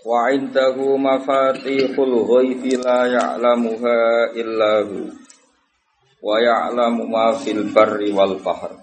Wa 0.00 0.32
indahu 0.32 0.96
mafatihul 0.96 2.24
ghaibi 2.24 2.72
la 2.80 3.04
ya'lamuha 3.04 4.32
illa 4.32 4.80
hu 4.88 5.12
Wa 6.24 6.40
ya'lamu 6.40 7.04
ma 7.04 7.36
fil 7.36 7.68
barri 7.68 8.08
wal 8.08 8.40
bahr 8.40 8.80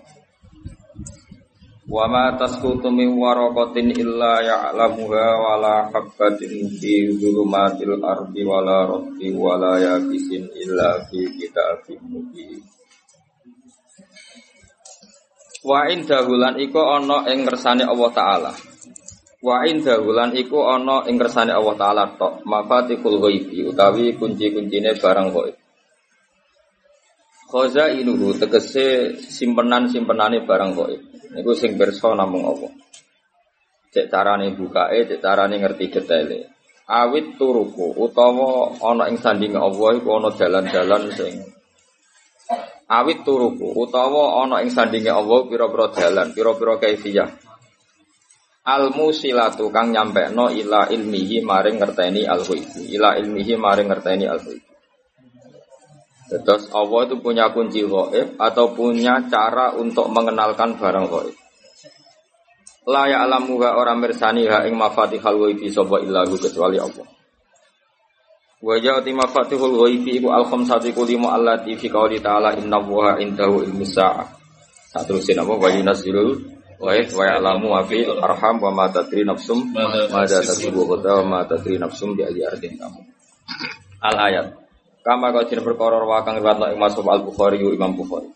Wa 1.89 2.05
ma 2.05 2.37
tasqutu 2.37 2.93
min 2.93 3.17
waraqatin 3.17 3.97
illa 3.97 4.45
ya'lamuha 4.45 5.25
wa 5.41 5.53
la 5.57 5.75
habbatin 5.89 6.69
fi 6.77 7.09
dhulumatil 7.17 7.97
ardi 7.97 8.45
wa 8.45 8.61
la 8.61 8.85
rabbi 8.85 9.33
wa 9.33 9.57
la 9.57 9.73
yabisin 9.81 10.45
illa 10.53 11.01
fi 11.09 11.25
kitabim 11.33 11.97
mubin 12.13 12.61
Wa 15.65 15.89
indahu 15.89 16.37
lan 16.37 16.61
iku 16.61 16.77
ana 16.77 17.25
ing 17.33 17.41
ngersane 17.41 17.81
Allah 17.89 18.11
taala 18.13 18.51
Wa 19.47 19.63
indahulan 19.63 20.35
iku 20.35 20.67
ana 20.67 21.07
ing 21.07 21.15
kersane 21.15 21.55
Allah 21.55 21.79
taala 21.79 22.03
tok 22.19 22.43
mafatihul 22.43 23.23
ghaibi 23.23 23.63
utawi 23.63 24.11
kunci-kuncine 24.19 24.99
barang 24.99 25.31
gaib. 25.31 25.55
Khoza 27.47 27.87
inuhu 27.95 28.35
tegese 28.35 29.15
simpenan-simpenane 29.15 30.43
barang 30.43 30.71
gaib. 30.75 31.01
Niku 31.31 31.55
sing 31.55 31.79
pirsa 31.79 32.11
namung 32.11 32.43
Allah. 32.43 32.75
Cek 33.95 34.11
carane 34.11 34.51
bukae, 34.51 35.07
cek 35.07 35.23
carane 35.23 35.63
ngerti 35.63 35.95
detaile. 35.95 36.51
Awit 36.91 37.39
turuku 37.39 37.95
utawa 38.03 38.75
ana 38.83 39.07
ing 39.07 39.15
sandinge 39.15 39.55
Allah 39.55 39.95
iku 39.95 40.09
ana 40.19 40.31
dalan-dalan 40.35 41.03
sing 41.15 41.35
Awit 42.91 43.23
turuku 43.23 43.79
utawa 43.79 44.43
ana 44.43 44.59
ing 44.59 44.71
sandinge 44.75 45.11
Allah 45.11 45.39
pira-pira 45.47 45.87
dalan, 45.95 46.35
pira-pira 46.35 46.79
kaifiyah 46.83 47.46
al 48.67 48.91
musilatu 48.91 49.71
kang 49.71 49.95
nyampe 49.95 50.27
no 50.35 50.51
ila 50.51 50.91
ilmihi 50.91 51.39
maring 51.39 51.79
ngerteni 51.79 52.27
al 52.27 52.43
ila 52.43 53.15
ilmihi 53.15 53.55
maring 53.55 53.87
ngerteni 53.87 54.27
al 54.27 54.43
Terus 56.27 56.67
Allah 56.75 57.07
itu 57.07 57.23
punya 57.23 57.55
kunci 57.55 57.87
gaib 57.87 58.35
atau 58.35 58.75
punya 58.75 59.23
cara 59.31 59.71
untuk 59.79 60.11
mengenalkan 60.11 60.75
barang 60.75 61.07
gaib. 61.07 61.35
La 62.91 63.07
ya'lamuha 63.07 63.79
orang 63.79 64.03
mirsaniha 64.03 64.67
ing 64.67 64.75
mafatihal 64.75 65.39
ghaibi 65.39 65.71
sapa 65.71 66.03
illahu 66.03 66.35
kecuali 66.35 66.75
Allah. 66.83 67.07
Wa 68.59 68.75
ja'ati 68.75 69.11
mafatihul 69.15 69.79
ghaibi 69.79 70.19
iku 70.19 70.35
al 70.35 70.43
khamsati 70.51 70.91
kulimu 70.91 71.31
allati 71.31 71.79
fi 71.79 71.87
qouli 71.87 72.19
ta'ala 72.19 72.59
inna 72.59 72.75
wa 72.75 73.15
indahu 73.15 73.63
ilmus 73.63 73.95
sa'ah. 73.95 74.27
Saterusin 74.91 75.39
apa 75.39 75.55
wa 75.55 75.71
yunazzilul 75.71 76.56
wa 76.77 76.93
wa 76.93 77.23
ya'lamu 77.25 77.67
wa 77.73 77.81
fi 77.89 78.05
arham 78.05 78.55
wa 78.61 78.69
ma 78.69 78.85
tadri 78.93 79.25
nafsum 79.25 79.73
ma 79.73 80.21
da 80.29 80.39
tadru 80.45 80.85
wa 80.85 81.23
ma 81.25 81.39
tadri 81.49 81.81
nafsum 81.81 82.13
bi 82.13 82.21
ayyi 82.21 82.45
ardin 82.45 82.77
kamu. 82.77 83.01
Al 84.05 84.17
ayat 84.29 84.47
kama 85.01 85.33
kau 85.33 85.49
jeneng 85.49 85.65
perkara 85.65 86.05
wa 86.05 86.21
kang 86.21 86.37
riwayat 86.37 86.77
Imam 86.77 87.09
Al 87.09 87.21
Bukhari 87.25 87.57
Imam 87.57 87.97
Bukhari. 87.97 88.29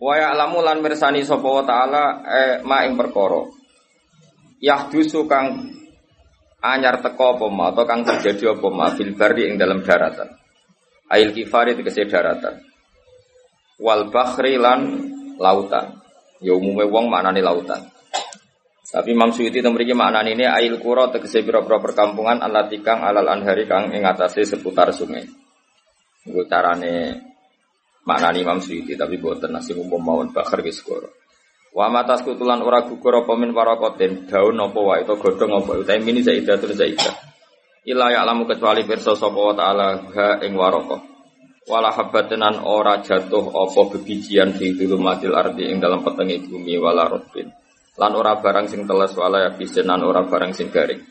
Wa 0.00 0.12
ya'lamu 0.16 0.64
lan 0.64 0.80
mirsani 0.80 1.20
sapa 1.20 1.44
wa 1.44 1.64
taala 1.68 2.24
eh, 2.24 2.54
ma 2.64 2.88
ing 2.88 2.96
perkara 2.96 3.44
yahdusu 4.64 5.28
kang 5.28 5.68
anyar 6.64 7.04
teko 7.04 7.36
apa 7.36 7.46
ma 7.52 7.76
atau 7.76 7.84
kang 7.84 8.08
terjadi 8.08 8.56
apa 8.56 8.68
ma 8.72 8.88
fil 8.96 9.12
barri 9.12 9.52
ing 9.52 9.60
dalam 9.60 9.84
daratan. 9.84 10.32
Ail 11.12 11.36
kifari 11.36 11.76
tegese 11.76 12.08
daratan. 12.08 12.56
Wal 13.76 14.08
bakhri 14.08 14.56
lan 14.56 15.12
lautan 15.36 16.05
Ya 16.44 16.52
umumnya 16.52 16.84
wong 16.84 17.08
maknane 17.08 17.40
lautan. 17.40 17.88
Tapi 18.86 19.12
Imam 19.12 19.34
Suyuti 19.34 19.58
memiliki 19.60 19.92
makna 19.92 20.22
ini 20.22 20.46
ail 20.46 20.78
kuro 20.78 21.10
tegese 21.10 21.42
biro-biro 21.42 21.82
perkampungan 21.82 22.38
alatikang 22.38 23.02
alal 23.02 23.26
anhari 23.26 23.66
kang 23.66 23.90
ing 23.90 24.06
atase 24.06 24.46
seputar 24.46 24.94
sungai. 24.94 25.26
Iku 26.22 26.46
carane 26.46 27.18
maknani 28.06 28.46
Imam 28.46 28.62
Suyuti 28.62 28.94
tapi 28.94 29.18
boten 29.18 29.52
nasi 29.52 29.74
umum 29.74 29.98
mawon 29.98 30.30
bakar 30.30 30.62
wis 30.62 30.80
kuro. 30.86 31.10
Wa 31.76 31.90
matas 31.92 32.24
kutulan 32.24 32.62
ora 32.62 32.86
gugur 32.86 33.20
apa 33.20 33.32
min 33.36 33.52
parakotin 33.52 34.30
daun 34.30 34.56
apa 34.56 34.80
wae 34.80 35.02
to 35.04 35.18
godhong 35.18 35.52
apa 35.60 35.82
utahe 35.82 36.00
mini 36.00 36.22
zaidatun 36.22 36.72
zaidah. 36.72 37.16
Ila 37.86 38.14
ya'lamu 38.14 38.46
kecuali 38.48 38.86
pirsa 38.86 39.12
sapa 39.12 39.36
wa 39.36 39.54
ta'ala 39.54 39.86
ha 40.14 40.28
ing 40.42 40.54
waraqah 40.56 41.15
wala 41.66 41.90
habbatenan 41.90 42.62
ora 42.62 43.02
jatuh 43.02 43.50
apa 43.50 43.80
bebijian 43.90 44.54
di 44.54 44.78
dulumatil 44.78 45.34
ardi 45.34 45.66
ing 45.66 45.82
dalam 45.82 46.00
petengi 46.06 46.46
bumi 46.46 46.78
wala 46.78 47.10
rotbin. 47.10 47.50
Lan 47.98 48.12
ora 48.14 48.38
barang 48.38 48.70
sing 48.70 48.86
teles 48.86 49.12
wala 49.18 49.50
yabisin 49.50 49.90
lan 49.90 50.06
ora 50.06 50.22
barang 50.22 50.54
sing 50.54 50.70
garing. 50.70 51.02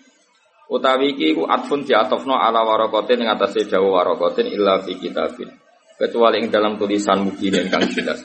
Utawi 0.72 1.14
iki 1.14 1.36
ku 1.36 1.44
atfun 1.46 1.84
diatofno 1.84 2.40
ala 2.40 2.64
warokotin 2.64 3.22
ing 3.22 3.30
atase 3.30 3.68
dawa 3.68 4.02
warokotin 4.02 4.48
illa 4.48 4.80
fi 4.80 4.96
kitabin. 4.96 5.52
Kecuali 6.00 6.42
ing 6.42 6.48
dalam 6.48 6.80
tulisan 6.80 7.28
mubin 7.28 7.68
kang 7.68 7.86
jelas. 7.92 8.24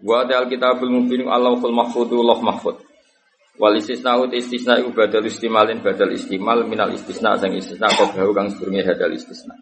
Wa 0.00 0.24
dal 0.24 0.48
kitabul 0.48 0.90
mubin 0.90 1.28
Allahul 1.28 1.76
mahfudu 1.76 2.24
loh 2.24 2.40
mahfud. 2.40 2.80
Wal 3.60 3.78
istisna 3.78 4.18
ut 4.18 4.34
istisna 4.34 4.80
iku 4.80 4.90
istimalin 5.22 5.78
badal 5.78 6.10
istimal 6.10 6.66
minal 6.66 6.90
istisna 6.90 7.38
sang 7.38 7.54
istisna 7.54 7.86
kok 7.86 8.16
kang 8.16 8.50
sebelumnya 8.50 8.82
hadal 8.82 9.14
istisna 9.14 9.54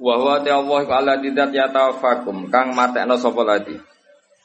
Wa 0.00 0.16
huwa 0.16 0.40
Allah 0.40 0.80
ku 0.88 0.92
ala 0.96 1.20
didat 1.20 1.52
ya 1.52 1.68
tawafakum 1.68 2.48
kang 2.48 2.72
matekno 2.72 3.20
sapa 3.20 3.44
ladi. 3.44 3.76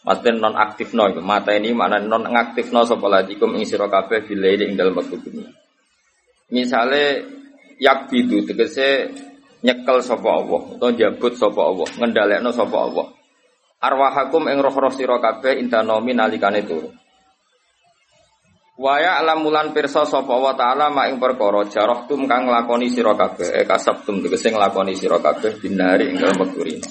Maksudnya 0.06 0.38
non 0.38 0.54
aktif 0.60 0.94
no 0.94 1.10
itu 1.10 1.24
mata 1.24 1.56
ini 1.56 1.72
mana 1.72 1.98
non 1.98 2.28
aktif 2.28 2.70
no 2.76 2.84
sapa 2.84 3.08
ladi 3.08 3.40
kum 3.40 3.56
ing 3.56 3.64
sira 3.64 3.88
kabeh 3.88 4.28
bilaili 4.28 4.68
ing 4.68 4.76
dalem 4.76 5.00
wektu 5.00 5.16
bumi. 5.18 5.48
Misale 6.52 7.24
yak 7.80 8.12
bidu 8.12 8.44
tegese 8.44 9.16
nyekel 9.64 10.04
sapa 10.04 10.28
Allah 10.28 10.62
utawa 10.76 10.92
jabut 10.94 11.34
sapa 11.40 11.62
Allah, 11.64 11.88
ngendhalekno 12.04 12.52
sapa 12.52 12.78
Allah. 12.78 13.08
Arwahakum 13.80 14.52
ing 14.52 14.60
roh-roh 14.60 14.92
sira 14.92 15.18
intanomi 15.56 16.12
nalikane 16.12 16.68
turu. 16.68 16.92
Waya 18.76 19.24
alamulan 19.24 19.72
pirsa 19.72 20.04
sapa 20.04 20.36
wa 20.36 20.52
taala 20.52 20.92
mak 20.92 21.08
ing 21.08 21.16
perkara 21.16 21.64
tum 22.12 22.28
kang 22.28 22.44
nglakoni 22.44 22.92
sira 22.92 23.16
kabeh 23.16 23.56
e 23.56 23.62
kasabtum 23.64 24.20
tegese 24.20 24.52
nglakoni 24.52 24.92
sira 25.00 25.16
kabeh 25.24 25.56
binari 25.64 26.12
ing 26.12 26.20
dalem 26.20 26.44
wektu 26.44 26.60
rino. 26.60 26.88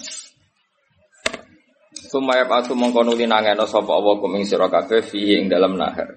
Sumaya 1.93 2.49
pasu 2.49 2.73
mongko 2.73 3.05
nuli 3.05 3.29
nangeno 3.29 3.69
sapa 3.69 3.93
Allah 4.01 4.17
kum 4.17 4.33
ing 4.33 4.49
sira 4.49 4.73
kabeh 4.73 5.05
fihi 5.05 5.45
ing 5.45 5.53
dalem 5.53 5.77
nahar. 5.77 6.09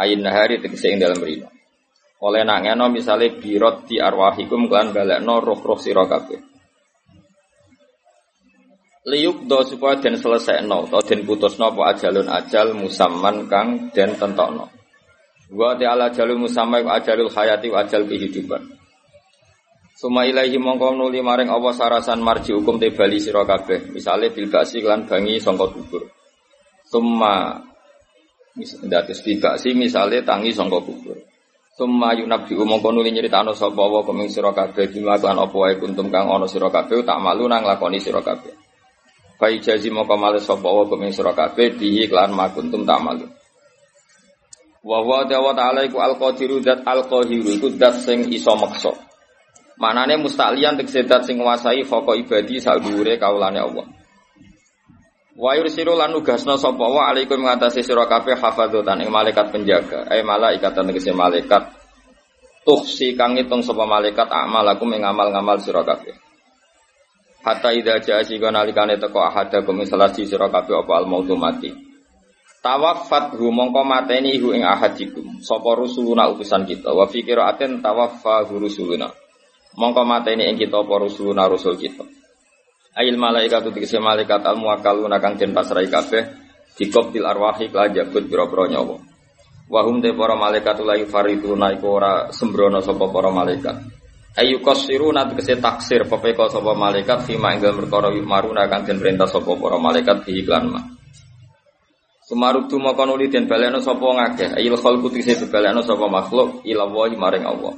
Ayin 0.00 0.24
nahari 0.24 0.64
tegese 0.64 0.88
ing 0.88 0.96
dalem 0.96 1.20
rino. 1.20 1.52
Oleh 2.24 2.40
nangeno 2.48 2.88
misale 2.88 3.36
birot 3.36 3.84
di 3.84 4.00
arwahikum 4.00 4.64
kan 4.72 4.96
balekno 4.96 5.44
roh-roh 5.44 5.76
sira 5.76 6.08
kabeh 6.08 6.49
liuk 9.08 9.48
do 9.48 9.64
supaya 9.64 9.96
den 9.96 10.20
selesai 10.20 10.60
atau 10.60 11.00
den 11.00 11.24
putus 11.24 11.56
no 11.56 11.72
apa 11.72 11.96
ajalun 11.96 12.28
ajal 12.28 12.76
musamman 12.76 13.48
kang 13.48 13.88
den 13.96 14.12
tentokno. 14.20 14.68
Wa 15.50 15.74
ta'ala 15.74 16.12
ajalul 16.12 16.46
musamma 16.46 16.84
ajalul 16.84 17.32
hayati 17.32 17.72
wa 17.72 17.82
ajal 17.82 18.04
kehidupan. 18.06 18.60
Suma 19.96 20.24
ilaihi 20.24 20.56
mongko 20.56 20.96
nuli 20.96 21.20
maring 21.20 21.50
Allah 21.52 21.76
sarasan 21.76 22.24
marji 22.24 22.56
hukum 22.56 22.80
te 22.80 22.92
bali 22.92 23.20
sira 23.20 23.44
kabeh. 23.44 23.92
Misale 23.92 24.32
bil 24.32 24.48
basi 24.48 24.80
lan 24.80 25.04
bangi 25.04 25.42
sangka 25.42 25.68
kubur. 25.72 26.08
Suma 26.86 27.60
dados 28.86 29.20
dibasi 29.24 29.76
misale 29.76 30.22
tangi 30.22 30.52
sangka 30.54 30.80
kubur. 30.80 31.18
Summa 31.74 32.12
yunabdi 32.12 32.52
mongko 32.56 32.92
nuli 32.92 33.10
nyritano 33.12 33.56
sapa 33.56 33.80
wa 33.80 34.04
kuming 34.04 34.28
sira 34.28 34.52
kabeh 34.52 34.92
bima 34.92 35.16
lan 35.16 35.40
apa 35.40 35.80
kuntum 35.80 36.12
kang 36.12 36.28
ana 36.28 36.44
sira 36.44 36.68
kabeh 36.68 37.00
tak 37.00 37.16
malu 37.24 37.48
nang 37.48 37.64
lakoni 37.64 37.96
sira 37.96 38.20
kabeh 38.20 38.59
Fai 39.40 39.56
jazi 39.56 39.88
moko 39.88 40.20
males 40.20 40.44
sapa 40.44 40.68
wa 40.68 40.84
kuming 40.84 41.16
sira 41.16 41.32
kabeh 41.32 41.72
bihi 41.80 42.12
makuntum 42.12 42.84
ta'malu. 42.84 43.24
Wa 44.84 45.00
wa 45.00 45.24
ta'ala 45.24 45.88
iku 45.88 45.96
al-qadiru 45.96 46.60
dat 46.60 46.84
al-qahiru 46.84 47.48
iku 47.56 47.72
dat 47.80 48.04
sing 48.04 48.28
iso 48.28 48.52
meksa. 48.60 48.92
Manane 49.80 50.20
musta'lian 50.20 50.76
tegese 50.76 51.08
dat 51.08 51.24
sing 51.24 51.40
nguasai 51.40 51.88
foko 51.88 52.12
ibadi 52.12 52.60
sadhuwure 52.60 53.16
kaulane 53.16 53.64
Allah. 53.64 53.88
Wa 55.40 55.56
yursilu 55.56 55.96
lan 55.96 56.12
nugasna 56.12 56.60
sapa 56.60 56.84
wa 56.84 57.08
alaikum 57.08 57.40
ngatasi 57.40 57.80
sira 57.80 58.04
kabeh 58.04 58.36
hafadzatan 58.36 59.04
ing 59.04 59.08
malaikat 59.08 59.48
penjaga, 59.48 60.04
eh 60.12 60.20
malaikatan 60.20 60.84
tegese 60.92 61.16
malaikat 61.16 61.72
tuhsi 62.68 63.16
kang 63.16 63.40
ngitung 63.40 63.64
sapa 63.64 63.88
malaikat 63.88 64.28
amalakum 64.28 64.92
ing 64.92 65.00
amal-ngamal 65.00 65.56
sira 65.64 65.80
kabeh. 65.80 66.12
Hatta 67.40 67.72
idza 67.72 67.96
jaa 68.04 68.20
sika 68.20 68.52
nalikane 68.52 69.00
teko 69.00 69.24
ahada 69.24 69.64
kum 69.64 69.80
salasi 69.88 70.28
sira 70.28 70.52
kabeh 70.52 70.84
apa 70.84 70.92
al 71.00 71.06
mautu 71.08 71.40
mati. 71.40 71.72
Tawaffat 72.60 73.40
hu 73.40 73.48
mongko 73.48 73.80
mateni 73.80 74.36
hu 74.36 74.52
ing 74.52 74.60
ahadikum 74.60 75.40
sapa 75.40 75.72
rusuluna 75.72 76.28
utusan 76.28 76.68
kita 76.68 76.92
wa 76.92 77.08
fi 77.08 77.24
qiraatin 77.24 77.80
tawaffa 77.80 78.44
rusuluna. 78.44 79.08
Mongko 79.80 80.04
mateni 80.04 80.52
ing 80.52 80.60
kita 80.60 80.84
apa 80.84 80.94
rusuluna 81.00 81.48
rusul 81.48 81.80
kita. 81.80 82.04
Ail 83.00 83.16
malaikat 83.16 83.72
tegese 83.72 83.96
malaikat 83.96 84.44
al 84.44 84.60
muwakkaluna 84.60 85.16
kang 85.16 85.40
den 85.40 85.56
pasrai 85.56 85.88
kabeh 85.88 86.36
dikoptil 86.76 87.24
arwahi 87.24 87.72
kelajabut 87.72 88.28
pira-pira 88.28 88.68
nyawa. 88.68 89.00
Wahum 89.72 90.04
te 90.04 90.12
para 90.12 90.36
malaikat 90.36 90.76
la 90.84 91.00
yufariduna 91.00 91.72
iku 91.72 91.96
ora 91.96 92.28
sembrono 92.28 92.84
sapa 92.84 93.08
para 93.08 93.32
malaikat. 93.32 93.99
Ayu 94.38 94.62
kosiru 94.62 95.10
nat 95.10 95.34
kese 95.34 95.58
taksir 95.58 96.06
pepeko 96.06 96.46
sapa 96.46 96.70
malaikat 96.70 97.26
fima 97.26 97.50
ing 97.50 97.66
dalem 97.66 97.82
perkara 97.82 98.14
maruna 98.14 98.70
kang 98.70 98.86
perintah 98.86 99.26
sapa 99.26 99.58
para 99.58 99.74
malaikat 99.74 100.22
di 100.22 100.46
iklan 100.46 100.70
ma. 100.70 100.80
Sumaruk 102.30 102.70
tu 102.70 102.78
maka 102.78 103.02
nuli 103.10 103.26
den 103.26 103.50
baleno 103.50 103.82
sapa 103.82 104.06
ngakeh 104.06 104.54
ayil 104.54 104.78
khalqu 104.78 105.10
kese 105.10 105.50
baleno 105.50 105.82
sapa 105.82 106.06
makhluk 106.06 106.62
ila 106.62 106.86
wa 106.86 107.10
maring 107.10 107.42
Allah. 107.42 107.74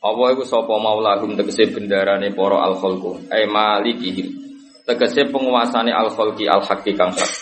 Allah 0.00 0.26
iku 0.32 0.48
sapa 0.48 0.72
maulahum 0.72 1.36
tegese 1.36 1.68
bendarane 1.68 2.32
para 2.32 2.64
al 2.64 2.80
khalqu 2.80 3.28
ay 3.28 3.44
malikihim. 3.44 4.40
Tegese 4.88 5.28
penguasane 5.28 5.92
al 5.92 6.08
khalqi 6.08 6.48
al 6.48 6.64
haqqi 6.64 6.96
kang 6.96 7.12
hak. 7.12 7.32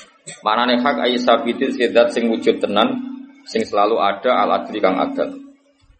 Manane 0.42 0.82
hak 0.82 0.98
ayi 1.06 1.22
sabitin 1.22 1.70
sedat 1.78 2.10
sing 2.10 2.26
wujud 2.26 2.58
tenan 2.58 3.06
sing 3.46 3.62
selalu 3.62 4.02
ada 4.02 4.34
al 4.34 4.50
adli 4.58 4.82
kang 4.82 4.98
adil 4.98 5.51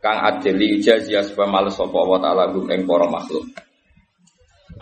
kang 0.03 0.19
adli 0.19 0.83
jazia 0.83 1.23
sebab 1.23 1.71
sapa 1.71 1.97
Allah 1.97 2.19
taala 2.19 2.45
gum 2.51 2.67
ing 2.67 2.83
makhluk. 2.85 3.47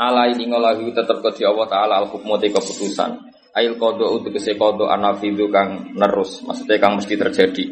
Ala 0.00 0.32
ini 0.32 0.49
ngolahu 0.49 0.96
tetep 0.96 1.20
ke 1.20 1.44
Allah 1.44 1.69
taala 1.69 1.94
al 2.00 2.08
hukmu 2.08 2.40
te 2.40 2.49
keputusan 2.49 3.20
ail 3.52 3.76
untuk 3.76 4.32
kese 4.32 4.56
kodo 4.56 4.88
anafidu 4.88 5.52
kang 5.52 5.93
nerus 5.93 6.40
maksudnya 6.46 6.81
kang 6.81 6.96
mesti 6.96 7.20
terjadi 7.20 7.64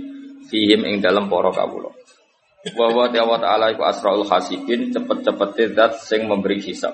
fihim 0.53 0.85
ing 0.85 1.01
dalam 1.01 1.33
para 1.33 1.49
kawula. 1.49 1.89
Wa 2.77 2.85
Allah 2.93 3.41
taala 3.41 3.65
iku 3.73 3.89
asraul 3.89 4.29
hasibin 4.29 4.93
cepet-cepet 4.93 5.73
zat 5.73 5.93
sing 6.05 6.29
memberi 6.29 6.61
hisab. 6.61 6.93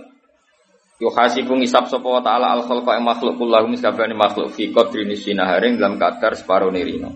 Yo 1.03 1.11
hasibu 1.11 1.59
ngisab 1.59 1.91
sapa 1.91 2.07
wa 2.07 2.23
taala 2.23 2.55
al 2.55 2.63
khalqa 2.63 3.03
makhluk 3.03 3.35
kullahu 3.35 3.67
miskabani 3.67 4.15
makhluk 4.15 4.55
fi 4.55 4.71
qadri 4.71 5.03
nisinaharing 5.03 5.83
dalam 5.83 5.99
kadar 5.99 6.39
separo 6.39 6.71
nirino 6.71 7.11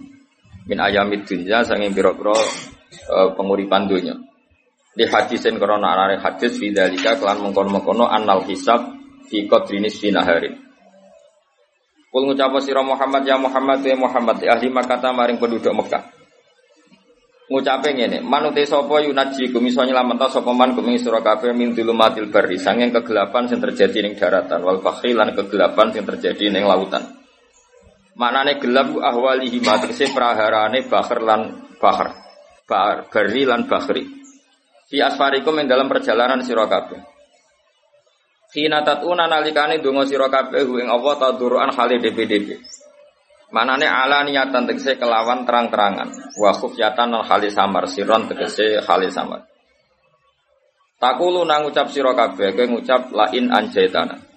min 0.69 0.79
ayamid 0.83 1.25
dunya 1.25 1.65
sanging 1.65 1.95
pira-pira 1.95 2.35
uh, 3.09 3.33
penguripan 3.37 3.89
dunya. 3.89 4.17
Di 4.99 5.07
hadisin 5.07 5.63
korona 5.63 5.95
anare 5.95 6.19
hadis 6.19 6.59
fidzalika 6.59 7.17
kelan 7.21 7.39
mengkono-mengkono 7.45 8.11
annal 8.11 8.43
hisab 8.49 8.99
fi 9.31 9.47
qadrinis 9.47 10.01
sinaharin. 10.01 10.59
Kul 12.09 12.25
ngucap 12.25 12.57
sira 12.65 12.81
Muhammad 12.81 13.23
ya 13.29 13.37
Muhammad 13.37 13.85
ya 13.85 13.95
Muhammad 13.95 14.41
ahli 14.41 14.73
Makkah 14.73 15.13
maring 15.13 15.37
penduduk 15.37 15.71
Mekah. 15.77 16.19
Ngucape 17.49 17.97
ngene, 17.97 18.21
manute 18.21 18.69
sapa 18.69 19.01
yunaji 19.01 19.49
kum 19.49 19.65
iso 19.65 19.81
nyelametno 19.81 20.29
sapa 20.29 20.53
man 20.53 20.77
kum 20.77 20.85
ing 20.93 21.01
sira 21.01 21.25
kabeh 21.25 21.57
min 21.57 21.73
dulumatil 21.73 22.29
barri 22.29 22.61
sanging 22.61 22.93
kegelapan 22.93 23.49
sing 23.49 23.57
terjadi 23.57 24.05
ning 24.05 24.21
daratan 24.21 24.61
wal 24.61 24.85
fakhri 24.85 25.17
lan 25.17 25.33
kegelapan 25.33 25.89
sing 25.89 26.05
terjadi 26.05 26.53
ning 26.53 26.69
lautan. 26.69 27.09
Maknane 28.21 28.61
gelap 28.61 28.93
ahwalihi 28.93 29.65
matrisi 29.65 30.13
praharane 30.13 30.85
bakhir 30.93 31.25
lan 31.25 31.73
bakhir. 31.81 32.28
Bari 32.69 33.49
lan 33.49 33.65
bakhri. 33.65 34.05
Fi 34.93 35.01
asfarikum 35.01 35.57
ing 35.57 35.67
dalam 35.73 35.89
perjalanan 35.89 36.45
sira 36.45 36.69
kabeh. 36.69 37.01
Khina 38.53 38.85
tatuna 38.85 39.25
nalikane 39.25 39.81
donga 39.81 40.05
sira 40.05 40.29
kabeh 40.29 40.65
ing 40.65 40.89
Allah 40.89 41.15
taduruan 41.17 41.73
hale 41.73 41.97
DPDP. 41.97 42.61
Manane 43.49 43.89
ala 43.89 44.21
niatan 44.29 44.69
tegese 44.69 45.01
kelawan 45.01 45.49
terang-terangan. 45.49 46.37
Wa 46.37 46.53
khufyatan 46.53 47.17
lan 47.17 47.25
hale 47.25 47.49
samar 47.49 47.89
siron 47.89 48.29
tegese 48.29 48.85
hale 48.85 49.09
samar. 49.09 49.49
Takulu 51.01 51.49
nang 51.49 51.65
ngucap 51.65 51.89
sira 51.89 52.13
kabeh 52.13 52.53
kowe 52.53 52.65
ngucap 52.69 53.09
lain 53.17 53.49
anjaitana. 53.49 54.29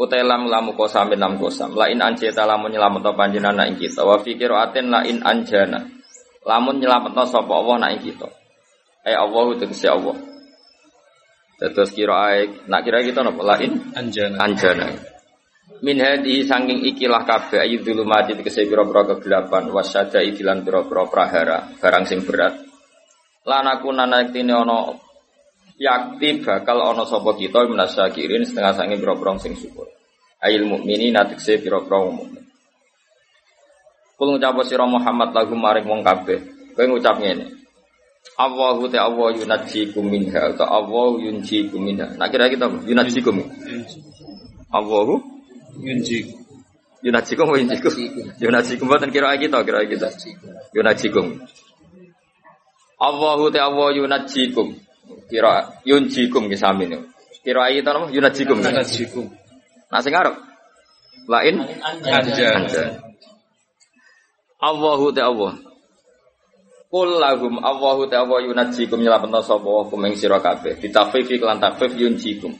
Utai 0.00 0.24
lam 0.24 0.48
lamu 0.48 0.72
kosam 0.72 1.12
lam 1.12 1.36
kosam. 1.36 1.76
Lain 1.76 2.00
anjeta 2.00 2.48
lamun 2.48 2.72
nyelamet 2.72 3.04
panjenengan 3.12 3.68
ing 3.68 3.76
kita. 3.76 4.00
Wa 4.00 4.16
fikir 4.16 4.48
aten 4.48 4.88
lain 4.88 5.20
anjana. 5.20 5.99
Lamun 6.44 6.80
nyelamet 6.80 7.12
sapa 7.28 7.52
Allah 7.52 7.76
nak 7.76 7.90
ing 8.00 8.02
kita. 8.12 8.28
Eh 9.04 9.16
Allah 9.16 9.44
tegese 9.60 9.88
Allah. 9.88 10.16
Terus 11.60 11.92
kira 11.92 12.32
ae 12.32 12.48
nak 12.68 12.80
kira 12.88 13.04
kita 13.04 13.20
napa 13.20 13.44
lain 13.44 13.92
anjana. 13.92 14.36
Anjana. 14.40 14.88
Min 15.80 15.96
hadi 16.00 16.44
sangking 16.44 16.84
ikilah 16.92 17.24
kabeh 17.24 17.64
ayu 17.64 17.80
mati 18.04 18.36
tegese 18.36 18.68
pira-pira 18.68 19.16
kegelapan 19.16 19.68
wasyada 19.72 20.20
ikilan 20.20 20.64
pira-pira 20.64 21.08
prahara 21.08 21.58
barang 21.80 22.04
sing 22.08 22.24
berat. 22.24 22.56
Lanaku 23.44 23.88
nanaktine 23.92 24.52
ana 24.52 24.92
yakti 25.80 26.44
bakal 26.44 26.84
ono 26.84 27.08
sapa 27.08 27.32
kita 27.32 27.64
minasyakirin 27.64 28.44
setengah 28.44 28.76
sangi 28.76 29.00
biro-biro 29.00 29.40
sing 29.40 29.56
syukur. 29.56 29.88
Ail 30.44 30.68
mukmini 30.68 31.08
natikse 31.08 31.56
biro-biro 31.60 32.12
mukmin. 32.12 32.39
Kul 34.20 34.36
ngucap 34.36 34.52
sira 34.68 34.84
Muhammad 34.84 35.32
lagu 35.32 35.56
maring 35.56 35.88
wong 35.88 36.04
kabeh. 36.04 36.44
Kowe 36.76 36.84
ngucap 36.84 37.16
ngene. 37.24 37.56
Allahu 38.36 38.84
ta 38.92 39.08
Allah 39.08 39.32
yunajikum 39.32 40.04
minha 40.04 40.52
atau 40.52 40.68
Allah 40.68 41.16
yunjikum 41.24 41.80
minha. 41.80 42.04
Nah 42.20 42.28
kira 42.28 42.52
kita 42.52 42.68
yunajikum. 42.84 43.40
Allahu 44.68 45.24
yunjikum. 45.80 46.36
Yunajikum 47.00 47.48
wa 47.48 47.56
yunjikum. 47.56 47.92
Yunajikum 48.36 48.84
boten 48.92 49.08
kira 49.08 49.32
kita 49.40 49.64
kira 49.64 49.88
kita. 49.88 50.12
Yunajikum. 50.76 51.40
Allahu 53.00 53.48
ta 53.48 53.72
Allah 53.72 53.88
yunajikum. 54.04 54.76
Kira 55.32 55.80
yunjikum 55.88 56.44
ki 56.52 56.60
sami 56.60 56.92
niku. 56.92 57.08
Kira 57.40 57.72
ayi 57.72 57.80
ta 57.80 57.96
napa 57.96 58.12
yunajikum. 58.12 58.60
Yunajikum. 58.60 59.32
Nah 59.88 60.00
sing 60.04 60.12
arep 60.12 60.36
lain 61.24 61.64
Anjan. 62.04 62.68
Allahu 64.60 65.08
ta 65.16 65.32
Allah. 65.32 65.56
Qul 66.92 67.08
lahum 67.16 67.56
Allahu 67.64 68.04
ta 68.12 68.20
Allah 68.20 68.44
yunajikum 68.44 69.00
nyelapetno 69.00 69.40
sapa 69.40 69.88
kumeng 69.88 70.12
sira 70.12 70.36
kabeh. 70.36 70.76
Ditafif 70.76 71.32
lan 71.40 71.56
takfif 71.56 71.96
yunjikum. 71.96 72.52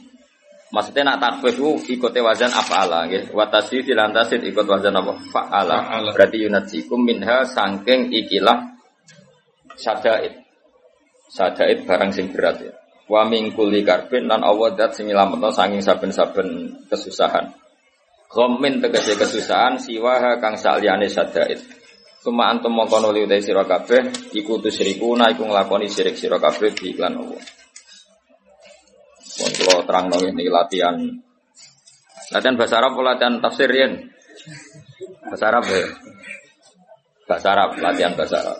Maksudnya 0.71 1.13
nak 1.13 1.19
takfif 1.19 1.59
itu 1.59 1.99
ikut 1.99 2.15
wazan 2.23 2.49
af'ala 2.49 3.05
nggih. 3.05 3.35
Wa 3.35 3.51
tasdid 3.51 3.91
lan 3.91 4.15
tasdid 4.15 4.41
ikut 4.47 4.63
wazan 4.63 4.95
apa? 4.95 5.13
Fa'ala. 5.29 5.99
Berarti 6.15 6.47
yunajikum 6.47 7.03
minha 7.03 7.43
sangking 7.43 8.09
ikilah 8.09 8.71
syadaid. 9.75 10.41
Sadaid 11.27 11.83
barang 11.83 12.11
sing 12.15 12.31
berat 12.31 12.63
ya. 12.63 12.73
Wa 13.11 13.27
min 13.27 13.51
kulli 13.51 13.83
karbin 13.83 14.31
lan 14.31 14.47
Allah 14.47 14.71
dat 14.71 14.95
sing 14.95 15.11
nyelametno 15.11 15.51
sanging 15.51 15.83
saben-saben 15.83 16.79
kesusahan. 16.87 17.51
Ghammin 18.31 18.79
tegese 18.79 19.19
kesusahan 19.19 19.75
siwaha 19.75 20.39
kang 20.39 20.55
saliyane 20.55 21.11
sadaid. 21.11 21.59
Suma 22.21 22.53
antum 22.53 22.77
mongko 22.77 23.01
nuli 23.01 23.25
utai 23.25 23.41
sira 23.41 23.65
kabeh 23.65 24.33
iku 24.37 24.61
tusyrikuna 24.61 25.33
iku 25.33 25.49
nglakoni 25.49 25.89
syirik 25.89 26.13
sira 26.13 26.37
kabeh 26.37 26.69
di 26.69 26.93
iklan 26.93 27.17
Allah. 27.17 27.41
Mun 29.41 29.51
kula 29.57 29.81
terangno 29.89 30.17
ini 30.29 30.45
latihan 30.45 31.01
latihan 32.29 32.55
bahasa 32.55 32.77
Arab 32.77 32.93
latihan 33.01 33.41
tafsir 33.41 33.73
yen? 33.73 34.13
Bahasa 35.25 35.45
Arab 35.49 35.65
ya. 35.65 35.81
Bahasa 37.25 37.47
Arab, 37.55 37.69
latihan 37.81 38.13
bahasa 38.13 38.37
Arab. 38.43 38.59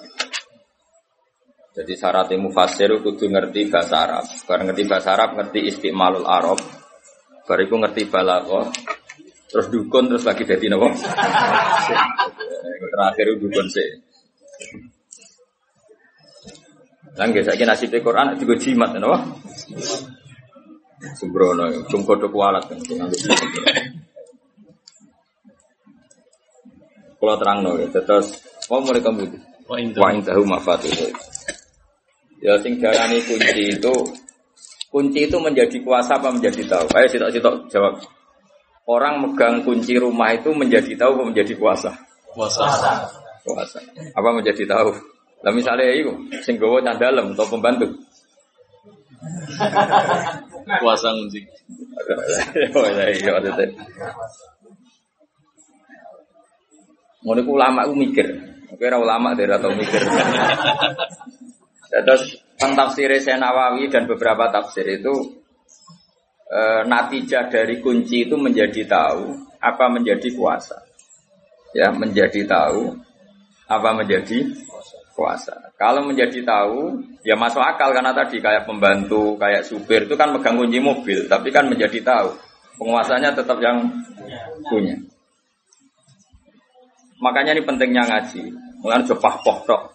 Jadi 1.72 1.96
syarat 1.96 2.28
mufasir 2.36 2.92
kudu 3.00 3.32
ngerti 3.32 3.72
bahasa 3.72 4.04
Arab. 4.04 4.26
Bareng 4.44 4.72
ngerti 4.72 4.84
bahasa 4.92 5.16
Arab 5.16 5.40
ngerti 5.40 5.72
istimalul 5.72 6.28
Arab. 6.28 6.60
Bariku 7.48 7.80
ngerti 7.80 8.12
balaghah. 8.12 8.68
Terus 9.48 9.68
dukun 9.72 10.12
terus 10.12 10.28
lagi 10.28 10.44
jadi 10.44 10.68
nopo? 10.68 10.92
Terakhir 12.82 13.26
itu 13.30 13.36
dukun 13.46 13.68
sih. 13.70 13.90
Lan 17.20 17.28
nggih 17.30 17.44
saiki 17.44 17.66
nasib 17.68 17.92
Quran 17.92 18.34
juga 18.40 18.56
jimat 18.58 18.96
nopo? 18.96 19.18
Sembrono, 21.18 21.66
cung 21.90 22.06
kodho 22.06 22.30
kualat 22.30 22.62
kan. 22.70 22.78
Kalau 27.22 27.36
terang 27.38 27.58
no, 27.62 27.78
terus 27.78 28.34
mau 28.66 28.82
mulai 28.82 29.02
kamu 29.02 29.30
Wa 29.72 29.78
Wa 29.80 30.10
indahu 30.12 30.44
mafatihul 30.44 31.16
Ya 32.42 32.58
sing 32.60 32.82
darani 32.82 33.22
kunci 33.24 33.78
itu 33.78 33.94
kunci 34.90 35.30
itu 35.30 35.38
menjadi 35.38 35.78
kuasa 35.86 36.18
apa 36.18 36.34
menjadi 36.34 36.66
tahu? 36.66 36.90
Ayo 36.98 37.08
sitok-sitok 37.08 37.70
jawab. 37.70 38.02
Orang 38.90 39.22
megang 39.22 39.62
kunci 39.62 39.96
rumah 40.02 40.34
itu 40.34 40.50
menjadi 40.52 40.98
tahu 40.98 41.22
apa 41.22 41.24
menjadi 41.30 41.54
kuasa? 41.54 41.94
Puasa. 42.32 42.66
Kuasa. 43.44 43.80
Apa 44.16 44.30
menjadi 44.32 44.64
tahu? 44.70 44.92
Lah 45.42 45.54
misalnya 45.54 45.90
itu 45.90 46.14
sing 46.46 46.62
gowo 46.62 46.80
dalem 46.80 47.34
atau 47.34 47.48
pembantu. 47.50 47.90
Puasa 50.82 51.10
ngunci. 51.14 51.42
Oh 52.78 52.88
iya 52.90 53.06
iya 53.14 53.30
maksudnya. 53.38 53.68
Ngono 57.22 57.40
ku 57.46 57.52
ulama 57.58 57.86
ku 57.90 57.94
mikir. 57.98 58.28
Oke 58.72 58.88
ora 58.88 58.98
ulama 58.98 59.34
dari 59.38 59.52
atau 59.54 59.74
mikir. 59.74 60.02
Terus 61.92 62.24
tafsir 62.58 63.12
Nawawi 63.36 63.92
dan 63.92 64.08
beberapa 64.08 64.48
tafsir 64.48 64.88
itu 64.88 65.12
e, 66.48 66.60
natijah 66.88 67.52
dari 67.52 67.84
kunci 67.84 68.30
itu 68.30 68.38
menjadi 68.40 68.88
tahu 68.88 69.34
apa 69.60 69.86
menjadi 69.92 70.32
kuasa. 70.34 70.91
Ya, 71.72 71.88
menjadi 71.92 72.44
tahu 72.44 72.96
apa 73.72 73.90
menjadi 73.96 74.44
kuasa. 75.16 75.56
Kalau 75.80 76.04
menjadi 76.04 76.44
tahu, 76.44 77.00
ya 77.24 77.40
masuk 77.40 77.64
akal 77.64 77.96
karena 77.96 78.12
tadi 78.12 78.44
kayak 78.44 78.68
pembantu, 78.68 79.40
kayak 79.40 79.64
supir 79.64 80.04
itu 80.04 80.16
kan 80.20 80.36
megang 80.36 80.60
kunci 80.60 80.80
mobil, 80.84 81.30
tapi 81.32 81.48
kan 81.54 81.72
menjadi 81.72 82.04
tahu. 82.04 82.30
Penguasanya 82.76 83.32
tetap 83.32 83.62
yang 83.64 83.88
punya. 84.68 84.98
Makanya 87.22 87.54
ini 87.54 87.62
pentingnya 87.62 88.04
ngaji. 88.10 88.44
Mulai 88.82 89.06
jepah 89.06 89.36
tok. 89.46 89.94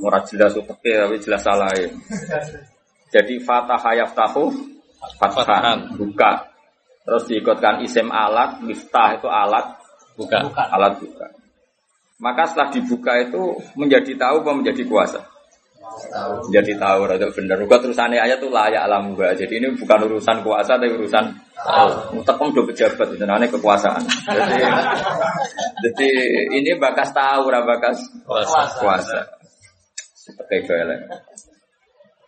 Murah 0.00 0.24
jelas 0.24 0.56
uteknya 0.56 1.06
tapi 1.06 1.16
jelas 1.20 1.44
salah 1.44 1.70
ya. 1.76 1.86
Jadi 3.12 3.38
fatah 3.44 3.78
hayaf 3.78 4.16
tahu 4.16 4.48
fathan 5.20 5.92
buka. 6.00 6.48
Terus 7.04 7.28
diikutkan 7.28 7.84
isim 7.84 8.08
alat, 8.08 8.64
miftah 8.64 9.20
itu 9.20 9.28
alat, 9.28 9.76
Buka. 10.14 10.38
alat 10.70 11.02
buka. 11.02 11.26
Maka 12.22 12.46
setelah 12.46 12.68
dibuka 12.70 13.12
itu 13.18 13.58
menjadi 13.74 14.14
tahu 14.14 14.46
apa 14.46 14.52
menjadi 14.54 14.82
kuasa? 14.86 15.20
Menjadi 16.48 16.78
tahu, 16.78 17.00
rada 17.06 17.26
bener. 17.30 17.56
Juga 17.60 17.76
terusannya 17.82 18.18
ayat 18.18 18.38
itu 18.40 18.48
layak 18.48 18.82
alam 18.86 19.12
gua. 19.18 19.34
Jadi 19.34 19.60
ini 19.60 19.74
bukan 19.74 19.98
urusan 20.08 20.40
kuasa, 20.46 20.78
tapi 20.78 20.94
urusan 20.94 21.24
tahu. 21.58 22.22
Tekom 22.22 22.54
do 22.54 22.62
pejabat 22.66 23.08
itu 23.14 23.24
namanya 23.26 23.50
kekuasaan. 23.50 24.02
Jadi, 24.06 24.58
jadi 25.84 26.10
ini 26.56 26.70
bakas 26.78 27.10
tahu, 27.12 27.50
ora 27.50 27.60
bakas 27.66 27.98
Kuasa. 28.24 28.58
kuasa. 28.80 29.20
Pakai 30.40 30.64
gaya 30.64 30.96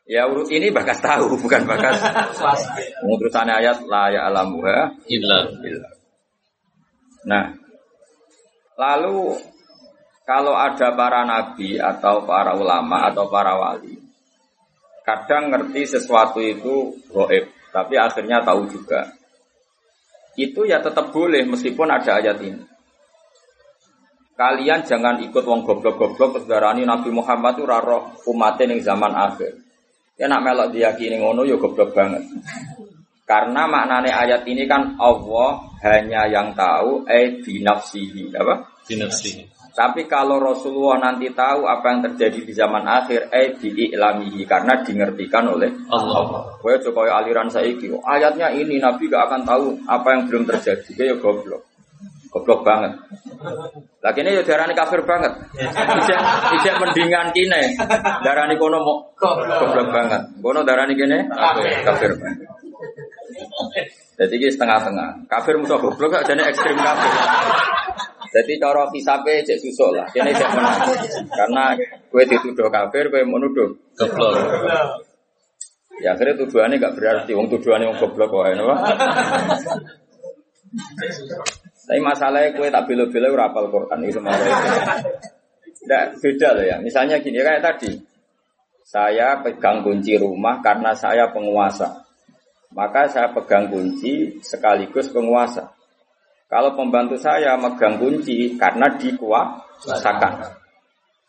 Ya 0.07 0.23
urut 0.31 0.47
ini 0.55 0.71
bakas 0.71 1.03
tahu, 1.03 1.35
bukan 1.35 1.67
bakas 1.67 1.99
Urusannya 3.03 3.55
ayat 3.65 3.83
layak 3.83 4.23
alam 4.31 4.55
gua. 4.59 4.93
Illa. 5.11 5.51
Nah, 7.27 7.66
lalu 8.77 9.37
kalau 10.27 10.55
ada 10.59 10.93
para 10.93 11.23
nabi 11.23 11.79
atau 11.79 12.27
para 12.27 12.55
ulama 12.55 13.07
atau 13.09 13.31
para 13.31 13.55
wali, 13.57 13.95
kadang 15.07 15.55
ngerti 15.55 15.87
sesuatu 15.87 16.43
itu 16.43 16.99
goib, 17.09 17.47
tapi 17.71 17.95
akhirnya 17.95 18.43
tahu 18.43 18.67
juga. 18.67 19.07
Itu 20.37 20.69
ya 20.69 20.83
tetap 20.85 21.15
boleh 21.15 21.47
meskipun 21.49 21.89
ada 21.89 22.21
ayat 22.21 22.43
ini. 22.43 22.77
Kalian 24.37 24.85
jangan 24.85 25.17
ikut 25.25 25.49
wong 25.49 25.65
goblok-goblok 25.65 26.37
terus 26.37 26.45
darani 26.45 26.85
Nabi 26.85 27.09
Muhammad 27.09 27.57
itu 27.57 27.65
raro 27.65 28.21
umatnya 28.29 28.69
ning 28.69 28.85
zaman 28.85 29.17
akhir. 29.17 29.57
Ya 30.21 30.29
nak 30.29 30.45
melok 30.45 30.77
diyakini 30.77 31.17
ngono 31.25 31.49
ya 31.49 31.57
goblok 31.57 31.97
banget. 31.97 32.21
Karena 33.27 33.67
maknanya 33.67 34.23
ayat 34.23 34.47
ini 34.47 34.71
kan 34.71 34.95
Allah 35.03 35.59
hanya 35.83 36.31
yang 36.31 36.55
tahu 36.55 37.03
eh 37.11 37.43
binafsihi 37.43 38.31
apa? 38.39 38.71
Binafsi. 38.87 39.43
Tapi 39.77 40.09
kalau 40.09 40.41
Rasulullah 40.41 41.11
nanti 41.11 41.29
tahu 41.37 41.69
apa 41.69 41.85
yang 41.93 42.01
terjadi 42.07 42.41
di 42.49 42.53
zaman 42.57 42.87
akhir 42.89 43.29
eh 43.29 43.53
diiklamihi 43.61 44.47
karena 44.49 44.81
dimengertikan 44.81 45.53
oleh 45.53 45.69
Allah. 45.93 46.55
Gue 46.63 46.81
coba 46.81 47.21
aliran 47.21 47.51
saiki. 47.53 47.93
oh, 47.93 48.01
Ayatnya 48.01 48.55
ini 48.57 48.81
Nabi 48.81 49.11
gak 49.11 49.29
akan 49.29 49.43
tahu 49.45 49.77
apa 49.85 50.09
yang 50.17 50.23
belum 50.31 50.49
terjadi. 50.49 50.91
Kayak 50.97 51.21
goblok. 51.21 51.61
Goblok 52.33 52.65
banget. 52.65 52.97
Lagi 54.01 54.21
ini 54.25 54.39
ya 54.39 54.43
darani 54.49 54.73
kafir 54.73 55.05
banget. 55.05 55.35
Ijek 55.61 56.21
ijek 56.57 56.75
mendingan 56.81 57.29
kine. 57.37 57.77
Darani 58.25 58.57
kono 58.57 58.81
mau 58.81 58.97
goblok 59.61 59.93
banget. 59.93 60.23
Kono 60.41 60.65
darani 60.65 60.95
kene 60.97 61.27
kafir 61.85 62.17
banget. 62.17 62.56
Jadi 64.17 64.35
ini 64.41 64.49
setengah-tengah. 64.49 65.29
Kafir 65.29 65.61
musuh 65.61 65.77
goblok 65.77 66.17
gak 66.17 66.25
jadi 66.25 66.49
ekstrim 66.49 66.77
kafir. 66.81 67.13
Jadi 68.33 68.53
cara 68.61 68.85
hisabe 68.93 69.45
cek 69.45 69.59
susuk 69.61 69.93
lah. 69.97 70.09
Kene 70.13 70.33
cek 70.33 70.51
menang. 70.57 70.81
Karena 71.29 71.65
gue 72.09 72.23
dituduh 72.25 72.69
kafir, 72.73 73.09
gue 73.13 73.23
menuduh 73.25 73.77
Goblok. 73.97 74.33
Ya 75.97 76.13
akhirnya 76.13 76.37
tuduhannya 76.37 76.77
gak 76.77 76.95
berarti, 76.97 77.33
wong 77.33 77.49
tuduhannya 77.49 77.89
wong 77.89 77.99
goblok 78.01 78.29
kok 78.29 78.45
ya, 78.53 78.65
Tapi 81.87 82.01
masalahnya 82.03 82.53
kue 82.53 82.69
tak 82.69 82.85
bela-bela 82.85 83.33
ora 83.33 83.49
hafal 83.49 83.73
Quran 83.73 84.05
itu 84.05 84.19
semua. 84.21 84.37
Tidak 85.65 86.05
beda 86.21 86.49
loh 86.59 86.65
ya. 86.67 86.77
Misalnya 86.83 87.23
gini 87.23 87.41
kayak 87.41 87.63
tadi, 87.63 87.95
saya 88.83 89.41
pegang 89.41 89.87
kunci 89.87 90.19
rumah 90.21 90.61
karena 90.61 90.93
saya 90.93 91.31
penguasa. 91.31 92.06
Maka 92.75 93.07
saya 93.07 93.31
pegang 93.31 93.71
kunci 93.71 94.43
sekaligus 94.43 95.13
penguasa. 95.15 95.77
Kalau 96.47 96.79
pembantu 96.79 97.19
saya 97.19 97.59
megang 97.59 97.99
kunci 97.99 98.55
karena 98.55 98.87
dikuasakan. 98.95 100.63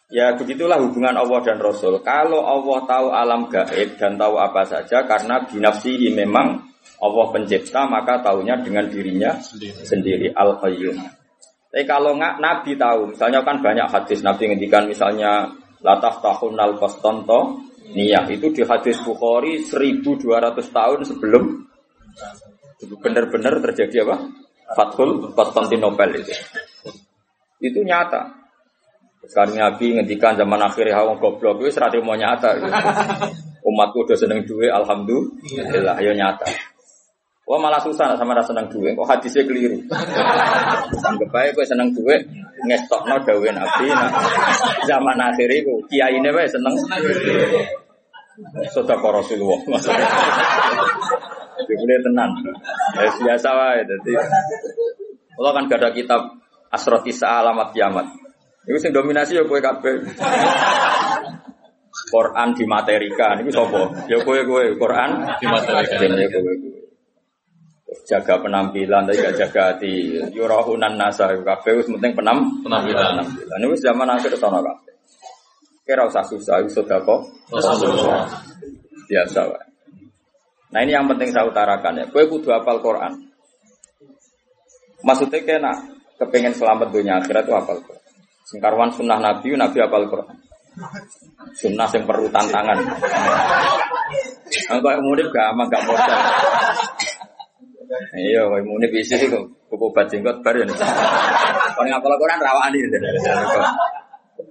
Ya 0.08 0.32
begitulah 0.40 0.80
hubungan 0.80 1.20
Allah 1.20 1.44
dan 1.44 1.60
Rasul. 1.60 2.00
Kalau 2.00 2.46
Allah 2.48 2.80
tahu 2.88 3.08
alam 3.12 3.52
gaib 3.52 4.00
dan 4.00 4.16
tahu 4.16 4.40
apa 4.40 4.64
saja 4.64 5.04
karena 5.04 5.44
binafsihi 5.44 6.16
memang 6.16 6.64
Allah 7.04 7.26
pencipta 7.36 7.84
maka 7.86 8.24
tahunya 8.24 8.64
dengan 8.64 8.88
dirinya 8.88 9.36
Sendiri. 9.38 9.84
sendiri 9.84 10.28
al 10.32 10.58
qayyum. 10.64 10.96
Tapi 11.68 11.84
kalau 11.84 12.16
nggak 12.16 12.40
Nabi 12.40 12.80
tahu, 12.80 13.12
misalnya 13.12 13.44
kan 13.44 13.60
banyak 13.60 13.86
hadis 13.92 14.24
Nabi 14.24 14.48
ngendikan 14.48 14.88
misalnya 14.88 15.52
lataf 15.84 16.24
tahun 16.24 16.56
al 16.56 16.80
kostanto 16.80 17.67
niyah 17.94 18.26
itu 18.28 18.52
di 18.52 18.64
hadis 18.64 19.00
Bukhari 19.04 19.64
1200 19.64 20.24
tahun 20.72 21.00
sebelum 21.08 21.44
benar-benar 23.02 23.62
terjadi 23.64 24.06
apa? 24.08 24.18
Fathul 24.76 25.32
Konstantinopel 25.32 26.20
itu. 26.20 26.34
Itu 27.64 27.80
nyata. 27.82 28.48
Sekarang 29.28 29.60
Nabi 29.60 29.98
ngendikan 29.98 30.40
zaman 30.40 30.60
akhir 30.62 30.88
ya 30.88 31.04
wong 31.04 31.20
goblok 31.20 31.60
itu 31.64 31.76
serati 31.76 32.00
mau 32.00 32.16
nyata. 32.16 32.60
Gitu. 32.60 32.68
Umatku 33.68 34.08
udah 34.08 34.16
seneng 34.16 34.48
duit, 34.48 34.72
alhamdulillah, 34.72 36.00
ya 36.00 36.16
nyata. 36.16 36.48
Wah 37.48 37.56
malah 37.64 37.80
susah 37.80 38.12
sama 38.20 38.36
rasa 38.36 38.52
seneng 38.52 38.68
duit, 38.68 38.92
kok 38.92 39.08
hadisnya 39.08 39.48
keliru. 39.48 39.80
Anggap 41.00 41.32
aja 41.32 41.56
gue 41.56 41.64
seneng 41.64 41.96
duit, 41.96 42.28
ngestokno 42.68 43.24
dawe 43.24 43.48
Nabi. 43.56 43.88
Nah, 43.88 44.12
zaman 44.84 45.16
akhir 45.16 45.48
itu 45.56 45.80
kiai 45.88 46.20
ini 46.20 46.28
wae 46.28 46.44
seneng. 46.44 46.76
Sudah 48.76 49.00
kok 49.00 49.12
Rasulullah. 49.16 49.64
Maksudnya. 49.64 50.08
Boleh 51.72 52.00
tenan. 52.04 52.30
Ya, 53.00 53.10
biasa 53.16 53.50
wae. 53.56 53.80
Jadi, 53.88 54.12
Allah 55.40 55.52
kan 55.56 55.72
gak 55.72 55.80
ada 55.80 55.90
kitab 55.96 56.22
Asroti 56.68 57.16
Alamat 57.16 57.72
Kiamat. 57.72 58.12
Itu 58.68 58.76
sing 58.84 58.92
dominasi 58.92 59.40
ya 59.40 59.48
kue 59.48 59.64
kabeh. 59.64 60.04
Quran 62.12 62.50
dimaterikan, 62.60 63.40
itu 63.40 63.56
sopo? 63.56 63.96
Ya 64.12 64.20
kue 64.20 64.44
kue 64.44 64.76
Quran 64.76 65.24
Dimaterikan. 65.40 66.12
Ya 66.12 66.28
kue 66.28 66.44
kue. 66.44 66.77
Jaga 68.08 68.40
penampilan, 68.40 69.04
tapi 69.04 69.20
gak 69.20 69.36
jaga 69.36 69.76
hati. 69.76 70.16
Yurahunan 70.32 70.96
nasa, 70.96 71.28
kabeh 71.28 71.84
wis 71.84 71.92
penting 71.92 72.16
penam 72.16 72.40
Penampilan. 72.64 73.20
penampilan. 73.20 73.58
Ini 73.60 73.68
wis 73.68 73.84
zaman 73.84 74.08
akhir 74.08 74.32
sono 74.40 74.64
kabeh. 74.64 74.96
Kira 75.84 76.08
usah 76.08 76.24
susah, 76.24 76.64
sudah 76.72 77.04
kok. 77.04 77.20
Biasa 79.08 79.40
wae. 79.52 79.68
Nah 80.68 80.80
ini 80.84 80.92
yang 80.92 81.08
penting 81.08 81.32
saya 81.32 81.48
utarakan 81.48 82.04
ya. 82.04 82.06
Kue 82.12 82.28
kudu 82.28 82.52
hafal 82.52 82.84
Quran. 82.84 83.12
Maksudnya 85.04 85.40
kena 85.44 85.74
kepengen 86.20 86.52
selamat 86.52 86.92
dunia 86.92 87.24
akhirat 87.24 87.48
itu 87.48 87.54
hafal 87.56 87.80
Quran. 87.84 88.04
Singkarwan 88.48 88.92
sunnah 88.92 89.20
Nabi, 89.20 89.56
Nabi 89.56 89.78
hafal 89.80 90.08
Quran. 90.12 90.36
Sunnah 91.56 91.88
yang 91.92 92.04
perlu 92.04 92.28
tantangan. 92.32 92.78
Engkau 94.72 94.92
yang 94.92 95.04
murid 95.04 95.28
gak 95.32 95.56
aman 95.56 95.66
gak 95.72 95.84
modal. 95.88 96.20
Iya, 98.18 98.42
kau 98.48 98.60
murid 98.68 98.92
isi 98.92 99.16
kok 99.28 99.44
kuku 99.72 99.88
bajenggot 99.96 100.44
baru 100.44 100.64
ya. 100.64 100.76
Kalau 101.76 101.88
ngapal 101.88 102.14
Quran 102.20 102.40
rawaan 102.40 102.76
ini. 102.76 102.88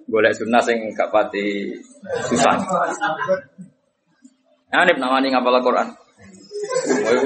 Golek 0.06 0.32
sunnah 0.38 0.62
sing 0.62 0.78
gak 0.94 1.10
pati 1.10 1.72
susah. 2.30 2.56
Nah, 4.72 4.82
ini 4.82 4.92
namanya 4.98 5.36
ngapal 5.36 5.60
Quran. 5.60 5.88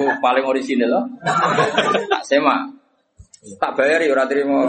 Oh, 0.00 0.12
paling 0.18 0.44
orisinal 0.44 0.90
loh. 0.90 1.04
Tak 2.10 2.22
sema. 2.26 2.66
Tak 3.56 3.72
bayari 3.78 4.10
ora 4.12 4.28
terima. 4.28 4.68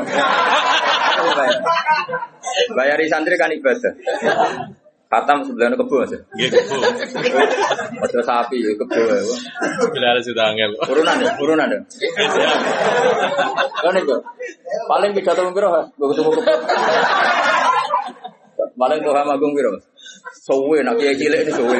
Bayar. 1.21 1.60
Bayari 2.74 3.05
santri 3.12 3.36
kan 3.36 3.51
ibadah. 3.51 3.93
Khatam 5.12 5.44
sebelahnya 5.44 5.75
kebo 5.75 6.00
aja. 6.08 6.15
Nggih 6.32 6.48
kebu. 6.48 6.80
Ojo 8.00 8.20
sapi 8.24 8.63
ya 8.63 8.72
kebo 8.80 8.96
ya. 8.96 9.20
Bila 9.91 10.15
sudah 10.24 10.56
angel. 10.56 10.72
Turunan 10.88 11.20
ya, 11.20 11.32
turunan 11.36 11.68
ya. 11.68 11.80
Kan 13.84 14.00
itu. 14.00 14.15
Paling 14.88 15.12
pidato 15.12 15.44
piro, 15.51 15.68
ha? 15.75 15.84
Gue 16.00 16.08
ketemu 16.15 16.32
kebo. 16.32 16.51
Paling 18.80 19.00
tuh 19.03 19.12
magung 19.12 19.51
piro? 19.51 19.75
Sowe 20.48 20.80
nak 20.80 20.96
kiai 20.96 21.20
cilik 21.20 21.44
ini 21.44 21.51
sowe. 21.51 21.77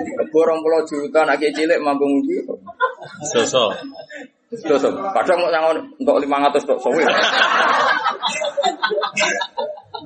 Kebo 0.00 0.38
rong 0.40 0.64
puluh 0.64 0.80
juta 0.88 1.28
nak 1.28 1.36
kiai 1.36 1.52
cilik 1.52 1.84
manggung 1.84 2.24
piro? 2.24 2.56
Sosok. 3.28 3.76
Terus, 4.50 4.82
kadang 5.14 5.38
mau 5.38 5.52
nyangon 5.52 5.78
untuk 6.00 6.16
500 6.18 6.64
tok 6.64 6.80
sowe. 6.80 7.02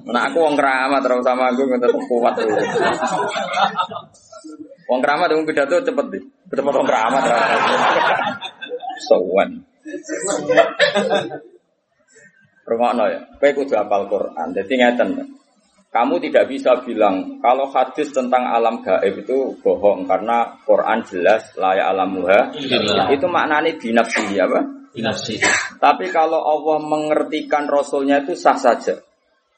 Nah 0.05 0.29
aku 0.29 0.37
wong 0.45 0.57
keramat 0.57 1.01
terus 1.01 1.25
sama 1.25 1.49
aku 1.49 1.65
tetap 1.65 1.97
kuat 2.09 2.35
tuh. 2.37 2.49
Wong 4.85 5.01
keramat 5.01 5.33
dengan 5.33 5.49
pidato 5.49 5.81
cepet 5.81 6.07
deh. 6.13 6.23
Cepet 6.53 6.75
wong 6.77 6.87
keramat. 6.87 7.23
Sowan. 9.09 9.51
Rungokno 12.65 13.05
ya. 13.09 13.21
Kowe 13.41 13.51
kudu 13.57 13.73
hafal 13.77 14.05
Quran. 14.09 14.49
Jadi 14.53 14.73
ngeten. 14.77 15.11
Kamu 15.95 16.19
tidak 16.19 16.51
bisa 16.51 16.75
bilang 16.83 17.39
kalau 17.39 17.71
hadis 17.71 18.11
tentang 18.11 18.51
alam 18.51 18.83
gaib 18.83 19.15
itu 19.15 19.55
bohong 19.63 20.11
karena 20.11 20.59
Quran 20.67 21.07
jelas 21.07 21.55
layak 21.55 21.87
alamuha. 21.87 22.51
Iya. 22.51 23.15
Itu 23.15 23.31
maknanya 23.31 23.79
binafsi 23.79 24.35
apa? 24.43 24.59
Binafsi. 24.91 25.39
Tapi 25.79 26.11
kalau 26.11 26.43
Allah 26.43 26.83
mengertikan 26.83 27.71
Rasulnya 27.71 28.27
itu 28.27 28.35
sah 28.35 28.59
saja. 28.59 28.99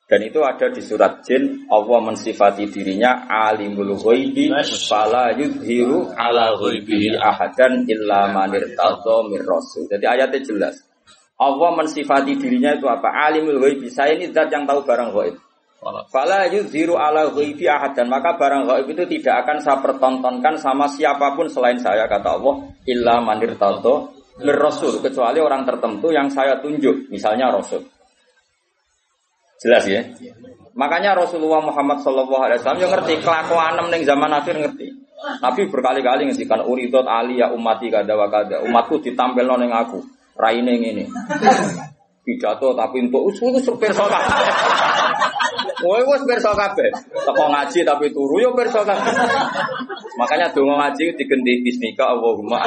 Dan 0.07 0.23
itu 0.23 0.39
ada 0.39 0.71
di 0.71 0.79
surat 0.79 1.27
Jin, 1.27 1.67
Allah 1.67 1.99
mensifati 1.99 2.71
dirinya 2.71 3.27
alimul 3.27 3.99
ghaibi 3.99 4.55
fala 4.87 5.35
yudhiru 5.35 6.15
ala 6.15 6.55
ghaibihi 6.55 7.19
ahadan 7.19 7.83
illa 7.91 8.31
man 8.31 8.55
irtadha 8.55 9.27
mir 9.27 9.43
rasul. 9.43 9.91
Jadi 9.91 10.07
ayatnya 10.07 10.47
jelas. 10.47 10.79
Allah 11.43 11.75
mensifati 11.75 12.39
dirinya 12.39 12.79
itu 12.79 12.87
apa? 12.87 13.11
Alimul 13.27 13.59
ghaibi. 13.59 13.91
Saya 13.91 14.15
ini 14.15 14.31
zat 14.31 14.47
yang 14.47 14.63
tahu 14.63 14.87
barang 14.87 15.11
ghaib. 15.11 15.43
Fala 16.07 16.47
yudhiru 16.55 16.95
ala 16.95 17.27
ghaibi 17.35 17.67
ahadan. 17.67 18.07
Maka 18.07 18.39
barang 18.39 18.63
ghaib 18.63 18.87
itu 18.87 19.11
tidak 19.19 19.43
akan 19.43 19.59
saya 19.59 19.83
pertontonkan 19.83 20.55
sama 20.63 20.87
siapa 20.87 21.35
pun 21.35 21.51
selain 21.51 21.83
saya 21.83 22.07
kata 22.07 22.39
Allah 22.39 22.63
illa 22.87 23.19
man 23.19 23.43
irtadha 23.43 24.07
mir 24.39 24.55
rasul 24.55 25.03
kecuali 25.03 25.43
orang 25.43 25.65
tertentu 25.65 26.13
yang 26.13 26.31
saya 26.31 26.63
tunjuk, 26.63 27.11
misalnya 27.11 27.51
rasul. 27.51 27.96
Jelas 29.63 29.85
ya? 29.89 30.01
Makanya 30.77 31.17
Rasulullah 31.17 31.65
Muhammad 31.65 32.05
Shallallahu 32.05 32.43
Alaihi 32.45 32.61
Wasallam 32.61 32.81
yang 32.85 32.93
ngerti 32.93 33.15
kelakuan 33.25 33.81
neng 33.89 34.03
zaman 34.05 34.29
akhir 34.29 34.61
ngerti. 34.61 34.93
Nabi 35.41 35.63
berkali-kali 35.73 36.29
ngendikan 36.29 36.61
uridot 36.69 37.09
ali 37.09 37.41
ya 37.41 37.49
umati 37.49 37.89
kada 37.89 38.13
wa 38.13 38.29
kada. 38.29 38.61
Umatku 38.61 39.01
ditampil 39.01 39.49
neng 39.49 39.73
aku. 39.73 40.05
Raine 40.37 40.77
ini. 40.77 41.09
Pidato 42.27 42.77
tapi 42.77 43.09
untuk 43.09 43.33
usul 43.33 43.57
perso 43.81 44.05
kabeh. 44.05 44.37
Kowe 45.81 46.01
wis 46.05 46.23
perso 46.29 46.53
kabeh. 46.53 46.91
Ngaji 47.25 47.81
tapi 47.87 48.13
turu 48.13 48.37
yo 48.45 48.53
perso 48.53 48.85
kabeh. 48.85 49.15
Makanya 50.21 50.53
donga 50.53 50.77
ngaji 50.85 51.17
digenti 51.17 51.65
bismika 51.65 52.13
Allahumma. 52.13 52.61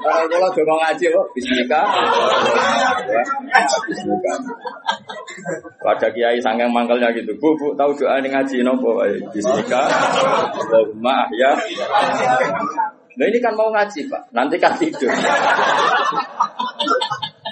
Kalau 0.00 0.24
kalau 0.32 0.48
donga 0.56 0.74
ngaji 0.88 1.04
kok 1.12 1.26
bismika. 1.36 1.80
Bismika. 3.86 4.32
Ada 5.84 6.08
kiai 6.12 6.38
sanggeng 6.40 6.72
mangkelnya 6.72 7.12
gitu. 7.12 7.36
Bu, 7.36 7.52
bu, 7.56 7.76
tahu 7.76 7.92
doa 7.96 8.16
ini 8.20 8.32
ngaji 8.32 8.64
nopo? 8.64 9.04
Bismika. 9.32 9.88
Allahumma 10.56 11.28
ya. 11.36 11.52
Nah 13.20 13.26
ini 13.28 13.38
kan 13.42 13.52
mau 13.52 13.68
ngaji 13.68 14.06
pak, 14.08 14.22
nanti 14.32 14.56
kan 14.56 14.72
tidur. 14.80 15.10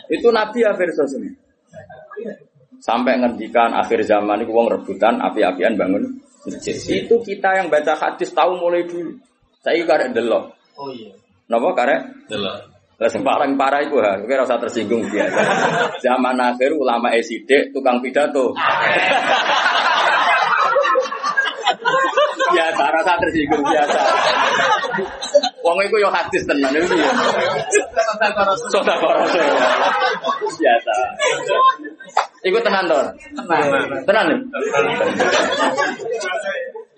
itu 0.09 0.29
Nabi 0.33 0.65
akhir 0.65 0.89
sosmed. 0.97 1.35
Sampai 2.79 3.19
ngendikan 3.19 3.75
akhir 3.75 4.07
zaman 4.07 4.47
itu 4.47 4.55
uang 4.55 4.71
rebutan, 4.71 5.19
api-apian 5.19 5.75
bangun. 5.75 6.23
Itu 6.89 7.21
kita 7.21 7.59
yang 7.59 7.69
baca 7.69 7.93
hadis 7.99 8.31
tahu 8.33 8.57
mulai 8.57 8.87
dulu. 8.87 9.19
Saya 9.61 9.83
karek 9.85 10.15
delok. 10.15 10.55
Oh 10.79 10.89
iya. 10.95 11.11
Napa 11.49 11.73
karek? 11.73 12.01
Delok. 12.29 12.61
Lah 12.99 13.07
sing 13.07 13.23
paling 13.23 13.55
parah 13.55 13.79
iku 13.87 14.03
ha, 14.03 14.19
kowe 14.19 14.37
rasa 14.37 14.59
tersinggung 14.59 15.07
biasa. 15.07 15.39
Zaman 16.05 16.35
akhir 16.35 16.75
ulama 16.75 17.15
esidik 17.15 17.71
tukang 17.71 18.03
pidato. 18.03 18.51
biasa 22.53 22.85
rasa 22.91 23.13
tersinggung 23.23 23.63
biasa. 23.63 24.01
Wong 25.63 25.79
iku 25.87 25.97
yo 26.03 26.11
hadis 26.11 26.43
tenan 26.43 26.75
itu 26.75 26.99
ya. 26.99 27.07
Soda 28.67 28.99
korose. 28.99 29.47
Biasa. 30.59 30.95
Iku 32.45 32.59
tenan 32.67 32.91
to? 32.91 32.99
Tenan. 33.47 34.03
Tenan. 34.05 34.25
nih? 34.27 34.39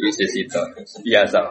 Yesus 0.00 0.32
itu 0.32 0.60
biasa. 1.04 1.44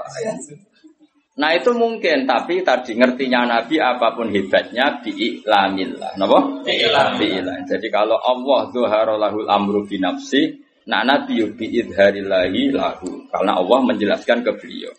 Nah 1.40 1.56
itu 1.56 1.72
mungkin, 1.72 2.28
tapi 2.28 2.68
tadi 2.68 3.00
ngertinya 3.00 3.48
Nabi 3.48 3.80
apa 3.80 4.12
pun 4.12 4.28
hebatnya 4.28 5.00
bi'iklamillah. 5.00 6.20
Napa? 6.20 6.68
Bi'iklam. 6.68 7.64
Jadi 7.64 7.88
kalau 7.88 8.20
Allah 8.20 8.68
zuharolahul 8.76 9.48
amru 9.48 9.88
binafsi, 9.88 10.60
nah 10.92 11.08
Nabi 11.08 11.40
bi'idharillahi 11.56 12.76
lahu. 12.76 13.24
Karena 13.32 13.56
Allah 13.56 13.80
menjelaskan 13.88 14.44
ke 14.44 14.52
beliau. 14.60 14.92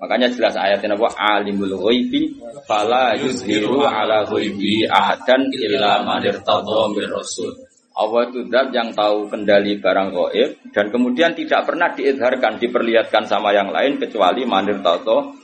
Makanya 0.00 0.32
jelas 0.32 0.56
ayatnya 0.56 0.96
apa? 0.96 1.12
Alimul 1.14 1.76
ghaibi 1.76 2.40
fala 2.66 3.14
yuzhiru 3.14 3.84
ala 3.84 4.26
ghaibi 4.26 4.88
ahadan 4.88 5.46
illa 5.54 6.02
man 6.02 6.24
irtadha 6.24 6.88
rasul. 7.06 7.52
Allah 7.92 8.32
itu 8.32 8.48
zat 8.48 8.72
yang 8.72 8.96
tahu 8.96 9.28
kendali 9.28 9.76
barang 9.76 10.08
gaib 10.16 10.50
dan 10.72 10.88
kemudian 10.88 11.36
tidak 11.36 11.68
pernah 11.68 11.92
diidharkan, 11.92 12.56
diperlihatkan 12.56 13.28
sama 13.28 13.52
yang 13.52 13.68
lain 13.68 14.00
kecuali 14.00 14.48
manir 14.48 14.80
tato 14.80 15.36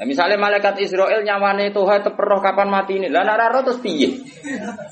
Ya, 0.00 0.08
misalnya 0.08 0.40
malaikat 0.40 0.80
Israel 0.80 1.20
nyawane 1.20 1.76
Tuhan 1.76 2.00
teperoh 2.00 2.40
kapan 2.40 2.72
mati 2.72 2.96
ini. 2.96 3.12
Lah 3.12 3.20
nararo 3.20 3.60
terus 3.68 3.84
piye? 3.84 4.24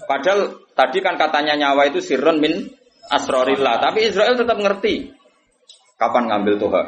Padahal 0.04 0.68
tadi 0.76 1.00
kan 1.00 1.16
katanya 1.16 1.56
nyawa 1.56 1.88
itu 1.88 2.04
sirron 2.04 2.44
min 2.44 2.68
asrorillah, 3.08 3.80
tapi 3.80 4.12
Israel 4.12 4.36
tetap 4.36 4.60
ngerti 4.60 5.16
kapan 5.96 6.28
ngambil 6.28 6.60
Tuhan. 6.60 6.86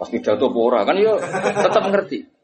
Pas 0.00 0.08
pidato 0.08 0.48
pura 0.48 0.88
kan 0.88 0.96
yo 0.96 1.20
tetap 1.52 1.84
ngerti. 1.92 2.37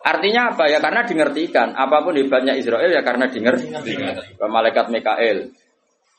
Artinya 0.00 0.56
apa 0.56 0.64
ya? 0.68 0.80
Karena 0.80 1.04
dingertikan. 1.04 1.76
Apa 1.76 2.00
pun 2.00 2.16
hebatnya 2.16 2.56
Israel 2.56 2.88
ya 2.88 3.04
karena 3.04 3.28
dinger. 3.28 3.56
Malaikat 4.40 4.88
Mikael. 4.88 5.52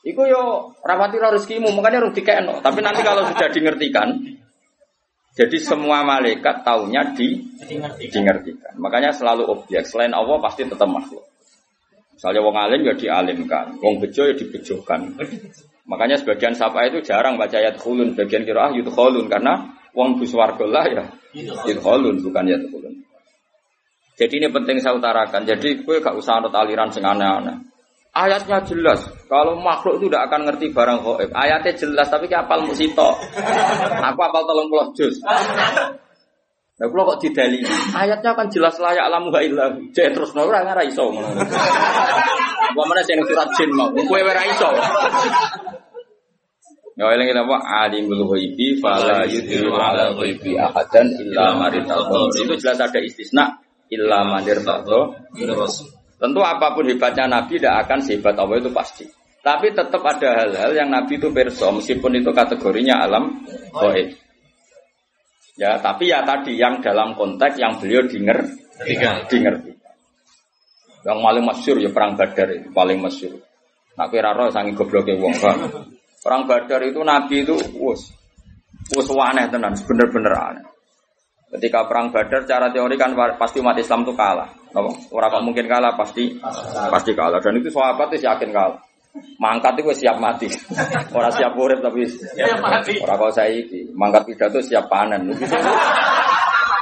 Iku 0.02 0.22
yo 0.26 0.74
rapati 0.82 1.14
rezekimu, 1.18 1.70
makanya 1.78 2.02
harus 2.02 2.14
dikeno. 2.14 2.58
Tapi 2.58 2.82
nanti 2.82 3.06
kalau 3.06 3.22
sudah 3.22 3.46
dingertikan, 3.54 4.18
jadi 5.38 5.56
semua 5.62 6.02
malaikat 6.02 6.66
taunya 6.66 7.14
di 7.14 7.38
dingertikan. 8.10 8.74
Makanya 8.82 9.14
selalu 9.14 9.46
objek. 9.46 9.86
Selain 9.86 10.10
Allah 10.10 10.42
pasti 10.42 10.66
tetap 10.66 10.90
makhluk. 10.90 11.22
Misalnya 12.12 12.40
wong 12.44 12.56
alim 12.58 12.80
ya 12.86 12.94
dialimkan, 12.94 13.82
wong 13.82 13.98
bejo 13.98 14.28
ya 14.28 14.34
dibejokan. 14.36 15.16
Makanya 15.90 16.20
sebagian 16.20 16.54
sapa 16.54 16.86
itu 16.86 17.02
jarang 17.02 17.34
baca 17.34 17.58
ayat 17.58 17.80
khulun, 17.80 18.14
bagian 18.14 18.46
kira 18.46 18.68
ah 18.68 18.70
yudkhulun 18.70 19.26
karena 19.26 19.74
wong 19.96 20.20
buswarga 20.20 20.66
lah 20.68 20.86
ya 20.86 21.04
yudkhulun 21.66 22.22
bukan 22.22 22.44
yat 22.46 22.62
khulun. 22.70 22.94
Jadi 24.12 24.34
ini 24.44 24.48
penting 24.52 24.76
saya 24.78 24.96
utarakan. 24.96 25.48
Jadi 25.48 25.82
gue 25.82 25.96
gak 26.00 26.16
usah 26.16 26.40
anut 26.40 26.52
aliran 26.52 26.92
sing 26.92 27.02
aneh-aneh. 27.02 27.72
Ayatnya 28.12 28.60
jelas. 28.68 29.08
Kalau 29.24 29.56
makhluk 29.56 29.96
itu 29.96 30.12
tidak 30.12 30.28
akan 30.28 30.40
ngerti 30.44 30.68
barang 30.68 31.00
gaib. 31.00 31.30
Ayatnya 31.32 31.72
jelas, 31.72 32.12
tapi 32.12 32.28
kayak 32.28 32.44
apal 32.44 32.60
musito. 32.60 33.08
Aku 34.04 34.20
apal 34.20 34.44
tolong 34.44 34.68
pulau 34.68 34.92
jus. 34.92 35.16
Nah, 36.82 36.88
kalau 36.90 37.14
kok 37.14 37.24
didali, 37.24 37.62
ayatnya 37.94 38.34
kan 38.36 38.50
jelas 38.52 38.76
layak 38.82 39.06
alamu 39.08 39.32
ilah. 39.32 39.80
Jadi 39.96 40.12
terus 40.12 40.36
nora 40.36 40.60
nggak 40.60 40.92
iso. 40.92 41.08
Gua 42.72 42.84
mana 42.88 43.00
sih 43.04 43.16
surat 43.16 43.48
jin 43.56 43.70
mau? 43.72 43.92
Kue 43.92 44.20
ora 44.20 44.42
iso. 44.44 44.68
Ya 46.98 47.08
eling 47.08 47.32
apa 47.32 47.56
alimul 47.86 48.28
ghaibi 48.28 48.76
fala 48.82 49.24
yudhiru 49.24 49.72
ala 49.72 50.12
ghaibi 50.12 50.60
ahadan 50.60 51.08
illa 51.16 51.56
maritallah. 51.56 52.28
Itu 52.36 52.60
jelas 52.60 52.76
ada 52.82 53.00
istisna 53.00 53.62
illa 53.92 54.24
mandir 54.24 54.64
Tentu 56.22 56.40
apa 56.40 56.66
pun 56.72 56.86
hebatnya 56.86 57.26
Nabi 57.26 57.58
tidak 57.58 57.82
akan 57.82 57.98
sehebat 57.98 58.38
Allah 58.38 58.56
itu 58.62 58.70
pasti. 58.70 59.04
Tapi 59.42 59.74
tetap 59.74 59.98
ada 60.06 60.38
hal-hal 60.38 60.70
yang 60.70 60.86
Nabi 60.86 61.18
itu 61.18 61.34
perso, 61.34 61.66
meskipun 61.74 62.14
itu 62.22 62.30
kategorinya 62.30 63.02
alam 63.02 63.42
goib. 63.74 64.14
Ya, 65.58 65.82
tapi 65.82 66.14
ya 66.14 66.22
tadi 66.22 66.54
yang 66.54 66.78
dalam 66.78 67.18
konteks 67.18 67.58
yang 67.58 67.74
beliau 67.76 68.06
dinger, 68.06 68.38
dinger, 68.86 69.26
Yang 71.02 71.18
paling 71.18 71.44
masyur 71.44 71.76
ya 71.82 71.90
perang 71.90 72.14
Badar 72.14 72.48
itu 72.54 72.70
paling 72.70 73.02
masyur. 73.02 73.34
Nak 73.98 74.08
kira 74.08 74.30
roh 74.32 74.48
sangi 74.48 74.72
gobloknya 74.78 75.18
wong 75.18 75.34
kan. 75.34 75.58
Perang 76.22 76.46
Badar 76.46 76.80
itu 76.86 77.02
Nabi 77.02 77.42
itu 77.42 77.58
wus, 77.82 78.14
wus 78.94 79.08
aneh 79.10 79.50
tenan, 79.50 79.74
bener-bener 79.74 80.32
aneh. 80.38 80.71
Ketika 81.52 81.84
perang 81.84 82.08
Badar, 82.08 82.48
cara 82.48 82.72
teori 82.72 82.96
kan 82.96 83.12
pasti 83.36 83.60
umat 83.60 83.76
Islam 83.76 84.08
itu 84.08 84.16
kalah. 84.16 84.48
Orang 85.12 85.28
kok 85.28 85.44
mungkin 85.44 85.68
kalah, 85.68 85.92
pasti 86.00 86.32
pasti 86.88 87.12
kalah. 87.12 87.44
Dan 87.44 87.60
itu 87.60 87.68
sahabat 87.68 88.08
itu 88.16 88.24
yakin 88.24 88.50
kalah. 88.56 88.80
Mangkat 89.36 89.76
itu 89.76 89.92
siap 89.92 90.16
mati. 90.16 90.48
Orang 91.16 91.28
siap 91.36 91.52
urip 91.52 91.84
tapi 91.84 92.08
siap 92.08 92.56
mati. 92.64 92.96
Orang 93.04 93.28
kok 93.28 93.36
saya 93.36 93.52
ini, 93.52 93.84
mangkat 93.92 94.24
pidato 94.24 94.64
siap 94.64 94.88
panen. 94.88 95.28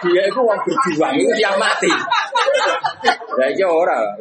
Dia 0.00 0.24
itu 0.24 0.40
orang 0.40 0.56
berjuang 0.64 1.12
itu 1.12 1.44
siap 1.44 1.60
mati. 1.60 1.92
Ya 3.40 3.46
ini 3.48 3.64
orang. 3.64 4.20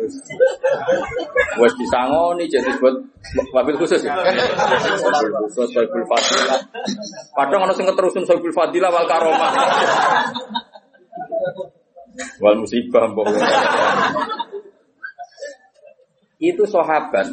Wes 1.59 1.73
disangoni 1.75 2.47
jadi 2.47 2.71
buat 2.79 2.95
mobil 3.51 3.75
khusus 3.75 4.05
ya. 4.05 4.15
Mobil 4.15 5.31
khusus 5.43 5.67
Soibul 5.75 6.05
Fadilah. 6.07 6.59
Padahal 7.35 7.67
ono 7.67 7.73
sing 7.75 7.83
keterusun 7.89 8.23
Soibul 8.23 8.55
Fadilah 8.55 8.87
wal 8.93 9.07
karomah. 9.09 9.51
Wal 12.39 12.55
musibah 12.63 13.11
mbok. 13.11 13.27
Itu 16.39 16.63
sahabat. 16.63 17.27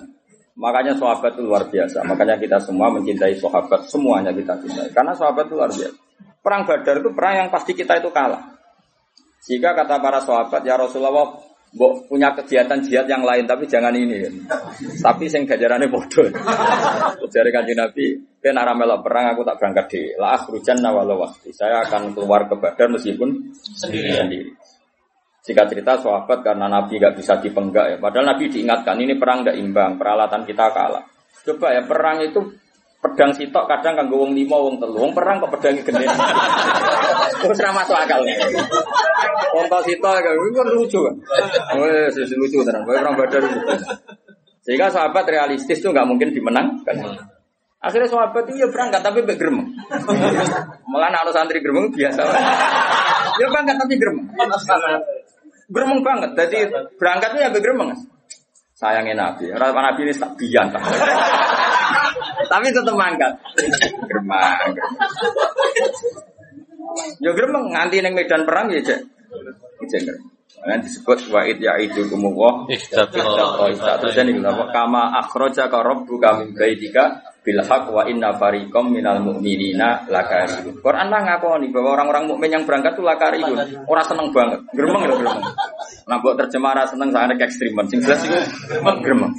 Makanya 0.57 0.97
sahabat 0.97 1.37
itu 1.37 1.45
luar 1.45 1.69
biasa. 1.69 2.03
Makanya 2.09 2.41
kita 2.41 2.59
semua 2.65 2.91
mencintai 2.91 3.37
sahabat. 3.39 3.87
Semuanya 3.87 4.33
kita 4.33 4.57
cintai. 4.59 4.91
Karena 4.91 5.13
sahabat 5.15 5.47
itu 5.47 5.55
luar 5.55 5.71
biasa. 5.71 5.97
Perang 6.41 6.63
Badar 6.67 7.03
itu 7.03 7.11
perang 7.13 7.35
yang 7.47 7.49
pasti 7.53 7.77
kita 7.77 8.01
itu 8.01 8.11
kalah. 8.11 8.56
Jika 9.47 9.71
kata 9.79 10.03
para 10.03 10.19
sahabat, 10.19 10.63
ya 10.67 10.75
Rasulullah, 10.75 11.39
Mbok 11.77 12.09
punya 12.09 12.33
kegiatan 12.33 12.81
jihad 12.81 13.05
yang 13.05 13.21
lain 13.21 13.45
tapi 13.45 13.69
jangan 13.69 13.93
ini. 13.93 14.25
Tapi 14.97 15.29
sing 15.29 15.45
gajarannya 15.45 15.93
bodoh. 15.93 16.25
Dari 17.29 17.51
kanji 17.53 17.77
Nabi, 17.77 18.17
ben 18.41 18.57
aramela 18.57 19.03
perang 19.05 19.37
aku 19.37 19.45
tak 19.45 19.61
berangkat 19.61 19.87
di 19.93 20.03
lah 20.17 20.41
hujan 20.49 20.81
nawalo 20.81 21.21
waktu. 21.21 21.53
Saya 21.53 21.85
akan 21.85 22.17
keluar 22.17 22.49
ke 22.49 22.57
Badar 22.57 22.89
meskipun 22.89 23.53
sendiri. 23.61 24.09
sendiri. 24.09 24.51
Jika 25.47 25.63
cerita 25.69 26.01
sahabat 26.01 26.41
karena 26.41 26.67
Nabi 26.67 26.97
gak 26.97 27.15
bisa 27.19 27.37
dipenggak 27.39 27.87
ya. 27.93 27.97
Padahal 28.01 28.35
Nabi 28.35 28.51
diingatkan 28.51 28.97
ini 28.99 29.15
perang 29.21 29.45
gak 29.45 29.59
imbang, 29.61 30.01
peralatan 30.01 30.49
kita 30.49 30.73
kalah. 30.73 31.05
Coba 31.45 31.77
ya 31.77 31.85
perang 31.85 32.25
itu 32.25 32.41
pedang 33.07 33.31
sitok 33.31 33.65
kadang 33.71 33.95
kan 33.95 34.07
wong 34.11 34.35
lima 34.35 34.57
wong 34.59 34.83
telu. 34.83 34.99
Wong 34.99 35.13
perang 35.15 35.39
kok 35.39 35.55
pedangnya 35.55 35.83
gede. 35.87 36.07
Terus 37.39 37.59
ramah 37.63 37.87
masuk 37.87 37.95
akal. 37.95 38.21
Kontal 39.55 39.81
sitok 39.87 40.13
kan 40.19 40.33
itu 40.35 40.57
kan 40.59 40.69
lucu. 40.75 41.01
Kan 41.71 41.77
wes 41.79 42.17
lucu 42.35 42.59
tenan. 42.67 42.83
Perang 42.83 43.15
badar. 43.15 43.43
Sehingga 44.67 44.91
sahabat 44.91 45.25
realistis 45.31 45.79
tuh 45.79 45.95
nggak 45.95 46.07
mungkin 46.11 46.35
dimenangkan 46.35 47.23
akhirnya 47.87 48.09
sahabat 48.11 48.51
itu 48.51 48.67
ya 48.67 48.69
berangkat 48.73 48.99
tapi 48.99 49.23
bergerem 49.23 49.63
malah 50.91 51.09
anak 51.13 51.31
santri 51.31 51.63
gerem 51.63 51.87
biasa. 51.95 52.23
Ya 53.37 53.47
berangkat 53.53 53.77
tapi 53.79 53.95
gerem. 53.95 54.27
Gerem 55.71 55.91
banget. 56.03 56.31
Jadi 56.35 56.59
berangkatnya 56.99 57.41
ya 57.47 57.51
bergerem 57.55 57.95
sayangnya 58.77 59.15
nabi. 59.15 59.55
Rasul 59.55 59.81
nabi 59.81 60.01
ini 60.09 60.13
tak 60.17 60.31
bian 60.37 60.67
tapi 62.47 62.73
tetap 62.73 62.95
mangkat. 62.95 63.33
Gremang. 64.07 64.73
Yo 67.21 67.31
gremeng 67.37 67.75
nganti 67.75 68.01
ning 68.01 68.15
medan 68.17 68.49
perang 68.49 68.73
ya, 68.73 68.81
Cek. 68.81 69.01
Cek 69.87 70.03
Nah, 70.67 70.81
disebut 70.83 71.31
wa'id 71.31 71.61
ya 71.61 71.79
itu 71.79 72.09
kumuwah 72.11 72.67
Terus 72.67 74.17
ini 74.19 74.41
Kama 74.73 75.03
akhroja 75.21 75.69
ka 75.69 75.79
rabbuka 75.85 76.43
min 76.43 76.57
baitika 76.57 77.23
bil 77.47 77.63
haq 77.63 77.87
wa 77.95 78.03
inna 78.11 78.35
fariqam 78.35 78.91
minal 78.91 79.23
mu'minina 79.23 80.11
lakaribun. 80.11 80.83
Quran 80.83 81.07
lah 81.07 81.23
ngakoni 81.23 81.71
bahwa 81.71 81.95
orang-orang 81.95 82.25
mukmin 82.27 82.51
yang 82.51 82.65
berangkat 82.67 82.99
itu 82.99 83.07
lakaribun. 83.07 83.59
Orang 83.87 84.07
seneng 84.11 84.35
banget. 84.35 84.61
Gremeng 84.75 85.03
lho 85.07 85.15
gremeng. 85.15 85.47
Nah, 86.11 86.19
buat 86.19 86.35
terjemah 86.35 86.83
seneng 86.91 87.15
sangat 87.15 87.39
ekstriman. 87.39 87.87
Sing 87.87 88.03
jelas 88.03 88.27
itu 88.27 88.35
gremeng. 88.83 89.31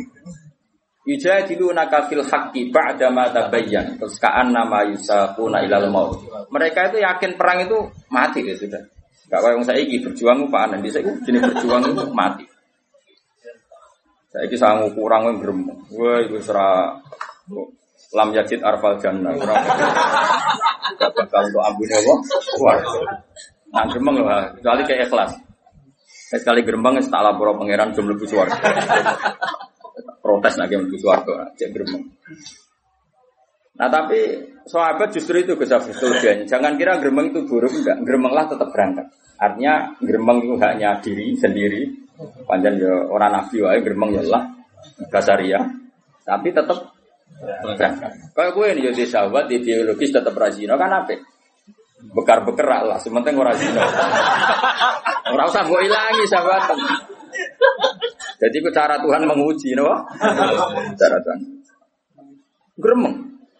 Yujadilunaka 1.07 2.11
fil 2.11 2.19
haqqi 2.19 2.67
ba'da 2.67 3.07
ma 3.07 3.31
tabayyan. 3.31 3.95
Terus 3.95 4.19
ka'an 4.19 4.51
nama 4.51 4.83
yusaquna 4.91 5.63
ilal 5.63 5.87
maut. 5.87 6.19
Mereka 6.51 6.91
itu 6.91 6.99
yakin 6.99 7.39
perang 7.39 7.63
itu 7.63 7.79
mati 8.11 8.43
ya 8.43 8.51
sudah. 8.59 8.83
Gak 9.31 9.39
kayak 9.39 9.63
saya 9.63 9.79
ini 9.79 10.03
berjuang 10.03 10.51
pak 10.51 10.61
anan 10.67 10.83
bisa 10.83 10.99
jenis 10.99 11.47
berjuang 11.47 11.95
itu 11.95 12.03
mati. 12.11 12.43
Saya 14.35 14.51
ini 14.51 14.55
sanggup 14.59 14.91
kurang 14.99 15.31
yang 15.31 15.39
gerem. 15.39 15.59
Wah 15.95 16.19
itu 16.19 16.43
serah 16.43 16.99
lam 18.11 18.29
yajid 18.35 18.59
arfal 18.59 18.99
jannah. 18.99 19.31
Gak 20.99 21.11
bakal 21.15 21.43
untuk 21.47 21.63
ambune 21.63 21.95
Allah. 22.03 22.17
Wah. 22.59 22.77
Nah 23.71 23.83
geremeng 23.87 24.15
lah, 24.27 24.51
kecuali 24.59 24.83
kayak 24.83 25.07
ikhlas. 25.07 25.31
Sekali 26.27 26.59
gerembang, 26.67 26.99
tak 26.99 27.23
lapor 27.23 27.55
pangeran 27.55 27.95
jumlah 27.95 28.19
suara 28.27 28.51
protes 30.27 30.59
lagi 30.59 30.75
menuju 30.75 30.99
suarga 30.99 31.55
cek 31.55 31.71
gremeng. 31.71 32.03
Nah 33.79 33.87
tapi 33.87 34.19
sahabat 34.67 35.15
justru 35.15 35.39
itu 35.39 35.55
Gus 35.55 35.71
Jangan 36.51 36.75
kira 36.75 36.99
gremeng 36.99 37.31
itu 37.31 37.47
buruk 37.47 37.71
enggak. 37.71 38.03
Gremenglah 38.03 38.51
tetap 38.51 38.75
berangkat. 38.75 39.07
Artinya 39.39 39.95
gremeng 40.03 40.43
itu 40.43 40.59
hanya 40.59 40.99
diri 40.99 41.31
sendiri. 41.39 41.87
Panjang 42.43 42.75
ya 42.75 43.07
orang 43.07 43.39
nabi 43.39 43.63
wae 43.63 43.79
gremeng 43.79 44.19
ya 44.19 44.23
lah 44.27 44.43
kasaria. 45.07 45.63
Tapi 46.27 46.51
tetap 46.51 46.91
berangkat. 47.63 48.11
Kayak 48.35 48.51
gue 48.51 48.65
ini 48.75 48.81
jadi 48.91 49.03
sahabat 49.07 49.47
di 49.47 49.63
biologis 49.63 50.11
tetap 50.11 50.35
rajin 50.35 50.75
kan 50.75 50.91
apa? 50.91 51.15
Bekar-bekar 51.97 52.85
lah, 52.85 52.99
sementing 53.01 53.33
orang 53.39 53.57
zina. 53.57 53.81
Orang 55.33 55.49
usah 55.49 55.65
gue 55.65 55.81
ilangi 55.81 56.23
sahabat. 56.29 56.77
Jadi 58.37 58.55
itu 58.61 58.69
cara 58.69 59.01
Tuhan 59.01 59.25
menguji, 59.25 59.73
no? 59.73 59.89
cara 61.01 61.17
Tuhan. 61.21 61.39
Gremeng. 62.77 63.15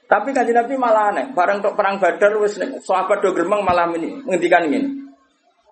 Tapi 0.08 0.32
kan 0.32 0.48
Nabi 0.48 0.76
malah 0.80 1.12
aneh. 1.12 1.26
Barang 1.36 1.60
untuk 1.60 1.76
perang 1.76 2.00
Badar, 2.00 2.32
wis 2.40 2.56
sahabat 2.86 3.20
do 3.20 3.36
gremeng 3.36 3.66
malah 3.66 3.92
ini 3.92 4.24
menghentikan 4.24 4.64
ini. 4.70 5.04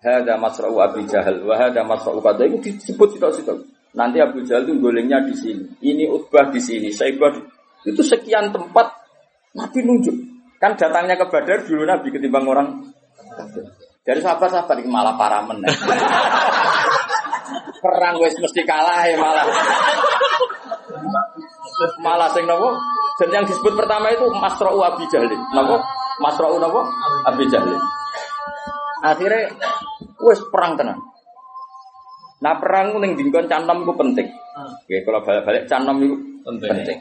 Hada 0.03 0.37
masra'u 0.37 0.77
Abi 0.83 1.07
Jahal, 1.07 1.41
wahada 1.47 1.81
masra'u 1.81 2.21
kata 2.21 2.45
itu 2.45 2.77
disebut 2.77 3.15
situ-situ. 3.15 3.53
Nanti 3.95 4.19
Abu 4.19 4.43
Jahal 4.43 4.67
itu 4.67 4.77
golengnya 4.77 5.23
di 5.23 5.33
sini. 5.33 5.65
Ini 5.81 6.05
Utbah 6.11 6.51
di 6.51 6.59
sini, 6.59 6.91
Saibah 6.91 7.31
itu 7.87 8.01
sekian 8.03 8.51
tempat 8.51 8.91
Nabi 9.55 9.79
nunjuk. 9.87 10.13
Kan 10.59 10.75
datangnya 10.75 11.15
ke 11.15 11.25
Badar 11.31 11.63
dulu 11.63 11.87
Nabi 11.87 12.11
ketimbang 12.11 12.45
orang. 12.45 12.67
Dari 14.05 14.19
sahabat-sahabat 14.21 14.85
malah 14.85 15.17
para 15.17 15.41
meneng 15.41 15.65
perang 17.85 18.17
wes 18.17 18.33
mesti 18.41 18.61
kalah 18.65 19.05
ya 19.05 19.15
malah. 19.21 19.45
Malah 22.01 22.29
sing 22.33 22.49
nopo? 22.49 22.73
Dan 23.21 23.29
yang 23.31 23.45
disebut 23.45 23.77
pertama 23.77 24.09
itu 24.09 24.25
Masra'u 24.41 24.81
Abi 24.81 25.05
Jahlin. 25.13 25.37
Nopo? 25.53 25.77
Masra'u 26.17 26.57
nopo? 26.57 26.81
Abi 27.29 27.45
Jahlin. 27.45 27.77
Akhirnya 29.05 29.53
wes 30.17 30.41
perang 30.49 30.73
tenan. 30.73 30.97
Nah 32.41 32.57
perang 32.57 32.97
ning 32.97 33.13
dingkon 33.13 33.45
canom 33.45 33.85
ku 33.85 33.93
penting. 33.93 34.25
Oke, 34.55 35.05
kalau 35.05 35.21
balik-balik 35.21 35.69
canom 35.69 36.01
itu 36.01 36.15
penting. 36.41 36.71
penting. 36.73 36.99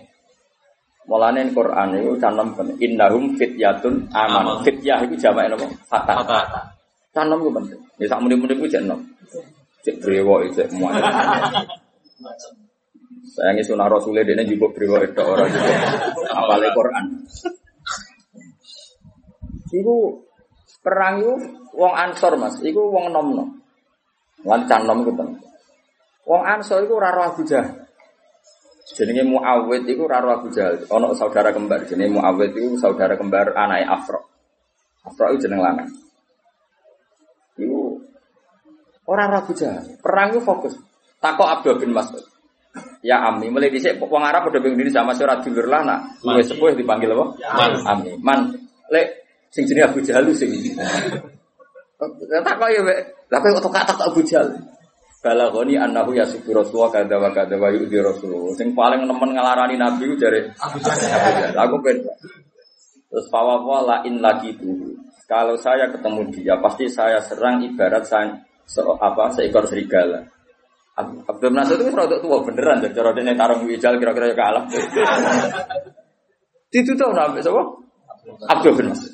Mulane 1.08 1.48
Quran 1.52 1.88
itu 1.96 2.12
canom 2.20 2.52
penting. 2.52 2.76
Innahum 2.84 3.32
fityatun 3.40 4.12
aman. 4.12 4.60
Fityah 4.60 5.08
itu 5.08 5.16
jamak 5.16 5.48
nopo? 5.48 5.64
Fatah. 5.88 6.20
Canom 7.14 7.40
itu 7.40 7.50
penting. 7.56 7.80
Ya 8.02 8.06
sak 8.10 8.20
muni-muni 8.20 8.58
ku 8.58 8.66
jenom. 8.68 9.00
Cek 9.84 10.00
brewok 10.00 10.48
itu 10.48 10.64
semua. 10.64 10.96
Saya 13.34 13.52
nggak 13.52 13.66
sunah 13.68 13.88
Rasulullah 13.92 14.24
dia 14.24 14.40
juga 14.48 14.72
brewok 14.72 15.00
itu 15.12 15.20
orang 15.20 15.52
itu. 15.52 15.60
Apalagi 16.32 16.70
Quran. 16.72 17.04
Iku 19.74 19.96
perang 20.80 21.14
itu 21.20 21.34
wong 21.76 21.92
ansor 21.92 22.32
mas. 22.40 22.56
Iku 22.64 22.80
wong 22.88 23.12
nom 23.12 23.28
nom. 23.36 23.48
Lan 24.48 24.64
can 24.64 24.88
nom 24.88 25.04
itu 25.04 25.12
Wong 26.24 26.42
ansor 26.48 26.88
itu 26.88 26.96
raro 26.96 27.20
Abu 27.28 27.44
Jahal. 27.44 27.84
Jenenge 28.96 29.24
Muawid 29.28 29.84
itu 29.84 30.04
raro 30.08 30.40
Abu 30.40 30.48
Jahal. 30.48 30.80
Ono 30.88 31.12
saudara 31.12 31.52
kembar. 31.52 31.84
Jenenge 31.84 32.16
Muawid 32.16 32.56
itu 32.56 32.80
saudara 32.80 33.20
kembar 33.20 33.52
anak 33.52 33.84
Afro. 33.84 34.24
Afro 35.04 35.28
itu 35.36 35.44
jeneng 35.44 35.60
lanang. 35.60 36.03
Orang 39.04 39.28
ragu 39.32 39.52
jahat. 39.52 39.84
Perang 40.00 40.32
itu 40.32 40.40
fokus. 40.40 40.72
Takok 41.20 41.48
Abdul 41.48 41.80
bin 41.80 41.92
Mas'ud. 41.92 42.24
Ya 43.04 43.20
Ami, 43.20 43.52
mulai 43.52 43.70
dhisik 43.70 44.00
wong 44.00 44.24
Arab 44.24 44.50
udah 44.50 44.58
bingung 44.58 44.80
diri 44.80 44.90
sama 44.90 45.14
surat 45.14 45.44
dulur 45.44 45.68
lah 45.68 45.84
nak. 45.84 46.00
Luwe 46.24 46.42
sepuh 46.42 46.74
dipanggil 46.74 47.12
apa? 47.12 47.24
Man. 47.54 47.72
Ami. 47.84 48.10
Man. 48.18 48.40
Lek 48.90 49.28
sing 49.52 49.68
jenenge 49.68 49.92
Abu 49.92 50.00
Jahal 50.02 50.26
sing 50.34 50.50
Takok 52.44 52.68
ya, 52.74 52.80
Lah 53.30 53.38
kok 53.38 53.70
tak 53.70 53.94
tak 53.94 54.08
Abu 54.08 54.20
Jahal. 54.26 54.56
Balagoni 55.24 55.78
annahu 55.80 56.12
yasifu 56.12 56.52
Rasulullah 56.52 57.00
kada 57.00 57.16
wa 57.16 57.30
kada 57.32 57.56
wa 57.56 57.70
yu'di 57.72 57.96
Rasulullah. 58.00 58.52
Sing 58.58 58.76
paling 58.76 59.06
nemen 59.08 59.30
ngelarani 59.32 59.76
Nabi 59.78 60.10
ku 60.10 60.16
jare 60.18 60.50
Abu 60.58 60.80
Jahal. 60.82 61.54
Aku 61.54 61.78
ben. 61.84 62.02
Terus 63.08 63.30
fawawa 63.30 63.78
la 63.86 63.96
in 64.08 64.18
lagi 64.18 64.56
dulu. 64.58 64.96
Kalau 65.24 65.56
saya 65.56 65.88
ketemu 65.88 66.28
dia, 66.34 66.58
pasti 66.60 66.90
saya 66.90 67.22
serang 67.22 67.64
ibarat 67.64 68.04
saya 68.04 68.36
se 68.64 68.80
apa 68.80 69.30
seekor 69.32 69.64
serigala. 69.68 70.24
Abdul 70.94 71.50
Nasir 71.50 71.82
itu 71.82 71.90
rada 71.90 72.22
tua 72.22 72.38
beneran 72.46 72.78
dan 72.78 72.94
cara 72.94 73.10
dia 73.10 73.34
tarung 73.34 73.66
wijal 73.66 73.98
kira-kira 73.98 74.30
ya 74.30 74.36
kalah. 74.38 74.64
Itu 76.70 76.94
tuh 76.94 77.10
nabi 77.10 77.42
siapa? 77.42 77.62
Abdul 78.50 78.86
Nasir. 78.86 79.12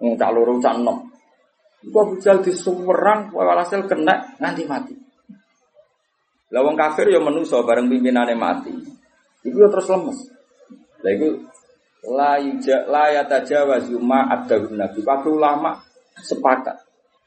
Ngcak 0.00 0.30
loro 0.32 0.56
cak 0.56 0.80
enom. 0.80 0.98
Iku 1.80 1.96
Abu 1.96 2.14
Jahal 2.20 2.44
disuwerang 2.44 3.32
walhasil 3.32 3.88
kena 3.88 4.36
nganti 4.36 4.64
mati. 4.68 4.94
Lah 6.52 6.60
wong 6.66 6.76
kafir 6.76 7.08
ya 7.08 7.20
menusa 7.20 7.60
bareng 7.64 7.88
pimpinane 7.88 8.36
mati. 8.36 8.72
Iku 9.44 9.56
ya 9.64 9.68
terus 9.72 9.88
lemes. 9.88 10.18
Lah 11.00 11.10
iku 11.12 11.28
la 12.08 12.36
yuja 12.40 12.88
la 12.88 13.12
yatajawazu 13.20 13.96
ma 14.00 14.28
adahun 14.28 14.76
nabi. 14.76 15.00
Ulama 15.04 15.80
sepakat 16.20 16.76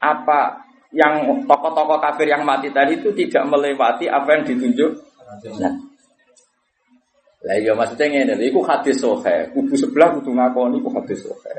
apa 0.02 0.73
yang 0.94 1.46
tokoh-tokoh 1.50 1.98
kafir 1.98 2.30
yang 2.30 2.46
mati 2.46 2.70
tadi 2.70 3.02
itu 3.02 3.10
tidak 3.18 3.44
melewati 3.50 4.06
apa 4.06 4.30
yang 4.38 4.44
ditunjuk. 4.46 4.92
Nah. 5.58 5.74
Lah 7.44 7.60
iya 7.60 7.76
maksudnya 7.76 8.08
ngene, 8.08 8.40
iku 8.40 8.64
hadis 8.64 9.04
sohe, 9.04 9.52
kubu 9.52 9.76
sebelah 9.76 10.16
kudu 10.16 10.32
ngakoni 10.32 10.80
iku 10.80 10.90
hadis 10.96 11.28
sohe. 11.28 11.52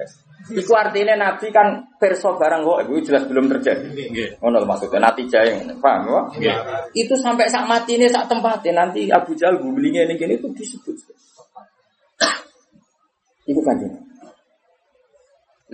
Iku 0.57 0.73
artinya 0.73 1.13
nabi 1.13 1.53
kan 1.53 1.93
perso 2.01 2.41
barang 2.41 2.65
kok 2.65 2.79
itu 2.89 3.13
jelas 3.13 3.29
belum 3.29 3.53
terjadi. 3.53 3.93
Nggih. 3.93 4.41
Ngono 4.41 4.65
lho 4.65 4.67
maksudnya 4.69 5.09
nanti 5.09 5.29
jaya 5.29 5.61
paham 5.77 6.09
ya? 6.09 6.21
Nggih. 6.41 6.57
Itu 7.05 7.21
sampai 7.21 7.53
saat 7.53 7.69
mati 7.69 8.01
ini 8.01 8.09
saat 8.09 8.33
tempatnya 8.33 8.85
nanti 8.85 9.13
Abu 9.13 9.37
Jahal 9.37 9.61
gulingnya 9.61 10.09
ini 10.09 10.17
gini 10.17 10.41
itu 10.41 10.49
disebut. 10.57 10.97
Iku 13.45 13.61
kanjeng. 13.61 14.04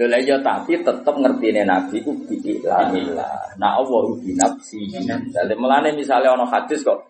Lho 0.00 0.08
lah 0.08 0.16
ya 0.24 0.40
tapi 0.40 0.80
tetep 0.80 1.12
ngertine 1.12 1.60
nabi 1.68 2.00
ku 2.00 2.16
biilamillah. 2.24 3.60
Nah 3.60 3.76
Allah 3.76 4.00
ku 4.08 4.16
binafsi. 4.16 4.88
Dale 5.28 5.52
melane 5.60 5.92
misale 5.92 6.24
ana 6.24 6.48
hadis 6.48 6.80
kok 6.80 7.04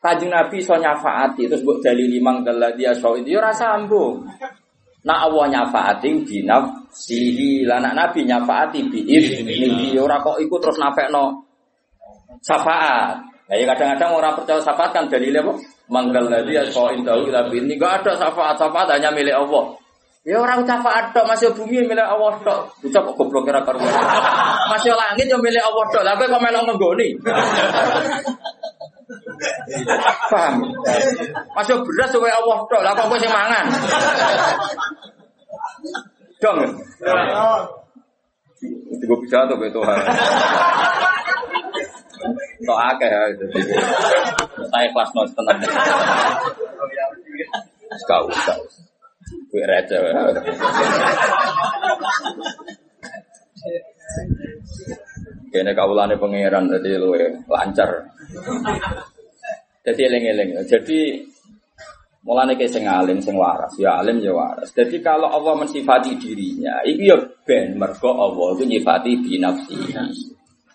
Kanjeng 0.00 0.32
Nabi 0.32 0.64
iso 0.64 0.72
nyafaati 0.80 1.44
terus 1.44 1.60
mbok 1.60 1.84
dalili 1.84 2.16
mang 2.24 2.40
daladi 2.40 2.88
aso 2.88 3.20
itu 3.20 3.36
ya 3.36 3.44
ora 3.44 3.52
sambung. 3.52 4.24
Nah 5.04 5.28
Allah 5.28 5.44
nyafaati 5.52 6.24
binafsihi. 6.24 7.68
Lah 7.68 7.76
nak 7.84 7.92
Nabi 7.92 8.24
nyafaati 8.24 8.88
biizni. 8.88 9.92
Ya 9.92 10.00
ora 10.00 10.24
kok 10.24 10.40
iku 10.40 10.56
terus 10.56 10.80
nafekno 10.80 11.44
syafaat. 12.40 13.20
Nah, 13.52 13.56
ya 13.58 13.68
kadang-kadang 13.76 14.16
orang 14.16 14.32
percaya 14.40 14.64
syafaat 14.64 14.90
kan 14.96 15.04
dalilnya 15.12 15.44
apa? 15.44 15.52
Manggal 15.92 16.24
ya 16.48 16.64
soal 16.72 16.96
indahu 16.96 17.28
ila 17.28 17.50
ini 17.52 17.76
gak 17.76 18.00
ada 18.00 18.16
syafaat 18.16 18.56
syafaat 18.56 18.96
hanya 18.96 19.12
milik 19.12 19.36
Allah. 19.36 19.76
Ya 20.20 20.36
orang 20.36 20.68
syafaat 20.68 21.16
tok 21.16 21.24
masih 21.24 21.48
bumi 21.56 21.80
milik 21.80 22.04
Allah 22.04 22.36
tok. 22.44 22.76
Bisa 22.84 23.00
kok 23.00 23.16
goblok 23.16 23.48
kira 23.48 23.64
karuan. 23.64 23.88
Masih 24.68 24.92
langit 24.92 25.24
yang 25.24 25.40
milik 25.40 25.64
Allah 25.64 25.84
tok. 25.88 26.04
Lah 26.04 26.12
kok 26.20 26.28
melok 26.28 26.76
nggoni. 26.76 27.08
Paham? 30.28 30.60
Masih 31.56 31.80
beras 31.80 32.12
supaya 32.12 32.36
Allah 32.36 32.58
tok. 32.68 32.80
Lah 32.84 32.92
kok 32.92 33.08
kowe 33.08 33.16
sing 33.16 33.32
mangan. 33.32 33.64
Dong. 36.44 36.56
Itu 38.92 39.04
gue 39.08 39.18
bisa 39.24 39.48
tuh 39.48 39.56
betul 39.56 39.80
Tuhan. 39.80 40.00
Tok 42.68 42.80
akeh 42.92 43.08
ya. 43.08 43.20
Saya 44.68 44.86
kelas 44.92 45.10
nol 45.16 45.26
tenang. 45.32 45.58
Kau 48.04 48.28
kau. 48.28 48.60
Gue 49.50 49.62
ya. 49.66 50.22
Kene 55.50 55.72
kaulane 55.74 56.14
pangeran 56.14 56.70
jadi 56.70 56.90
lu 56.98 57.10
lancar. 57.50 57.90
Jadi 59.82 60.00
eling-eling. 60.06 60.62
Jadi 60.70 61.18
mulane 62.22 62.54
kayak 62.54 62.70
sing 62.70 62.84
alim 62.86 63.18
sing 63.18 63.34
waras, 63.34 63.74
ya 63.80 63.98
alim 63.98 64.22
ya 64.22 64.30
waras. 64.30 64.70
Jadi 64.70 65.02
kalau 65.02 65.26
Allah 65.26 65.58
mensifati 65.58 66.14
dirinya, 66.20 66.84
itu 66.86 67.10
ya 67.10 67.16
ben 67.42 67.74
mergo 67.74 68.12
Allah 68.14 68.54
itu 68.54 68.64
nyifati 68.68 69.10
binafsi. 69.24 69.76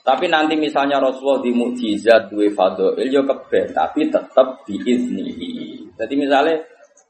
Tapi 0.06 0.30
nanti 0.30 0.54
misalnya 0.54 1.02
Rasulullah 1.02 1.42
di 1.42 1.50
mukjizat 1.50 2.30
duwe 2.30 2.54
fadhil 2.54 2.94
ya 3.10 3.26
keben, 3.26 3.74
tapi 3.74 4.06
tetap 4.06 4.62
diiznihi. 4.70 5.82
Jadi 5.98 6.14
misalnya 6.14 6.62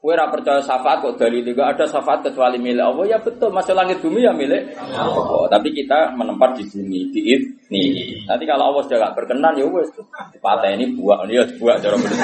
Kue 0.06 0.14
ora 0.14 0.30
percaya 0.30 0.62
syafaat 0.62 1.02
kok 1.02 1.18
dari 1.18 1.42
juga 1.42 1.66
ada 1.66 1.82
syafaat 1.82 2.22
kecuali 2.22 2.62
milik 2.62 2.78
Allah 2.78 3.10
ya 3.10 3.18
betul 3.18 3.50
masuk 3.50 3.74
langit 3.74 3.98
bumi 3.98 4.22
ya 4.22 4.30
milik 4.30 4.78
Allah. 4.94 5.50
Tapi 5.50 5.74
kita 5.74 6.14
menempat 6.14 6.54
di 6.54 6.62
bumi 6.70 7.10
di 7.10 7.34
nih. 7.74 8.14
Nanti 8.22 8.46
kalau 8.46 8.70
Allah 8.70 8.86
sudah 8.86 9.02
gak 9.02 9.18
berkenan 9.18 9.58
ya 9.58 9.66
wes 9.66 9.90
patah 10.38 10.70
ini 10.70 10.94
buah 10.94 11.26
dia 11.26 11.42
buah 11.58 11.74
cara 11.82 11.98
begitu. 11.98 12.22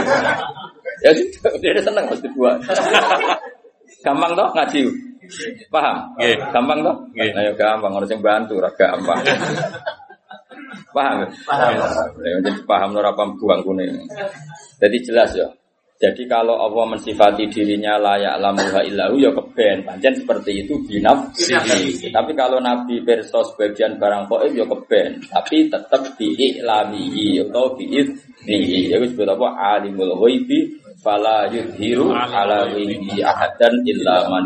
Ya 1.02 1.10
sudah 1.10 1.58
dia 1.58 1.82
seneng 1.82 2.06
mesti 2.06 2.28
buah. 2.30 2.54
Gampang 4.06 4.30
toh 4.38 4.48
ngaji. 4.54 4.80
Paham? 5.66 5.96
Nggih. 6.22 6.36
Gampang 6.54 6.78
toh? 6.86 6.96
Nggih. 7.18 7.30
Ayo 7.34 7.50
gampang 7.58 7.98
harus 7.98 8.14
yang 8.14 8.22
bantu 8.22 8.62
ora 8.62 8.70
gampang. 8.78 9.26
Paham? 10.94 11.26
Paham. 11.50 11.72
Ya, 12.22 12.38
jadi 12.46 12.62
paham 12.62 12.94
ora 12.94 13.10
apa 13.10 13.26
buang 13.42 13.66
kuning. 13.66 14.06
Jadi 14.78 14.96
jelas 15.02 15.34
ya. 15.34 15.50
Jadi 16.02 16.26
kalau 16.26 16.58
Allah 16.58 16.98
mensifati 16.98 17.46
dirinya 17.46 17.94
layak 17.94 18.42
lamuha 18.42 18.82
illahu 18.82 19.22
ya 19.22 19.30
keben. 19.30 19.86
Pancen 19.86 20.18
seperti 20.18 20.66
itu 20.66 20.74
binafsihi. 20.82 22.10
Tapi 22.10 22.34
kalau 22.34 22.58
Nabi 22.58 23.06
perso 23.06 23.46
sebagian 23.54 24.02
barang 24.02 24.26
koib 24.26 24.50
ya 24.50 24.66
keben. 24.66 25.22
Tapi 25.30 25.70
tetap 25.70 26.02
diiklamihi 26.18 27.46
atau 27.46 27.78
biiznihi. 27.78 28.90
Ya 28.90 28.98
disebut 28.98 29.30
apa? 29.30 29.78
Alimul 29.78 30.18
ghaibi 30.18 30.74
fala 31.06 31.46
yudhiru 31.54 32.10
ala 32.10 32.66
ghaibi 32.66 33.22
ahadan 33.22 33.86
illa 33.86 34.26
man. 34.26 34.42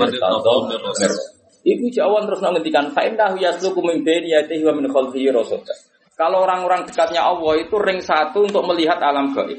Ibu 1.66 1.88
jawan 1.88 2.28
terus 2.28 2.44
ngendikan 2.44 2.92
fa 2.92 3.00
innahu 3.08 3.40
yasluku 3.40 3.80
min 3.80 4.04
baini 4.04 4.36
yadihi 4.36 4.60
wa 4.60 4.76
min 4.76 4.92
khalfihi 4.92 5.32
rasada. 5.32 5.72
Kalau 6.20 6.44
orang-orang 6.44 6.84
dekatnya 6.84 7.24
Allah 7.24 7.64
itu 7.64 7.80
ring 7.80 8.04
satu 8.04 8.44
untuk 8.44 8.60
melihat 8.68 9.00
alam 9.00 9.32
gaib. 9.32 9.56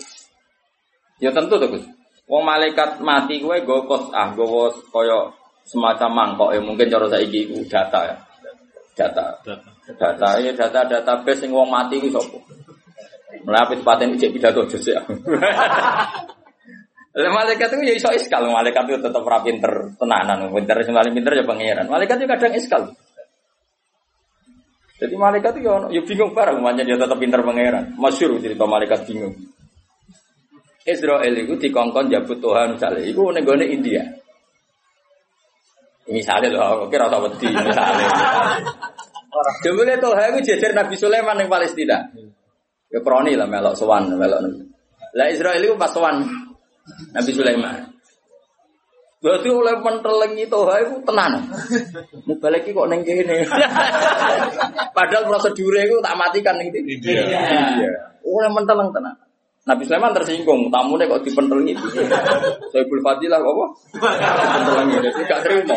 Ya 1.17 1.34
tentu 1.34 1.58
tuh 1.58 1.69
Gus. 1.69 1.86
Wong 2.27 2.43
malaikat 2.43 2.99
mati 2.99 3.39
gue 3.39 3.58
gokos 3.63 4.12
ah 4.12 4.36
gue 4.36 4.45
koyo 4.91 5.32
semacam 5.67 6.10
mangkok 6.12 6.49
ya 6.56 6.60
mungkin 6.60 6.91
cara 6.91 7.08
saiki 7.08 7.47
iku 7.47 7.63
data 7.65 7.99
ya. 8.03 8.15
Data. 8.97 9.25
Data 9.88 10.30
ya 10.43 10.51
data 10.51 10.80
database 10.84 11.47
sing 11.47 11.56
wong 11.56 11.71
mati 11.71 12.03
ku 12.03 12.12
sapa? 12.12 12.38
Melapis 13.47 13.80
paten 13.86 14.15
ijek 14.19 14.36
pidato 14.36 14.67
jos 14.67 14.86
ya. 14.86 14.99
Lah 17.17 17.34
malaikat 17.34 17.73
itu 17.73 17.82
ya 17.82 17.93
iso 17.97 18.10
iskal, 18.13 18.45
malaikat 18.45 18.86
itu 18.93 19.01
tetap 19.01 19.25
ora 19.25 19.41
pinter 19.41 19.89
tenanan, 19.97 20.53
pinter 20.53 20.77
sing 20.86 20.93
paling 20.93 21.17
pinter 21.17 21.34
ya 21.34 21.41
pangeran. 21.49 21.89
Malaikat 21.89 22.21
itu 22.21 22.30
kadang 22.30 22.53
iskal. 22.53 22.84
Jadi 25.01 25.13
malaikat 25.17 25.58
itu 25.58 25.65
ya, 25.65 25.82
ya 25.97 26.01
bingung 26.06 26.38
bareng, 26.38 26.62
makanya 26.62 26.93
dia 26.93 26.97
tetap 27.01 27.17
pinter 27.17 27.41
pangeran. 27.41 27.97
Masyur 27.97 28.38
cerita 28.38 28.69
malaikat 28.69 29.10
bingung. 29.10 29.34
Israel 30.88 31.34
itu 31.36 31.54
dikongkon 31.60 32.08
jabut 32.08 32.39
Tuhan 32.39 32.80
misalnya, 32.80 33.04
itu 33.04 33.21
nenggone 33.28 33.67
India. 33.67 34.08
Misalnya 36.08 36.56
loh, 36.56 36.88
oke 36.88 36.95
rasa 36.95 37.19
wedi 37.19 37.52
misalnya. 37.52 38.08
Jebule 39.63 40.00
Tuhan 40.00 40.34
itu 40.34 40.39
jejer 40.54 40.71
Nabi 40.73 40.95
Sulaiman 40.97 41.38
yang 41.38 41.52
Palestina. 41.52 42.00
Ya 42.88 43.00
kroni 43.04 43.36
lah 43.36 43.45
melok 43.45 43.76
sowan 43.76 44.10
melok. 44.15 44.39
Lah 45.13 45.28
Israel 45.28 45.60
itu 45.60 45.76
pas 45.76 45.91
sowan 45.91 46.23
Nabi 47.13 47.32
Sulaiman. 47.36 47.91
Berarti 49.17 49.50
oleh 49.50 49.76
mentelengi 49.82 50.45
Tuhan 50.45 50.80
itu 50.88 50.95
tenan. 51.04 51.32
Mau 52.30 52.38
balik 52.38 52.69
iki 52.69 52.71
kok 52.71 52.86
neng 52.86 53.02
kene. 53.02 53.43
Padahal 54.97 55.26
prosedurnya 55.26 55.89
itu 55.89 55.97
tak 56.06 56.15
matikan 56.15 56.56
ning 56.62 56.69
India. 56.69 57.26
Iya. 57.26 57.91
Oleh 58.23 58.50
menteleng 58.54 58.93
tenan. 58.93 59.27
Nabi 59.67 59.84
Sulaiman 59.84 60.15
tersinggung, 60.15 60.71
tamunya 60.71 61.12
kok 61.12 61.27
dipentelengi. 61.27 61.75
Soebul 62.71 63.03
Fadilah 63.03 63.43
kok? 63.43 63.69
Dipentelengi, 63.99 64.95
jadi 65.03 65.21
gak 65.27 65.41
terima. 65.43 65.75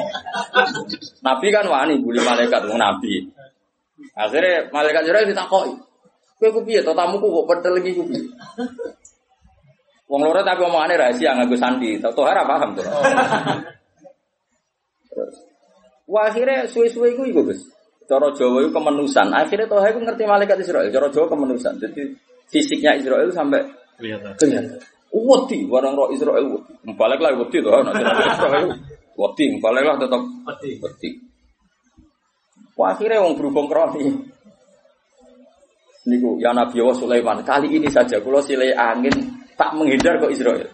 Nabi 1.26 1.46
kan 1.50 1.66
wani 1.66 1.98
bully 1.98 2.22
malaikat, 2.22 2.70
wong 2.70 2.78
Nabi. 2.78 3.26
Akhirnya 4.14 4.70
malaikat 4.70 5.02
Jibril 5.10 5.34
ditakoki. 5.34 5.74
Kowe 6.40 6.48
ku 6.56 6.60
piye 6.64 6.80
to 6.80 6.96
tamuku 6.96 7.26
kok 7.28 7.46
pentelengi 7.50 7.92
ku 7.92 8.06
piye? 8.06 8.24
Wong 10.08 10.20
loro 10.26 10.40
tapi 10.40 10.64
omongane 10.64 10.96
rahasia 10.96 11.36
nganggo 11.36 11.58
sandi. 11.58 12.00
Tau 12.00 12.24
ora 12.24 12.46
paham 12.46 12.72
tuh. 12.74 12.86
Wah 16.10 16.26
akhirnya 16.26 16.66
suwe-suwe 16.66 17.14
iku 17.14 17.22
iku 17.28 17.40
Gus. 17.46 17.62
Cara 18.10 18.26
Jawa 18.34 18.66
itu 18.66 18.74
kemenusan. 18.74 19.30
Akhirnya 19.30 19.70
Toha 19.70 19.86
itu 19.94 20.02
ngerti 20.02 20.26
malaikat 20.26 20.58
Israel. 20.58 20.90
Cara 20.90 21.06
Jawa 21.14 21.26
kemenusan. 21.30 21.78
Jadi 21.78 22.10
fisiknya 22.50 22.98
Israel 22.98 23.30
sampai 23.30 23.62
Kelihatan. 24.00 24.32
kelihatan. 24.40 24.80
Wedi, 25.10 25.66
warang 25.68 25.94
roh 25.98 26.08
Israel 26.14 26.46
wedi. 26.48 26.96
Balik 26.96 27.20
lah 27.20 27.36
wedi 27.36 27.58
tuh, 27.60 27.70
nanti 27.84 28.02
Israel 28.02 28.66
wedi, 29.14 29.44
balik 29.60 29.84
lah 29.84 29.96
tetap 30.00 30.22
wedi. 30.48 31.10
Wah, 32.80 32.96
akhirnya 32.96 33.20
wong 33.20 33.36
berhubung 33.36 33.68
kroni. 33.68 34.08
Niku 36.08 36.40
ya 36.40 36.56
Nabi 36.56 36.80
Allah 36.80 36.96
Sulaiman. 36.96 37.44
Kali 37.44 37.68
ini 37.76 37.92
saja 37.92 38.16
kalau 38.24 38.40
silai 38.40 38.72
angin 38.72 39.12
tak 39.60 39.76
menghindar 39.76 40.16
ke 40.16 40.32
Israel. 40.32 40.64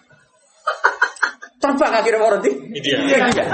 Terbang 1.59 1.93
akhirnya 1.99 2.23
orang 2.23 2.41
di 2.47 2.51
India. 2.79 2.95
Iya, 3.03 3.27
iya. 3.35 3.45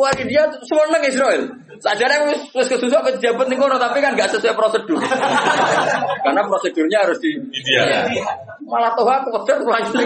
Wah 0.00 0.08
dia 0.16 0.48
seneng 0.64 1.02
Israel. 1.04 1.42
Sajane 1.84 2.32
wis 2.32 2.40
wis 2.56 2.68
kesusuk 2.72 3.04
pejabat 3.04 3.52
ning 3.52 3.60
kono 3.60 3.76
tapi 3.76 4.00
kan 4.00 4.16
gak 4.16 4.32
sesuai 4.32 4.56
prosedur. 4.56 4.96
Karena 6.24 6.40
prosedurnya 6.48 7.04
harus 7.04 7.20
di 7.20 7.36
India. 7.36 8.08
Malah 8.64 8.96
tuh 8.96 9.04
aku 9.04 9.28
kebetulan 9.28 9.84
langsung. 9.84 10.00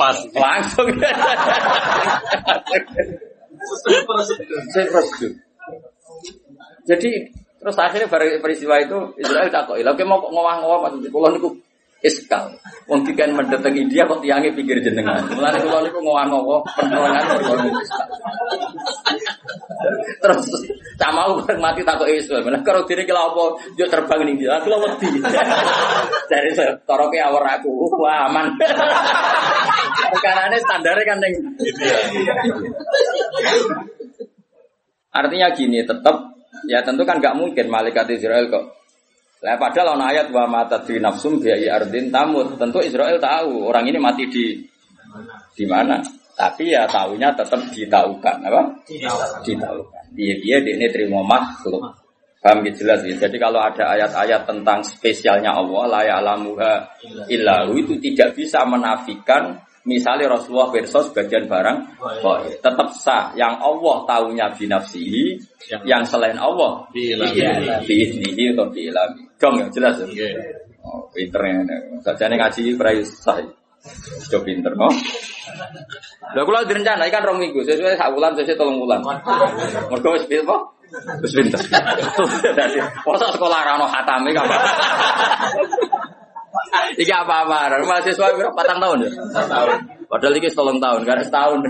Pas. 0.00 0.16
Langsung. 0.32 0.88
Sesuai 3.60 4.88
prosedur. 4.88 5.32
Jadi 6.88 7.10
terus 7.60 7.76
akhirnya 7.76 8.08
peristiwa 8.40 8.80
itu 8.80 8.96
Israel 9.20 9.52
takut, 9.52 9.76
"Lha 9.76 9.92
kowe 9.92 10.08
mau 10.08 10.24
ngowah-ngowah 10.24 10.88
maksud 10.88 11.04
kula 11.12 11.36
niku 11.36 11.52
iskal. 12.00 12.56
Wong 12.88 13.04
dikan 13.06 13.36
mendatang 13.36 13.76
India 13.76 14.08
kok 14.08 14.24
tiange 14.24 14.52
pikir 14.56 14.80
jenengan. 14.80 15.22
Mulane 15.30 15.58
kula 15.62 15.78
niku 15.84 15.98
ngowah-ngowah 16.00 16.60
penerangan 16.76 17.24
kula 17.40 17.54
iskal. 17.80 18.08
Terus 20.20 20.38
aku 21.00 21.32
bareng 21.44 21.60
mati 21.60 21.80
takut. 21.84 22.08
Mana 22.44 22.60
karo 22.64 22.84
dene 22.84 23.02
ki 23.04 23.12
lha 23.12 23.22
apa 23.24 23.44
yo 23.76 23.84
terbang 23.88 24.20
ning 24.24 24.36
dia. 24.40 24.60
Lha 24.60 24.76
wedi. 24.76 25.08
Dari 26.30 26.50
toroke 26.84 27.18
awor 27.20 27.44
aku. 27.44 27.72
Wah, 28.00 28.28
aman. 28.28 28.56
Perkarane 30.10 30.58
standarnya 30.60 31.04
kan 31.04 31.18
ning 31.20 31.34
Artinya 35.10 35.50
gini, 35.58 35.82
tetap 35.82 36.38
ya 36.70 36.86
tentu 36.86 37.02
kan 37.02 37.18
nggak 37.18 37.34
mungkin 37.34 37.66
malaikat 37.66 38.06
Israel 38.14 38.46
kok. 38.46 38.79
Lah 39.40 39.56
padahal 39.56 39.96
ono 39.96 40.04
ayat 40.04 40.28
wa 40.28 40.44
mata 40.44 40.84
di 40.84 41.00
nafsum 41.00 41.40
biayi 41.40 41.64
ardin 41.72 42.12
tamut. 42.12 42.60
Tentu 42.60 42.84
Israel 42.84 43.16
tahu 43.16 43.72
orang 43.72 43.88
ini 43.88 43.96
mati 43.96 44.28
di 44.28 44.60
di 45.56 45.64
mana. 45.64 45.96
Tapi 46.36 46.72
ya 46.72 46.88
tahunya 46.88 47.36
tetap 47.36 47.60
ditaukan, 47.68 48.36
apa? 48.48 48.62
Ditaukan. 49.44 50.04
Dia 50.16 50.34
dia 50.40 50.56
ini 50.60 50.88
terima 50.88 51.20
makhluk. 51.24 51.84
Paham 52.40 52.64
gitu 52.64 52.88
jelas 52.88 53.04
ya. 53.04 53.28
Jadi 53.28 53.36
kalau 53.36 53.60
ada 53.60 53.92
ayat-ayat 53.92 54.48
tentang 54.48 54.80
spesialnya 54.80 55.52
Allah, 55.52 55.82
la 55.84 56.00
ya'lamuha 56.08 56.72
illahu 57.28 57.76
itu 57.76 58.00
tidak 58.00 58.32
bisa 58.32 58.64
menafikan 58.64 59.60
misalnya 59.88 60.36
Rasulullah 60.36 60.68
versus 60.68 61.08
bagian 61.16 61.48
barang 61.48 61.78
goib. 62.20 62.60
tetap 62.60 62.88
sah. 62.92 63.32
Yang 63.32 63.54
Allah 63.64 63.96
tahunya 64.04 64.46
binafsihi 64.56 65.24
yang 65.88 66.04
selain 66.04 66.36
Allah 66.36 66.84
biiznihi 66.92 68.56
atau 68.56 68.66
biilami 68.68 69.22
dong 69.40 69.56
ya 69.56 69.66
jelas 69.72 69.96
ya? 70.04 70.06
Nggih. 70.06 70.32
oh 70.84 71.04
pinternya 71.12 71.76
sajane 72.04 72.40
ngaji 72.40 72.76
prai 72.76 73.00
sah 73.04 73.40
Sudah 74.28 74.44
pinter 74.44 74.76
no 74.76 74.92
Lha 76.36 76.44
kula 76.44 76.68
direncana 76.68 77.08
ikan 77.08 77.24
rong 77.24 77.40
minggu. 77.40 77.64
Sesuai 77.64 77.96
sak 77.96 78.12
bulan 78.12 78.36
sesuai 78.36 78.60
tolong 78.60 78.76
bulan 78.76 79.00
mergo 79.88 80.08
wis 80.14 80.28
pinter 80.28 80.44
kok 80.44 80.62
wis 81.24 81.32
pinter. 81.32 81.60
Dadi 82.60 82.76
sekolah 83.08 83.58
ra 83.64 83.80
ono 83.80 83.88
khatame 83.88 84.30
kan 84.36 84.46
Iki 87.02 87.12
apa-apa, 87.14 87.78
mahasiswa 87.86 88.26
berapa 88.34 88.54
patang 88.54 88.82
tahun 88.82 89.06
ya? 89.06 89.10
tahun. 89.46 89.70
Padahal 90.10 90.34
iki 90.42 90.50
tolong 90.50 90.82
tahun, 90.82 91.06
gak 91.06 91.22
ada 91.22 91.24
setahun. 91.24 91.60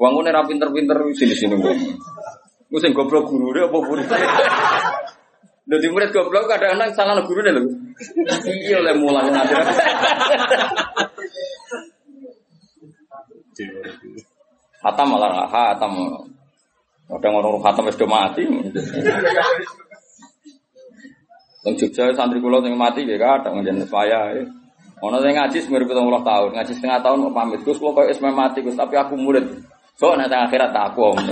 Wong 0.00 0.12
ngene 0.16 0.30
ra 0.32 0.42
pinter-pinter 0.48 0.96
sini-sini 1.12 1.52
wong. 1.60 1.78
Ku 2.72 2.80
sing 2.80 2.96
goblok 2.96 3.28
guru 3.28 3.52
apa 3.52 3.76
murid. 3.76 4.08
Dadi 5.68 5.86
murid 5.92 6.10
goblok 6.16 6.48
kadang-kadang 6.48 6.96
salah 6.96 7.20
guru 7.20 7.44
lho. 7.44 7.62
Iya 8.48 8.80
oleh 8.80 8.96
mulang 8.96 9.28
nanti. 9.28 9.52
Hatam 14.80 15.06
malah 15.12 15.44
hatam. 15.52 15.92
Kadang 17.12 17.32
orang 17.36 17.60
hatam 17.60 17.84
wis 17.84 18.00
do 18.00 18.08
mati. 18.08 18.48
Wong 21.62 21.74
Jogja 21.78 22.10
santri 22.18 22.42
kula 22.42 22.58
sing 22.58 22.74
mati 22.74 23.06
ya 23.06 23.14
kadang 23.18 23.62
njen 23.62 23.86
saya. 23.86 24.34
Ono 25.02 25.18
sing 25.18 25.34
ngaji 25.34 25.58
semir 25.62 25.82
70 25.86 26.22
tahun, 26.22 26.50
ngaji 26.54 26.72
setengah 26.78 26.98
tahun 27.02 27.26
kok 27.26 27.34
pamit. 27.34 27.60
Gus 27.66 27.78
kok 27.78 27.94
wis 28.06 28.18
mati 28.22 28.58
Gus, 28.62 28.78
tapi 28.78 28.94
aku 28.98 29.14
murid. 29.18 29.46
So 29.98 30.14
nek 30.18 30.30
teng 30.30 30.46
akhirat 30.46 30.70
tak 30.74 30.94
aku. 30.94 31.14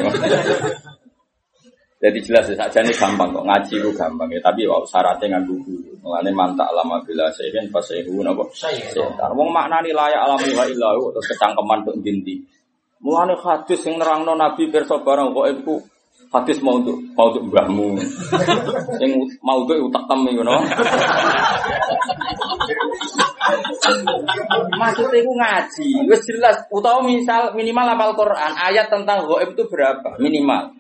Jadi 2.01 2.17
jelas 2.25 2.49
ya 2.49 2.57
saja 2.57 2.81
ini 2.81 2.97
gampang 2.97 3.29
kok 3.29 3.45
ngaji 3.45 3.75
itu 3.77 3.93
gampang 3.93 4.33
ya, 4.33 4.41
tapi 4.41 4.65
wow, 4.65 4.81
syaratnya 4.89 5.37
nganggo 5.37 5.61
guru. 5.69 5.93
Mulane 6.01 6.33
mantak 6.33 6.73
lama 6.73 6.97
bila 7.05 7.29
sehen 7.29 7.69
pas 7.69 7.85
sehu 7.85 8.25
napa? 8.25 8.41
Setar. 8.57 9.31
Wong 9.37 9.53
maknani 9.53 9.93
layak 9.93 10.17
alam 10.17 10.41
wa 10.41 10.65
illahu 10.65 11.13
terus 11.13 11.29
kecangkeman 11.29 11.85
tok 11.85 12.01
dinti. 12.01 12.41
Mulane 13.05 13.37
hadis 13.37 13.85
sing 13.85 14.01
nerangno 14.01 14.33
Nabi 14.33 14.73
pirsa 14.73 15.05
barang 15.05 15.37
kok 15.37 15.47
iku 15.61 15.75
hadis 16.31 16.63
mau 16.63 16.79
untuk 16.79 16.97
mau 17.19 17.35
untuk 17.35 17.51
mbahmu. 17.51 17.99
Sing 19.03 19.11
mau 19.43 19.67
untuk 19.67 19.91
utak 19.91 20.07
temi 20.07 20.39
ngono. 20.39 20.63
Maksudnya 24.79 25.19
itu 25.19 25.33
ngaji, 25.35 25.89
wis 26.07 26.23
jelas. 26.23 26.57
Utawa 26.71 27.03
misal 27.03 27.53
minimal 27.59 27.87
hafal 27.95 28.15
Quran, 28.15 28.53
ayat 28.55 28.87
tentang 28.87 29.27
gaib 29.27 29.59
itu 29.59 29.67
berapa? 29.67 30.17
Minimal. 30.23 30.79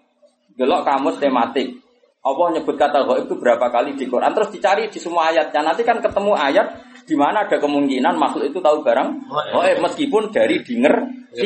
Delok 0.55 0.87
kamus 0.87 1.19
tematik. 1.19 1.83
Allah 2.21 2.47
nyebut 2.55 2.77
kata 2.79 3.03
gaib 3.03 3.27
itu 3.27 3.35
berapa 3.35 3.67
kali 3.75 3.99
di 3.99 4.07
Quran, 4.07 4.31
terus 4.31 4.55
dicari 4.55 4.87
di 4.87 5.03
semua 5.03 5.35
ayatnya. 5.35 5.67
Nanti 5.67 5.83
kan 5.83 5.99
ketemu 5.99 6.33
ayat 6.39 6.90
di 7.11 7.19
mana 7.19 7.43
ada 7.43 7.59
kemungkinan 7.59 8.15
makhluk 8.15 8.55
itu 8.55 8.63
tahu 8.63 8.87
barang 8.87 9.09
gaib 9.51 9.79
meskipun 9.83 10.31
dari 10.31 10.63
dinger 10.63 10.95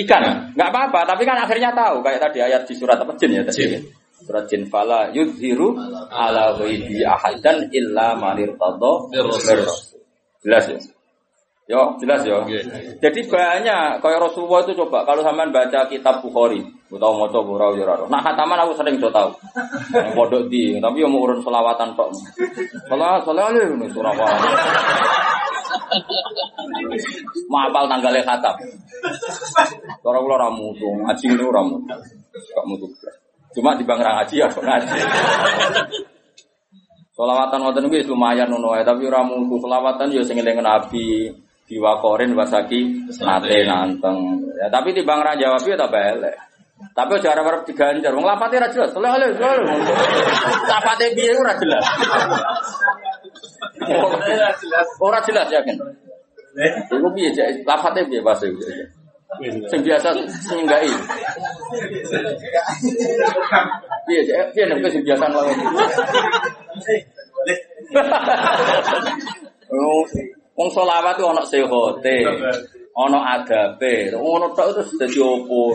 ikan. 0.04 0.52
Nggak 0.52 0.68
apa-apa, 0.68 1.00
tapi 1.08 1.24
kan 1.24 1.40
akhirnya 1.40 1.72
tahu. 1.72 2.04
Kayak 2.04 2.20
tadi 2.28 2.38
ayat 2.44 2.68
di 2.68 2.74
surat 2.76 3.00
apa 3.00 3.16
jin 3.16 3.40
ya 3.40 3.42
tadi. 3.48 3.64
Jin. 3.64 3.82
Surat 4.20 4.44
jin 4.44 4.68
fala 4.68 5.08
yudhiru 5.16 5.72
ala 6.12 6.52
ghaibi 6.60 7.00
ahadan 7.00 7.72
illa 7.72 8.12
manir 8.20 8.52
tadho 8.60 9.08
Jelas 10.44 10.68
ya? 10.68 10.76
Yo, 11.64 11.96
jelas 11.96 12.20
ya. 12.28 12.44
Nggih. 12.44 13.00
Jadi 13.00 13.20
banyak 13.24 14.04
kayak 14.04 14.20
Rasulullah 14.20 14.68
itu 14.68 14.76
coba 14.76 15.08
kalau 15.08 15.24
sampean 15.24 15.48
baca 15.48 15.88
kitab 15.88 16.20
Bukhari, 16.20 16.60
utawa 16.92 17.24
maca 17.24 17.40
ora 17.40 17.72
yo 17.72 17.88
ora. 17.88 18.04
Nah, 18.04 18.20
khataman 18.20 18.60
aku 18.68 18.76
sering 18.76 19.00
do 19.00 19.08
tau. 19.08 19.32
Yang 19.88 20.12
pondok 20.12 20.44
di, 20.52 20.76
tapi 20.76 21.00
yo 21.00 21.08
mau 21.08 21.24
urun 21.24 21.40
selawatan 21.40 21.96
tok. 21.96 22.12
Salah 22.84 23.24
salah 23.24 23.48
le 23.48 23.64
ngono 23.72 23.88
surah 23.96 24.12
apa. 24.12 24.26
Mapal 27.50 27.84
tanggalnya 27.90 28.22
khatam. 28.24 28.54
Cara 30.00 30.18
kula 30.20 30.34
ora 30.36 30.48
mutu, 30.50 30.88
ngaji 31.04 31.26
ora 31.38 31.62
mutu. 31.62 31.94
Gak 32.34 32.66
mutu. 32.66 32.86
Cuma 33.54 33.78
di 33.78 33.84
bang 33.86 34.00
ngaji 34.02 34.34
ya 34.42 34.48
ngaji. 34.50 34.98
Selawatan 37.14 37.62
wonten 37.62 37.86
kuwi 37.86 38.02
lumayan 38.02 38.50
ngono 38.50 38.74
tapi 38.82 39.06
ora 39.06 39.22
mutu. 39.22 39.62
Selawatan 39.62 40.10
yo 40.10 40.26
sing 40.26 40.42
eling 40.42 40.58
Nabi, 40.58 41.30
diwakorin 41.70 42.34
wasaki 42.34 43.10
nate 43.22 43.66
nanteng. 43.66 44.42
Ya, 44.58 44.66
tapi 44.70 44.90
di 44.90 45.06
bang 45.06 45.22
jawab 45.38 45.62
ya 45.62 45.78
tak 45.78 45.94
elek. 45.94 46.34
Tapi 46.94 47.10
aja 47.18 47.34
arep 47.34 47.64
diganjar. 47.66 48.12
Wong 48.12 48.26
lapate 48.26 48.58
ra 48.58 48.68
jelas. 48.68 48.92
Oleh 48.98 49.10
oleh. 49.10 49.30
Lapate 50.68 51.14
piye 51.14 51.32
ora 51.34 51.54
jelas. 51.58 51.84
Ora 55.00 55.18
jelas 55.26 55.48
yakin. 55.50 55.76
Iku 56.90 57.08
piye 57.14 57.30
Cek? 57.34 57.66
lapate 57.66 58.06
piye 58.06 58.20
bahasa 58.22 58.46
iku. 58.46 58.62
Sing 59.66 59.80
biasa 59.82 60.14
sing 60.46 60.58
nggai. 60.62 60.90
Piye 64.06 64.22
Cek? 64.22 64.54
piye 64.54 64.64
nek 64.70 64.86
sing 64.90 65.02
biasa. 65.02 65.24
Oh, 69.74 70.06
Wong 70.54 70.70
selawat 70.70 71.18
itu 71.18 71.26
ana 71.26 71.42
sehote, 71.42 72.16
ana 72.94 73.18
adabe, 73.34 74.14
ngono 74.14 74.54
tok 74.54 74.70
itu 74.70 74.82
dadi 75.02 75.18
opo. 75.18 75.74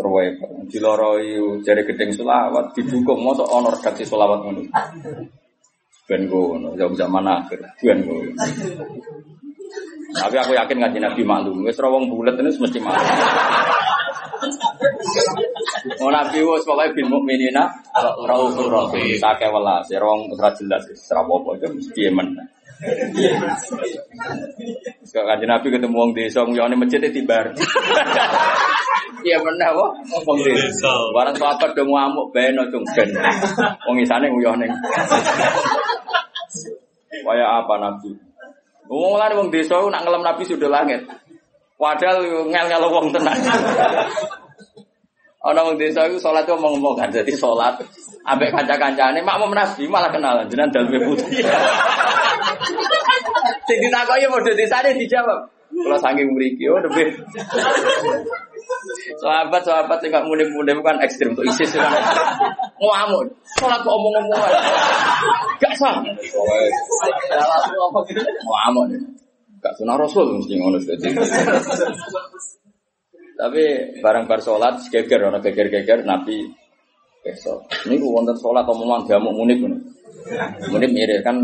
Serwe, 0.00 0.32
diloroi 0.72 1.60
jari 1.60 1.84
gedeng 1.84 2.08
selawat, 2.08 2.72
didukung 2.72 3.20
mosok 3.20 3.52
ana 3.52 3.68
redaksi 3.68 4.08
selawat 4.08 4.40
ngono. 4.48 4.64
Ben 6.08 6.24
ngono, 6.24 6.72
jauh 6.72 6.96
zaman 6.96 7.28
akhir, 7.28 7.60
ben 7.84 8.00
ngono. 8.08 8.32
Tapi 10.16 10.36
aku 10.40 10.56
yakin 10.56 10.80
ngaji 10.80 10.98
Nabi 11.04 11.22
maklum, 11.22 11.68
wis 11.68 11.76
ora 11.84 11.92
wong 11.92 12.08
bulet 12.08 12.32
ini 12.40 12.48
mesti 12.48 12.80
maklum. 12.80 13.16
Oh 16.00 16.08
Nabi 16.08 16.40
wis 16.40 16.64
pokoke 16.64 16.96
bil 16.96 17.12
mukminina 17.12 17.68
raufur 18.24 18.72
rahim. 18.72 19.20
Sake 19.20 19.52
welas, 19.52 19.84
ya 19.92 20.00
wong 20.00 20.32
ora 20.32 20.48
jelas 20.56 20.88
ora 21.12 21.20
apa-apa 21.28 21.50
itu 21.60 21.66
mesti 21.76 22.02
men. 22.08 22.28
Sekali 25.04 25.28
kanjeng 25.28 25.50
Nabi 25.52 25.66
ketemu 25.68 25.92
wong 25.92 26.10
desa 26.16 26.40
nguyone 26.48 26.74
masjid 26.80 27.04
tibar. 27.12 27.52
Iya 29.20 29.36
bener 29.40 29.72
apa? 29.76 29.86
Wong. 30.24 30.38
Barang 31.12 31.36
sahabat 31.36 31.70
do 31.76 31.82
ngamuk 31.84 32.32
ben 32.32 32.56
cung 32.72 32.84
ben. 32.96 33.08
Wong 33.84 33.96
isane 34.00 34.26
nguyone. 34.32 34.66
Kaya 37.20 37.46
apa 37.62 37.74
Nabi? 37.78 38.10
Wong 38.90 39.14
lan 39.20 39.36
wong 39.36 39.48
desa 39.54 39.78
nak 39.86 40.02
ngelem 40.02 40.22
Nabi 40.24 40.42
sudah 40.48 40.70
langit. 40.72 41.00
Padahal 41.80 42.20
ngel-ngel 42.48 42.84
wong 42.90 43.08
tenan. 43.12 43.38
Ana 45.40 45.60
wong 45.64 45.80
desa 45.80 46.04
iku 46.04 46.20
salat 46.20 46.44
ku 46.44 46.52
ngomong 46.52 47.00
kan 47.00 47.08
dadi 47.08 47.32
salat 47.32 47.80
ambek 48.28 48.52
kanca-kancane 48.52 49.24
makmum 49.24 49.56
nabi 49.56 49.88
malah 49.88 50.12
kenalan 50.12 50.44
jenengan 50.52 50.84
daleme 50.84 51.00
putih. 51.08 51.40
Sing 53.64 53.78
ditakoki 53.80 54.26
modho 54.28 54.52
desane 54.52 54.92
dijawab. 55.00 55.59
Kalau 55.70 55.98
saking 56.02 56.34
mriki 56.34 56.66
oh 56.66 56.82
lebih. 56.82 57.14
Sahabat 59.22 59.62
sahabat 59.62 59.98
sing 60.02 60.10
gak 60.10 60.26
mulim-mulim 60.26 60.82
kan 60.82 60.98
ekstrim 61.00 61.32
untuk 61.32 61.46
ISIS 61.46 61.78
kan. 61.78 61.90
Ngamuk. 62.82 63.30
Salat 63.58 63.80
kok 63.86 63.94
omong-omongan. 63.94 64.52
Gak 65.62 65.72
sah. 65.78 66.02
Ngamuk. 68.42 68.90
Gak 69.60 69.74
sunah 69.76 69.96
rasul 69.96 70.40
mesti 70.40 70.54
ngono 70.56 70.78
dadi. 70.80 71.08
Tapi 73.40 73.64
barang 74.04 74.28
bar 74.28 74.40
sholat, 74.44 74.84
geger, 74.92 75.24
orang 75.24 75.40
geger-geger, 75.40 76.04
Nabi 76.04 76.44
besok. 77.24 77.64
Ini 77.88 77.96
wonten 78.04 78.36
sholat 78.36 78.68
omongan 78.68 79.08
diamuk 79.08 79.32
munib. 79.32 79.64
Munib 80.68 80.90
mirip 80.92 81.24
kan 81.24 81.40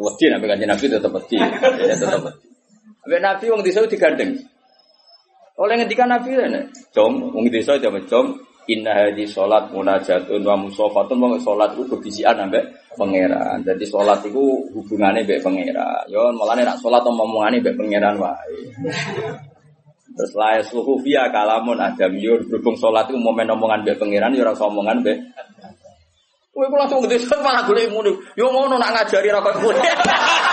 wedi 0.00 0.24
nabi 0.32 0.48
kanjeng 0.48 0.72
Nabi 0.72 0.84
tetap 0.88 1.12
wedi, 1.12 1.36
ya 1.84 1.94
tetap. 1.94 2.32
Nabi 3.02 3.18
Nabi 3.18 3.44
wong 3.50 3.62
desa 3.66 3.82
digandeng. 3.82 4.38
Oleh 5.58 5.74
ngendikan 5.78 6.08
Nabi 6.08 6.38
ini, 6.38 6.70
jom, 6.94 7.34
wong 7.34 7.44
desa 7.50 7.76
jam 7.76 7.98
jom, 8.06 8.38
inna 8.70 8.94
hadhi 8.94 9.26
sholat 9.26 9.74
munajatun 9.74 10.42
wa 10.46 10.54
musofatun 10.54 11.18
wong 11.18 11.34
sholat 11.42 11.74
itu 11.74 11.82
kebisian 11.90 12.38
ambek 12.38 12.62
pangeran. 12.94 13.58
Jadi 13.66 13.84
sholat 13.84 14.22
itu 14.22 14.42
hubungannya 14.70 15.26
mbek 15.26 15.42
pangeran. 15.42 16.06
Yo 16.06 16.30
malah 16.30 16.54
nek 16.54 16.78
sholat 16.78 17.02
omongane 17.02 17.58
mbek 17.58 17.74
pangeran 17.74 18.16
wae. 18.22 18.58
Terus 20.12 20.32
lae 20.36 20.60
suhu 20.62 21.00
via 21.00 21.26
kalamun 21.32 21.80
adam 21.80 22.12
yur 22.20 22.44
berhubung 22.44 22.76
sholat 22.76 23.08
itu 23.08 23.18
momen 23.18 23.48
omongan 23.48 23.82
be 23.82 23.96
pangeran 23.96 24.36
ya 24.36 24.44
rasa 24.46 24.68
omongan 24.68 25.00
be. 25.02 25.12
Kowe 26.52 26.68
kok 26.68 26.78
langsung 26.84 27.00
gede 27.08 27.16
set 27.16 27.40
malah 27.40 27.64
golek 27.64 27.88
muni. 27.88 28.12
Yo 28.36 28.52
ngono 28.52 28.76
nak 28.76 28.92
ngajari 28.92 29.32
ra 29.32 29.40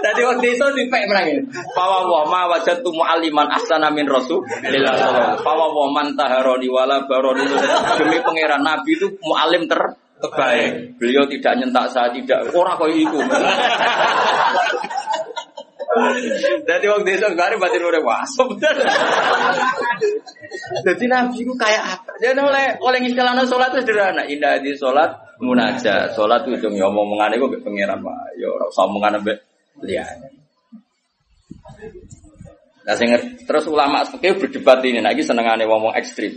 Jadi 0.00 0.20
waktu 0.24 0.46
itu 0.56 0.66
dipek 0.76 1.04
merangin. 1.10 1.44
Fawa 1.76 2.06
wa 2.08 2.22
ma 2.26 2.40
wajatu 2.50 2.88
mu'aliman 2.90 3.48
ahsana 3.52 3.92
min 3.92 4.08
rasul. 4.08 4.40
Sallallahu. 4.48 5.44
Fawa 5.44 5.66
wa 5.70 5.86
man 5.92 6.16
taharoni 6.16 6.68
wala 6.70 7.04
baroni. 7.04 7.44
Demi 8.00 8.18
pangeran 8.24 8.64
Nabi 8.64 8.96
itu 8.96 9.06
mu'alim 9.20 9.68
ter 9.68 9.80
terbaik. 10.20 11.00
Beliau 11.00 11.24
tidak 11.28 11.52
nyentak 11.60 11.86
saya 11.92 12.12
tidak. 12.12 12.52
Orang 12.52 12.76
kau 12.76 12.88
itu. 12.88 13.18
Jadi 16.70 16.86
waktu 16.86 17.02
desa 17.02 17.34
kemarin 17.34 17.58
batin 17.58 17.82
udah 17.82 18.02
wasop. 18.06 18.54
Jadi 20.86 21.04
Nabi 21.10 21.42
itu 21.42 21.52
kayak 21.58 21.82
apa? 21.82 22.12
Jadi 22.22 22.38
oleh 22.38 22.78
oleh 22.78 22.98
istilahnya 23.04 23.42
sholat 23.42 23.74
itu 23.74 23.90
sederhana. 23.90 24.22
Indah 24.28 24.62
di 24.62 24.70
sholat 24.78 25.29
munajat. 25.40 26.12
Sholat 26.14 26.44
itu 26.46 26.68
cuma 26.68 26.92
omongan 26.92 27.34
itu 27.34 27.48
pengiran 27.64 27.98
pak. 28.04 28.36
Yo 28.36 28.54
usah 28.68 28.84
omongan 28.86 29.24
ambek 29.24 29.40
liane. 29.82 30.40
Nah, 32.80 32.94
sing 32.96 33.12
terus 33.44 33.68
ulama 33.68 34.02
fikih 34.08 34.40
berdebat 34.40 34.80
ini, 34.82 35.04
lagi 35.04 35.20
senengane 35.20 35.68
ngomong 35.68 35.94
ekstrim. 35.94 36.36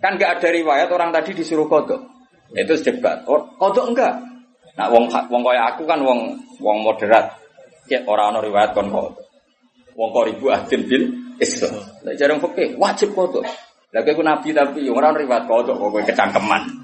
Kan 0.00 0.18
gak 0.18 0.40
ada 0.40 0.48
riwayat 0.50 0.88
orang 0.90 1.14
tadi 1.14 1.36
disuruh 1.36 1.68
kodok. 1.70 2.02
Itu 2.52 2.74
debat. 2.82 3.22
Oh, 3.30 3.54
kodok 3.56 3.94
enggak. 3.94 4.18
Nah, 4.74 4.88
wong 4.88 5.06
wong 5.12 5.42
kaya 5.44 5.70
aku 5.70 5.84
kan 5.84 6.00
wong 6.02 6.40
wong 6.58 6.78
moderat. 6.82 7.38
Ya 7.86 8.02
orang 8.08 8.34
ono 8.34 8.38
riwayat 8.42 8.74
kon 8.74 8.90
kodok. 8.90 9.22
Wong 9.94 10.08
kok 10.10 10.26
ribu 10.26 10.50
adil 10.50 10.82
bil 10.88 11.04
Islam. 11.38 11.78
Lah 12.02 12.12
jarang 12.16 12.42
fikih 12.42 12.74
wajib 12.80 13.14
kodok. 13.14 13.46
Lah 13.92 14.00
kowe 14.02 14.24
nabi 14.24 14.50
tapi 14.56 14.88
orang 14.88 15.14
riwayat 15.14 15.44
kodok 15.46 15.78
kok 15.78 16.10
kecangkeman. 16.10 16.81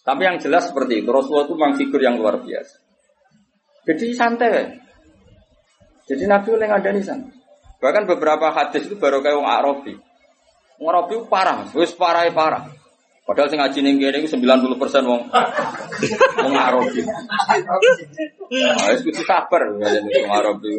Tapi 0.00 0.22
yang 0.24 0.36
jelas 0.40 0.72
seperti 0.72 1.04
itu, 1.04 1.08
Rasulullah 1.12 1.44
itu 1.44 1.54
memang 1.54 1.74
figur 1.76 2.00
yang 2.00 2.16
luar 2.16 2.40
biasa. 2.40 2.76
Jadi 3.84 4.06
santai. 4.16 4.80
Jadi 6.08 6.24
Nabi 6.26 6.48
oleh 6.56 6.66
ngadani 6.66 7.00
sana. 7.04 7.28
Bahkan 7.80 8.04
beberapa 8.04 8.52
hadis 8.52 8.88
itu 8.88 8.96
baru 9.00 9.24
kayak 9.24 9.40
wong 9.40 9.48
Arabi. 9.48 9.94
Wong 10.80 10.88
Arabi 10.92 11.12
itu 11.16 11.24
parah, 11.28 11.64
wis 11.72 11.92
parah 11.96 12.28
parah. 12.32 12.68
Padahal 13.24 13.46
sing 13.46 13.62
ngaji 13.62 13.78
ning 13.84 13.96
kene 14.02 14.18
iku 14.20 14.28
90% 14.36 15.06
wong 15.06 15.22
wong 16.44 16.54
Arabi. 16.56 17.00
Nah, 17.06 18.84
wis 18.92 19.00
kudu 19.06 19.22
sabar 19.24 19.70
wong 19.76 20.32
Arabi. 20.32 20.70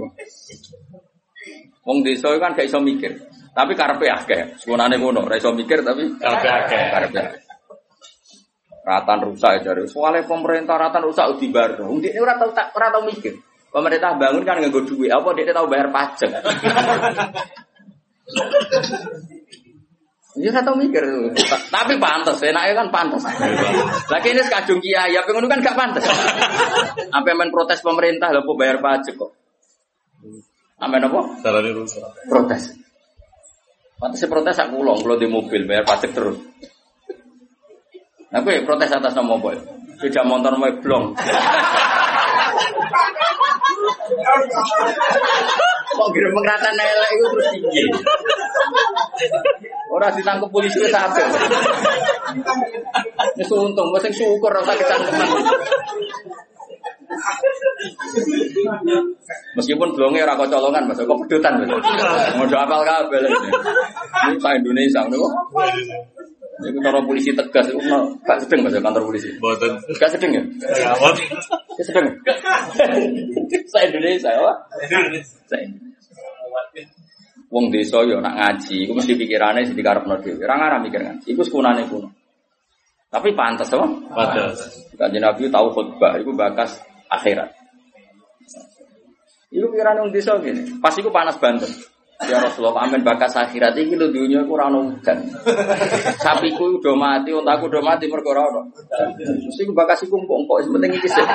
Wong 1.81 1.97
desa 2.05 2.29
kan 2.37 2.53
gak 2.53 2.69
iso 2.69 2.77
mikir. 2.77 3.17
Tapi 3.51 3.73
karepe 3.73 4.07
akeh. 4.07 4.41
Sekunane 4.61 4.95
ngono, 4.95 5.25
ora 5.25 5.35
iso 5.35 5.51
mikir 5.51 5.81
tapi 5.81 6.07
Karepe 6.21 6.47
akeh. 6.47 6.81
Karepe 6.93 7.17
akeh. 7.17 7.50
Ratan 8.81 9.19
rusak 9.21 9.61
ya 9.61 9.71
dari 9.71 9.85
soalnya 9.85 10.25
pemerintah 10.25 10.73
ratan 10.73 11.05
rusak 11.05 11.37
di 11.37 11.53
baru. 11.53 11.85
Mungkin 11.85 12.17
ora 12.17 12.33
tau 12.41 12.49
tak 12.49 12.73
ora 12.73 12.89
tau 12.89 13.05
mikir. 13.05 13.37
Pemerintah 13.71 14.17
bangun 14.17 14.43
kan 14.43 14.59
nggak 14.59 14.83
duit, 14.83 15.07
apa 15.13 15.31
dia 15.37 15.53
tahu 15.53 15.67
bayar 15.69 15.93
pajak. 15.93 16.31
Nggak 20.31 20.63
tahu 20.63 20.75
mikir, 20.79 21.03
tapi 21.67 21.99
pantas, 21.99 22.39
enaknya 22.39 22.71
kan 22.71 22.87
pantas. 22.87 23.27
Lagi 24.07 24.27
ini 24.31 24.41
sekajung 24.47 24.79
kiai, 24.79 25.11
apa 25.11 25.27
ngono 25.27 25.51
kan 25.51 25.59
gak 25.59 25.75
pantas. 25.75 26.07
Sampai 27.11 27.35
main 27.35 27.51
protes 27.51 27.83
pemerintah, 27.83 28.31
lalu 28.31 28.55
bayar 28.55 28.79
pajak 28.79 29.19
kok. 29.19 29.35
Sampai 30.79 31.03
apa? 31.03 31.21
Salahnya 31.43 31.71
rusak. 31.75 32.07
Protes. 32.31 32.63
Pantasnya 33.99 34.27
protes 34.31 34.55
aku 34.55 34.79
ulang, 34.79 35.03
kalau 35.03 35.19
di 35.19 35.27
mobil 35.27 35.67
bayar 35.67 35.83
pajak 35.83 36.15
terus. 36.15 36.39
Nah, 38.31 38.39
gue 38.39 38.63
protes 38.63 38.87
atas 38.87 39.11
nama 39.11 39.35
boy. 39.35 39.55
Beda 39.99 40.23
motor 40.23 40.55
mau 40.55 40.71
blong. 40.79 41.05
Kok 45.91 46.09
kira 46.15 46.29
pengratan 46.31 46.75
elek 46.79 47.09
itu 47.11 47.25
terus 47.35 47.47
tinggi. 47.51 47.83
Orang 49.91 50.15
ditangkap 50.15 50.49
polisi 50.49 50.79
itu 50.79 50.87
sampai. 50.87 51.27
Ini 53.35 53.43
untung, 53.51 53.91
sing 53.99 54.13
syukur 54.15 54.49
rasa 54.49 54.79
kecangkeman. 54.79 55.27
Meskipun 59.59 59.91
blongnya 59.91 60.23
ora 60.23 60.47
colongan, 60.47 60.87
mas, 60.87 61.03
kok 61.03 61.19
pedutan. 61.27 61.59
Mau 62.39 62.47
apal 62.47 62.81
kabel. 62.87 63.27
Ini 63.27 64.39
Indonesia, 64.39 65.03
nih 65.11 65.19
Kantor 66.61 67.03
polisi 67.09 67.33
tegas, 67.33 67.65
itu 67.73 67.81
gak 68.21 68.37
sedang 68.45 68.61
mas 68.61 68.77
kantor 68.77 69.03
polisi. 69.09 69.33
Boten. 69.41 69.73
Gak 69.97 70.13
sedang 70.13 70.31
ya? 70.37 70.43
Gak 71.73 71.85
sedang. 71.85 72.05
ya? 72.05 72.35
Saya 73.71 73.89
Indonesia, 73.89 74.29
apa? 74.37 74.53
Saya 75.49 75.65
Wong 77.51 77.67
desa 77.67 77.99
yo 78.07 78.23
nak 78.23 78.39
ngaji, 78.39 78.87
iku 78.87 78.95
mesti 78.95 79.11
pikirane 79.11 79.67
sing 79.67 79.75
dikarepno 79.75 80.15
dhewe. 80.23 80.39
Ora 80.39 80.55
ngarah 80.55 80.79
mikir 80.79 81.03
ngaji, 81.03 81.35
iku 81.35 81.43
sekunane 81.43 81.83
kuno. 81.83 82.07
Tapi 83.11 83.35
pantas 83.35 83.67
apa? 83.75 83.91
Padas. 84.07 84.87
Kanjeng 84.95 85.19
Nabi 85.19 85.51
tahu 85.51 85.67
khutbah, 85.75 86.15
iku 86.15 86.31
bakas 86.31 86.79
akhirat. 87.11 87.51
Iku 89.51 89.67
pikiran 89.67 89.99
wong 89.99 90.15
desa 90.15 90.39
gini. 90.39 90.79
Pas 90.79 90.95
iku 90.95 91.11
panas 91.11 91.35
banget. 91.43 91.67
Ya 92.21 92.37
Rasulullah, 92.37 92.85
amin 92.85 93.01
bakas 93.01 93.33
akhirat 93.33 93.73
iki 93.73 93.97
lho 93.97 94.13
dunya 94.13 94.45
ku 94.45 94.53
ora 94.53 94.69
ono 94.69 94.93
udan. 94.93 95.17
Sapiku 96.21 96.77
udah 96.77 96.93
mati, 96.93 97.33
otakku 97.33 97.65
udah 97.65 97.81
mati 97.81 98.05
mergo 98.05 98.37
ora 98.37 98.45
ono. 98.45 98.61
Terus 99.17 99.57
iku 99.57 99.73
bakas 99.73 100.05
iku 100.05 100.21
sing 100.61 100.71
penting 100.71 100.91
iki 101.01 101.09
sih. 101.09 101.25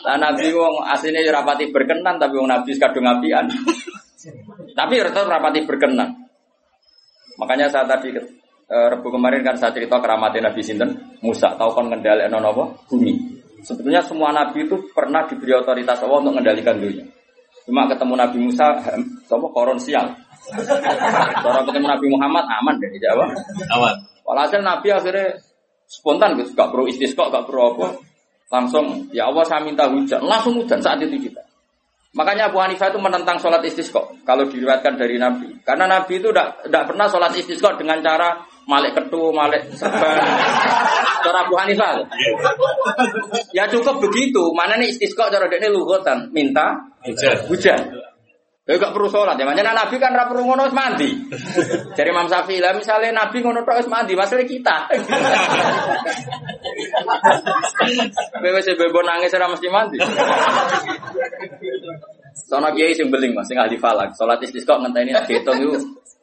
Lah 0.00 0.16
Nabi 0.16 0.48
wong 0.56 0.80
asline 0.88 1.20
ya 1.20 1.28
rapati 1.28 1.68
berkenan 1.68 2.16
tapi 2.16 2.40
wong 2.40 2.48
Nabi 2.48 2.72
kadung 2.80 3.04
apian. 3.04 3.44
tapi 4.78 4.94
tetap 4.96 5.28
rapati 5.28 5.60
berkenan. 5.68 6.16
Makanya 7.36 7.68
saya 7.68 7.84
tadi 7.84 8.16
eh, 8.16 8.86
Rebu 8.96 9.12
kemarin 9.12 9.44
kan 9.44 9.60
saya 9.60 9.76
cerita 9.76 10.00
keramatnya 10.00 10.48
Nabi 10.48 10.60
Sinten 10.64 11.20
Musa 11.20 11.52
tahu 11.56 11.84
ngendali 11.84 12.24
apa 12.32 12.64
bumi. 12.88 13.12
Sebetulnya 13.60 14.00
semua 14.00 14.32
Nabi 14.32 14.64
itu 14.64 14.76
pernah 14.96 15.28
diberi 15.28 15.52
otoritas 15.52 16.00
Allah 16.00 16.16
untuk 16.24 16.32
mengendalikan 16.32 16.80
dunia. 16.80 17.19
Cuma 17.68 17.86
ketemu 17.86 18.14
Nabi 18.16 18.38
Musa, 18.40 18.66
apa 18.80 19.46
koron 19.52 19.78
sial. 19.78 20.10
Kalau 21.44 21.62
ketemu 21.68 21.86
Nabi 21.86 22.06
Muhammad 22.10 22.44
aman 22.48 22.74
deh 22.80 22.90
Jawa. 22.98 23.26
Aman. 23.76 23.94
Walhasil 24.24 24.62
Nabi 24.62 24.88
akhirnya 24.94 25.38
spontan 25.90 26.38
gitu, 26.38 26.54
gak 26.54 26.70
perlu 26.70 26.86
istisqa, 26.86 27.28
gak 27.28 27.44
perlu 27.50 27.74
apa. 27.74 27.86
Langsung, 28.50 29.10
ya 29.14 29.30
Allah 29.30 29.46
saya 29.46 29.62
minta 29.62 29.86
hujan. 29.86 30.22
Langsung 30.22 30.58
hujan 30.58 30.82
saat 30.82 30.98
itu 31.02 31.30
juga. 31.30 31.42
Makanya 32.10 32.50
Abu 32.50 32.58
Hanifah 32.58 32.90
itu 32.90 32.98
menentang 32.98 33.38
sholat 33.38 33.62
istisqa. 33.62 34.02
Kalau 34.26 34.50
diriwayatkan 34.50 34.98
dari 34.98 35.14
Nabi. 35.14 35.62
Karena 35.62 35.86
Nabi 35.86 36.18
itu 36.18 36.34
tidak 36.34 36.84
pernah 36.90 37.06
sholat 37.06 37.30
istisqa 37.38 37.78
dengan 37.78 38.02
cara 38.02 38.34
malik 38.70 38.94
ketu, 38.94 39.34
malik 39.34 39.66
serban. 39.74 40.22
Cara 41.26 41.44
Abu 41.44 41.54
Hanifah. 41.58 42.06
Ya 43.52 43.68
cukup 43.68 44.00
begitu. 44.00 44.54
Mana 44.56 44.80
nih 44.80 44.88
istisqa 44.94 45.28
cara 45.28 45.52
dekne 45.52 45.68
lugotan, 45.68 46.32
minta 46.32 46.80
Hujan. 47.04 47.44
hujan. 47.44 47.80
Ya 48.70 48.78
gak 48.78 48.94
perlu 48.94 49.10
sholat 49.10 49.34
ya. 49.34 49.42
Makanya 49.42 49.74
Nabi 49.74 49.98
kan 49.98 50.14
ra 50.14 50.30
perlu 50.30 50.46
ngono 50.46 50.70
mandi. 50.70 51.10
Jadi 51.98 52.08
Imam 52.08 52.30
Syafi'i 52.30 52.62
lah 52.62 52.70
misalnya 52.70 53.26
Nabi 53.26 53.42
ngono 53.42 53.66
tok 53.66 53.82
wis 53.82 53.90
mandi, 53.90 54.14
masalah 54.14 54.46
kita. 54.46 54.76
Wis 58.40 58.66
bebo 58.78 59.00
nangis 59.02 59.34
ora 59.34 59.50
mesti 59.50 59.68
mandi. 59.68 59.98
Sono 62.46 62.70
kiai 62.70 62.94
sing 62.94 63.10
beling 63.10 63.34
Mas, 63.34 63.50
sing 63.50 63.58
ahli 63.58 63.74
falak. 63.74 64.14
Salat 64.14 64.38
istisqa 64.46 64.78
ngenteni 64.78 65.10
nek 65.10 65.26
diitung 65.26 65.58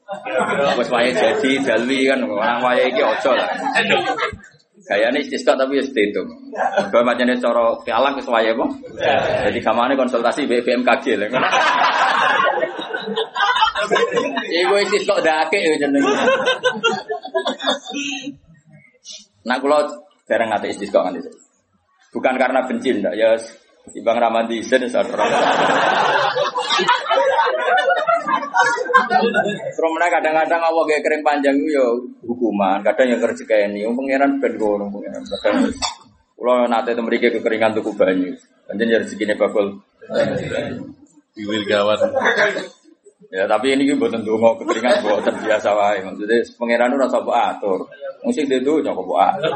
iku 0.07 0.79
wis 0.79 0.89
wayahe 0.91 1.11
jadi 1.11 1.51
dalwi 1.67 2.07
kan 2.07 2.23
orang 2.23 2.63
wayahe 2.63 2.87
iki 2.95 3.03
ojo 3.03 3.31
lah. 3.35 3.47
Gayane 4.87 5.19
istisqa 5.19 5.59
tapi 5.59 5.83
wis 5.83 5.91
diitung. 5.91 6.31
Kalau 6.87 7.03
macamnya 7.03 7.35
cara 7.43 7.75
falak 7.83 8.15
wis 8.15 8.27
wayahe 8.31 8.55
apa? 8.55 8.65
Jadi 9.51 9.59
kamane 9.59 9.99
konsultasi 9.99 10.47
BMKG 10.47 11.05
lah. 11.19 11.27
Iku 14.47 14.73
istisqa 14.87 15.19
dake 15.19 15.59
ya 15.59 15.75
jenenge. 15.75 16.13
Nah 19.43 19.59
kalau 19.59 19.83
jarang 20.23 20.55
ngate 20.55 20.71
istisqa 20.71 21.03
kan 21.03 21.19
itu. 21.19 21.31
Bukan 22.15 22.39
karena 22.39 22.63
benci 22.63 22.95
ndak 22.95 23.13
ya 23.19 23.35
Ibang 23.95 24.17
Ramadi 24.19 24.59
Isen 24.59 24.83
sadar. 24.91 25.19
Terus 29.47 29.91
mereka 29.93 30.19
kadang-kadang 30.19 30.61
Allah 30.61 30.83
kayak 30.89 31.01
kering 31.05 31.23
panjang 31.23 31.55
itu 31.55 31.71
ya 31.77 31.85
hukuman, 32.25 32.83
kadang 32.83 33.07
yang 33.15 33.21
kerja 33.21 33.43
kayak 33.47 33.71
ini, 33.71 33.87
pangeran 33.87 34.41
ben 34.41 34.53
gono 34.57 34.89
pangeran. 34.91 35.21
Kadang 35.23 35.71
kalau 36.37 36.69
nanti 36.69 36.93
itu 36.93 37.01
mereka 37.01 37.33
kekeringan 37.33 37.73
tuku 37.77 37.91
banyu, 37.97 38.33
anjir 38.69 38.87
ya 38.89 38.97
rezeki 39.01 39.33
bakul. 39.37 39.81
Biwil 41.33 41.63
gawat. 41.65 41.99
Ya 43.27 43.43
tapi 43.43 43.75
ini 43.75 43.83
gue 43.89 43.99
buatan 43.99 44.23
dungo 44.23 44.55
kekeringan 44.61 45.01
buatan 45.03 45.35
biasa 45.41 45.69
wae. 45.73 45.99
Maksudnya 46.05 46.37
pangeran 46.57 46.93
itu 46.93 46.97
rasa 47.01 47.17
buat 47.21 47.57
atur. 47.57 47.79
Musik 48.25 48.45
dia 48.49 48.61
tuh 48.61 48.81
nyokok 48.81 49.05
buat 49.05 49.37
atur. 49.37 49.51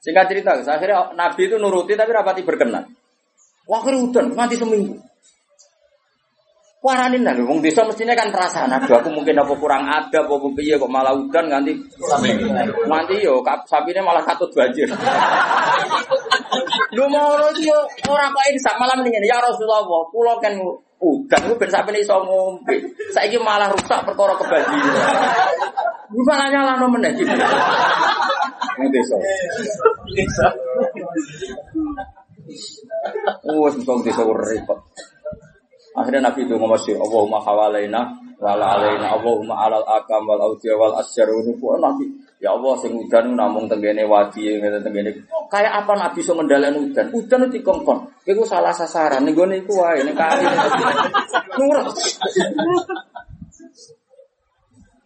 Singkat 0.00 0.32
cerita, 0.32 0.56
akhirnya 0.56 1.12
Nabi 1.12 1.42
itu 1.44 1.56
nuruti 1.60 1.92
tapi 1.92 2.10
rapati 2.10 2.40
berkenan. 2.40 2.88
Wah 3.68 3.84
hutan, 3.84 4.32
mati 4.32 4.56
seminggu. 4.56 4.96
Waranin 6.80 7.20
lah, 7.20 7.36
wong 7.44 7.60
desa 7.60 7.84
mestinya 7.84 8.16
kan 8.16 8.32
perasaan. 8.32 8.72
Aduh, 8.72 8.96
aku 9.04 9.12
mungkin 9.12 9.36
apa 9.36 9.52
kurang 9.52 9.84
ada, 9.84 10.24
apa 10.24 10.48
piye 10.56 10.80
kok 10.80 10.88
malah 10.88 11.12
udan 11.12 11.52
nganti 11.52 11.76
nanti 12.88 13.20
yo 13.20 13.44
sapine 13.68 14.00
malah 14.00 14.24
katut 14.24 14.48
banjir. 14.56 14.88
Lu 16.96 17.04
mau 17.12 17.36
yo 17.60 17.76
ora 18.08 18.32
kok 18.32 18.44
ini 18.48 18.56
sak 18.64 18.80
malam 18.80 19.04
ini 19.04 19.28
ya 19.28 19.44
Rasulullah, 19.44 19.84
pulau 20.08 20.40
kan 20.40 20.56
udan 21.04 21.40
ku 21.52 21.54
ben 21.60 21.68
sapine 21.68 22.00
iso 22.00 22.16
ngombe. 22.24 22.80
Saiki 23.12 23.36
malah 23.36 23.68
rusak 23.76 24.00
perkara 24.00 24.32
kebanjiran. 24.40 25.04
Lu 26.16 26.24
malah 26.24 26.48
nyalano 26.48 26.88
meneh 26.88 27.12
iki. 27.12 27.28
Desa. 28.88 29.16
Oh, 33.44 33.68
wong 33.68 34.00
desa 34.00 34.22
repot. 34.24 34.80
Akhirnya 35.90 36.30
Nabi 36.30 36.46
itu 36.46 36.54
ngomong 36.54 36.78
Allahumma 36.78 37.42
hawalaina 37.42 38.00
wala 38.40 38.66
alaina, 38.78 39.12
Allahumma 39.12 39.68
alal 39.68 39.84
akam 39.84 40.24
wal 40.24 40.40
audia 40.40 40.72
wal 40.78 40.96
asyar 40.96 41.28
wa 41.28 41.76
Nabi. 41.76 42.08
Ya 42.40 42.56
Allah, 42.56 42.72
sing 42.80 42.96
udan 42.96 43.36
namung 43.36 43.68
tenggene 43.68 44.08
wadi, 44.08 44.48
ngene 44.56 44.80
tenggene. 44.80 45.12
Kayak 45.52 45.84
apa 45.84 45.92
Nabi 45.92 46.24
so 46.24 46.32
ngendalen 46.32 46.88
udan? 46.88 47.12
Udan 47.12 47.44
itu 47.46 47.60
dikongkon. 47.60 47.98
Iku 48.24 48.48
salah 48.48 48.72
sasaran, 48.72 49.28
ning 49.28 49.36
gone 49.36 49.60
iku 49.60 49.76
wae 49.76 50.00
ning 50.00 50.16
kali. 50.16 50.40
Nurut. 51.60 51.92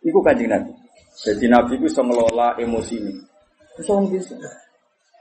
Iku 0.07 0.18
kanjeng 0.22 0.55
Nabi. 0.55 0.70
Jadi 1.27 1.45
Nabi 1.51 1.75
itu 1.75 1.91
bisa 1.91 2.07
ngelola 2.07 2.55
emosi 2.61 2.95
ini. 3.03 3.34
Bisa 3.75 3.95
bisa. 4.07 4.35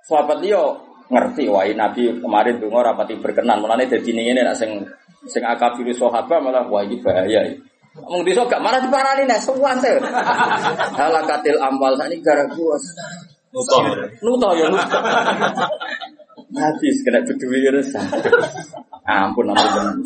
Sahabat 0.03 0.43
dia 0.43 0.59
ngerti, 1.09 1.49
wah 1.49 1.65
Nabi 1.65 2.21
kemarin 2.21 2.59
tuh 2.61 2.69
rapati 2.69 3.17
berkenan. 3.17 3.63
Mulanya 3.63 3.97
jadi 3.97 4.09
ini 4.13 4.35
ini 4.35 4.41
sing 4.53 4.83
sing 5.25 5.41
akabir 5.41 5.89
sahabat 5.95 6.39
malah 6.43 6.67
wah 6.67 6.83
ini 6.85 6.99
bahaya. 7.01 7.41
Ngomong 7.93 8.25
desa 8.25 8.41
gak 8.49 8.57
marah 8.57 8.81
diparani 8.81 9.29
nek 9.29 9.37
suwante. 9.37 10.01
Halakatil 10.97 11.61
amal 11.61 11.93
sakniki 11.93 12.25
gara 12.25 12.49
gua. 12.49 12.73
Nutoh. 13.53 13.81
Nuto 14.25 14.49
ya 14.57 14.65
nuto. 14.65 14.99
Habis 16.57 16.97
kena 17.05 17.21
bedui 17.21 17.61
terus. 17.61 17.93
Ampun 19.05 19.53
ampun. 19.53 20.01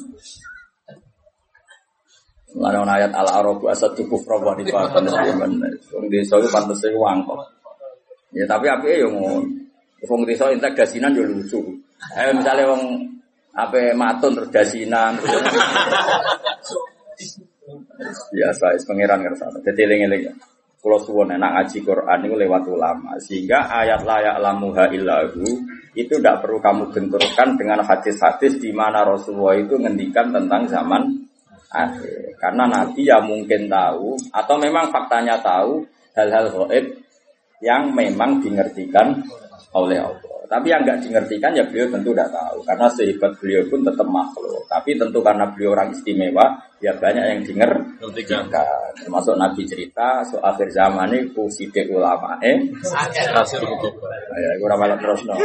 Lalu 2.60 2.80
ayat 2.92 3.16
al 3.16 3.30
arabu 3.32 3.72
asad 3.72 3.96
tubuh 3.96 4.20
prawa 4.20 4.52
di 4.60 4.68
zaman. 4.68 5.08
Wong 5.96 6.06
desa 6.12 6.44
itu 6.44 6.52
pantas 6.52 6.84
itu 6.84 7.00
wangkok. 7.00 7.40
Ya 8.38 8.46
tapi 8.46 8.70
apa 8.70 8.86
ya 8.86 9.10
ngono. 9.10 9.42
Wong 10.06 10.22
desa 10.30 10.54
integrasinan 10.54 11.18
yo 11.18 11.26
lucu. 11.26 11.58
Eh 12.14 12.30
misalnya 12.30 12.70
wong 12.70 13.02
apa 13.58 13.98
matun 13.98 14.38
terus 14.38 14.54
dasinan. 14.54 15.18
Biasa, 18.30 18.78
is 18.78 18.86
pangeran 18.86 19.26
ngerasa. 19.26 19.50
Jadi 19.66 19.80
eling-eling. 19.90 20.30
Kalau 20.78 21.02
suwon 21.02 21.34
enak 21.34 21.52
ngaji 21.58 21.78
Quran 21.82 22.20
itu 22.30 22.36
lewat 22.38 22.64
ulama, 22.70 23.18
sehingga 23.18 23.66
ayat 23.66 24.06
layak 24.06 24.38
lamuha 24.38 24.88
illahu 24.94 25.44
itu 25.98 26.14
tidak 26.22 26.46
perlu 26.46 26.62
kamu 26.62 26.94
benturkan 26.94 27.58
dengan 27.58 27.82
hadis-hadis 27.82 28.62
di 28.62 28.70
mana 28.70 29.02
Rasulullah 29.02 29.58
itu 29.58 29.74
ngendikan 29.74 30.30
tentang 30.30 30.70
zaman 30.70 31.28
akhir. 31.74 32.38
Karena 32.38 32.70
Nabi 32.70 33.02
ya 33.04 33.18
mungkin 33.20 33.66
tahu 33.66 34.16
atau 34.30 34.56
memang 34.62 34.94
faktanya 34.94 35.42
tahu 35.42 35.82
hal-hal 36.14 36.46
gaib 36.54 36.86
yang 37.64 37.94
memang 37.94 38.42
dimengertikan 38.42 39.18
oleh 39.74 40.00
Allah. 40.02 40.38
Tapi 40.48 40.72
yang 40.72 40.88
nggak 40.88 41.04
dimengertikan 41.04 41.52
ya 41.52 41.68
beliau 41.68 41.92
tentu 41.92 42.16
tidak 42.16 42.32
tahu 42.32 42.64
karena 42.64 42.88
sehebat 42.88 43.32
beliau 43.36 43.62
pun 43.68 43.84
tetap 43.84 44.08
makhluk. 44.08 44.64
Tapi 44.72 44.96
tentu 44.96 45.20
karena 45.20 45.44
beliau 45.52 45.76
orang 45.76 45.92
istimewa 45.92 46.56
ya 46.80 46.96
banyak 46.96 47.24
yang 47.36 47.40
dimengertikan. 47.44 48.48
Termasuk 48.96 49.36
Nabi 49.36 49.68
cerita 49.68 50.24
so 50.24 50.40
akhir 50.40 50.72
zaman 50.72 51.12
ini 51.12 51.28
kuside 51.36 51.84
ulama 51.92 52.40
eh 52.40 52.64
hukum. 52.64 53.94
ya 54.40 54.52
gue 54.56 54.68
malah 54.72 54.96
terus 54.96 55.28
no. 55.28 55.36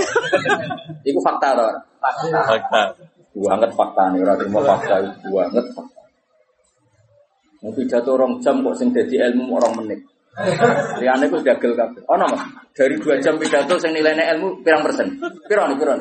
Iku 1.03 1.19
fakta 1.19 1.51
toh. 1.59 1.71
Fakta. 1.99 2.95
Banget 3.33 3.71
fakta 3.73 4.13
nih, 4.13 4.21
orang 4.23 4.39
terima 4.39 4.61
fakta 4.61 4.95
itu 5.03 5.29
banget 5.35 5.67
fakta. 5.73 6.03
Mau 7.63 7.71
pidato 7.75 8.11
orang 8.15 8.39
jam 8.43 8.59
kok 8.63 8.75
sing 8.75 8.95
jadi 8.95 9.31
ilmu 9.31 9.59
orang 9.59 9.83
menit. 9.83 10.12
Liane 10.97 11.29
itu 11.29 11.37
dagel 11.45 11.77
kabeh. 11.77 12.01
Oh 12.09 12.17
no, 12.17 12.25
Mas. 12.33 12.41
Dari 12.73 12.97
dua 12.97 13.21
jam 13.21 13.37
pidato 13.37 13.77
sing 13.77 13.93
nilainya 13.93 14.33
ilmu 14.33 14.65
pirang 14.65 14.81
persen? 14.81 15.13
Piro 15.45 15.69
nih, 15.69 15.77
piro? 15.77 15.93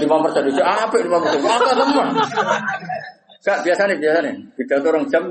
Lima 0.00 0.16
persen 0.24 0.42
itu 0.48 0.62
apa 0.64 0.96
lima 0.96 1.20
persen? 1.20 1.44
Apa 1.44 1.70
teman? 1.76 2.08
Gak 3.44 3.60
biasa 3.60 3.84
nih, 3.84 4.00
biasa 4.00 4.18
nih. 4.24 4.34
Pidato 4.56 4.88
orang 4.88 5.04
jam. 5.12 5.28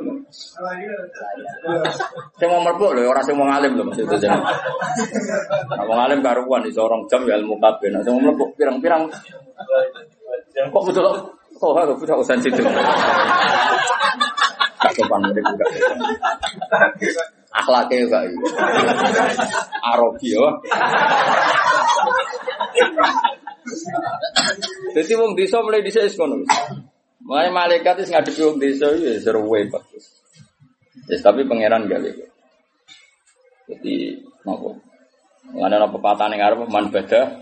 Saya 2.38 2.48
mau 2.54 2.62
merbuk 2.62 2.94
loh, 2.94 3.10
orang 3.10 3.26
saya 3.26 3.34
mau 3.34 3.50
ngalim 3.50 3.74
loh 3.74 3.90
maksudnya. 3.90 4.22
Jangan. 4.22 4.46
Mau 5.90 5.98
ngalim 5.98 6.22
karuan 6.22 6.62
di 6.62 6.70
seorang 6.70 7.02
jam 7.10 7.26
ya 7.26 7.42
ilmu 7.42 7.58
kabeh. 7.58 7.90
Nah, 7.90 8.06
saya 8.06 8.14
mau 8.14 8.30
merbuk 8.30 8.54
pirang-pirang. 8.54 9.10
Kok 10.54 10.84
betul? 10.86 11.34
Kok 11.58 11.74
harus 11.74 11.98
punya 11.98 12.14
usaha 12.14 12.38
situ? 12.38 12.62
Gak 14.84 14.94
sopan 15.00 15.24
mereka 15.24 15.56
juga. 15.56 15.66
Akhlaknya 17.56 17.98
juga. 18.04 18.20
Arogi 19.80 20.36
ya. 20.36 20.48
Jadi 24.94 25.12
wong 25.16 25.32
desa 25.40 25.64
mulai 25.64 25.80
desa 25.80 26.04
wis 26.04 26.20
ngono. 26.20 26.44
Mulai 27.24 27.50
malaikat 27.56 28.04
wis 28.04 28.12
ngadepi 28.12 28.42
wong 28.44 28.60
desa 28.60 28.92
ya 29.00 29.16
seru 29.24 29.48
bagus. 29.48 30.06
Yes, 31.08 31.24
tapi 31.24 31.48
pangeran 31.48 31.88
gak 31.88 32.00
lego. 32.04 32.28
Jadi 33.68 34.20
nopo? 34.44 34.76
Ngene 35.52 35.76
ana 35.76 35.88
pepatah 35.92 36.28
ning 36.32 36.40
arep 36.40 36.68
man 36.68 36.92
beda 36.92 37.40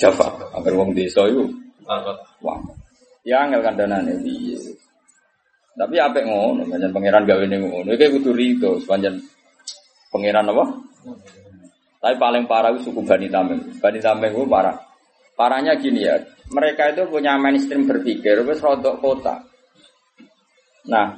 Java. 0.00 0.52
Agar 0.56 0.72
wong 0.76 0.96
desa 0.96 1.24
iku 1.28 1.48
Angkat. 1.82 2.18
wah. 2.40 2.60
Ya 3.22 3.46
angel 3.46 3.62
kandhanane 3.62 4.18
piye. 4.22 4.58
Tapi 5.72 5.96
apik 5.96 6.24
ngono, 6.28 6.68
pancen 6.68 6.92
pangeran 6.92 7.24
gawe 7.24 7.44
ning 7.48 7.60
ngono. 7.64 7.88
Iki 7.96 8.06
kudu 8.20 8.30
rito, 8.36 8.70
pancen 8.84 9.20
pangeran 10.12 10.52
apa? 10.52 10.64
Tapi 12.02 12.14
paling 12.18 12.44
parah 12.50 12.74
itu 12.74 12.90
suku 12.90 13.00
Bani 13.06 13.30
Tamim. 13.30 13.60
Bani 13.80 13.98
Tamim 14.02 14.28
itu 14.28 14.44
parah. 14.44 14.76
Parahnya 15.32 15.78
gini 15.80 16.04
ya, 16.04 16.20
mereka 16.52 16.92
itu 16.92 17.08
punya 17.08 17.40
mainstream 17.40 17.88
berpikir, 17.88 18.44
wis 18.44 18.60
rodok 18.60 19.00
kota. 19.00 19.40
Nah, 20.92 21.16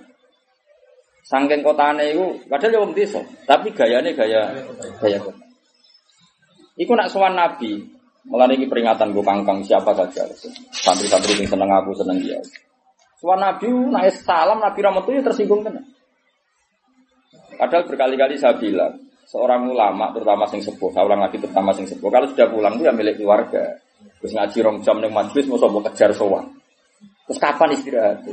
Sangking 1.24 1.64
kotane 1.64 2.12
iku 2.12 2.36
padahal 2.52 2.84
ya 2.84 2.88
desa, 2.92 3.20
tapi 3.48 3.72
gayane 3.72 4.12
gaya 4.12 4.52
gaya 5.00 5.16
kota. 5.16 5.40
Iku 6.76 6.92
nak 6.92 7.08
sowan 7.08 7.32
nabi, 7.32 7.80
mulane 8.28 8.60
iki 8.60 8.68
peringatan 8.68 9.16
gue 9.16 9.24
kangkang 9.24 9.64
siapa 9.64 9.96
saja. 9.96 10.28
Santri-santri 10.68 11.40
yang 11.40 11.48
seneng 11.48 11.70
aku 11.72 11.96
seneng 11.96 12.20
dia. 12.20 12.36
Sowan 13.24 13.40
nabi 13.40 13.72
nak 13.88 14.04
salam 14.20 14.60
nabi 14.60 14.84
itu 14.84 15.24
tersinggung 15.24 15.64
tenan. 15.64 15.80
Padahal 17.56 17.88
berkali-kali 17.88 18.36
saya 18.36 18.52
bilang, 18.60 19.00
seorang 19.24 19.64
ulama 19.64 20.12
terutama 20.12 20.44
sing 20.44 20.60
sepuh, 20.60 20.92
saya 20.92 21.08
ulang 21.08 21.24
lagi 21.24 21.40
terutama 21.40 21.72
sing 21.72 21.88
sepuh, 21.88 22.12
kalau 22.12 22.28
sudah 22.28 22.52
pulang 22.52 22.76
itu 22.76 22.84
ya 22.84 22.92
milik 22.92 23.16
keluarga. 23.16 23.80
Terus 24.20 24.36
ngaji 24.36 24.58
rong 24.60 24.78
jam 24.84 25.00
ning 25.00 25.08
majlis 25.08 25.48
mau 25.48 25.56
sobo 25.56 25.80
kejar 25.88 26.12
sowan. 26.12 26.44
Terus 27.24 27.40
kapan 27.40 27.72
istirahat? 27.72 28.28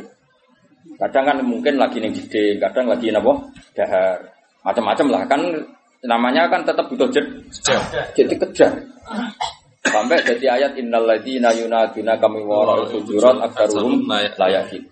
Kadang 1.00 1.24
kan 1.24 1.38
mungkin 1.40 1.80
lagi 1.80 2.04
nih 2.04 2.12
gede, 2.12 2.60
kadang 2.60 2.92
lagi 2.92 3.16
nabo 3.16 3.48
dahar, 3.72 4.20
macam-macam 4.68 5.08
lah 5.08 5.24
kan 5.24 5.40
namanya 6.04 6.52
kan 6.52 6.68
tetap 6.68 6.92
butuh 6.92 7.08
jed, 7.08 7.24
jadi 8.12 8.36
kejar. 8.36 8.76
Sampai 9.82 10.22
jadi 10.22 10.46
ayat 10.62 10.78
innal 10.78 11.10
ladzina 11.10 11.50
yunaduna 11.58 12.14
kami 12.22 12.46
wara 12.46 12.86
sujurat 12.86 13.42
aksaruhum 13.50 14.06
layakin. 14.08 14.86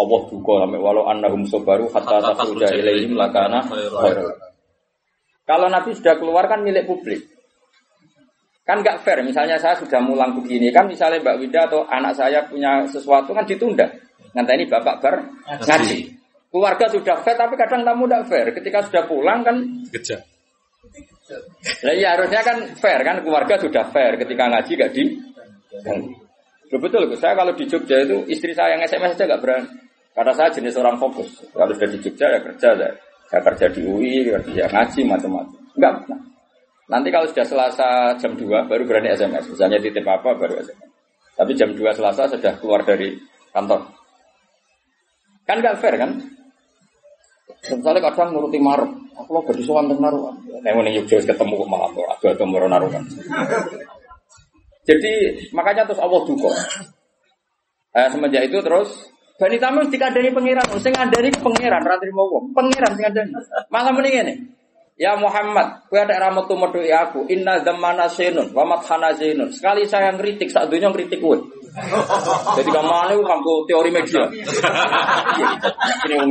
Allah 0.00 0.20
duka 0.32 0.54
sampai 0.64 0.80
walau 0.80 1.04
annahum 1.04 1.44
sabaru 1.44 1.92
hatta 1.92 2.32
takhruja 2.32 2.72
ilaihim 2.72 3.12
lakana 3.20 3.60
khairul. 3.68 4.32
Kalau 5.44 5.68
Nabi 5.68 5.92
sudah 5.92 6.16
keluar 6.16 6.48
kan 6.48 6.64
milik 6.64 6.88
publik. 6.88 7.28
Kan 8.64 8.86
nggak 8.86 9.02
fair, 9.02 9.20
misalnya 9.26 9.58
saya 9.58 9.74
sudah 9.76 9.98
mulang 9.98 10.38
begini, 10.38 10.70
kan 10.70 10.86
misalnya 10.86 11.18
Mbak 11.18 11.36
Wida 11.42 11.60
atau 11.66 11.82
anak 11.90 12.14
saya 12.14 12.46
punya 12.46 12.86
sesuatu 12.86 13.34
kan 13.34 13.42
ditunda. 13.42 13.82
Nanti 14.30 14.52
ini 14.54 14.64
bapak 14.70 14.96
ber 15.02 15.14
ngaji. 15.66 15.98
Keluarga 16.50 16.86
sudah 16.86 17.18
fair, 17.22 17.34
tapi 17.34 17.58
kadang 17.58 17.82
tamu 17.82 18.06
tidak 18.06 18.30
fair. 18.30 18.46
Ketika 18.54 18.78
sudah 18.86 19.02
pulang 19.10 19.42
kan, 19.42 19.56
Kejar. 19.90 20.22
Nah 21.86 21.92
iya 21.94 22.18
harusnya 22.18 22.40
kan 22.42 22.56
fair 22.78 23.00
kan, 23.06 23.22
keluarga 23.22 23.54
sudah 23.60 23.84
fair. 23.94 24.18
Ketika 24.18 24.50
ngaji 24.50 24.72
gak 24.74 24.92
di. 24.94 25.04
Loh, 26.70 26.78
betul, 26.78 27.10
Gus. 27.10 27.18
saya 27.18 27.34
kalau 27.34 27.50
di 27.54 27.66
Jogja 27.66 27.98
itu 27.98 28.22
istri 28.30 28.54
saya 28.54 28.78
yang 28.78 28.82
SMS 28.86 29.18
aja 29.18 29.34
gak 29.34 29.42
berani. 29.42 29.66
Karena 30.14 30.32
saya 30.34 30.50
jenis 30.54 30.74
orang 30.78 30.98
fokus. 30.98 31.42
Kalau 31.50 31.70
sudah 31.74 31.90
di 31.90 31.98
Jogja 31.98 32.26
ya 32.30 32.38
kerja, 32.42 32.68
saya, 32.74 32.92
saya 33.30 33.40
kerja 33.42 33.66
di 33.74 33.80
UI, 33.86 34.26
kerja 34.26 34.66
ngaji, 34.70 35.00
macam-macam. 35.06 35.58
Enggak. 35.78 35.94
Nanti 36.90 37.08
kalau 37.14 37.26
sudah 37.30 37.46
Selasa 37.46 38.18
jam 38.18 38.34
2 38.34 38.66
baru 38.66 38.82
berani 38.82 39.14
SMS. 39.14 39.46
Misalnya 39.46 39.78
titip 39.78 40.02
apa 40.02 40.34
baru 40.34 40.58
SMS. 40.58 40.90
Tapi 41.38 41.54
jam 41.54 41.70
2 41.70 41.78
Selasa 41.94 42.26
sudah 42.26 42.58
keluar 42.58 42.82
dari 42.82 43.14
kantor. 43.54 43.86
Kan 45.46 45.62
nggak 45.62 45.78
fair 45.78 45.94
kan? 45.98 46.10
Misalnya 47.60 48.00
kadang 48.08 48.32
nuruti 48.32 48.56
maruk. 48.56 48.88
Aku 49.20 49.36
lo 49.36 49.40
gak 49.44 49.60
sowan 49.60 49.92
teng 49.92 50.00
naruhan. 50.00 50.32
Ngene 50.64 50.96
Yogya 50.96 51.20
wis 51.20 51.28
ketemu 51.28 51.60
kok 51.60 51.68
malah 51.68 51.92
ado 51.92 52.28
ado 52.32 52.44
moro 52.48 52.66
naruhan. 52.68 53.04
Jadi 54.88 55.12
makanya 55.52 55.84
terus 55.84 56.00
Allah 56.00 56.24
duka. 56.24 56.48
Eh, 57.90 58.08
semenjak 58.08 58.48
itu 58.48 58.58
terus 58.64 59.12
Bani 59.40 59.56
Tamim 59.56 59.88
dikandani 59.88 60.36
pangeran, 60.36 60.68
sing 60.84 60.92
ngandani 60.92 61.32
ku 61.32 61.48
pangeran, 61.48 61.80
ra 61.80 61.96
trimo 61.96 62.28
wong. 62.28 62.52
Pangeran 62.52 62.92
sing 62.92 63.08
ngandani. 63.08 63.32
Malah 63.72 63.92
mending 63.96 64.14
ngene. 64.20 64.34
Ya 65.00 65.16
Muhammad, 65.16 65.88
kowe 65.88 65.96
ada 65.96 66.20
ramet 66.20 66.44
metuhi 66.44 66.92
aku. 66.92 67.24
Inna 67.32 67.56
zamana 67.64 68.04
senun, 68.12 68.52
wa 68.52 68.68
mathana 68.68 69.16
zenun. 69.16 69.48
Sekali 69.48 69.88
saya 69.88 70.12
ngritik, 70.12 70.52
sak 70.52 70.68
dunia 70.68 70.92
ngritik 70.92 71.24
kowe. 71.24 71.40
Jadi 72.60 72.68
kamane 72.68 73.16
ku 73.16 73.24
nganggo 73.24 73.64
teori 73.64 73.88
media. 73.88 74.28
Ini 76.04 76.14
wong. 76.20 76.28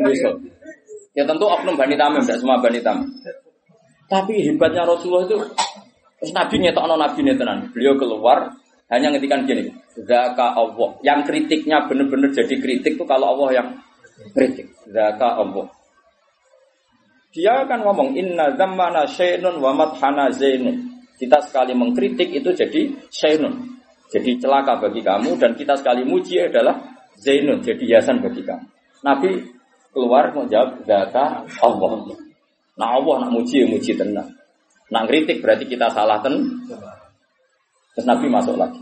Ya 1.17 1.25
tentu 1.25 1.45
oknum 1.49 1.73
Bani 1.73 1.97
Tamim, 1.97 2.21
tidak 2.21 2.39
semua 2.41 2.61
Bani 2.61 2.79
Tamim. 2.79 3.09
Tapi 4.09 4.41
hebatnya 4.41 4.85
Rasulullah 4.85 5.25
itu 5.29 5.37
Terus 6.19 6.35
Nabi 6.35 6.55
ngetokno 6.59 6.95
Nabi 6.99 7.19
tenan. 7.31 7.71
Beliau 7.71 7.95
keluar 7.95 8.51
hanya 8.91 9.15
ngetikan 9.15 9.47
gini, 9.47 9.71
Zaka 10.03 10.51
Allah. 10.51 10.89
Yang 10.99 11.19
kritiknya 11.31 11.87
benar-benar 11.87 12.35
jadi 12.35 12.55
kritik 12.59 12.99
tuh 12.99 13.07
kalau 13.07 13.39
Allah 13.39 13.63
yang 13.63 13.67
kritik. 14.35 14.67
Zaka 14.91 15.39
Allah. 15.39 15.71
Dia 17.31 17.63
akan 17.63 17.79
ngomong 17.87 18.09
inna 18.19 18.51
zammana 18.59 19.07
syainun 19.07 19.63
wa 19.63 19.71
madhana 19.71 20.27
zainun. 20.35 20.91
Kita 21.15 21.39
sekali 21.45 21.71
mengkritik 21.71 22.35
itu 22.35 22.51
jadi 22.51 22.89
syainun. 23.07 23.79
Jadi 24.09 24.41
celaka 24.41 24.81
bagi 24.81 25.05
kamu 25.05 25.37
dan 25.37 25.53
kita 25.53 25.77
sekali 25.77 26.01
muji 26.01 26.41
adalah 26.41 26.81
zainun, 27.21 27.61
jadi 27.61 27.79
hiasan 27.95 28.19
bagi 28.19 28.41
kamu. 28.41 28.65
Nabi 29.05 29.29
keluar 29.93 30.31
menjawab 30.33 30.85
zaka 30.85 31.45
Allah. 31.61 31.91
Nah 32.79 32.89
Allah 32.95 33.15
nak 33.27 33.31
muji 33.35 33.67
muji 33.67 33.97
tenang. 33.97 34.39
Nak 34.89 35.03
kritik 35.05 35.43
berarti 35.43 35.65
kita 35.69 35.91
salah 35.91 36.21
ten. 36.23 36.65
Terus 37.93 38.05
Nabi 38.05 38.25
masuk 38.31 38.55
lagi. 38.55 38.79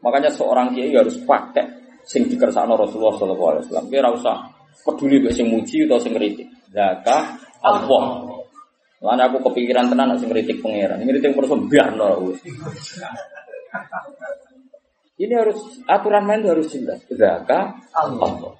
Makanya 0.00 0.32
seorang 0.32 0.72
kiai 0.72 0.94
harus 0.96 1.20
pakai 1.26 1.66
sing 2.08 2.24
dikersakno 2.30 2.78
Rasulullah 2.78 3.16
Shallallahu 3.18 3.50
Alaihi 3.52 3.62
Wasallam. 3.68 4.16
Usah 4.16 4.36
peduli 4.86 5.20
mbek 5.20 5.34
sing 5.36 5.52
muji 5.52 5.84
atau 5.84 6.00
sing 6.00 6.16
kritik. 6.16 6.48
Zakah 6.72 7.36
Allah. 7.60 8.04
Lalu 9.00 9.22
aku 9.32 9.38
kepikiran 9.52 9.88
tenan 9.88 10.16
sing 10.16 10.28
kritik 10.32 10.60
pangeran. 10.64 11.04
Ngritik 11.04 11.32
terus 11.36 11.52
biarno. 11.68 12.32
Ini 15.20 15.34
harus 15.36 15.60
aturan 15.84 16.24
main 16.24 16.40
harus 16.40 16.72
jelas. 16.72 17.04
Zakah 17.12 17.76
Allah. 17.92 18.59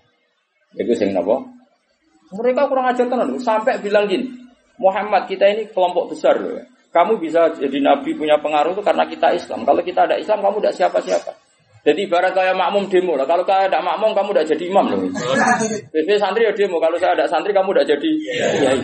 Itu 0.79 0.93
sing 0.95 1.11
napa? 1.11 1.43
Mereka 2.31 2.71
kurang 2.71 2.87
ajar 2.87 3.11
tenan 3.11 3.35
sampai 3.43 3.83
bilang 3.83 4.07
gini, 4.07 4.31
Muhammad 4.79 5.27
kita 5.27 5.51
ini 5.51 5.67
kelompok 5.75 6.15
besar 6.15 6.39
loh. 6.39 6.63
Kamu 6.91 7.19
bisa 7.23 7.51
jadi 7.55 7.79
nabi 7.83 8.15
punya 8.19 8.39
pengaruh 8.39 8.75
itu 8.75 8.83
karena 8.83 9.07
kita 9.07 9.35
Islam. 9.35 9.63
Kalau 9.63 9.83
kita 9.83 10.07
ada 10.11 10.19
Islam, 10.19 10.43
kamu 10.43 10.59
tidak 10.63 10.75
siapa-siapa. 10.79 11.33
Jadi 11.81 12.05
ibarat 12.05 12.35
kayak 12.37 12.59
makmum 12.59 12.91
demo 12.93 13.15
lah. 13.17 13.25
Kalau 13.25 13.47
kalian 13.47 13.71
tidak 13.73 13.85
makmum, 13.87 14.11
kamu 14.13 14.29
tidak 14.37 14.47
jadi 14.53 14.65
imam 14.69 14.85
loh. 14.91 15.01
Biasanya 15.95 16.19
santri 16.19 16.43
ya 16.45 16.53
demo. 16.53 16.77
Kalau 16.83 16.97
saya 16.99 17.15
ada 17.15 17.25
santri, 17.31 17.55
kamu 17.55 17.73
tidak 17.73 17.87
jadi 17.97 18.11
kiai. 18.59 18.81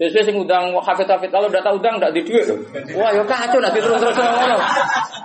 Biasanya 0.00 0.24
sing 0.32 0.36
udang 0.40 0.64
hafid 0.80 1.06
hafid. 1.06 1.28
Kalau 1.28 1.46
tidak 1.52 1.64
tahu 1.64 1.76
udang, 1.76 2.00
tidak 2.00 2.12
di 2.16 2.22
duit 2.24 2.44
loh. 2.48 2.58
Wah, 2.96 3.12
ya 3.12 3.22
kacau 3.28 3.60
nanti 3.60 3.78
terus 3.84 4.00
terus 4.00 4.16
ngono. 4.16 4.56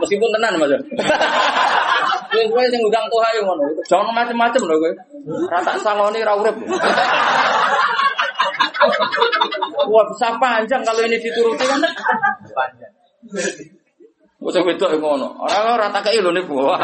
Meskipun 0.03 0.30
tenan 0.36 0.53
mas. 0.59 0.71
Sing 2.36 2.81
udang 2.83 3.05
tuh 3.07 3.19
ayo 3.23 3.39
ngono. 3.47 3.63
Jangan 3.88 4.11
macem-macem 4.11 4.61
loh 4.67 4.77
gue. 4.81 4.93
Rata 5.47 5.73
sangoni 5.79 6.19
rawrep. 6.21 6.55
Wah 9.86 10.03
bisa 10.11 10.27
panjang 10.41 10.81
kalau 10.83 11.01
ini 11.05 11.17
dituruti 11.17 11.65
kan? 11.65 11.79
Panjang. 12.51 12.93
Usah 14.43 14.61
wedok 14.61 14.99
ngono. 14.99 15.39
Orang 15.41 15.79
rata 15.79 15.99
kei 16.03 16.19
lho 16.19 16.29
nih 16.36 16.43
buah. 16.45 16.79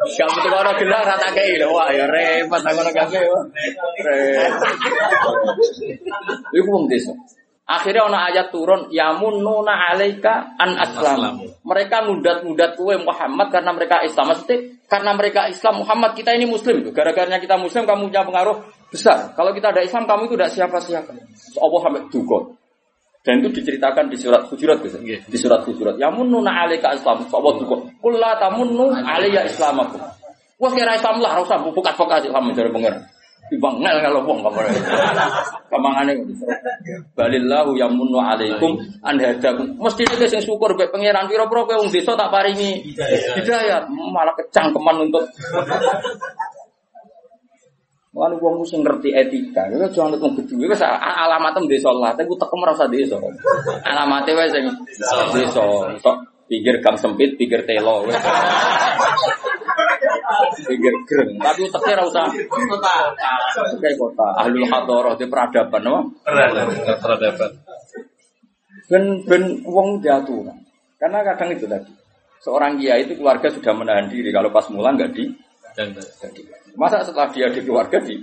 Gak 0.00 0.28
orang 0.52 0.76
gelar 0.78 1.02
rata 1.02 1.28
kei 1.32 1.58
lho. 1.58 1.72
Wah 1.72 1.88
ya 1.90 2.06
repot 2.06 2.62
aku 2.62 2.80
nak 2.84 2.94
kafe. 2.94 3.20
Repot. 4.04 4.76
Iku 6.54 6.68
wong 6.68 6.86
desa. 6.86 7.14
Akhirnya 7.70 8.02
ono 8.10 8.18
ayat 8.18 8.50
turun 8.50 8.90
yamununa 8.90 9.94
alaika 9.94 10.58
an 10.58 10.74
aslam. 10.74 11.38
Mereka 11.62 12.02
mudat-mudat 12.02 12.74
kue 12.74 12.98
Muhammad 12.98 13.54
karena 13.54 13.70
mereka 13.70 14.02
Islam. 14.02 14.34
Maksudnya 14.34 14.74
karena 14.90 15.14
mereka 15.14 15.46
Islam 15.46 15.86
Muhammad 15.86 16.18
kita 16.18 16.34
ini 16.34 16.50
Muslim. 16.50 16.82
Gara-garanya 16.90 17.38
kita 17.38 17.54
Muslim 17.54 17.86
kamu 17.86 18.10
punya 18.10 18.26
pengaruh 18.26 18.66
besar. 18.90 19.38
Kalau 19.38 19.54
kita 19.54 19.70
ada 19.70 19.86
Islam 19.86 20.02
kamu 20.02 20.26
itu 20.26 20.34
tidak 20.34 20.50
siapa-siapa. 20.50 21.10
Allah 21.62 21.80
sampai 21.86 22.02
duga. 22.10 22.38
Dan 23.22 23.38
itu 23.44 23.62
diceritakan 23.62 24.10
di 24.10 24.18
surat 24.18 24.50
Hujurat 24.50 24.82
bisa. 24.82 24.98
Di 25.06 25.38
surat 25.38 25.62
Hujurat. 25.62 25.94
Yamununa 25.94 26.66
alaika 26.66 26.90
Islam. 26.90 27.22
Allah 27.30 27.54
duga. 27.54 27.86
Kulla 28.02 28.34
tamunnu 28.42 28.90
alayya 28.98 29.46
islamakum. 29.46 30.02
Wah 30.58 30.72
kira 30.74 30.98
Islam 30.98 31.22
lah, 31.22 31.38
usah 31.40 31.62
bukat-bukat 31.62 32.26
Islam 32.26 32.50
mencari 32.50 32.68
pengiran. 32.68 33.00
Ibang 33.50 33.82
ngel 33.82 33.96
ngel 33.98 34.14
wong 34.22 34.38
kamu. 34.46 34.60
Kamangane 35.66 36.12
balillahu 37.18 37.74
yamunnu 37.74 38.18
alaikum 38.22 38.78
an 39.02 39.18
hadakum. 39.18 39.74
Mesti 39.74 40.06
itu 40.06 40.26
sing 40.30 40.42
syukur 40.42 40.78
bae 40.78 40.86
pangeran 40.86 41.26
pira-pira 41.26 41.66
kowe 41.66 41.76
wong 41.82 41.90
desa 41.90 42.14
tak 42.14 42.30
paringi 42.30 42.94
hidayah. 43.38 43.90
Malah 43.90 44.34
kecangkeman 44.38 45.10
untuk 45.10 45.26
Wong 48.10 48.42
wong 48.42 48.66
sing 48.66 48.82
ngerti 48.82 49.14
etika, 49.14 49.70
itu 49.70 49.86
jangan 49.94 50.18
wong 50.18 50.34
gedhe 50.34 50.66
wis 50.66 50.82
alamat 50.82 51.54
desa 51.70 51.94
lah, 51.94 52.10
tapi 52.10 52.34
tekem 52.34 52.58
ora 52.58 52.74
usah 52.74 52.90
desa. 52.90 53.14
Alamate 53.86 54.34
wae 54.34 54.50
sing 54.50 54.66
desa, 55.30 55.62
sok 55.94 56.16
pikir 56.50 56.82
gang 56.82 56.98
sempit, 56.98 57.38
pikir 57.38 57.62
telo. 57.62 58.02
Pikir 60.66 60.94
greng, 61.06 61.30
tapi 61.40 61.66
uteknya 61.66 61.94
ora 62.00 62.04
usah 62.06 62.26
kota. 62.48 62.94
Kayak 63.80 63.96
kota, 63.98 64.26
ahlul 64.40 64.66
hadoroh 64.66 65.14
di 65.16 65.26
peradaban, 65.26 65.82
apa? 65.86 66.00
Peradaban. 67.00 67.50
Ben 68.90 69.04
ben 69.24 69.42
wong 69.64 70.02
diaturan. 70.02 70.58
Karena 70.98 71.22
kadang 71.22 71.54
itu 71.54 71.64
tadi. 71.64 71.92
Seorang 72.40 72.80
kiai 72.80 73.04
itu 73.04 73.14
keluarga 73.20 73.52
sudah 73.52 73.72
menahan 73.76 74.08
diri 74.08 74.32
kalau 74.32 74.48
pas 74.48 74.64
mulang 74.72 74.96
nggak 74.96 75.12
di 75.12 75.28
masa 76.74 77.00
setelah 77.06 77.30
dia 77.30 77.46
di 77.48 77.62
keluarga 77.62 78.02
di 78.02 78.20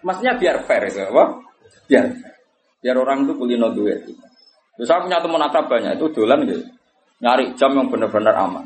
maksudnya 0.00 0.38
biar 0.38 0.62
fair 0.64 0.86
itu 0.86 1.02
apa? 1.02 1.42
Biar 1.90 2.04
biar 2.78 2.96
orang 2.96 3.26
itu 3.26 3.34
kulino 3.34 3.74
duit. 3.74 4.06
Terus 4.76 4.86
saya 4.86 5.02
punya 5.02 5.18
teman 5.18 5.42
akrab 5.42 5.66
banyak 5.66 5.96
itu 5.98 6.06
dolan 6.14 6.46
gitu. 6.46 6.64
Nyari 7.24 7.56
jam 7.56 7.72
yang 7.74 7.88
benar-benar 7.88 8.36
aman. 8.36 8.64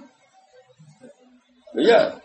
Iya. 1.78 2.19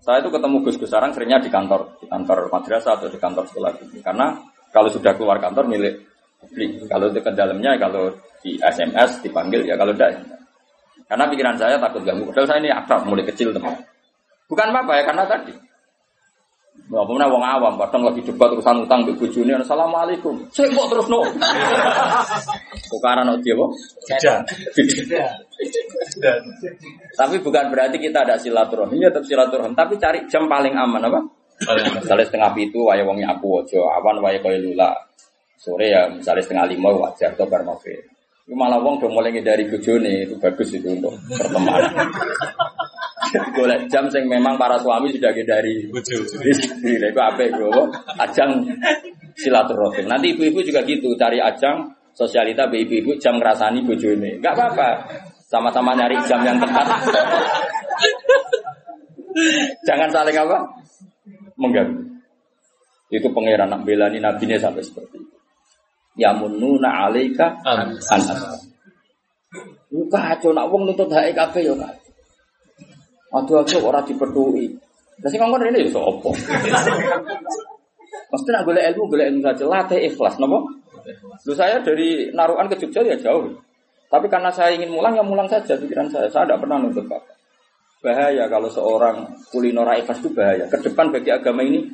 Saya 0.00 0.24
itu 0.24 0.32
ketemu 0.32 0.56
Gus 0.64 0.76
Gus 0.80 0.88
Sarang 0.88 1.12
seringnya 1.12 1.40
di 1.44 1.52
kantor, 1.52 2.00
di 2.00 2.08
kantor 2.08 2.48
madrasah 2.48 2.96
atau 2.96 3.12
di 3.12 3.20
kantor 3.20 3.44
sekolah 3.48 3.70
gitu. 3.78 4.00
Karena 4.00 4.32
kalau 4.72 4.88
sudah 4.88 5.12
keluar 5.12 5.36
kantor 5.36 5.68
milik 5.68 6.10
publik. 6.40 6.88
Kalau 6.88 7.12
ke 7.12 7.30
dalamnya, 7.36 7.76
kalau 7.76 8.08
di 8.40 8.56
SMS 8.56 9.20
dipanggil 9.20 9.68
ya 9.68 9.76
kalau 9.76 9.92
tidak. 9.92 10.16
ya. 10.16 10.20
Karena 11.04 11.24
pikiran 11.28 11.56
saya 11.60 11.76
takut 11.76 12.02
ganggu. 12.06 12.24
Padahal 12.32 12.48
saya 12.48 12.58
ini 12.64 12.70
akrab 12.72 13.04
mulai 13.04 13.26
kecil 13.26 13.52
teman. 13.52 13.76
Bukan 14.48 14.66
apa-apa 14.72 14.92
ya 14.96 15.02
karena 15.04 15.24
tadi. 15.28 15.52
Nggak 16.90 17.06
pernah 17.06 17.26
wong 17.30 17.44
awam, 17.46 17.74
kadang 17.86 18.02
lagi 18.02 18.20
debat 18.26 18.50
urusan 18.50 18.82
utang 18.82 19.02
di 19.06 19.14
bujuni, 19.14 19.54
assalamualaikum. 19.54 20.34
Saya 20.50 20.74
kok 20.74 20.86
terus 20.90 21.06
no. 21.06 21.22
Bukan 22.90 23.18
no 23.22 23.34
dia, 23.38 23.54
tidak. 24.10 24.38
Tapi 27.14 27.36
bukan 27.38 27.70
berarti 27.70 27.96
kita 28.02 28.26
ada 28.26 28.34
silaturahmi, 28.34 28.98
ya 28.98 29.06
tetap 29.06 29.22
silaturahmi. 29.22 29.78
Tapi 29.78 29.94
cari 30.02 30.18
jam 30.26 30.50
paling 30.50 30.74
aman 30.74 31.06
apa? 31.06 31.20
Misalnya 32.02 32.26
setengah 32.26 32.50
itu 32.58 32.82
waya 32.82 33.06
wong 33.06 33.22
nyapu 33.22 33.62
ojo, 33.62 33.86
awan 33.86 34.18
waya 34.18 34.42
koyo 34.42 34.58
lula. 34.58 34.90
Sore 35.60 35.94
ya 35.94 36.10
misalnya 36.10 36.42
setengah 36.42 36.66
lima 36.74 36.90
wajar 36.90 37.36
atau 37.36 37.46
bar 37.46 37.62
malah 38.50 38.82
wong 38.82 38.98
udah 38.98 39.10
mulai 39.14 39.30
dari 39.38 39.62
bojone 39.62 40.26
itu 40.26 40.34
bagus 40.42 40.74
itu 40.74 40.90
untuk 40.90 41.14
pertemanan. 41.30 42.10
Golek 43.30 43.86
jam 43.86 44.10
sing 44.10 44.26
memang 44.26 44.58
para 44.58 44.74
suami 44.82 45.10
sudah 45.14 45.30
dari 45.30 45.86
istri. 46.46 46.92
Itu 46.98 47.20
apa 47.20 47.42
itu? 47.46 47.70
Ajang 48.18 48.66
silaturahim. 49.38 50.10
Nanti 50.10 50.34
ibu-ibu 50.34 50.58
juga 50.66 50.82
gitu, 50.82 51.14
cari 51.14 51.38
ajang 51.38 51.94
sosialita 52.14 52.66
be 52.66 52.82
ibu-ibu 52.82 53.14
jam 53.22 53.38
ngerasani 53.38 53.86
bojone. 53.86 54.42
Enggak 54.42 54.54
apa-apa. 54.58 54.88
Sama-sama 55.46 55.94
nyari 55.94 56.18
jam 56.26 56.42
yang 56.46 56.58
tepat. 56.58 56.86
Jangan 59.86 60.08
saling 60.10 60.36
apa? 60.36 60.58
Mengganggu. 61.58 62.02
Itu 63.10 63.26
pangeran 63.34 63.66
nak 63.66 63.82
belani 63.82 64.22
nabinya 64.22 64.54
sampai 64.54 64.86
seperti 64.86 65.18
itu. 65.18 65.36
Ya 66.18 66.30
mununa 66.34 67.10
alaika 67.10 67.58
Am. 67.66 67.98
an 67.98 68.20
Lu 69.90 70.06
kacau 70.06 70.54
nak 70.54 70.70
wong 70.70 70.86
nuntut 70.86 71.10
hak 71.10 71.34
kabeh 71.34 71.66
ya 71.66 71.74
kacau. 73.30 73.62
Aduh 73.62 73.62
aku 73.62 73.78
ora 73.86 74.00
dipeduli. 74.02 74.66
Lah 75.20 75.28
sing 75.30 75.40
ngomong 75.40 75.62
ini 75.70 75.86
ya 75.86 75.90
sapa? 75.94 76.30
Mesti 78.30 78.48
nak 78.50 78.62
golek 78.66 78.84
ilmu, 78.94 79.02
golek 79.10 79.26
ilmu 79.30 79.40
saja. 79.42 79.64
Latih 79.66 80.00
ikhlas, 80.10 80.34
napa? 80.38 80.58
Lu 81.46 81.52
saya 81.54 81.78
dari 81.82 82.30
Narukan 82.34 82.70
ke 82.70 82.76
Jogja 82.82 83.02
ya 83.06 83.16
jauh. 83.18 83.50
Tapi 84.10 84.26
karena 84.26 84.50
saya 84.50 84.74
ingin 84.74 84.90
mulang, 84.90 85.14
ya 85.14 85.22
mulang 85.22 85.46
saja 85.46 85.78
pikiran 85.78 86.10
saya. 86.10 86.26
Saya 86.26 86.50
tidak 86.50 86.66
pernah 86.66 86.82
nuntut 86.82 87.06
bapak. 87.06 87.38
Bahaya 88.00 88.48
kalau 88.48 88.66
seorang 88.72 89.28
kulinora 89.52 89.94
ikhlas 90.00 90.18
itu 90.24 90.32
bahaya. 90.32 90.64
Ke 90.66 90.80
depan 90.82 91.12
bagi 91.12 91.30
agama 91.30 91.60
ini 91.62 91.84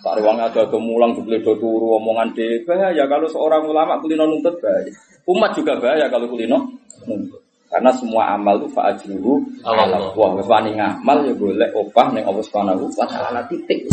Tak 0.00 0.16
ruangnya 0.16 0.48
ada 0.48 0.64
ke 0.64 0.78
mulang, 0.80 1.12
dibeli 1.12 1.44
turu, 1.44 2.00
omongan 2.00 2.32
deh. 2.32 2.64
Bahaya 2.64 3.04
kalau 3.04 3.28
seorang 3.28 3.68
ulama 3.68 4.00
kulino 4.00 4.24
nuntut 4.24 4.56
bahaya. 4.56 4.88
Umat 5.28 5.52
juga 5.52 5.76
bahaya 5.76 6.08
kalau 6.08 6.24
kulino 6.24 6.56
nuntut. 7.04 7.39
Karena 7.70 7.94
semua 7.94 8.34
amal 8.34 8.58
itu 8.58 8.68
fa'ajruhu 8.74 9.62
ala 9.62 9.86
Allah. 9.86 10.10
Allah. 10.10 10.42
Wani 10.42 10.74
ngamal 10.74 11.22
ya 11.22 11.34
boleh 11.38 11.70
opah 11.70 12.10
ning 12.10 12.26
Allah 12.26 12.42
Subhanahu 12.42 12.90
wa 12.90 13.06
taala 13.06 13.46
titik. 13.46 13.86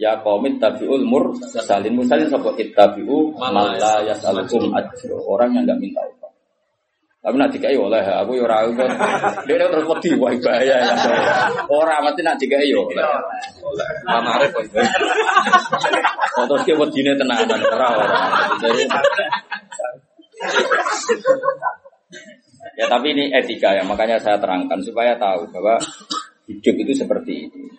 Ya 0.00 0.16
qaumit 0.24 0.56
tabiul 0.56 1.04
mur 1.04 1.36
salin 1.44 1.92
musalin 1.92 2.32
sapa 2.32 2.56
ittabi'u 2.56 3.36
man 3.36 3.76
la 3.76 4.00
yas'alukum 4.08 4.72
ajra. 4.72 5.12
Orang 5.28 5.52
yang 5.52 5.68
enggak 5.68 5.78
minta 5.84 6.00
upah. 6.00 6.32
Tapi 7.22 7.36
nak 7.36 7.52
dikai 7.52 7.76
oleh 7.76 8.00
aku 8.00 8.34
ya 8.34 8.48
ora 8.48 8.64
kok. 8.66 8.88
Dia 9.46 9.68
terus 9.68 9.84
wedi 9.86 10.10
wah 10.16 10.32
bahaya 10.32 10.76
ya. 10.80 10.96
Ora 11.68 12.00
mesti 12.00 12.24
nak 12.24 12.40
dikai 12.40 12.64
yo 12.72 12.88
oleh. 12.88 13.04
Mana 14.08 14.40
arep 14.40 14.56
kok. 14.56 14.72
Kok 16.32 16.44
terus 16.48 16.64
ki 16.64 16.72
wedine 16.80 17.12
tenanan 17.12 17.60
ora 17.60 17.88
ora. 17.92 18.16
Ya 22.82 22.90
tapi 22.90 23.14
ini 23.14 23.30
etika 23.30 23.78
ya, 23.78 23.86
makanya 23.86 24.18
saya 24.18 24.42
terangkan 24.42 24.82
supaya 24.82 25.14
tahu 25.14 25.46
bahwa 25.54 25.78
hidup 26.50 26.74
itu 26.82 26.92
seperti 26.98 27.46
ini. 27.46 27.70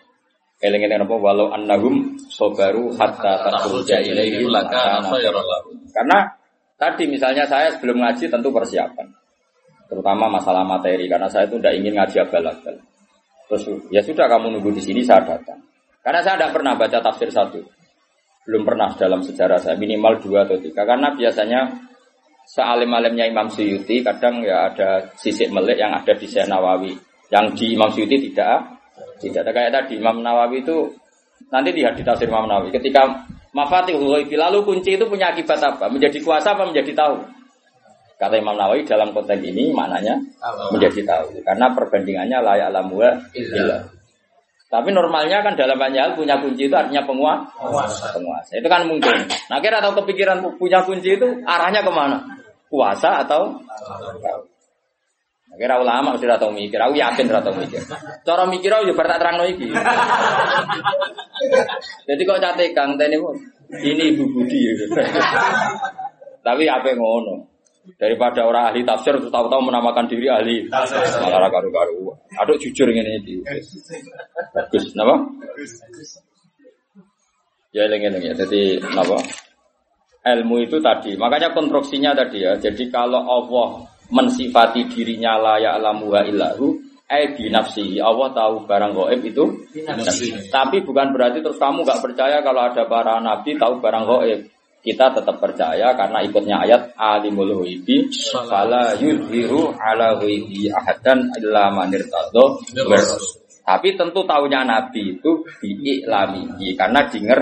Eleng-eleng 0.64 1.04
apa 1.04 1.16
walau 1.20 1.52
annahum 1.52 2.16
sobaru 2.32 2.88
hatta 2.96 3.52
takhruja 3.52 4.00
ilaihi 4.00 4.48
laka 4.48 5.04
lakana. 5.04 5.44
Karena 5.92 6.18
tadi 6.80 7.04
misalnya 7.04 7.44
saya 7.44 7.76
sebelum 7.76 8.00
ngaji 8.00 8.32
tentu 8.32 8.48
persiapan. 8.48 9.12
Terutama 9.92 10.40
masalah 10.40 10.64
materi 10.64 11.04
karena 11.04 11.28
saya 11.28 11.52
itu 11.52 11.60
tidak 11.60 11.76
ingin 11.76 12.00
ngaji 12.00 12.16
abal-abal. 12.24 12.76
Terus 13.52 13.62
ya 13.92 14.00
sudah 14.00 14.24
kamu 14.24 14.56
nunggu 14.56 14.72
di 14.72 14.80
sini 14.88 15.04
saya 15.04 15.20
datang. 15.20 15.60
Karena 16.00 16.24
saya 16.24 16.40
tidak 16.40 16.56
pernah 16.56 16.72
baca 16.80 16.96
tafsir 17.04 17.28
satu. 17.28 17.60
Belum 18.48 18.64
pernah 18.64 18.88
dalam 18.96 19.20
sejarah 19.20 19.60
saya 19.60 19.76
minimal 19.76 20.16
dua 20.24 20.48
atau 20.48 20.56
tiga. 20.56 20.88
Karena 20.88 21.12
biasanya 21.12 21.92
sealim-alimnya 22.44 23.28
Imam 23.28 23.48
Suyuti 23.48 24.04
kadang 24.04 24.44
ya 24.44 24.70
ada 24.70 25.08
sisik 25.16 25.48
melik 25.50 25.80
yang 25.80 25.96
ada 25.96 26.12
di 26.12 26.26
Syekh 26.28 26.46
Nawawi. 26.48 26.92
Yang 27.32 27.44
di 27.56 27.66
Imam 27.74 27.90
Suyuti 27.90 28.30
tidak 28.30 28.78
tidak 29.18 29.48
ada 29.48 29.52
kayak 29.52 29.72
tadi 29.72 29.98
Imam 29.98 30.20
Nawawi 30.20 30.62
itu 30.62 30.92
nanti 31.50 31.70
lihat 31.72 31.96
di 31.96 32.02
tafsir 32.04 32.28
Imam 32.28 32.46
Nawawi 32.46 32.70
ketika 32.70 33.26
Mafatihul 33.54 34.18
Ghaibi 34.18 34.34
lalu 34.34 34.66
kunci 34.66 34.98
itu 34.98 35.06
punya 35.06 35.30
akibat 35.30 35.62
apa? 35.62 35.86
Menjadi 35.86 36.18
kuasa 36.18 36.58
apa 36.58 36.66
menjadi 36.66 36.90
tahu? 36.90 37.22
Kata 38.18 38.34
Imam 38.38 38.58
Nawawi 38.58 38.86
dalam 38.86 39.14
konteks 39.14 39.42
ini 39.42 39.70
maknanya 39.74 40.18
menjadi 40.70 41.02
tahu 41.06 41.38
karena 41.42 41.66
perbandingannya 41.74 42.38
layak 42.42 42.68
alamuha 42.70 43.10
illa. 43.34 43.78
Tapi 44.74 44.90
normalnya 44.90 45.38
kan 45.46 45.54
dalam 45.54 45.78
banyak 45.78 46.02
hal 46.02 46.12
punya 46.18 46.34
kunci 46.42 46.66
itu 46.66 46.74
artinya 46.74 47.06
penguasa. 47.06 48.10
Penguasa. 48.10 48.58
Itu 48.58 48.66
kan 48.66 48.90
mungkin. 48.90 49.30
Nah 49.46 49.62
kira 49.62 49.78
atau 49.78 49.94
kepikiran 50.02 50.42
punya 50.58 50.82
kunci 50.82 51.14
itu 51.14 51.46
arahnya 51.46 51.86
ke 51.86 51.92
mana? 51.94 52.18
Kuasa 52.66 53.22
atau 53.22 53.54
Nah, 55.54 55.62
Kira 55.62 55.78
ulama 55.78 56.18
mesti 56.18 56.26
ratau 56.26 56.50
mikir, 56.50 56.82
aku 56.82 56.98
yakin 56.98 57.30
ratau 57.30 57.54
mikir. 57.54 57.78
Cara 58.26 58.42
mikir 58.42 58.74
aku 58.74 58.90
juga 58.90 59.14
tak 59.14 59.22
terang 59.22 59.38
iki. 59.46 59.70
Jadi 62.10 62.22
kok 62.26 62.42
cate 62.42 62.74
Kang 62.74 62.98
Teni 62.98 63.14
pun 63.22 63.38
ini 63.78 64.10
Ibu 64.18 64.24
Budi. 64.34 64.74
Tapi 66.42 66.64
apa 66.66 66.90
ngono? 66.98 67.53
Daripada 68.00 68.48
orang 68.48 68.72
ahli 68.72 68.80
tafsir 68.80 69.12
terus 69.20 69.28
tahu-tahu 69.28 69.68
menamakan 69.68 70.08
diri 70.08 70.24
ahli 70.32 70.64
malah 70.72 71.52
karu-karu. 71.52 72.16
Aduh 72.40 72.56
jujur 72.56 72.88
ngene 72.88 73.20
iki. 73.20 73.44
Bagus, 74.56 74.96
napa? 74.96 75.20
Ya 77.76 77.84
eling-eling 77.84 78.32
ya. 78.32 78.34
Jadi 78.34 78.80
napa? 78.80 79.20
Ilmu 80.24 80.64
itu 80.64 80.80
tadi. 80.80 81.12
Makanya 81.20 81.52
konstruksinya 81.52 82.16
tadi 82.16 82.40
ya. 82.40 82.56
Jadi 82.56 82.88
kalau 82.88 83.20
Allah 83.20 83.84
mensifati 84.08 84.88
dirinya 84.88 85.36
la 85.36 85.54
ya'lamu 85.60 86.08
wa 86.08 86.24
illahu 86.24 86.80
eh 87.04 87.36
binafsihi. 87.36 88.00
Allah 88.00 88.32
tahu 88.32 88.64
barang 88.64 88.92
gaib 88.96 89.20
itu 89.28 89.44
Binafsihi. 89.76 90.48
Tapi 90.48 90.80
bukan 90.80 91.12
berarti 91.12 91.44
terus 91.44 91.60
kamu 91.60 91.84
nggak 91.84 92.00
percaya 92.00 92.40
kalau 92.40 92.64
ada 92.64 92.88
para 92.88 93.20
nabi 93.20 93.60
tahu 93.60 93.76
barang 93.84 94.04
gaib. 94.08 94.40
Kita 94.84 95.16
tetap 95.16 95.40
percaya 95.40 95.96
karena 95.96 96.20
ikutnya 96.20 96.60
ayat 96.60 96.92
alimul 97.00 97.64
ghaibi 97.64 98.04
fala 98.44 98.92
yudhiru 99.00 99.72
ala 99.80 100.20
ghaibi 100.20 100.68
ahadan 100.68 101.24
illa 101.40 101.72
man 101.72 101.88
irtadha 101.88 102.44
Tapi 103.64 103.96
tentu 103.96 104.28
tahunya 104.28 104.60
nabi 104.68 105.16
itu 105.16 105.40
diiklamihi 105.64 106.76
karena 106.76 107.00
dinger 107.08 107.40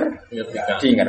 dinger. 0.78 1.08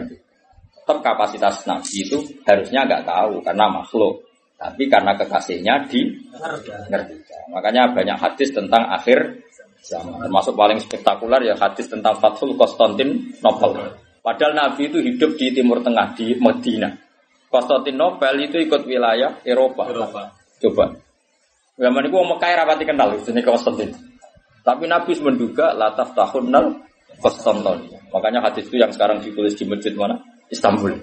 Tetap 0.74 0.98
kapasitas 1.06 1.70
nabi 1.70 2.02
itu 2.02 2.18
harusnya 2.50 2.82
nggak 2.90 3.06
tahu 3.06 3.38
karena 3.46 3.70
makhluk. 3.70 4.26
Tapi 4.58 4.90
karena 4.90 5.14
kekasihnya 5.14 5.86
di 5.86 6.18
ngerti. 6.90 7.14
Makanya 7.54 7.94
banyak 7.94 8.18
hadis 8.18 8.50
tentang 8.50 8.90
akhir 8.90 9.38
zaman. 9.86 10.18
Termasuk 10.26 10.58
paling 10.58 10.82
spektakuler 10.82 11.46
ya 11.46 11.54
hadis 11.62 11.86
tentang 11.92 12.18
Fathul 12.18 12.58
Konstantinopel. 12.58 14.02
Padahal 14.24 14.56
Nabi 14.56 14.88
itu 14.88 15.04
hidup 15.04 15.36
di 15.36 15.52
Timur 15.52 15.84
Tengah 15.84 16.16
di 16.16 16.40
Medina. 16.40 16.88
Konstantinopel 17.52 18.40
itu 18.40 18.56
ikut 18.64 18.88
wilayah 18.88 19.44
Eropa. 19.44 19.92
Eropa. 19.92 20.32
Coba. 20.64 20.96
Zaman 21.76 22.08
itu 22.08 22.16
Mekah 22.16 22.52
rapati 22.64 22.88
kenal 22.88 23.20
ini 23.20 23.42
Konstantin. 23.44 23.92
Tapi 24.64 24.88
Nabi 24.88 25.12
menduga 25.20 25.76
lataf 25.76 26.16
tahunnal 26.16 26.72
Konstantin. 27.20 28.00
Makanya 28.16 28.48
hadis 28.48 28.72
itu 28.72 28.80
yang 28.80 28.96
sekarang 28.96 29.20
ditulis 29.20 29.60
di 29.60 29.68
masjid 29.68 29.92
mana? 29.92 30.16
Istanbul. 30.48 30.96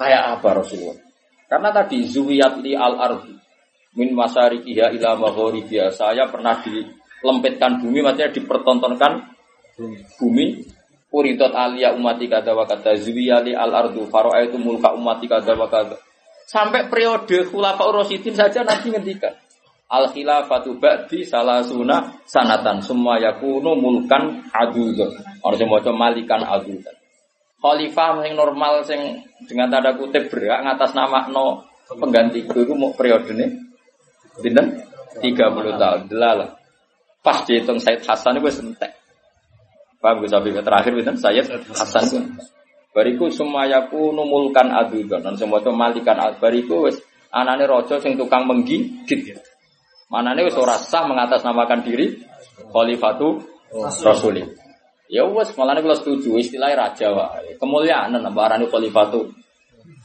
Kayak 0.00 0.40
apa 0.40 0.64
Rasulullah? 0.64 0.96
Karena 1.44 1.68
tadi 1.76 2.08
zuwiyat 2.08 2.56
li 2.64 2.72
al 2.72 2.96
ardi 2.96 3.36
min 4.00 4.16
masarikiha 4.16 4.96
ila 4.96 5.12
magharibiha. 5.20 5.92
Saya 5.92 6.24
pernah 6.32 6.56
di 6.64 6.80
lempitkan 7.20 7.84
bumi 7.84 8.00
maksudnya 8.00 8.32
dipertontonkan 8.32 9.12
bumi 10.16 10.79
Uridat 11.10 11.50
alia 11.58 11.90
umati 11.90 12.30
kada 12.30 12.54
wa 12.54 12.62
kada 12.62 12.94
zuwiyali 12.94 13.50
al 13.50 13.74
ardu 13.74 14.06
faro'a 14.06 14.46
itu 14.46 14.54
mulka 14.62 14.94
umati 14.94 15.26
kada 15.26 15.58
wa 15.58 15.66
kada. 15.66 15.98
Sampai 16.46 16.90
periode 16.90 17.46
khulafa 17.46 17.86
Rasidin 17.94 18.34
saja 18.34 18.66
nanti 18.66 18.90
ngendikan 18.90 19.30
Al 19.90 20.10
khilafatu 20.10 20.78
ba'di 20.82 21.22
salasuna 21.22 22.22
sanatan 22.26 22.82
semua 22.82 23.22
yakunu 23.22 23.78
mulkan 23.78 24.42
adudun 24.50 25.14
Orang 25.46 25.58
yang 25.62 25.70
mau 25.70 25.94
malikan 25.94 26.42
adudun 26.42 26.94
Khalifah 27.62 28.26
yang 28.26 28.34
normal 28.34 28.82
yang 28.86 29.22
dengan 29.46 29.70
tanda 29.70 29.94
kutip 29.94 30.26
berak 30.26 30.62
ngatas 30.66 30.90
nama 30.90 31.30
no 31.30 31.62
pengganti 31.86 32.42
itu 32.42 32.74
mau 32.74 32.90
periode 32.98 33.30
ini 33.30 33.46
Dinten? 34.42 34.78
30 35.20 35.26
tahun. 35.76 36.00
Delalah. 36.06 36.54
Pas 37.20 37.44
dihitung 37.44 37.82
Said 37.82 38.00
Hasan 38.06 38.40
itu 38.40 38.48
sentek 38.48 38.99
Paham 40.00 40.24
gue 40.24 40.30
sampai 40.32 40.56
terakhir 40.64 40.92
itu 40.96 41.12
Sayyid 41.12 41.46
Hasan. 41.76 42.40
Bariku 42.90 43.30
yaku 43.30 44.10
numulkan 44.10 44.66
adudan 44.72 45.22
dan 45.22 45.38
semua 45.38 45.62
itu 45.62 45.70
malikan 45.70 46.18
bariku 46.42 46.90
wes 46.90 46.98
anane 47.30 47.68
rojo 47.68 48.00
sing 48.02 48.18
tukang 48.18 48.48
menggigit. 48.48 49.38
Manane 50.10 50.42
wes 50.42 50.58
ora 50.58 50.74
sah 50.74 51.06
mengatasnamakan 51.06 51.86
diri 51.86 52.18
khalifatu 52.72 53.44
rasulih. 54.02 54.48
Ya 55.06 55.22
wes 55.28 55.54
malah 55.54 55.78
kalau 55.78 55.94
setuju 55.94 56.40
istilah 56.40 56.74
raja 56.74 57.14
wae. 57.14 57.54
Kemuliaan 57.60 58.16
nambah 58.16 58.42
arane 58.42 58.66
khalifatu 58.66 59.30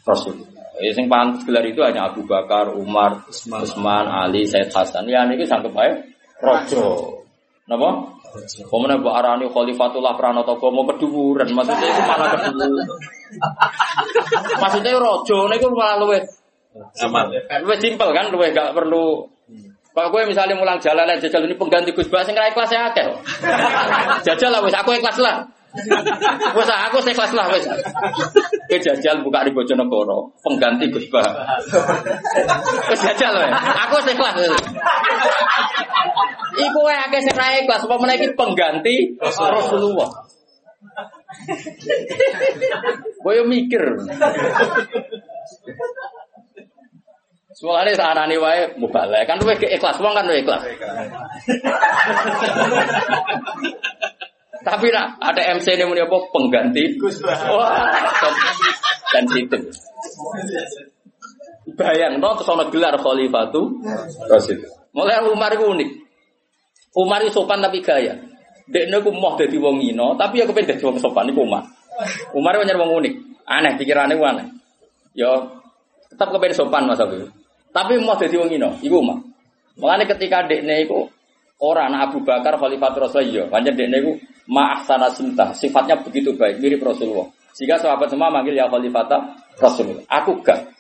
rasul. 0.06 0.46
Ya 0.78 0.92
sing 0.92 1.08
pantas 1.08 1.48
gelar 1.48 1.64
itu 1.64 1.80
hanya 1.88 2.12
Abu 2.12 2.28
Bakar, 2.28 2.76
Umar, 2.76 3.24
Utsman, 3.32 4.06
Ali, 4.12 4.44
Said 4.44 4.70
Hasan. 4.76 5.08
Ya 5.08 5.24
niki 5.24 5.48
sanggup 5.48 5.72
bae 5.72 6.04
rojo. 6.44 7.24
Napa? 7.66 8.14
Pemenang 8.68 9.00
bu 9.00 9.10
arani 9.12 9.48
khalifatullah 9.48 10.14
pranoto 10.20 10.60
mau 10.60 10.84
keduburan, 10.92 11.48
maksudnya 11.56 11.88
itu 11.88 12.02
malah 12.04 12.28
keduburan. 12.36 12.88
maksudnya 14.60 14.92
rojo, 15.00 15.38
ini 15.48 15.56
itu 15.56 15.68
malah 15.72 15.96
luwe. 16.04 16.20
Luwe 17.64 17.76
simpel 17.80 18.10
kan, 18.12 18.28
luwe 18.32 18.52
gak 18.52 18.76
perlu. 18.76 19.32
Kalau 19.96 20.12
gue 20.12 20.28
misalnya 20.28 20.60
mulang 20.60 20.76
jalan 20.84 21.08
jajal 21.24 21.48
ini 21.48 21.56
pengganti 21.56 21.96
Gus 21.96 22.12
Bas, 22.12 22.28
nggak 22.28 22.52
ikhlas 22.52 22.68
ya 22.68 22.92
akeh. 22.92 23.08
Jajal 24.28 24.52
lah, 24.52 24.60
wes 24.60 24.76
aku 24.76 24.92
ikhlas 24.92 25.16
lah. 25.24 25.48
Wes 26.56 26.70
aku 26.72 26.98
ikhlas 27.04 27.32
lah 27.36 27.46
wes. 27.52 27.66
Ke 28.72 28.80
jajal 28.80 29.20
buka 29.22 29.44
di 29.44 29.52
Bojonegoro, 29.52 30.32
pengganti 30.40 30.88
Gus 30.88 31.08
Bas. 31.12 31.28
Wes 32.92 33.02
jajal. 33.04 33.36
Aku 33.88 33.96
ikhlas. 34.08 34.36
Iku 36.56 36.80
wae 36.88 36.96
akeh 36.96 37.20
sing 37.20 37.36
ra 37.36 37.52
ikhlas 37.60 37.84
apa 37.84 37.96
meneh 38.00 38.16
iki 38.16 38.28
pengganti 38.40 39.20
Rasulullah. 39.20 40.08
Kowe 43.20 43.40
mikir. 43.44 43.84
Soalnya 47.56 47.96
sarane 47.96 48.36
wae 48.40 48.68
mubalek 48.80 49.28
kan 49.28 49.40
luwih 49.40 49.56
ikhlas 49.60 50.00
wong 50.00 50.12
kan 50.16 50.28
luwih 50.28 50.44
ikhlas. 50.44 50.64
Tapi 54.66 54.90
nak 54.90 55.22
ada 55.22 55.42
MC 55.54 55.78
ini 55.78 55.86
muni 55.86 56.02
apa 56.02 56.18
pengganti 56.34 56.98
Wah, 57.54 57.86
dan 59.14 59.24
situ. 59.30 59.58
Bayang 61.78 62.18
no 62.18 62.34
terus 62.34 62.50
ana 62.50 62.66
gelar 62.74 62.98
khalifatu 62.98 63.78
Rasul. 64.26 64.66
Mulai 64.98 65.22
Umar 65.30 65.54
itu 65.54 65.66
unik. 65.70 65.90
Umar 66.98 67.22
itu 67.22 67.38
sopan 67.38 67.62
tapi 67.62 67.86
gaya. 67.86 68.18
Dekne 68.66 68.98
ku 69.06 69.14
moh 69.14 69.38
dadi 69.38 69.62
wong 69.62 69.78
ino, 69.86 70.18
tapi 70.18 70.42
aku 70.42 70.50
pengen 70.50 70.74
dadi 70.74 70.82
wong 70.82 70.98
sopan 70.98 71.30
iku 71.30 71.46
Umar. 71.46 71.62
Umar 72.34 72.58
itu 72.58 72.74
wong 72.74 72.92
unik. 73.06 73.14
Aneh 73.46 73.78
pikirannya 73.78 74.18
aneh. 74.18 74.48
Yo 75.14 75.62
tetap 76.10 76.34
kepengen 76.34 76.58
sopan 76.58 76.90
Mas 76.90 76.98
Abi. 76.98 77.22
Tapi 77.70 78.02
moh 78.02 78.18
dadi 78.18 78.34
wong 78.34 78.50
ino, 78.50 78.82
iku 78.82 78.98
Umar. 78.98 79.22
Makanya 79.78 80.16
ketika 80.16 80.48
dekne 80.50 80.88
iku 80.88 81.06
orang 81.62 81.92
Abu 81.96 82.24
Bakar 82.24 82.60
Khalifatul 82.60 83.08
Rasulullah, 83.08 83.48
pancen 83.48 83.76
dekne 83.76 83.98
iku 84.04 84.12
ma'ahsana 84.52 85.10
sunnah, 85.14 85.56
sifatnya 85.56 86.00
begitu 86.04 86.36
baik, 86.36 86.60
mirip 86.60 86.84
Rasulullah. 86.84 87.32
Sehingga 87.56 87.80
sahabat 87.80 88.12
semua 88.12 88.28
manggil 88.28 88.60
ya 88.60 88.68
Khalifatah 88.68 89.40
Rasulullah. 89.56 90.04
Aku 90.12 90.44
gak. 90.44 90.76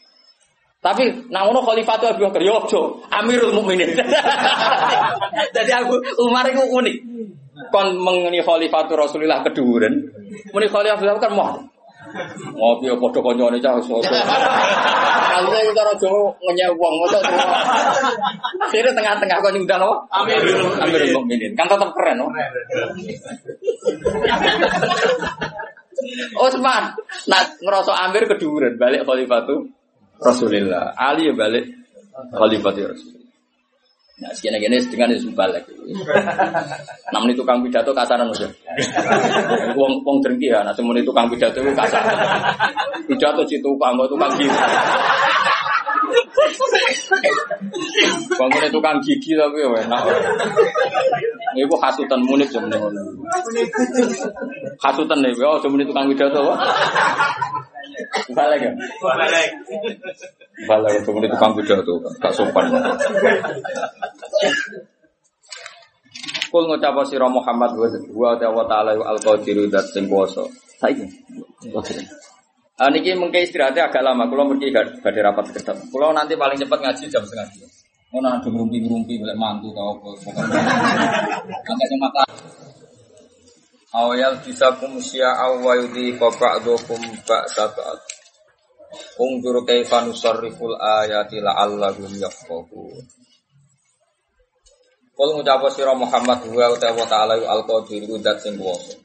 Tapi 0.84 1.32
nang 1.34 1.50
ngono 1.50 1.66
Khalifatul 1.66 2.14
Abu 2.14 2.30
Bakar 2.30 2.42
yo 2.46 2.62
ojo, 2.62 3.02
Amirul 3.10 3.56
Mukminin. 3.56 3.96
Jadi 5.56 5.72
aku 5.74 5.98
Umar 6.22 6.46
itu 6.46 6.62
unik. 6.62 6.98
Kon 7.72 7.96
mengeni 7.98 8.44
Khalifatul 8.44 9.00
Rasulullah 9.00 9.42
keduren. 9.42 9.96
Muni 10.54 10.68
Khalifatul 10.70 11.10
Abu 11.10 11.18
Bakar 11.18 11.32
mau. 11.34 11.75
Ngopi 12.56 12.88
yo 12.88 12.96
padha 12.96 13.20
kancane 13.20 13.58
cah 13.60 13.76
sosok. 13.84 14.16
Kalau 15.36 15.52
itu 15.52 15.72
cara 15.76 15.92
Jawa 16.00 16.32
ngenyek 16.40 16.72
wong 16.80 16.94
ngono. 16.96 17.20
Akhirnya 18.64 18.92
tengah-tengah 18.96 19.38
kok 19.44 19.52
nyundang 19.52 19.84
apa? 19.84 19.96
Amirul 20.24 20.72
Amirul 20.80 21.12
Mukminin. 21.12 21.52
Kan 21.60 21.68
tetap 21.68 21.92
keren, 21.92 22.24
no? 22.24 22.32
Osman, 26.40 26.84
nak 27.28 27.44
ngerasa 27.60 27.94
Amir 28.08 28.24
keduren 28.32 28.80
balik 28.80 29.04
Khalifatul 29.04 29.72
Rasulullah. 30.24 30.96
Ali 30.96 31.28
ya 31.28 31.34
balik 31.36 31.68
Khalifatul 32.32 32.96
Rasulullah. 32.96 33.15
Nah, 34.16 34.32
sekian 34.32 34.56
gini 34.56 34.80
dengan 34.88 35.12
itu 35.12 35.28
balik. 35.36 35.68
Namun 37.12 37.36
itu 37.36 37.44
kang 37.44 37.60
pidato 37.60 37.92
kasaran 37.92 38.32
aja. 38.32 38.48
Wong 39.76 40.08
wong 40.08 40.24
drengki 40.24 40.48
ya, 40.48 40.64
nah 40.64 40.72
semuanya 40.72 41.04
itu 41.04 41.12
kang 41.12 41.28
pidato 41.28 41.60
itu 41.60 41.76
kasaran. 41.76 42.16
Pidato 43.12 43.44
situ 43.44 43.70
kang 43.76 44.00
itu 44.00 44.16
kang 44.16 44.32
gigi. 44.40 44.56
Bangunnya 48.36 48.70
tukang 48.72 48.98
gigi 49.02 49.34
tapi 49.36 49.64
ya 49.64 49.70
enak. 49.86 50.02
Ibu 51.56 51.76
hasutan 51.80 52.22
munik 52.26 52.50
sebenarnya. 52.52 52.90
Hasutan 54.84 55.20
nih, 55.24 55.32
oh 55.44 55.58
sebenarnya 55.64 55.90
tukang 55.90 56.08
pidato. 56.12 56.42
Balik 58.36 58.60
ya? 58.60 58.72
Balik. 59.00 59.50
Balik 60.68 60.94
sebenarnya 61.04 61.34
tukang 61.34 61.54
pidato, 61.56 61.94
gak 62.20 62.34
sopan. 62.36 62.66
Kul 66.52 66.64
ngucap 66.72 66.96
sira 67.08 67.28
Muhammad 67.28 67.76
wa 68.16 68.64
ta'ala 68.68 68.96
al 68.96 69.20
qadiru 69.20 69.68
dat 69.68 69.88
sing 69.92 70.08
kuwasa. 70.08 70.44
Saiki. 70.80 71.08
Ah 72.76 72.92
niki 72.92 73.16
mengke 73.16 73.40
istirahatnya 73.40 73.88
agak 73.88 74.04
lama. 74.04 74.28
Kulo 74.28 74.52
mesti 74.52 74.68
badhe 75.00 75.20
rapat 75.24 75.56
kedap. 75.56 75.80
Kulo 75.88 76.12
nanti 76.12 76.36
paling 76.36 76.60
cepat 76.60 76.80
ngaji 76.84 77.04
jam 77.08 77.24
setengah 77.24 77.48
dua. 77.56 77.68
Mau 78.12 78.20
nanti 78.20 78.48
ngerumpi-ngerumpi 78.52 79.16
boleh 79.16 79.36
mantu 79.40 79.72
tau. 79.72 79.96
Agak 80.04 81.88
cemat 81.88 82.12
lah. 82.12 82.28
Awal 83.96 84.44
bisa 84.44 84.76
kum 84.76 85.00
syi'a 85.00 85.56
wa 85.56 85.72
yudhi 85.80 86.20
ba'dukum 86.20 87.00
ba'sa 87.24 87.72
ba'd. 87.72 88.00
Ungdur 89.24 89.64
kaifa 89.64 90.04
nusarriful 90.04 90.76
ayati 90.76 91.40
la'allahum 91.40 92.12
yafqahun. 92.12 93.04
Kul 95.16 95.30
ngucap 95.32 95.64
sira 95.72 95.96
Muhammad 95.96 96.44
wa 96.52 96.76
ta'ala 97.08 97.40
al-qadir 97.40 98.04
dat 98.20 98.44
sing 98.44 98.60
kuwasa. 98.60 99.00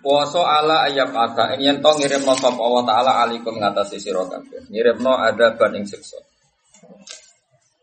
Puasa 0.00 0.40
ala 0.40 0.88
ayat 0.88 1.12
ada 1.12 1.52
ini 1.56 1.68
yang 1.68 1.78
tong 1.84 2.00
ngirim 2.00 2.24
no 2.24 2.32
sop 2.32 2.56
Allah 2.56 2.84
Taala 2.88 3.12
alikum 3.28 3.60
ngatasi 3.60 4.00
siro 4.00 4.24
kabeh. 4.24 4.72
Ngirim 4.72 5.04
no 5.04 5.12
ada 5.12 5.52
banding 5.60 5.84
siksa. 5.84 6.16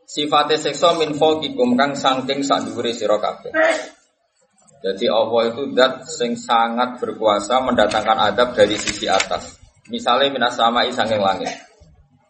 Sifatnya 0.10 0.58
siksa 0.58 0.98
min 0.98 1.14
fokikum 1.14 1.78
kang 1.78 1.94
sangking 1.94 2.42
sanduri 2.42 2.98
siro 2.98 3.22
kabeh. 3.22 3.54
Jadi 4.82 5.06
Allah 5.10 5.42
itu 5.54 5.74
dat 5.78 6.06
sing 6.10 6.34
sangat 6.34 6.98
berkuasa 6.98 7.62
mendatangkan 7.62 8.34
adab 8.34 8.58
dari 8.58 8.78
sisi 8.78 9.06
atas. 9.06 9.58
Misalnya 9.94 10.34
minas 10.34 10.58
sama 10.58 10.90
isanging 10.90 11.22
langit. 11.22 11.54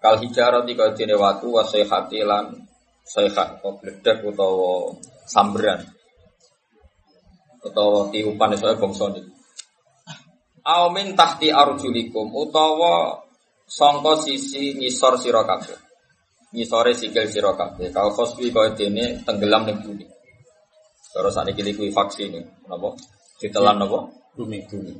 Kal 0.03 0.19
hijarah 0.19 0.67
tiga 0.67 0.91
jene 0.93 1.15
watu 1.15 1.55
wasai 1.55 1.87
hatilan 1.87 2.67
sayhat 3.07 3.63
atau 3.63 3.79
utawa 4.27 4.91
samberan 5.23 5.79
utawa 7.63 8.11
tiupan 8.11 8.55
iso 8.55 8.67
bangsa 8.75 9.15
Aumin 10.67 11.15
tahti 11.15 11.47
arjulikum 11.47 12.27
utawa 12.35 13.23
sangka 13.63 14.19
sisi 14.19 14.75
ngisor 14.75 15.15
sira 15.15 15.47
kabeh. 15.47 15.79
Ngisore 16.51 16.91
sikil 16.91 17.31
sira 17.31 17.55
kabeh. 17.55 17.87
Kau 17.95 18.11
khosbi 18.11 18.51
kaya 18.51 18.75
dene 18.75 19.23
tenggelam 19.23 19.63
ning 19.63 19.79
bumi. 19.79 20.03
Cara 21.07 21.31
sakniki 21.31 21.71
kuwi 21.71 21.89
faksi 21.95 22.27
ini, 22.27 22.43
napa? 22.67 22.91
Ditelan 23.39 23.79
napa? 23.79 24.11
Bumi 24.35 24.59
bumi. 24.67 24.91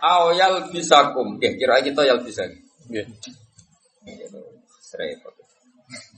Aw 0.00 0.32
yal 0.32 0.72
bisakum. 0.72 1.36
Nggih, 1.36 1.60
kira 1.60 1.84
kita 1.84 2.00
yal 2.08 2.24
bisa. 2.24 2.48
Nggih. 2.88 3.04
Repot. 4.96 5.35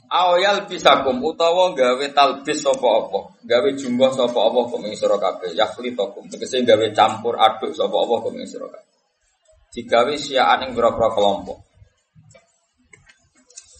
Awyal 0.09 0.64
bisakum 0.64 1.20
utawa 1.20 1.76
gawe 1.76 2.06
talbis 2.16 2.64
sapa 2.64 2.88
apa, 2.88 3.28
gawe 3.44 3.68
jumlah 3.76 4.09
sapa 4.16 4.40
apa 4.40 4.59
kok 4.72 4.80
ing 4.80 4.96
sira 4.96 5.20
kabeh, 5.20 5.52
yakhlitakum 5.52 6.24
tegese 6.32 6.64
gawe 6.64 6.86
campur 6.96 7.36
aduk 7.36 7.76
sapa 7.76 7.92
apa 7.92 8.14
kok 8.24 8.32
ing 8.32 8.48
sira 8.48 8.72
kabeh. 8.72 8.88
Digawe 9.68 10.14
siaan 10.16 10.64
ing 10.64 10.72
pira-pira 10.72 11.12
kelompok. 11.12 11.61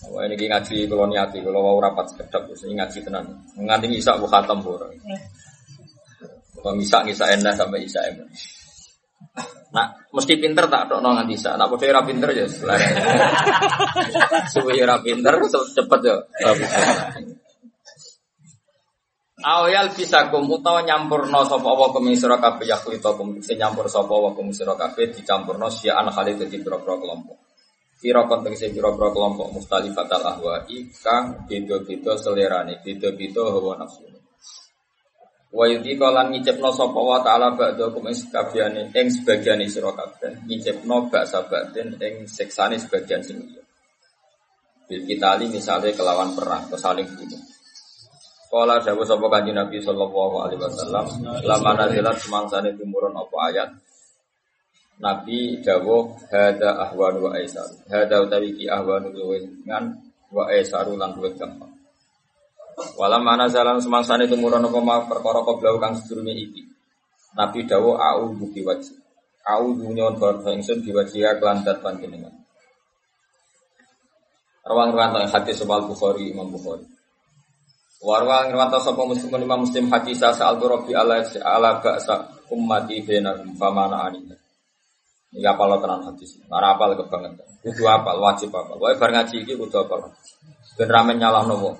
Wah 0.09 0.25
ini 0.29 0.37
ngaji 0.37 0.85
kalau 0.85 1.09
niati, 1.09 1.41
kalau 1.41 1.65
mau 1.65 1.81
rapat 1.81 2.13
sekedap, 2.13 2.45
ini 2.45 2.77
ngaji 2.77 2.99
tenan. 3.09 3.25
Nganti 3.57 3.89
isak 3.97 4.21
bu 4.21 4.29
khatam 4.29 4.61
bu. 4.61 4.77
Kalau 4.77 6.77
isak 6.77 7.09
ngisa 7.09 7.25
enak 7.41 7.57
sampai 7.57 7.89
isak 7.89 8.05
enak. 8.05 8.29
Nah, 9.69 9.87
mesti 10.17 10.41
pinter 10.41 10.65
tak 10.67 10.89
dok 10.89 11.01
nongan 11.05 11.29
bisa. 11.29 11.53
Nak 11.55 11.69
bodoh 11.69 11.87
ora 11.87 12.03
pinter 12.03 12.31
ya 12.33 12.47
selain. 12.49 12.89
Suwe 14.53 14.81
ora 14.81 14.97
pinter 15.05 15.37
cepet 15.45 16.01
ya. 16.03 16.17
Awyal 19.39 19.95
bisa 19.95 20.27
kum 20.35 20.51
utawa 20.51 20.83
nyampurno 20.83 21.47
sapa 21.47 21.69
apa 21.71 21.95
kum 21.95 22.11
sira 22.11 22.43
kabeh 22.43 22.67
yakhlita 22.67 23.15
kum 23.15 23.39
sing 23.39 23.55
nyampur 23.55 23.87
sapa 23.87 24.11
apa 24.11 24.35
kum 24.35 24.51
sira 24.51 24.75
kabeh 24.75 25.15
dicampurno 25.15 25.71
siaan 25.71 26.11
khalid 26.11 26.43
dadi 26.43 26.59
pira-pira 26.59 26.99
kelompok. 26.99 27.39
Pira 28.03 28.27
konteks 28.27 28.67
pira-pira 28.75 29.15
kelompok 29.15 29.55
mustalifatal 29.55 30.23
ahwa'i 30.27 30.91
kang 30.99 31.47
beda-beda 31.47 32.19
selerane, 32.19 32.83
beda-beda 32.83 33.47
hawa 33.47 33.79
nafsu. 33.79 34.18
Wa 35.49 35.65
yudhika 35.65 36.13
lan 36.13 36.29
ngicipno 36.29 36.69
sapa 36.69 37.01
wa 37.01 37.25
ta'ala 37.25 37.57
ba'da 37.57 37.89
kum 37.89 38.05
ing 38.05 38.13
sekabiane 38.13 38.93
ing 38.93 39.09
sebagian 39.09 39.65
sira 39.65 39.89
kabeh 39.97 40.45
ngicipno 40.45 41.09
baksa 41.09 41.41
batin 41.49 41.97
ing 41.97 42.29
siksane 42.29 42.77
sebagian 42.77 43.25
sing 43.25 43.41
liya. 43.41 43.65
Bil 44.85 45.09
kitali 45.09 45.49
misalnya 45.49 45.93
kelawan 45.97 46.37
perang, 46.37 46.69
saling 46.77 47.09
bunuh. 47.09 47.41
Kala 48.49 48.81
dawuh 48.81 49.05
sapa 49.05 49.29
kanjeng 49.29 49.57
Nabi 49.57 49.77
sallallahu 49.81 50.37
alaihi 50.41 50.61
wasallam, 50.61 51.05
lama 51.45 51.71
nazilat 51.77 52.17
semangsane 52.17 52.73
tumurun 52.77 53.13
apa 53.13 53.37
ayat. 53.53 53.69
Nabi 55.01 55.61
dawuh 55.65 56.13
hada 56.33 56.77
ahwan 56.89 57.25
wa 57.25 57.31
aisar. 57.37 57.69
Hada 57.89 58.25
utawi 58.25 58.53
ki 58.57 58.69
ahwan 58.69 59.09
ngan 59.65 59.85
wa 60.33 60.45
aisaru 60.49 60.97
lan 60.97 61.17
gampang. 61.17 61.78
Walam 62.99 63.23
mana 63.27 63.51
jalan 63.51 63.83
semangsane 63.83 64.31
tumurun 64.31 64.63
apa 64.63 64.79
ma 64.79 65.03
perkara 65.07 65.43
koblau 65.43 65.83
kang 65.83 65.99
sedurunge 65.99 66.35
iki. 66.35 66.63
Nabi 67.35 67.67
dawuh 67.67 67.99
au 67.99 68.35
buki 68.35 68.63
wajib. 68.63 68.95
Au 69.49 69.75
dunya 69.75 70.11
bar 70.15 70.45
ingsun 70.47 70.85
diwaji 70.85 71.27
kelan 71.39 71.67
dat 71.67 71.83
panjenengan. 71.83 72.35
Rawang 74.69 74.93
riwanto 74.93 75.25
hadis 75.33 75.65
sebal 75.65 75.89
Bukhari 75.89 76.29
Imam 76.29 76.53
Bukhari. 76.53 76.85
Warwang 78.05 78.53
riwanto 78.53 78.79
sapa 78.85 79.01
muslim 79.03 79.33
Imam 79.41 79.65
Muslim 79.65 79.89
hadis 79.89 80.21
sa 80.21 80.37
al 80.37 80.61
Rabbi 80.61 80.93
ala 80.93 81.25
ala 81.25 81.81
ba'sa 81.81 82.31
ummati 82.53 83.01
bainahum 83.03 83.57
famana 83.57 84.07
anina. 84.07 84.37
Ini 85.33 85.45
apal 85.45 85.77
tenan 85.81 86.05
hadis. 86.05 86.41
Ora 86.49 86.77
apal 86.77 86.97
kebangetan. 86.97 87.49
Kudu 87.61 87.85
apal, 87.85 88.17
wajib 88.17 88.49
apal. 88.53 88.81
Wae 88.81 88.97
bar 88.97 89.13
ngaji 89.13 89.45
iki 89.45 89.57
kudu 89.57 89.77
apal. 89.85 90.09
Ben 90.77 90.89
ramen 90.89 91.21
nyalah 91.21 91.45
nopo. 91.45 91.77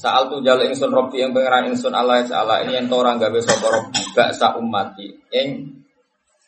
Saal 0.00 0.32
tu 0.32 0.40
jalo 0.40 0.64
ingsun 0.64 0.88
Robbi 0.88 1.20
yang 1.20 1.36
pengeran 1.36 1.68
ingsun 1.68 1.92
Allah 1.92 2.24
Ta'ala 2.24 2.64
ini 2.64 2.80
yang 2.80 2.88
orang 2.88 3.20
gawe 3.20 3.36
sapa 3.44 3.68
Robbi 3.68 4.00
baksa 4.16 4.56
umati 4.56 5.12
ing 5.28 5.76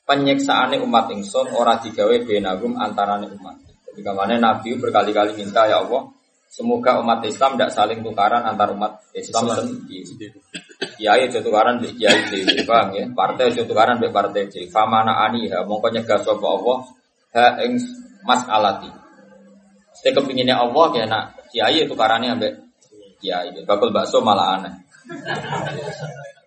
penyiksaane 0.09 0.81
umat 0.81 1.13
ingsun 1.13 1.53
ora 1.53 1.77
digawe 1.77 2.17
benagum 2.25 2.81
antarane 2.81 3.29
umat. 3.29 3.61
Jadi 3.93 4.01
ke 4.01 4.13
mana 4.17 4.41
Nabi 4.41 4.81
berkali-kali 4.81 5.37
minta 5.37 5.69
ya 5.69 5.85
Allah 5.85 6.09
Semoga 6.53 7.01
umat 7.01 7.25
Islam 7.25 7.57
tidak 7.57 7.73
saling 7.73 8.05
tukaran 8.05 8.45
antar 8.45 8.77
umat 8.77 9.01
Islam 9.17 9.49
sendiri. 9.57 10.29
Kiai 11.01 11.25
itu 11.25 11.41
tukaran 11.41 11.81
di 11.81 11.97
kiai 11.97 12.29
di 12.29 12.45
bang 12.69 12.89
ya. 12.93 13.05
Partai 13.09 13.57
itu 13.57 13.65
tukaran 13.65 13.97
di 13.97 14.13
partai 14.13 14.53
C. 14.53 14.69
Famana 14.69 15.17
ani 15.25 15.49
ha 15.49 15.65
mongko 15.65 15.89
nyegah 15.89 16.21
sapa 16.21 16.45
Allah 16.45 16.79
ha 17.33 17.45
ing 17.65 17.81
mas 18.29 18.45
alati. 18.45 18.93
Setiap 19.97 20.21
kepinginnya 20.21 20.61
Allah 20.61 20.87
ya 20.93 21.05
nak 21.09 21.25
kiai 21.49 21.89
itu 21.89 21.97
tukarannya 21.97 22.37
ambek 22.37 22.53
kiai. 23.23 23.55
Bakul 23.63 23.95
bakso 23.95 24.19
malah 24.19 24.59
aneh. 24.59 24.75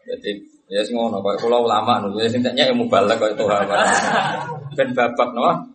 Jadi 0.05 0.31
ya 0.67 0.83
sing 0.83 0.99
ngono 0.99 1.23
kok 1.23 1.39
kula 1.39 1.61
ulama 1.61 2.03
lho 2.03 2.19
ya 2.19 2.27
sing 2.27 2.43
teknya 2.43 2.67
ilmu 2.75 2.91
balak 2.91 3.15
kok 3.15 3.31
itu 3.31 3.45
apa. 3.47 3.75
Ben 4.75 4.91
babak 4.91 5.29
no. 5.31 5.71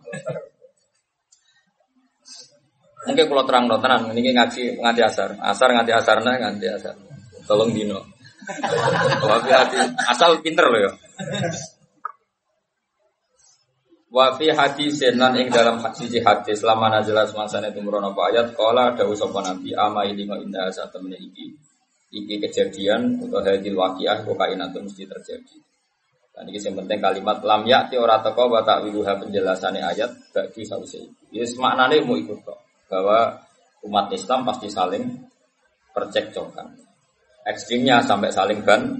Mungkin 3.01 3.25
kalau 3.25 3.43
terang 3.49 3.65
no 3.65 3.81
tenan 3.81 4.13
ini 4.13 4.29
ngaji 4.29 4.77
ngaji 4.77 5.01
asar, 5.01 5.33
asar 5.41 5.73
ngaji 5.73 5.91
asarna 5.97 6.37
ngaji 6.37 6.67
asar. 6.69 6.93
Tolong 7.49 7.73
dino. 7.73 7.97
Hati 9.25 9.77
asal 10.05 10.37
pinter 10.45 10.69
loh 10.69 10.79
ya. 10.85 10.91
Wa 14.11 14.35
fi 14.35 14.51
hadisin 14.51 15.15
lan 15.15 15.39
ing 15.39 15.47
dalam 15.47 15.79
siji 15.95 16.19
hadis 16.19 16.59
lama 16.67 16.91
nazala 16.91 17.23
semangsane 17.23 17.71
tumurun 17.71 18.03
apa 18.03 18.27
ayat 18.27 18.51
qala 18.51 18.91
dawuh 18.91 19.15
sapa 19.15 19.39
nabi 19.39 19.71
ama 19.71 20.03
ilima 20.03 20.35
inda 20.35 20.67
satamene 20.67 21.15
iki 21.15 21.47
iki 22.11 22.35
kejadian 22.43 23.23
atau 23.23 23.39
hadil 23.39 23.79
waqiah 23.79 24.27
kok 24.27 24.35
kainatun 24.35 24.83
mesti 24.83 25.07
terjadi. 25.07 25.57
Dan 26.35 26.43
ini 26.51 26.59
yang 26.59 26.75
penting 26.83 26.99
kalimat 26.99 27.39
lam 27.39 27.63
yakti 27.63 27.95
ora 27.95 28.19
teko 28.19 28.51
wa 28.51 28.59
ta'wiluha 28.59 29.15
penjelasannya 29.15 29.79
ayat 29.79 30.11
bagi 30.35 30.67
sause. 30.67 31.07
Yes 31.31 31.55
maknane 31.55 32.03
mau 32.03 32.19
ikut 32.19 32.43
kok 32.43 32.59
bahwa 32.91 33.39
umat 33.87 34.11
Islam 34.11 34.43
pasti 34.43 34.67
saling 34.67 35.07
percekcokan. 35.95 36.67
Ekstrimnya 37.47 38.03
sampai 38.03 38.27
saling 38.27 38.59
ban. 38.67 38.91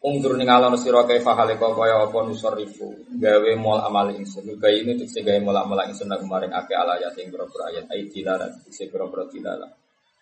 Ungdur 0.00 0.32
ning 0.40 0.48
alon 0.48 0.80
sira 0.80 1.04
kaifa 1.04 1.36
halika 1.36 1.76
kaya 1.76 2.00
apa 2.00 2.24
nusarifu 2.24 2.88
gawe 3.20 3.52
mol 3.60 3.84
amal 3.84 4.08
ingsun. 4.08 4.48
Gawe 4.56 4.72
ini 4.72 4.96
tekse 4.96 5.20
gawe 5.20 5.36
mol 5.44 5.52
amal 5.52 5.76
ingsun 5.84 6.08
nang 6.08 6.24
kemarin 6.24 6.48
ake 6.56 6.72
ala 6.72 6.96
ayat 6.96 7.12
ing 7.20 7.28
boro 7.28 7.44
ayat. 7.68 7.84
Ayat 7.84 8.08
dilala 8.08 8.48
tekse 8.64 8.88
boro 8.88 9.28
dilala. 9.28 9.68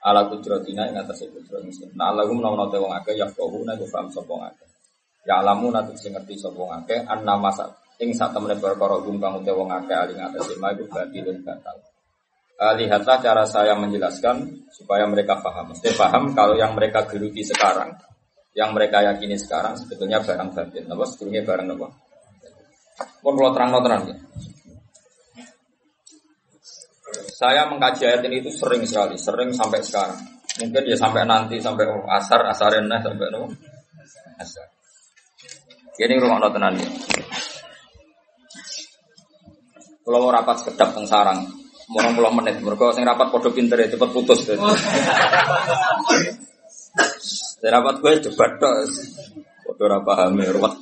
Ala 0.03 0.27
kudratina 0.27 0.91
ing 0.91 0.99
atase 0.99 1.31
kudrat 1.31 1.63
ingsun. 1.63 1.95
Nah 1.95 2.11
Allahum 2.11 2.43
menawa 2.43 2.67
te 2.67 2.83
wong 2.83 2.91
akeh 2.91 3.15
yafqahu 3.23 3.63
nek 3.63 3.79
paham 3.87 4.11
sapa 4.11 4.35
akeh. 4.51 4.67
Ya 5.23 5.39
alamu 5.47 5.71
nate 5.71 5.95
sing 5.95 6.11
ngerti 6.11 6.35
sapa 6.35 6.59
akeh 6.83 6.99
anna 7.07 7.39
masa 7.39 7.71
ing 8.03 8.11
sak 8.11 8.35
temene 8.35 8.59
perkara 8.59 8.99
gum 8.99 9.23
kang 9.23 9.47
te 9.47 9.55
wong 9.55 9.71
akeh 9.71 9.95
ali 9.95 10.19
ngatasi 10.19 10.59
ma 10.59 10.75
iku 10.75 10.91
batilun 10.91 11.39
batal. 11.47 11.79
Lihatlah 12.59 13.23
cara 13.23 13.47
saya 13.47 13.79
menjelaskan 13.79 14.67
supaya 14.75 15.07
mereka 15.07 15.39
paham. 15.39 15.71
Mesti 15.71 15.95
paham 15.95 16.35
kalau 16.35 16.59
yang 16.59 16.75
mereka 16.75 17.07
geluti 17.07 17.47
sekarang 17.47 17.95
yang 18.59 18.75
mereka 18.75 19.07
yakini 19.07 19.39
sekarang 19.39 19.79
sebetulnya 19.79 20.19
barang 20.19 20.51
batin. 20.51 20.91
Apa 20.91 21.07
sebetulnya 21.07 21.47
barang 21.47 21.79
apa? 21.79 21.89
Pun 23.23 23.39
kalau 23.39 23.55
terang 23.55 23.71
terang 23.79 24.03
ya. 24.11 24.19
Saya 27.39 27.71
mengkaji 27.71 28.03
ayat 28.03 28.27
ini 28.27 28.43
itu 28.43 28.51
sering 28.51 28.83
sekali, 28.83 29.15
sering 29.15 29.55
sampai 29.55 29.79
sekarang. 29.79 30.19
Mungkin 30.59 30.91
ya 30.91 30.99
sampai 30.99 31.23
nanti 31.23 31.63
sampai 31.63 31.87
asar, 32.19 32.51
asarena 32.51 32.99
sampai 32.99 33.31
no 33.31 33.47
asar. 34.43 34.67
Ini 36.03 36.19
rumah 36.19 36.51
tenan 36.51 36.83
ya. 36.83 36.91
Kalau 40.03 40.19
mau 40.19 40.35
rapat 40.35 40.67
sekedap 40.67 40.99
teng 40.99 41.07
sarang, 41.07 41.47
mau 41.95 42.11
puluh 42.11 42.35
menit. 42.35 42.59
Mereka 42.59 42.91
sing 42.91 43.07
rapat 43.07 43.31
podo 43.31 43.55
pinter 43.55 43.79
ya 43.79 43.87
cepet 43.87 44.11
putus. 44.11 44.51
Rapat 47.59 47.95
gue 47.99 48.13
debat 48.31 48.53
tok. 48.63 48.75
Foto 49.67 49.83
ora 49.85 49.99
paham 50.01 50.39
ruwet. 50.39 50.75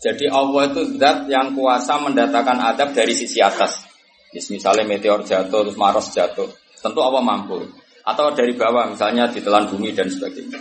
Jadi 0.00 0.26
Allah 0.28 0.62
itu 0.70 0.82
zat 1.00 1.28
yang 1.28 1.56
kuasa 1.56 2.00
mendatangkan 2.00 2.58
adab 2.74 2.92
dari 2.96 3.12
sisi 3.16 3.40
atas. 3.40 3.84
Misalnya 4.32 4.84
meteor 4.84 5.24
jatuh, 5.24 5.64
terus 5.64 5.78
Maros 5.80 6.12
jatuh. 6.12 6.48
Tentu 6.82 7.00
Allah 7.00 7.24
mampu. 7.24 7.64
Atau 8.04 8.30
dari 8.36 8.52
bawah, 8.54 8.92
misalnya 8.92 9.32
ditelan 9.32 9.72
bumi 9.72 9.96
dan 9.96 10.12
sebagainya. 10.12 10.60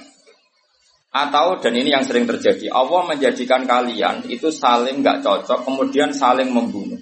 Atau, 1.15 1.59
dan 1.63 1.73
ini 1.75 1.95
yang 1.95 2.03
sering 2.03 2.27
terjadi, 2.27 2.71
Allah 2.71 3.07
menjadikan 3.07 3.63
kalian 3.63 4.27
itu 4.27 4.51
saling 4.51 4.99
nggak 4.99 5.23
cocok, 5.23 5.63
kemudian 5.63 6.11
saling 6.11 6.51
membunuh. 6.51 6.99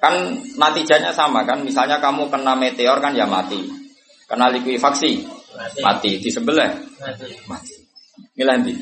Kan 0.00 0.44
natijanya 0.56 1.12
sama 1.12 1.44
kan, 1.44 1.64
misalnya 1.64 2.00
kamu 2.00 2.28
kena 2.28 2.56
meteor 2.56 3.00
kan 3.00 3.12
ya 3.16 3.28
mati. 3.28 3.79
Kena 4.30 4.46
likuifaksi, 4.54 5.26
mati. 5.58 5.80
mati. 5.82 6.10
Di 6.22 6.30
sebelah, 6.30 6.70
mati. 7.02 7.34
mati. 7.50 7.74
Milih 8.38 8.46
nanti. 8.46 8.72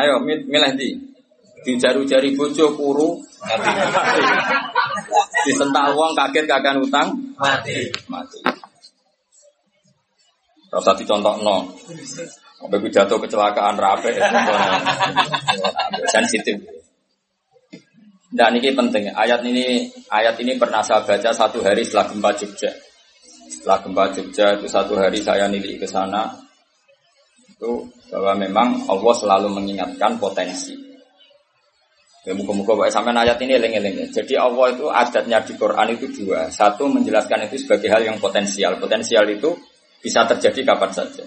Ayo, 0.00 0.24
milih 0.24 0.48
nanti. 0.48 0.88
Di 1.60 1.76
jari-jari 1.76 2.32
bojo 2.32 2.72
kuru, 2.72 3.20
mati. 3.44 3.68
Disentak 5.44 5.92
uang 5.92 6.16
kaget 6.16 6.48
kakak 6.48 6.80
utang, 6.80 7.12
mati. 7.36 7.92
Mati. 8.08 8.40
Rasa 10.72 10.96
dicontok 10.96 11.44
no. 11.44 11.76
Sampai 12.56 12.88
jatuh 12.88 13.20
kecelakaan 13.20 13.76
rapi. 13.76 14.16
Sensitif. 16.14 16.79
Dan 18.30 18.62
ini 18.62 18.70
penting. 18.70 19.10
Ayat 19.10 19.42
ini 19.42 19.90
ayat 20.06 20.38
ini 20.38 20.54
pernah 20.54 20.86
saya 20.86 21.02
baca 21.02 21.34
satu 21.34 21.58
hari 21.66 21.82
setelah 21.82 22.06
gempa 22.14 22.30
Jogja. 22.38 22.70
Setelah 23.50 23.78
gempa 23.82 24.04
Jogja 24.14 24.46
itu 24.54 24.66
satu 24.70 24.94
hari 24.94 25.18
saya 25.18 25.50
nilik 25.50 25.82
ke 25.82 25.86
sana. 25.90 26.30
Itu 27.50 27.90
bahwa 28.14 28.38
memang 28.38 28.86
Allah 28.86 29.14
selalu 29.18 29.48
mengingatkan 29.50 30.22
potensi. 30.22 30.78
Ya, 32.20 32.36
muka-muka 32.36 32.76
pokoknya 32.76 32.92
sampai 32.92 33.16
ayat 33.16 33.40
ini 33.42 33.56
eling-eling. 33.56 34.12
Jadi 34.12 34.36
Allah 34.36 34.76
itu 34.76 34.86
adatnya 34.92 35.40
di 35.42 35.56
Quran 35.56 35.88
itu 35.96 36.06
dua. 36.20 36.52
Satu 36.52 36.86
menjelaskan 36.86 37.48
itu 37.50 37.66
sebagai 37.66 37.88
hal 37.90 38.04
yang 38.06 38.20
potensial. 38.22 38.76
Potensial 38.76 39.24
itu 39.26 39.56
bisa 39.98 40.28
terjadi 40.28 40.70
kapan 40.70 40.92
saja. 40.92 41.26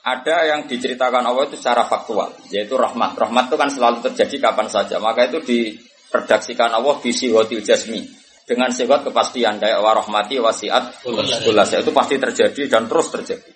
Ada 0.00 0.56
yang 0.56 0.60
diceritakan 0.64 1.28
Allah 1.28 1.44
itu 1.44 1.60
secara 1.60 1.84
faktual, 1.84 2.32
yaitu 2.48 2.72
rahmat. 2.80 3.12
Rahmat 3.20 3.52
itu 3.52 3.56
kan 3.60 3.68
selalu 3.68 4.00
terjadi 4.08 4.48
kapan 4.48 4.66
saja. 4.72 4.96
Maka 4.96 5.28
itu 5.28 5.44
diredaksikan 5.44 6.72
Allah 6.72 6.96
di 7.04 7.12
sihotil 7.12 7.60
jasmi. 7.60 8.08
Dengan 8.48 8.72
sifat 8.72 9.06
kepastian 9.06 9.62
kayak 9.62 9.78
warahmati 9.78 10.42
wasiat 10.42 11.06
kulas 11.06 11.70
itu 11.70 11.92
pasti 11.94 12.18
terjadi 12.18 12.62
dan 12.66 12.90
terus 12.90 13.06
terjadi. 13.12 13.50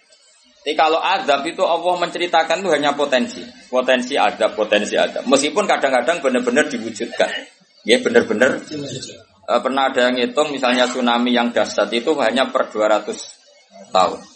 Tapi 0.64 0.80
kalau 0.80 0.96
azab 0.96 1.44
itu 1.44 1.60
Allah 1.60 1.92
menceritakan 2.00 2.64
itu 2.64 2.70
hanya 2.72 2.96
potensi, 2.96 3.44
potensi 3.68 4.16
azab, 4.16 4.56
potensi 4.56 4.96
azab. 4.96 5.28
Meskipun 5.28 5.68
kadang-kadang 5.68 6.24
benar-benar 6.24 6.72
diwujudkan, 6.72 7.28
ya 7.84 8.00
benar-benar. 8.00 8.64
Eh, 9.44 9.60
pernah 9.60 9.92
ada 9.92 10.08
yang 10.08 10.16
ngitung 10.16 10.56
misalnya 10.56 10.88
tsunami 10.88 11.36
yang 11.36 11.52
dahsyat 11.52 11.92
itu 11.92 12.16
hanya 12.16 12.48
per 12.48 12.72
200 12.72 13.12
tahun. 13.92 14.33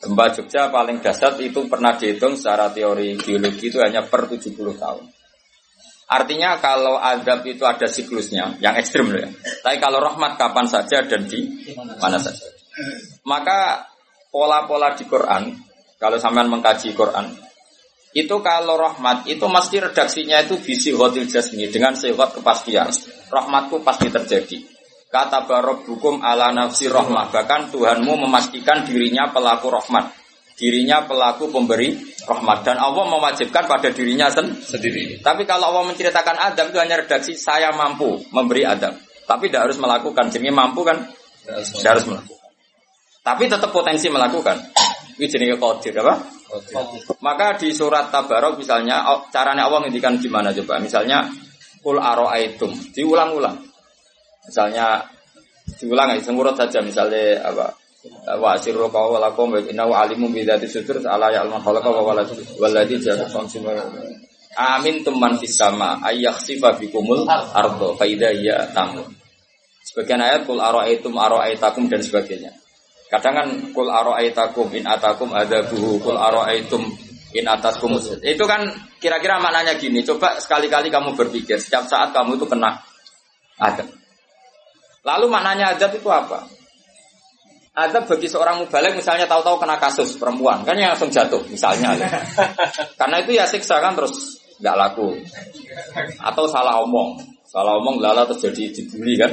Gempa 0.00 0.32
Jogja 0.32 0.72
paling 0.72 1.04
dahsyat 1.04 1.36
itu 1.44 1.68
pernah 1.68 1.92
dihitung 1.92 2.32
secara 2.32 2.72
teori 2.72 3.20
geologi 3.20 3.68
itu 3.68 3.84
hanya 3.84 4.00
per 4.08 4.32
70 4.32 4.56
tahun. 4.56 5.04
Artinya 6.10 6.58
kalau 6.58 6.98
azab 6.98 7.44
itu 7.46 7.62
ada 7.62 7.86
siklusnya, 7.86 8.58
yang 8.58 8.74
ekstrim 8.74 9.12
loh 9.12 9.20
ya. 9.22 9.30
Tapi 9.62 9.76
kalau 9.78 10.02
rahmat 10.02 10.40
kapan 10.40 10.66
saja 10.66 11.06
dan 11.06 11.28
di 11.28 11.46
mana 12.00 12.18
saja. 12.18 12.48
Maka 13.28 13.86
pola-pola 14.32 14.96
di 14.96 15.04
Quran, 15.06 15.54
kalau 16.00 16.16
sampean 16.18 16.50
mengkaji 16.50 16.96
Quran, 16.96 17.30
itu 18.10 18.36
kalau 18.42 18.74
rahmat 18.74 19.28
itu 19.30 19.46
mesti 19.46 19.86
redaksinya 19.86 20.42
itu 20.42 20.58
visi 20.58 20.90
hotil 20.90 21.30
jasmi 21.30 21.70
dengan 21.70 21.94
sifat 21.94 22.42
kepastian. 22.42 22.90
Rahmatku 23.30 23.86
pasti 23.86 24.10
terjadi. 24.10 24.58
Kata 25.10 25.42
barok 25.42 25.90
hukum 25.90 26.22
ala 26.22 26.54
nafsi 26.54 26.86
rahmat. 26.86 27.34
Bahkan 27.34 27.74
Tuhanmu 27.74 28.14
memastikan 28.14 28.86
dirinya 28.86 29.26
pelaku 29.34 29.66
rahmat. 29.66 30.14
Dirinya 30.54 31.02
pelaku 31.02 31.50
pemberi 31.50 31.98
rahmat. 32.30 32.62
Dan 32.62 32.78
Allah 32.78 33.10
mewajibkan 33.10 33.66
pada 33.66 33.90
dirinya 33.90 34.30
sen 34.30 34.54
sendiri. 34.62 35.18
Tapi 35.18 35.42
kalau 35.50 35.74
Allah 35.74 35.90
menceritakan 35.90 36.54
adab 36.54 36.70
itu 36.70 36.78
hanya 36.78 37.02
redaksi 37.02 37.34
saya 37.34 37.74
mampu 37.74 38.22
memberi 38.30 38.62
adab. 38.62 38.94
Tapi 39.26 39.50
tidak 39.50 39.66
harus 39.66 39.82
melakukan. 39.82 40.30
Jadi 40.30 40.46
mampu 40.54 40.86
kan 40.86 41.02
tidak 41.42 41.90
harus 41.98 42.06
melakukan. 42.06 42.38
Tapi 43.26 43.42
tetap 43.50 43.70
potensi 43.74 44.06
melakukan. 44.06 44.56
Ini 45.18 45.26
jenis 45.26 45.58
kodir 45.58 45.98
apa? 46.06 46.22
Maka 47.18 47.58
di 47.58 47.74
surat 47.74 48.14
Tabarok 48.14 48.62
misalnya 48.62 49.06
caranya 49.34 49.66
Allah 49.66 49.86
ngendikan 49.86 50.22
gimana 50.22 50.54
coba? 50.54 50.78
Misalnya 50.78 51.26
kul 51.82 51.98
aroaitum 51.98 52.70
diulang-ulang. 52.94 53.69
Misalnya 54.46 55.04
diulang 55.80 56.16
ya 56.16 56.20
semurut 56.22 56.56
saja 56.56 56.80
misalnya 56.80 57.44
apa? 57.44 57.76
Wa 58.40 58.56
sirru 58.56 58.88
qawlakum 58.88 59.52
wa 59.52 59.60
innahu 59.60 59.92
alimun 59.92 60.32
bi 60.32 60.40
dzati 60.40 60.64
sudur 60.64 61.04
ala 61.04 61.28
ya'lamu 61.28 61.60
khalaqa 61.60 61.88
wa 61.92 62.16
walladzi 62.16 62.96
ja'ala 62.96 63.28
Amin 64.56 65.06
teman 65.06 65.38
fis 65.38 65.54
sama 65.54 66.02
ayyakhsifa 66.02 66.74
bikumul 66.80 67.22
ardo 67.28 67.94
fa 67.94 68.02
idza 68.08 68.34
ya 68.34 68.66
tamun. 68.74 69.06
Sebagian 69.86 70.18
ayat 70.18 70.42
kul 70.48 70.58
aroaitum 70.58 71.14
aroaitakum 71.14 71.86
dan 71.86 72.02
sebagainya. 72.02 72.50
Kadang 73.10 73.34
kan 73.34 73.48
kul 73.74 73.90
aro'aitakum 73.90 74.70
in 74.74 74.86
atakum 74.86 75.30
buhu 75.70 76.02
kul 76.02 76.18
aro'aitum 76.18 76.82
in 77.34 77.46
ataskum 77.46 77.94
Itu 78.22 78.44
kan 78.46 78.66
kira-kira 78.98 79.38
maknanya 79.38 79.78
gini. 79.78 80.02
Coba 80.02 80.38
sekali-kali 80.38 80.90
kamu 80.90 81.14
berpikir 81.14 81.58
setiap 81.58 81.86
saat 81.86 82.10
kamu 82.10 82.38
itu 82.38 82.46
kena 82.46 82.74
adab. 83.58 83.99
Lalu 85.00 85.26
maknanya 85.32 85.76
adab 85.76 85.96
itu 85.96 86.08
apa? 86.08 86.44
Adab 87.72 88.04
bagi 88.04 88.28
seorang 88.28 88.60
mubalik 88.60 88.98
misalnya 88.98 89.24
tahu-tahu 89.24 89.62
kena 89.62 89.80
kasus 89.80 90.18
perempuan 90.20 90.66
kan 90.66 90.76
yang 90.76 90.92
langsung 90.92 91.08
jatuh 91.08 91.40
misalnya. 91.48 91.96
Ya. 91.96 92.08
Karena 93.00 93.16
itu 93.24 93.30
ya 93.38 93.48
siksa 93.48 93.80
kan 93.80 93.96
terus 93.96 94.42
nggak 94.60 94.76
laku. 94.76 95.16
Atau 96.20 96.44
salah 96.50 96.82
omong, 96.84 97.16
salah 97.48 97.80
omong 97.80 98.02
lala 98.02 98.28
terjadi 98.28 98.74
dibully 98.74 99.16
kan. 99.16 99.32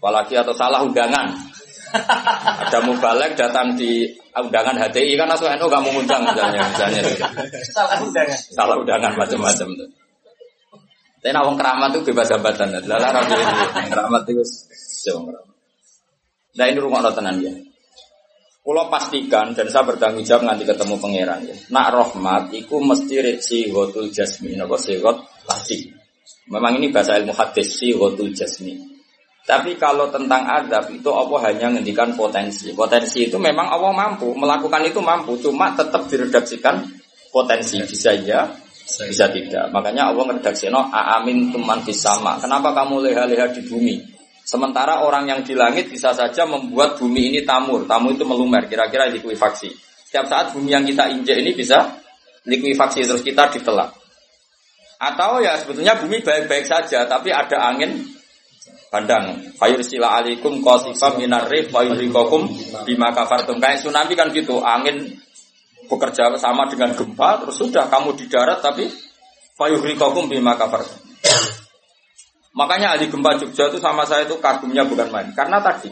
Apalagi 0.00 0.36
atau 0.36 0.52
salah 0.52 0.84
undangan 0.84 1.50
ada 1.90 2.78
mubalek 2.86 3.34
datang 3.34 3.74
di 3.74 4.06
undangan 4.30 4.78
HTI 4.78 5.18
kan 5.18 5.26
langsung 5.26 5.50
NU 5.50 5.66
gak 5.66 5.82
mau 5.82 5.90
ngundang 5.90 6.22
misalnya 6.22 6.62
misalnya 6.70 7.02
salah 7.66 7.98
undangan 7.98 8.38
salah 8.54 8.76
undangan 8.78 9.12
macam-macam 9.18 9.68
tuh 9.74 9.88
tapi 11.20 11.30
nawang 11.36 11.56
keramat 11.60 11.92
tuh 11.94 12.02
bebas 12.08 12.26
jabatan 12.32 12.80
lah 12.88 12.98
rapi 13.12 13.36
keramat 13.92 14.22
itu 14.26 14.42
jauh 15.06 15.22
keramat 15.28 15.56
nah 16.56 16.64
ini 16.66 16.78
rumah 16.80 17.04
tenan 17.12 17.38
ya 17.38 17.52
Pulau 18.60 18.92
pastikan 18.92 19.56
dan 19.56 19.72
saya 19.72 19.88
bertanggung 19.88 20.20
jawab 20.20 20.44
nanti 20.44 20.68
ketemu 20.68 21.00
pangeran 21.00 21.40
ya. 21.48 21.56
Nak 21.72 21.86
rahmat, 21.96 22.52
iku 22.52 22.76
mesti 22.84 23.16
reci 23.16 23.72
hotul 23.72 24.12
jasmin, 24.12 24.60
apa 24.60 24.76
sih 24.76 25.00
pasti. 25.48 25.88
Memang 26.52 26.76
ini 26.76 26.92
bahasa 26.92 27.16
ilmu 27.16 27.32
hadis 27.32 27.80
si 27.80 27.96
hotul 27.96 28.36
jasmin. 28.36 28.76
Tapi 29.48 29.80
kalau 29.80 30.12
tentang 30.12 30.44
adab 30.44 30.92
itu 30.92 31.08
Allah 31.08 31.50
hanya 31.50 31.72
ngendikan 31.72 32.12
potensi. 32.12 32.76
Potensi 32.76 33.26
itu 33.26 33.40
memang 33.40 33.64
Allah 33.64 33.96
mampu 33.96 34.36
melakukan 34.36 34.84
itu 34.84 35.00
mampu, 35.00 35.40
cuma 35.40 35.72
tetap 35.72 36.04
diredaksikan 36.04 36.84
potensi 37.32 37.80
bisa 37.80 38.12
ya, 38.20 38.44
bisa 38.84 39.26
tidak. 39.32 39.72
Makanya 39.72 40.12
Allah 40.12 40.24
ngeredaksi 40.30 40.68
no 40.68 40.86
amin 40.88 41.50
tuman 41.52 41.80
sama. 41.90 42.36
Kenapa 42.38 42.76
kamu 42.76 43.08
leha-leha 43.08 43.48
di 43.52 43.62
bumi? 43.66 43.96
Sementara 44.44 45.06
orang 45.06 45.30
yang 45.30 45.40
di 45.46 45.54
langit 45.54 45.86
bisa 45.86 46.10
saja 46.10 46.42
membuat 46.42 46.98
bumi 46.98 47.30
ini 47.30 47.40
tamur. 47.46 47.86
Tamu 47.86 48.12
itu 48.16 48.26
melumer, 48.26 48.66
kira-kira 48.66 49.06
likuifaksi. 49.06 49.70
Setiap 50.10 50.26
saat 50.26 50.46
bumi 50.50 50.74
yang 50.74 50.82
kita 50.82 51.06
injek 51.06 51.38
ini 51.38 51.54
bisa 51.54 52.02
likuifaksi 52.48 53.06
terus 53.06 53.22
kita 53.22 53.46
ditelak. 53.52 53.94
Atau 55.00 55.40
ya 55.40 55.54
sebetulnya 55.54 55.96
bumi 55.96 56.20
baik-baik 56.20 56.66
saja, 56.66 57.06
tapi 57.06 57.30
ada 57.30 57.72
angin 57.72 58.20
Pandang 58.90 59.54
sila 59.86 60.18
alaikum 60.18 60.58
qasifa 60.66 61.14
minar 61.14 61.46
rih 61.46 61.70
fayurikokum 61.70 62.50
bima 62.82 63.14
kafartum. 63.14 63.62
Kayak 63.62 63.86
tsunami 63.86 64.18
kan 64.18 64.34
gitu, 64.34 64.58
angin 64.66 65.14
bekerja 65.90 66.30
sama 66.38 66.70
dengan 66.70 66.94
gempa 66.94 67.42
terus 67.42 67.58
sudah 67.58 67.90
kamu 67.90 68.14
di 68.14 68.30
darat 68.30 68.62
tapi 68.62 68.86
fayurikokum 69.58 70.30
bima 70.30 70.54
kafartum. 70.54 71.02
Makanya 72.54 72.94
ahli 72.94 73.10
gempa 73.10 73.36
Jogja 73.38 73.70
itu 73.70 73.78
sama 73.82 74.06
saya 74.06 74.26
itu 74.26 74.38
kagumnya 74.38 74.86
bukan 74.86 75.10
main. 75.10 75.30
Karena 75.34 75.58
tadi 75.58 75.90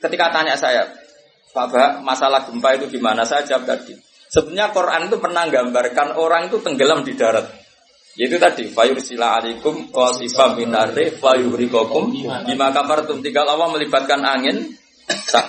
ketika 0.00 0.32
tanya 0.32 0.56
saya, 0.56 0.88
Pak 1.50 2.00
masalah 2.06 2.46
gempa 2.46 2.78
itu 2.78 2.86
gimana? 2.88 3.26
Saya 3.26 3.42
jawab 3.42 3.66
tadi. 3.66 3.98
Sebenarnya 4.30 4.70
Quran 4.70 5.10
itu 5.10 5.16
pernah 5.18 5.42
gambarkan 5.50 6.14
orang 6.14 6.46
itu 6.46 6.62
tenggelam 6.62 7.02
di 7.02 7.18
darat. 7.18 7.50
Yaitu 8.14 8.38
tadi 8.38 8.70
sila 9.02 9.42
alaikum 9.42 9.90
qasifa 9.90 10.54
minarri 10.54 11.18
fayurikokum 11.18 12.14
bima 12.46 12.70
kafartum. 12.70 13.18
Tinggal 13.20 13.50
Allah 13.50 13.68
melibatkan 13.74 14.22
angin. 14.22 14.78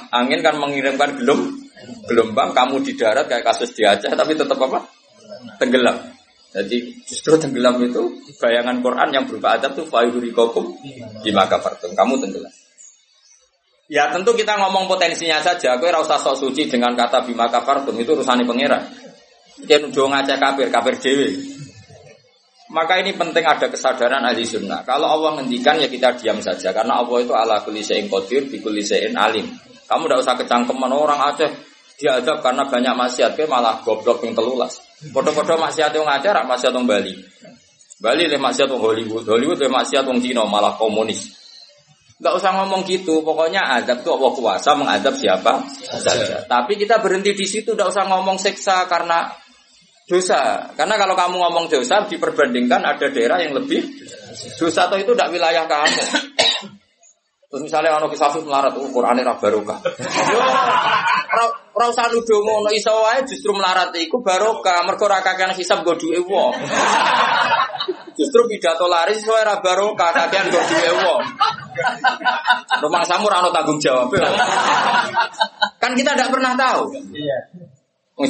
Angin 0.09 0.41
kan 0.41 0.57
mengirimkan 0.57 1.21
gelum, 1.21 1.60
gelombang 2.05 2.53
kamu 2.53 2.81
di 2.85 2.93
darat 2.97 3.25
kayak 3.25 3.45
kasus 3.45 3.73
di 3.73 3.85
Aceh 3.85 4.11
tapi 4.11 4.37
tetap 4.37 4.57
apa? 4.57 4.85
Tenggelam. 5.57 5.97
Jadi 6.51 6.99
justru 7.07 7.39
tenggelam 7.39 7.79
itu 7.79 8.11
bayangan 8.37 8.83
Quran 8.83 9.09
yang 9.15 9.23
berupa 9.23 9.55
adab 9.55 9.71
tuh 9.71 9.87
fayurikokum 9.87 10.75
bima 11.23 11.47
kafartum. 11.47 11.95
Kamu 11.95 12.19
tenggelam. 12.19 12.51
Ya 13.91 14.11
tentu 14.11 14.35
kita 14.35 14.59
ngomong 14.59 14.87
potensinya 14.87 15.39
saja. 15.39 15.79
Aku 15.79 15.87
rasa 15.87 16.19
sok 16.19 16.35
suci 16.39 16.67
dengan 16.67 16.95
kata 16.95 17.23
bima 17.23 17.47
kafartum 17.47 17.95
itu 17.99 18.11
urusannya 18.15 18.43
pangeran. 18.43 18.83
Dia 19.63 19.79
nuduh 19.79 20.11
ngajak 20.11 20.37
kafir, 20.39 20.67
kafir 20.67 20.95
dewi. 20.99 21.29
Maka 22.71 23.03
ini 23.03 23.11
penting 23.11 23.43
ada 23.43 23.67
kesadaran 23.67 24.23
ahli 24.23 24.47
sunnah. 24.47 24.87
Kalau 24.87 25.11
Allah 25.11 25.39
ngendikan 25.39 25.75
ya 25.75 25.91
kita 25.91 26.15
diam 26.15 26.39
saja. 26.39 26.71
Karena 26.71 27.03
Allah 27.03 27.19
itu 27.19 27.35
ala 27.35 27.59
kulli 27.67 27.83
syai'in 27.83 28.07
qadir, 28.07 28.47
bi 28.47 28.63
alim. 29.11 29.47
Kamu 29.91 30.07
tidak 30.07 30.19
usah 30.23 30.35
kecangkeman 30.39 30.91
orang 30.95 31.19
Aceh 31.19 31.51
diadab 32.01 32.41
karena 32.41 32.65
banyak 32.65 32.93
maksiat, 32.97 33.37
ke 33.37 33.45
malah 33.45 33.85
goblok 33.85 34.25
yang 34.25 34.33
telulas. 34.33 34.81
Foto-foto 35.13 35.53
maksiat 35.61 35.93
yang 35.93 36.09
rak 36.09 36.45
maksiat 36.49 36.73
yang 36.73 36.89
Bali. 36.89 37.13
Bali 38.01 38.25
le 38.25 38.41
maksiat 38.41 38.65
yang 38.65 38.81
Hollywood, 38.81 39.29
Hollywood 39.29 39.61
le 39.61 39.69
maksiat 39.69 40.09
yang 40.09 40.17
Cina, 40.17 40.41
malah 40.49 40.73
komunis. 40.73 41.37
Gak 42.21 42.37
usah 42.37 42.53
ngomong 42.53 42.85
gitu, 42.85 43.21
pokoknya 43.25 43.81
adab 43.81 44.01
itu 44.01 44.09
Allah 44.13 44.31
kuasa 44.33 44.69
mengadab 44.77 45.13
siapa 45.17 45.61
saja. 46.01 46.45
Tapi 46.45 46.77
kita 46.77 47.01
berhenti 47.01 47.33
di 47.33 47.45
situ, 47.45 47.73
gak 47.73 47.89
usah 47.89 48.05
ngomong 48.09 48.37
seksa 48.37 48.85
karena 48.89 49.29
dosa. 50.05 50.69
Karena 50.73 50.97
kalau 50.97 51.13
kamu 51.17 51.35
ngomong 51.37 51.65
dosa 51.69 52.05
diperbandingkan 52.05 52.81
ada 52.81 53.09
daerah 53.09 53.41
yang 53.41 53.57
lebih 53.57 53.85
dosa 54.57 54.85
atau 54.89 55.01
itu 55.01 55.13
tidak 55.13 55.33
wilayah 55.33 55.65
kamu. 55.65 56.03
Terus 57.51 57.67
misalnya 57.67 57.99
ono 57.99 58.07
kisah 58.07 58.31
melarat, 58.47 58.79
oh 58.79 58.87
Quran 58.87 59.19
ra 59.27 59.35
barokah. 59.35 59.83
Ra- 61.35 61.55
ora 61.75 61.85
usah 61.91 62.07
nuduh 62.07 62.39
ngono 62.47 62.71
iso 62.71 62.95
wae 62.95 63.27
justru 63.27 63.51
melarat 63.51 63.91
iku 63.99 64.23
barokah, 64.23 64.87
mergo 64.87 65.03
ora 65.11 65.19
kakean 65.19 65.51
hisab 65.51 65.83
go 65.83 65.99
duwe 65.99 66.23
wong. 66.23 66.55
Justru 68.11 68.43
pidato 68.47 68.87
laris 68.87 69.19
iso 69.19 69.35
ora 69.35 69.59
barokah, 69.59 70.15
kakean 70.15 70.47
go 70.47 70.63
duwe 70.63 70.89
wong. 71.03 71.23
Rumah 72.87 73.03
samu 73.03 73.27
ono 73.27 73.51
tanggung 73.51 73.83
jawab. 73.83 74.15
Kan 75.75 75.91
kita 75.91 76.15
tidak 76.15 76.31
pernah 76.31 76.55
tahu. 76.55 76.87
Iya. 77.11 77.37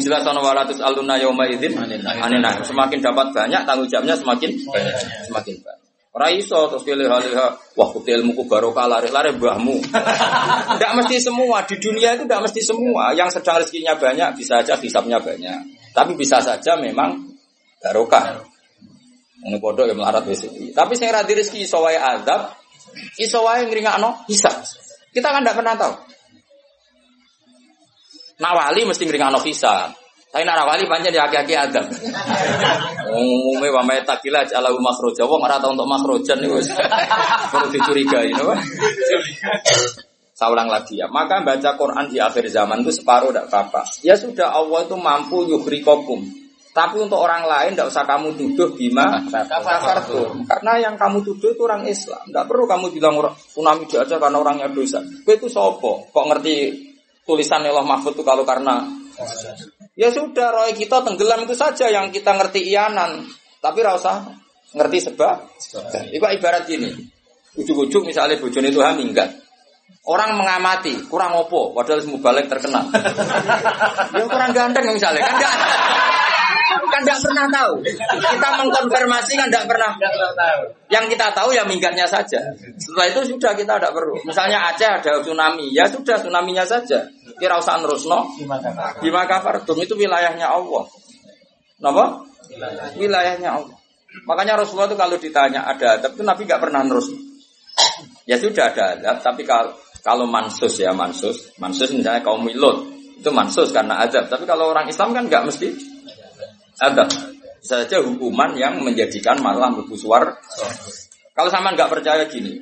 Jelas 0.02 0.26
ana 0.26 0.42
walatus 0.42 0.82
aluna 0.82 1.22
yauma 1.22 1.46
idzin 1.46 1.78
anina. 1.78 2.58
Semakin 2.66 3.06
dapat 3.06 3.38
banyak 3.38 3.62
tanggung 3.70 3.86
jawabnya 3.86 4.18
semakin 4.18 4.50
banyak. 4.66 4.98
Semakin 5.30 5.56
banyak. 5.62 5.81
Ora 6.12 6.28
iso 6.28 6.68
terus 6.68 6.84
pilih 6.84 7.08
haliha 7.08 7.56
wah 7.80 7.88
kutu 7.88 8.12
ilmuku 8.12 8.44
barokah 8.44 8.84
lari-lari 8.84 9.32
mbahmu. 9.32 9.80
Tidak 10.76 10.92
mesti 11.00 11.16
semua 11.24 11.64
di 11.64 11.80
dunia 11.80 12.20
itu 12.20 12.28
tidak 12.28 12.52
mesti 12.52 12.60
semua. 12.60 13.16
Yang 13.16 13.40
sedang 13.40 13.64
rezekinya 13.64 13.96
banyak 13.96 14.36
bisa 14.36 14.60
saja 14.60 14.76
hisapnya 14.76 15.24
banyak. 15.24 15.72
Tapi 15.96 16.12
bisa 16.20 16.44
saja 16.44 16.76
memang 16.76 17.32
barokah. 17.80 18.44
Ini 19.48 19.56
bodoh 19.64 19.88
yang 19.88 19.96
melarat 19.96 20.28
wis. 20.28 20.44
Tapi 20.76 20.94
sing 21.00 21.08
ra 21.16 21.24
di 21.24 21.32
rezeki 21.32 21.64
iso 21.64 21.80
wae 21.80 21.96
azab, 21.96 22.60
iso 23.16 23.40
wae 23.48 23.64
ngringakno 23.72 24.28
hisab. 24.28 24.68
Kita 25.16 25.32
kan 25.32 25.48
tidak 25.48 25.64
pernah 25.64 25.76
tahu. 25.80 25.96
Nak 28.44 28.52
wali 28.52 28.84
mesti 28.84 29.04
ngringakno 29.08 29.40
hisab. 29.48 30.01
Tapi 30.32 30.48
nak 30.48 30.64
wali 30.64 30.88
pancen 30.88 31.12
ya 31.12 31.28
aki-aki 31.28 31.60
adab. 31.60 31.92
Umume 33.12 33.68
wa 33.68 33.84
may 33.84 34.00
takila 34.08 34.48
ala 34.48 34.72
makhraja 34.72 35.28
wong 35.28 35.44
ora 35.44 35.60
tau 35.60 35.76
untuk 35.76 35.84
makhrajan 35.84 36.40
niku 36.40 36.56
wis 36.56 36.72
perlu 37.52 37.68
dicurigai 37.68 38.32
napa? 38.32 38.56
Saya 40.32 40.48
ulang 40.56 40.72
lagi 40.72 41.04
ya. 41.04 41.12
Maka 41.12 41.44
baca 41.44 41.76
Quran 41.76 42.08
di 42.08 42.24
akhir 42.24 42.48
zaman 42.48 42.80
itu 42.80 42.96
separuh 42.96 43.36
tidak 43.36 43.52
apa-apa. 43.52 43.84
Ya 44.08 44.16
sudah 44.16 44.56
Allah 44.56 44.88
itu 44.88 44.96
mampu 44.96 45.44
yuhrikokum. 45.52 46.24
Tapi 46.72 47.04
untuk 47.04 47.20
orang 47.20 47.44
lain 47.44 47.76
tidak 47.76 47.92
usah 47.92 48.08
kamu 48.08 48.32
tuduh 48.40 48.72
bima 48.72 49.20
kafartum. 49.28 50.48
Karena 50.48 50.80
yang 50.80 50.96
kamu 50.96 51.28
tuduh 51.28 51.52
itu 51.52 51.62
orang 51.68 51.84
Islam. 51.84 52.24
Tidak 52.32 52.48
perlu 52.48 52.64
kamu 52.64 52.96
bilang 52.96 53.20
tsunami 53.36 53.84
aja 53.84 54.16
karena 54.16 54.38
orangnya 54.40 54.72
dosa. 54.72 55.04
Kau 55.28 55.36
itu 55.36 55.52
sopo. 55.52 56.08
Kok 56.08 56.26
ngerti 56.32 56.56
tulisan 57.28 57.68
Allah 57.68 57.84
Mahfud 57.84 58.16
itu 58.16 58.24
kalau 58.24 58.48
karena 58.48 59.01
Ya 60.00 60.10
sudah, 60.10 60.48
roy 60.54 60.72
kita 60.74 61.04
tenggelam 61.04 61.46
itu 61.46 61.56
saja 61.56 61.92
yang 61.92 62.10
kita 62.10 62.34
ngerti 62.36 62.64
iyanan. 62.72 63.28
Tapi 63.62 63.80
rasa 63.84 64.26
ngerti 64.74 65.12
sebab. 65.12 65.36
Itu 66.12 66.26
ibarat 66.26 66.66
gini. 66.66 66.90
Ujuk-ujuk 67.60 68.08
misalnya 68.08 68.40
bojone 68.40 68.72
itu 68.72 68.80
minggat. 68.80 69.30
Orang 70.02 70.34
mengamati, 70.34 70.98
kurang 71.06 71.38
opo, 71.38 71.78
padahal 71.78 72.02
semua 72.02 72.18
balik 72.18 72.50
terkenal. 72.50 72.90
ya 74.18 74.26
kurang 74.26 74.50
ganteng 74.50 74.90
misalnya, 74.90 75.22
kan 75.22 75.36
enggak 75.38 75.54
kan 76.92 77.02
enggak 77.06 77.20
pernah 77.22 77.46
tahu. 77.54 77.74
Kita 78.18 78.50
mengkonfirmasi 78.58 79.32
kan 79.38 79.48
enggak 79.48 79.66
pernah. 79.70 79.92
Yang 80.90 81.06
kita 81.16 81.28
tahu 81.38 81.50
ya 81.56 81.64
minggatnya 81.66 82.06
saja. 82.06 82.40
Setelah 82.82 83.08
itu 83.14 83.36
sudah 83.36 83.52
kita 83.56 83.78
tidak 83.80 83.92
perlu. 83.94 84.20
Misalnya 84.28 84.74
Aceh 84.74 84.90
ada 84.90 85.22
tsunami, 85.24 85.70
ya 85.72 85.86
sudah 85.88 86.20
tsunaminya 86.20 86.66
saja. 86.68 87.08
Kira 87.42 87.58
usah 87.58 87.82
nerusno. 87.82 88.38
Bima 89.02 89.26
kafartum 89.26 89.82
itu 89.82 89.98
wilayahnya 89.98 90.46
Allah. 90.46 90.86
Napa? 91.82 92.22
Wilayahnya 92.94 93.50
Allah. 93.50 93.78
Makanya 94.30 94.62
Rasulullah 94.62 94.92
itu 94.92 95.00
kalau 95.00 95.18
ditanya 95.18 95.66
ada 95.66 95.98
adab 95.98 96.14
itu 96.14 96.22
Nabi 96.22 96.42
nggak 96.46 96.62
pernah 96.62 96.86
nerus. 96.86 97.10
Ya 98.30 98.38
sudah 98.38 98.70
ada 98.70 98.94
adab, 98.94 99.18
tapi 99.24 99.42
kalau 99.48 99.74
kalau 100.06 100.26
mansus 100.30 100.78
ya 100.78 100.94
mansus, 100.94 101.50
mansus 101.58 101.90
misalnya 101.90 102.22
kaum 102.22 102.44
Milut 102.44 102.92
itu 103.18 103.32
mansus 103.34 103.74
karena 103.74 104.04
adab. 104.04 104.30
Tapi 104.30 104.44
kalau 104.46 104.70
orang 104.70 104.86
Islam 104.86 105.16
kan 105.16 105.26
nggak 105.26 105.44
mesti 105.48 105.68
adab. 106.84 107.10
Saja 107.62 108.02
hukuman 108.02 108.58
yang 108.58 108.82
menjadikan 108.82 109.38
malah 109.42 109.70
mlebu 109.70 109.94
suar. 109.94 110.38
Kalau 111.32 111.50
sama 111.50 111.72
nggak 111.78 111.90
percaya 111.90 112.26
gini, 112.26 112.58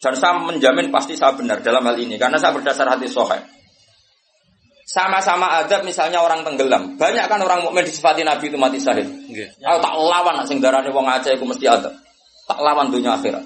dan 0.00 0.16
saya 0.16 0.40
menjamin 0.40 0.88
pasti 0.88 1.14
saya 1.14 1.36
benar 1.36 1.60
dalam 1.60 1.84
hal 1.84 1.96
ini 2.00 2.16
karena 2.16 2.40
saya 2.40 2.56
berdasar 2.56 2.88
hati 2.90 3.06
sohail. 3.06 3.57
Sama-sama 4.88 5.60
adab 5.60 5.84
misalnya 5.84 6.24
orang 6.24 6.40
tenggelam. 6.48 6.96
Banyak 6.96 7.28
kan 7.28 7.44
orang 7.44 7.60
mukmin 7.60 7.84
disifati 7.84 8.24
Nabi 8.24 8.48
itu 8.48 8.56
mati 8.56 8.80
syahid. 8.80 9.04
Aku 9.60 9.78
tak 9.84 9.92
lawan 9.92 10.40
nak 10.40 10.48
sing 10.48 10.64
darane 10.64 10.88
wong 10.88 11.04
Aceh 11.04 11.36
iku 11.36 11.44
mesti 11.44 11.68
adab. 11.68 11.92
Tak 12.48 12.56
lawan 12.56 12.88
dunia 12.88 13.20
akhirat. 13.20 13.44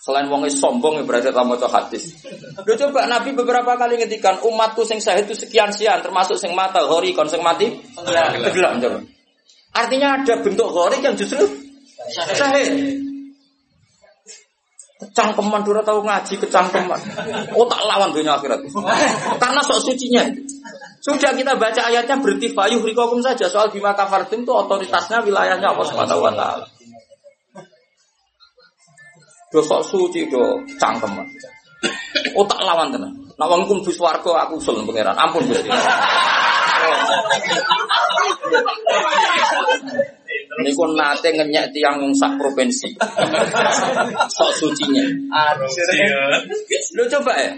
Selain 0.00 0.24
wong 0.32 0.48
sombong 0.48 0.96
ya 0.96 1.04
berarti 1.04 1.28
tak 1.28 1.44
maca 1.44 1.68
hadis. 1.68 2.24
Lho 2.64 2.72
coba 2.80 3.04
Nabi 3.04 3.36
beberapa 3.36 3.76
kali 3.76 4.00
ngendikan 4.00 4.40
umatku 4.40 4.80
sing 4.88 4.96
syahid 5.04 5.28
itu 5.28 5.36
sekian 5.36 5.68
sekian 5.68 6.00
termasuk 6.00 6.40
sing 6.40 6.56
mata 6.56 6.80
hori 6.88 7.12
kon 7.12 7.28
sing 7.28 7.44
mati 7.44 7.68
tenggelam 7.92 8.80
coba. 8.80 9.04
Artinya 9.76 10.16
ada 10.16 10.40
bentuk 10.40 10.72
hori 10.72 11.04
yang 11.04 11.12
justru 11.12 11.44
syahid. 12.16 12.96
Kecangkeman 15.00 15.60
dura 15.64 15.84
tahu 15.84 16.00
ngaji 16.04 16.40
kecangkeman. 16.40 17.00
Oh 17.52 17.68
tak 17.68 17.84
lawan 17.84 18.16
dunia 18.16 18.40
akhirat. 18.40 18.64
Karena 19.44 19.60
sok 19.60 19.84
sucinya. 19.84 20.24
Sudah 21.00 21.32
kita 21.32 21.56
baca 21.56 21.80
ayatnya 21.88 22.20
berarti 22.20 22.52
fayuh 22.52 22.84
rikokum 22.84 23.24
saja 23.24 23.48
soal 23.48 23.72
bima 23.72 23.96
kafartim 23.96 24.44
itu 24.44 24.52
otoritasnya 24.52 25.24
wilayahnya 25.24 25.72
Allah 25.72 25.86
Subhanahu 25.88 26.20
wa 26.20 26.32
taala. 26.36 26.66
Do 29.50 29.64
sok 29.64 29.82
suci 29.82 30.28
do 30.28 30.60
cangkeman. 30.76 31.24
Oh 32.36 32.44
tak 32.44 32.60
lawan 32.60 32.92
tenan. 32.92 33.16
Nak 33.40 33.48
wong 33.48 33.64
kum 33.64 33.80
bis 33.80 33.96
warga 33.96 34.44
aku 34.44 34.60
usul 34.60 34.84
pangeran. 34.84 35.16
Ampun 35.16 35.40
Gusti. 35.48 35.72
Niku 40.60 40.84
nate 40.92 41.32
ngenyek 41.32 41.72
tiang 41.72 42.04
wong 42.04 42.12
sak 42.12 42.36
provinsi. 42.36 42.92
Sok 44.28 44.50
sucinya. 44.60 45.04
Lu 46.92 47.08
coba 47.08 47.32
ya. 47.40 47.52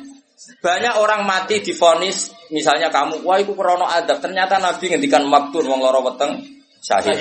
Banyak 0.62 0.94
orang 1.02 1.26
mati 1.26 1.58
difonis 1.58 2.30
misalnya 2.52 2.92
kamu, 2.92 3.24
wah 3.24 3.40
itu 3.40 3.56
krono 3.56 3.88
adab. 3.88 4.20
Ternyata 4.20 4.60
Nabi 4.60 4.92
ngendikan 4.92 5.24
maktun 5.26 5.64
wong 5.64 5.80
loro 5.80 6.04
weteng 6.04 6.36
syahid. 6.84 7.16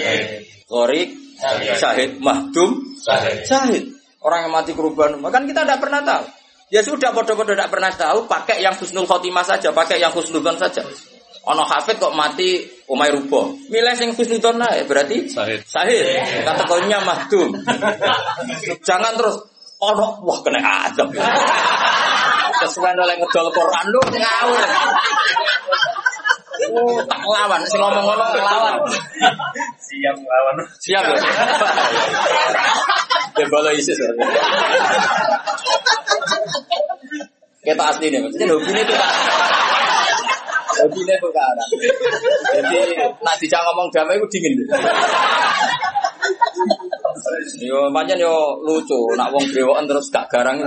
Ghorik 0.68 1.16
syahid, 1.80 2.20
mahdum 2.20 2.94
syahid. 3.00 3.96
Orang 4.22 4.46
yang 4.46 4.54
mati 4.54 4.78
kerubahan, 4.78 5.18
kan 5.18 5.50
kita 5.50 5.66
tidak 5.66 5.82
pernah 5.82 6.06
tahu. 6.06 6.30
Ya 6.72 6.86
sudah, 6.86 7.10
bodoh-bodoh 7.10 7.58
tidak 7.58 7.74
pernah 7.74 7.90
tahu, 7.90 8.30
pakai 8.30 8.62
yang 8.62 8.78
husnul 8.78 9.10
khotimah 9.10 9.44
saja, 9.44 9.74
pakai 9.74 9.98
yang 9.98 10.14
husnudon 10.14 10.56
saja. 10.56 10.86
Ono 11.42 11.66
hafid 11.66 11.98
kok 11.98 12.14
mati 12.14 12.62
umay 12.86 13.10
rubo. 13.10 13.58
Milih 13.74 13.98
sing 13.98 14.14
husnudon 14.14 14.62
ya 14.62 14.86
berarti 14.86 15.26
Sahid. 15.26 15.66
Sahid. 15.66 16.06
Kategorinya 16.46 17.02
mahdum. 17.02 17.50
Jangan 18.88 19.18
terus 19.18 19.42
ono 19.82 20.22
wah 20.22 20.40
kena 20.46 20.62
adab. 20.86 21.10
Sesuai 22.62 22.94
oleh 22.94 23.16
ngedol 23.18 23.48
Quran 23.50 23.86
lu 23.90 24.02
ngawur. 24.14 24.66
Oh, 26.62 27.02
tak 27.10 27.22
lawan, 27.26 27.60
sing 27.66 27.82
ngomong-ngomong 27.82 28.38
lawan. 28.38 28.74
Siap 29.82 30.16
lawan. 30.22 30.56
Siap 30.78 31.04
ya? 31.10 31.18
Ya 33.42 33.46
bala 33.50 33.74
ISIS. 33.74 33.98
ya. 33.98 34.12
Kita 37.62 37.84
asli 37.94 38.10
nih, 38.10 38.20
maksudnya 38.22 38.54
hobi 38.54 38.70
ini 38.74 38.82
tuh 38.86 38.98
Kak. 38.98 39.12
Hobi 40.82 41.00
ini 41.02 41.14
tuh 41.22 41.32
Kak. 41.34 41.50
Jadi, 42.58 42.78
nak 43.22 43.36
dijak 43.38 43.62
ngomong 43.66 43.88
damai 43.94 44.18
itu 44.18 44.28
dingin. 44.34 44.54
Yo, 47.62 47.90
pancen 47.94 48.18
yo 48.18 48.58
lucu, 48.66 48.98
nak 49.18 49.30
wong 49.30 49.46
brewokan 49.50 49.86
terus 49.86 50.10
gak 50.10 50.26
garang. 50.30 50.58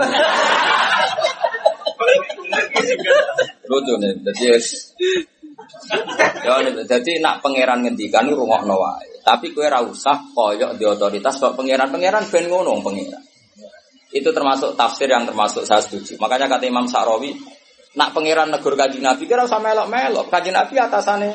Lucu 3.70 3.94
nih, 4.01 4.12
jadi 4.22 4.60
Ya, 6.44 6.60
jadi 6.85 7.12
nak 7.24 7.40
pangeran 7.40 7.85
ngendikan 7.85 8.28
rungokno 8.28 8.76
wae. 8.76 9.09
Tapi 9.24 9.56
kue 9.56 9.64
ra 9.64 9.81
usah 9.81 10.20
koyok 10.36 10.76
di 10.76 10.85
otoritas 10.85 11.40
kok 11.40 11.56
pangeran-pangeran 11.56 12.28
ben 12.28 12.44
ngono 12.52 12.76
pangeran. 12.85 13.22
Itu 14.12 14.31
termasuk 14.31 14.76
tafsir 14.76 15.09
yang 15.09 15.24
termasuk 15.24 15.64
saya 15.64 15.81
setuju. 15.81 16.20
Makanya 16.20 16.47
kata 16.47 16.68
Imam 16.68 16.86
Sa'rawi, 16.86 17.32
nak 17.97 18.12
pangeran 18.12 18.52
negur 18.52 18.76
kaji 18.76 19.01
Nabi 19.01 19.24
kira 19.24 19.48
usah 19.48 19.59
melok-melok. 19.59 20.28
Kaji 20.28 20.51
Nabi 20.52 20.74
atasane 20.76 21.31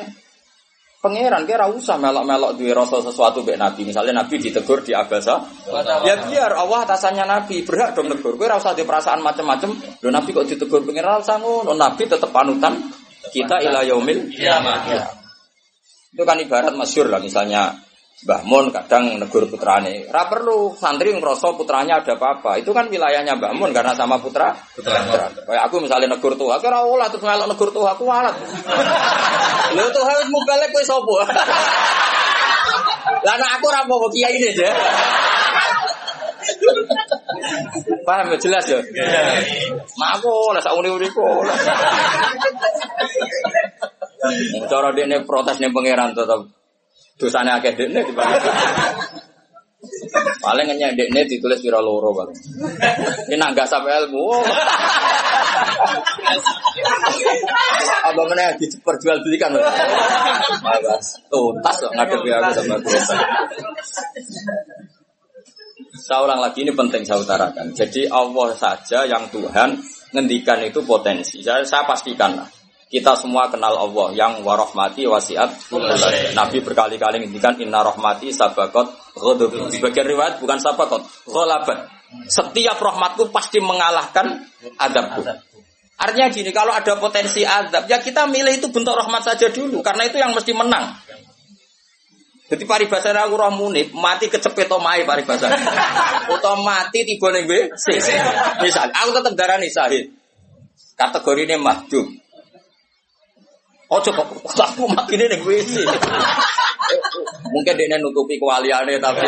pangeran 1.00 1.48
kira 1.48 1.66
usah 1.72 1.96
melok-melok 1.96 2.60
duwe 2.60 2.76
rasa 2.76 3.00
sesuatu 3.00 3.40
mbek 3.40 3.56
Nabi. 3.56 3.88
Misalnya 3.88 4.20
Nabi 4.20 4.36
ditegur 4.36 4.84
di 4.84 4.92
Abasa, 4.92 5.40
ya 6.04 6.14
biar 6.28 6.52
Allah 6.52 6.84
atasannya 6.84 7.24
Nabi 7.24 7.64
berhak 7.64 7.96
dong 7.96 8.12
negur. 8.12 8.36
Kowe 8.36 8.46
ora 8.46 8.60
usah 8.60 8.76
di 8.76 8.84
perasaan 8.84 9.24
macam-macam. 9.24 9.70
Lho 10.04 10.10
Nabi 10.12 10.30
kok 10.30 10.46
ditegur 10.46 10.84
pangeran 10.84 11.24
usah 11.24 11.40
ngono. 11.40 11.72
Nabi 11.72 12.04
tetep 12.04 12.28
panutan 12.28 12.76
kita 13.32 13.64
ila 13.64 13.80
yaumil. 13.82 14.28
Ya. 14.36 14.60
Itu 16.12 16.22
kan 16.28 16.36
ibarat 16.36 16.76
masyur 16.76 17.08
lah 17.08 17.18
misalnya 17.18 17.89
Mbah 18.20 18.44
Mun 18.44 18.68
kadang 18.68 19.16
negur 19.16 19.48
putrane. 19.48 20.04
Ra 20.12 20.28
perlu 20.28 20.76
santri 20.76 21.16
ngerasa 21.16 21.56
putranya 21.56 22.04
ada 22.04 22.20
apa-apa. 22.20 22.60
Itu 22.60 22.76
kan 22.76 22.92
wilayahnya 22.92 23.32
Mbah 23.40 23.56
Mun 23.56 23.72
karena 23.72 23.96
sama 23.96 24.20
putra. 24.20 24.52
Putra. 24.76 25.32
Kayak 25.48 25.72
aku 25.72 25.80
misalnya 25.80 26.12
negur 26.12 26.36
tuh, 26.36 26.52
aku 26.52 26.68
ora 26.68 26.84
olah 26.84 27.08
terus 27.08 27.24
ngelok 27.24 27.48
negur 27.48 27.72
tuh 27.72 27.88
aku 27.88 28.04
walat. 28.04 28.36
Lho 29.76 29.88
tuh 29.88 30.04
harus 30.04 30.28
mubalek 30.28 30.68
kowe 30.68 30.84
sapa? 30.84 31.16
Lah 33.24 33.34
nek 33.40 33.50
aku 33.56 33.64
ora 33.72 33.88
apa 33.88 33.94
kiai 34.12 34.36
ini 34.36 34.52
ya. 34.52 34.68
Paham 38.06 38.32
ya 38.32 38.36
jelas 38.36 38.64
ya? 38.68 38.80
Mak 39.96 40.10
aku 40.20 40.52
lah 40.52 40.60
sak 40.60 40.76
uni-uniku. 40.76 41.24
Cara 44.68 44.92
dekne 44.92 45.24
protes 45.24 45.56
ning 45.56 45.72
pangeran 45.72 46.12
tetep 46.12 46.59
dosane 47.20 47.52
akeh 47.52 47.76
dekne 47.76 48.00
dibanding. 48.00 48.56
Paling 50.40 50.66
ngenyek 50.72 50.96
dekne 50.96 51.20
ditulis 51.28 51.60
pira 51.60 51.80
loro 51.84 52.16
paling. 52.16 52.36
Ini 53.28 53.36
nak 53.36 53.52
gak 53.52 53.68
sampai 53.68 53.92
ilmu. 54.04 54.24
Apa 58.08 58.22
meneh 58.24 58.56
diperjualbelikan. 58.56 59.52
Bagus. 60.64 61.20
Tuntas 61.28 61.76
kok 61.76 61.92
ngadepi 61.92 62.28
aku 62.32 62.50
sama 62.56 62.74
aku. 62.80 62.88
Saya 66.00 66.24
ulang 66.24 66.40
lagi 66.40 66.64
ini 66.64 66.72
penting 66.72 67.04
saya 67.04 67.20
utarakan. 67.20 67.76
Jadi 67.76 68.08
Allah 68.08 68.56
saja 68.56 69.04
yang 69.04 69.28
Tuhan 69.28 69.76
ngendikan 70.16 70.64
itu 70.64 70.80
potensi. 70.82 71.44
Saya, 71.44 71.62
saya 71.62 71.84
pastikan 71.84 72.40
lah. 72.40 72.48
Kita 72.90 73.14
semua 73.14 73.46
kenal 73.46 73.78
Allah 73.78 74.10
yang 74.18 74.42
warahmati 74.42 75.06
wasiat. 75.06 75.70
Nabi 76.34 76.58
berkali-kali 76.58 77.22
ngendikan 77.22 77.54
inna 77.62 77.86
rahmati 77.86 78.34
sabakot 78.34 79.14
ghadabi. 79.14 79.70
Sebagian 79.70 80.10
riwayat 80.10 80.42
bukan 80.42 80.58
sabakot, 80.58 81.06
ghalabat. 81.30 81.86
Setiap 82.26 82.82
rahmatku 82.82 83.30
pasti 83.30 83.62
mengalahkan 83.62 84.42
adabku. 84.74 85.22
Artinya 86.00 86.34
gini, 86.34 86.50
kalau 86.50 86.74
ada 86.74 86.98
potensi 86.98 87.46
adab, 87.46 87.86
ya 87.86 88.02
kita 88.02 88.26
milih 88.26 88.58
itu 88.58 88.66
bentuk 88.74 88.98
rahmat 88.98 89.22
saja 89.22 89.52
dulu, 89.54 89.84
karena 89.84 90.10
itu 90.10 90.18
yang 90.18 90.34
mesti 90.34 90.50
menang. 90.50 90.90
Jadi 92.50 92.66
paribasa 92.66 93.14
aku 93.14 93.38
roh 93.38 93.54
munib, 93.54 93.94
mati 93.94 94.26
kecepet 94.26 94.66
omai 94.66 95.06
paribasa. 95.06 95.46
Atau 96.26 96.58
mati 96.66 97.06
tiba 97.06 97.30
ning 97.30 97.46
WC. 97.46 97.86
Misal, 98.58 98.90
aku 98.90 99.22
tetap 99.22 99.38
darani 99.38 99.70
sahid. 99.70 100.10
Kategori 100.98 101.46
ini 101.46 101.54
mahdum. 101.54 102.19
Ojo 103.90 104.10
kok 104.14 104.26
aku 104.54 104.86
mati 104.86 105.18
ning 105.18 105.42
WC. 105.42 105.82
Mungkin 107.50 107.74
dia 107.74 107.98
nutupi 107.98 108.38
kewaliannya 108.38 109.02
tapi 109.02 109.26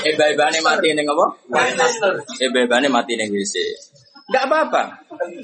Eba-ebane 0.00 0.58
mati 0.62 0.94
ning 0.94 1.06
apa? 1.10 1.26
Eba-ebane 2.38 2.86
mati 2.86 3.18
ning 3.18 3.34
WC. 3.34 3.54
Enggak 4.30 4.46
apa-apa. 4.46 4.82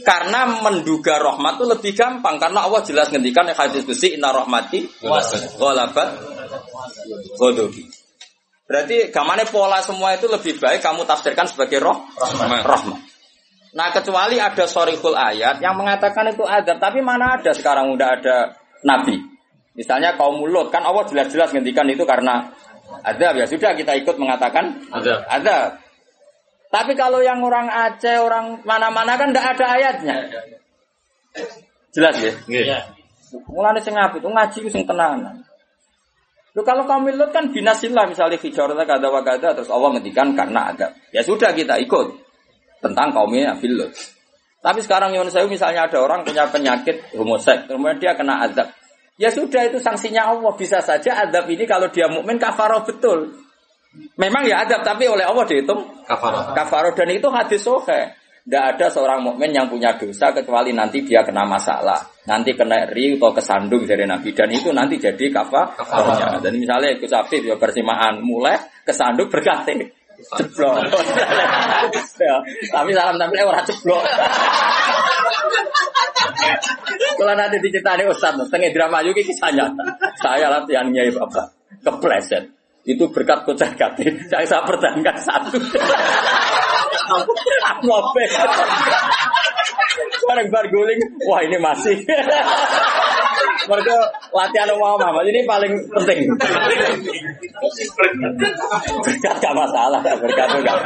Karena 0.07 0.63
menduga 0.63 1.19
rahmat 1.19 1.59
itu 1.59 1.67
lebih 1.67 1.93
gampang 1.99 2.39
karena 2.39 2.71
Allah 2.71 2.81
jelas 2.87 3.11
ngendikan 3.11 3.51
yang 3.51 3.59
hadis 3.59 3.83
besi 3.83 4.15
inna 4.15 4.31
rahmati 4.31 4.87
ghalabat 5.59 6.09
ghadabi. 7.35 7.83
Berarti 8.67 9.11
gamane 9.11 9.43
pola 9.51 9.83
semua 9.83 10.15
itu 10.15 10.31
lebih 10.31 10.63
baik 10.63 10.87
kamu 10.87 11.03
tafsirkan 11.03 11.51
sebagai 11.51 11.83
roh 11.83 11.99
rahmat. 12.63 13.06
Nah 13.77 13.93
kecuali 13.93 14.41
ada 14.41 14.65
sorikul 14.65 15.13
ayat 15.13 15.61
yang 15.61 15.77
mengatakan 15.77 16.33
itu 16.33 16.49
adab, 16.49 16.81
tapi 16.81 17.05
mana 17.05 17.37
ada 17.37 17.53
sekarang 17.53 17.93
udah 17.93 18.09
ada 18.17 18.37
nabi. 18.81 19.21
Misalnya 19.77 20.17
kaum 20.17 20.41
mulut 20.41 20.73
kan 20.73 20.81
Allah 20.81 21.05
jelas-jelas 21.05 21.53
ngendikan 21.53 21.85
itu 21.93 22.09
karena 22.09 22.49
adab 23.05 23.37
ya 23.37 23.45
sudah 23.45 23.77
kita 23.77 23.93
ikut 24.01 24.17
mengatakan 24.17 24.81
Adab. 24.89 25.29
adab. 25.29 25.77
Tapi 26.73 26.93
kalau 26.97 27.21
yang 27.23 27.45
orang 27.45 27.71
Aceh, 27.71 28.17
orang 28.19 28.65
mana-mana 28.65 29.15
kan 29.15 29.31
tidak 29.31 29.55
ada 29.55 29.67
ayatnya. 29.79 30.17
Jelas 31.95 32.17
ya? 32.19 32.33
Nggih. 32.49 32.65
Mulane 33.53 33.81
sing 33.85 33.93
apik 33.93 34.25
itu 34.25 34.29
ngaji 34.33 34.59
ku 34.65 34.69
sing 34.73 34.85
tenanan. 34.89 35.45
Lu 36.57 36.65
kalau 36.65 36.89
kaum 36.89 37.05
lut 37.05 37.29
kan 37.37 37.53
binasillah 37.53 38.09
misalnya 38.09 38.41
fijarata 38.41 38.89
kada 38.89 39.13
wa 39.13 39.21
kada 39.21 39.53
terus 39.53 39.69
Allah 39.69 39.93
ngendikan 39.93 40.33
karena 40.33 40.73
adab. 40.73 40.97
Ya 41.13 41.21
sudah 41.21 41.53
kita 41.53 41.77
ikut 41.85 42.26
tentang 42.87 43.11
kaumnya 43.11 43.59
Lut. 43.59 43.91
Tapi 44.63 44.83
sekarang 44.83 45.15
Yon 45.15 45.31
Sewu 45.31 45.47
misalnya 45.47 45.87
ada 45.87 46.03
orang 46.03 46.27
punya 46.27 46.47
penyakit 46.51 47.15
homoseks, 47.15 47.71
kemudian 47.71 48.03
dia 48.03 48.19
kena 48.19 48.43
azab. 48.47 48.67
Ya 49.15 49.31
sudah 49.31 49.63
itu 49.71 49.79
sanksinya 49.79 50.27
Allah 50.29 50.53
bisa 50.59 50.83
saja 50.83 51.23
azab 51.23 51.47
ini 51.47 51.65
kalau 51.71 51.87
dia 51.89 52.11
mukmin 52.11 52.37
kafaroh 52.37 52.83
betul. 52.83 53.31
Memang 54.21 54.45
ya 54.45 54.67
adab 54.67 54.85
tapi 54.85 55.09
oleh 55.09 55.25
Allah 55.25 55.47
dihitung 55.49 56.05
Kafarah. 56.05 56.53
kafaroh 56.53 56.93
dan 56.93 57.09
itu 57.15 57.31
hadis 57.33 57.65
sohe. 57.65 58.13
Tidak 58.47 58.63
ada 58.79 58.87
seorang 58.87 59.27
mukmin 59.27 59.51
yang 59.51 59.67
punya 59.67 59.99
dosa 59.99 60.31
kecuali 60.31 60.71
nanti 60.71 61.03
dia 61.03 61.27
kena 61.27 61.43
masalah, 61.43 61.99
nanti 62.31 62.55
kena 62.55 62.87
ri 62.95 63.19
atau 63.19 63.35
kesandung 63.35 63.83
dari 63.83 64.07
Nabi 64.07 64.31
dan 64.31 64.47
itu 64.55 64.71
nanti 64.71 65.03
jadi 65.03 65.35
kafar. 65.35 65.75
Kafarah. 65.75 66.39
Dan 66.39 66.55
misalnya 66.55 66.95
ikut 66.95 67.11
sapi 67.11 67.43
ya 67.43 67.59
persimaan 67.59 68.23
mulai 68.23 68.55
kesandung 68.87 69.27
berganti 69.27 70.06
ceblok. 70.25 70.77
ya, 72.21 72.37
tapi 72.73 72.91
salam 72.97 73.17
tampil 73.21 73.45
orang 73.45 73.67
ceblok. 73.67 74.03
Kalau 77.17 77.35
nanti 77.35 77.57
diceritani 77.65 78.05
Ustaz, 78.09 78.37
setengah 78.37 78.71
drama 78.73 79.01
juga 79.01 79.21
kisah 79.25 79.51
nyata. 79.53 79.85
Saya 80.21 80.53
latihan 80.53 80.89
nyai 80.93 81.11
bapak, 81.13 81.47
kepleset. 81.85 82.45
Itu 82.87 83.11
berkat 83.11 83.43
kocak 83.43 83.75
kati. 83.75 84.31
Saya 84.31 84.47
saya 84.47 84.63
pertahankan 84.63 85.17
satu. 85.19 85.59
Mobil. 87.83 88.31
Bareng 90.27 90.49
bar 90.51 90.67
guling, 90.71 91.01
wah 91.27 91.41
ini 91.43 91.59
masih. 91.59 91.97
Mereka 93.67 93.97
latihan 94.31 94.71
umum 94.73 94.95
Muhammad 94.97 95.27
ini 95.29 95.43
paling 95.43 95.73
penting. 95.91 96.31
Berkat 99.03 99.37
gak 99.43 99.55
masalah, 99.55 100.01
berkat 100.03 100.49
gak. 100.63 100.79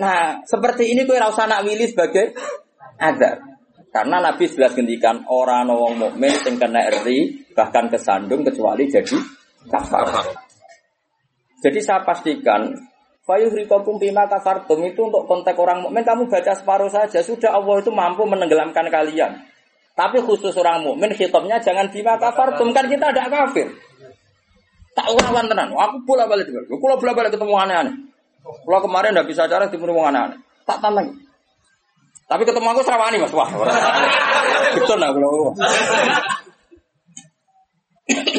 Nah, 0.00 0.40
seperti 0.46 0.94
ini 0.94 1.04
kue 1.04 1.18
rasa 1.18 1.44
nak 1.50 1.66
willy 1.66 1.90
sebagai 1.90 2.32
azab. 2.96 3.42
Karena 3.90 4.22
Nabi 4.22 4.46
jelas 4.46 4.70
ngendikan 4.78 5.26
orang 5.26 5.66
wong 5.66 5.98
mukmin 5.98 6.30
sing 6.46 6.62
kena 6.62 6.86
eri 6.86 7.42
bahkan 7.58 7.90
kesandung 7.90 8.46
kecuali 8.46 8.86
jadi 8.86 9.18
kafar. 9.66 10.06
Jadi 11.60 11.78
saya 11.82 12.06
pastikan 12.06 12.70
Fayuhrikokum 13.20 14.00
bima 14.00 14.26
kafartum 14.26 14.82
itu 14.86 15.06
untuk 15.06 15.28
konteks 15.28 15.54
orang 15.54 15.86
mukmin 15.86 16.02
kamu 16.02 16.26
baca 16.26 16.50
separuh 16.50 16.90
saja 16.90 17.20
sudah 17.22 17.52
Allah 17.52 17.78
itu 17.78 17.92
mampu 17.92 18.26
menenggelamkan 18.26 18.90
kalian. 18.90 19.49
Tapi 20.00 20.16
khusus 20.24 20.56
orang 20.56 20.80
mukmin 20.80 21.12
khitabnya 21.12 21.60
jangan 21.60 21.92
bima 21.92 22.16
kafartum 22.16 22.72
kan 22.72 22.88
kita 22.88 23.12
ada 23.12 23.28
kafir. 23.28 23.68
Tak 24.96 25.12
lawan 25.12 25.44
tenan. 25.44 25.76
Aku 25.76 26.00
bola 26.08 26.24
balik 26.24 26.48
juga. 26.48 26.64
Aku 26.72 26.80
bola 26.80 27.12
balik 27.12 27.36
ketemu 27.36 27.52
aneh-aneh. 27.52 27.94
Kalau 28.40 28.80
kemarin 28.80 29.12
tidak 29.12 29.28
bisa 29.28 29.44
cara 29.44 29.68
timur 29.68 29.92
aneh-aneh. 29.92 30.40
Tak 30.64 30.80
tantang. 30.80 31.12
Tapi 32.32 32.42
ketemu 32.48 32.66
aku 32.72 32.80
serawani 32.80 33.20
mas 33.20 33.34
wah. 33.36 33.50
Betul 34.80 34.96
nah 34.96 35.12
kalau. 35.12 35.52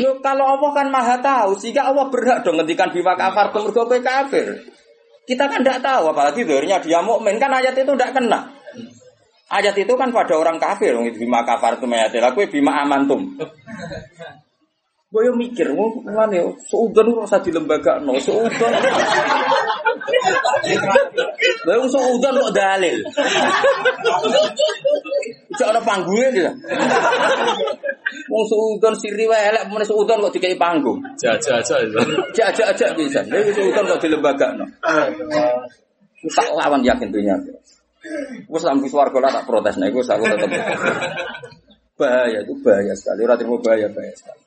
Yo, 0.02 0.18
kalau 0.26 0.46
Allah 0.58 0.72
kan 0.74 0.88
maha 0.90 1.16
tahu, 1.22 1.62
sehingga 1.62 1.94
Allah 1.94 2.10
berhak 2.10 2.42
dong 2.42 2.58
ngendikan 2.58 2.90
bima 2.90 3.14
kafar 3.14 3.54
mergo 3.54 3.86
kafir. 3.86 4.66
Kita 5.30 5.46
kan 5.46 5.62
tidak 5.62 5.86
tahu, 5.86 6.10
apalagi 6.10 6.42
dirinya 6.42 6.82
dia 6.82 7.06
mukmin 7.06 7.38
kan 7.38 7.54
ayat 7.54 7.78
itu 7.78 7.94
tidak 7.94 8.18
kena. 8.18 8.50
Ayat 9.52 9.76
itu 9.76 9.94
kan 10.00 10.16
pada 10.16 10.32
orang 10.40 10.56
kafir, 10.56 10.96
wong 10.96 11.12
itu 11.12 11.28
bima 11.28 11.44
kafar 11.44 11.76
itu 11.76 11.84
mayatilah, 11.84 12.32
kowe 12.32 12.48
bima 12.48 12.88
amantum. 12.88 13.36
Gue 15.12 15.28
yo 15.28 15.36
mikir, 15.36 15.76
mau 15.76 15.92
mana 16.08 16.40
yo, 16.40 16.56
seudon 16.72 17.12
kok 17.12 17.28
usah 17.28 17.44
di 17.44 17.52
lembaga, 17.52 18.00
no, 18.00 18.16
seudon. 18.16 18.72
Gue 21.68 21.74
yang 21.76 21.84
seudon 21.92 22.40
kok 22.40 22.56
dalil. 22.56 22.96
Cak 25.60 25.68
ada 25.68 25.84
panggungnya 25.84 26.32
dia. 26.32 26.52
Wong 28.32 28.44
seudon 28.48 28.96
siri 28.96 29.28
wae 29.28 29.52
elek, 29.52 29.68
mana 29.68 29.84
seudon 29.84 30.24
kok 30.24 30.32
dikai 30.32 30.56
panggung. 30.56 31.04
Jaja 31.20 31.60
aja 31.60 32.88
bisa. 32.96 33.20
Gue 33.28 33.52
seudon 33.52 33.92
kok 33.92 34.00
di 34.00 34.08
lembaga, 34.16 34.56
no. 34.56 34.64
Tak 36.24 36.56
lawan 36.56 36.88
yakin 36.88 37.12
dunia. 37.12 37.36
Gue 38.50 38.60
sampai 38.60 38.90
suarga 38.90 39.18
lah 39.22 39.32
tak 39.42 39.46
protes, 39.46 39.78
nah 39.78 39.88
gue 39.94 40.02
aku 40.02 40.26
tetap 40.26 40.50
bahaya 42.02 42.40
itu 42.42 42.54
bahaya 42.66 42.94
sekali. 42.98 43.20
Orang 43.30 43.38
terima 43.38 43.58
bahaya 43.62 43.88
bahaya 43.94 44.16
sekali. 44.18 44.42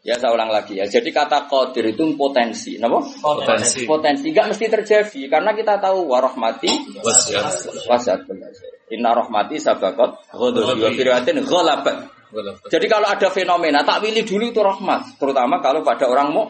Ya 0.00 0.16
saya 0.16 0.32
ulang 0.32 0.48
lagi 0.48 0.80
ya. 0.80 0.88
Jadi 0.88 1.12
kata 1.12 1.44
qadir 1.44 1.92
itu 1.92 2.16
potensi, 2.16 2.80
napa? 2.80 3.04
Potensi. 3.20 3.84
Potensi 3.84 4.32
enggak 4.32 4.56
mesti 4.56 4.66
terjadi 4.72 5.20
karena 5.28 5.52
kita 5.52 5.76
tahu 5.76 6.08
warahmati 6.08 6.96
Wasiat. 7.84 8.24
Inna 8.88 9.12
rahmati 9.12 9.60
sabaqat 9.60 10.32
ghadabi 10.32 10.80
wa 10.80 10.90
firatin 10.96 11.44
ghalabat. 11.44 11.96
Jadi 12.72 12.86
kalau 12.88 13.08
ada 13.08 13.28
fenomena 13.28 13.84
tak 13.84 14.04
pilih 14.04 14.24
dulu 14.24 14.52
itu 14.52 14.60
rahmat, 14.60 15.16
terutama 15.20 15.60
kalau 15.60 15.84
pada 15.84 16.08
orang 16.08 16.28
mau. 16.32 16.48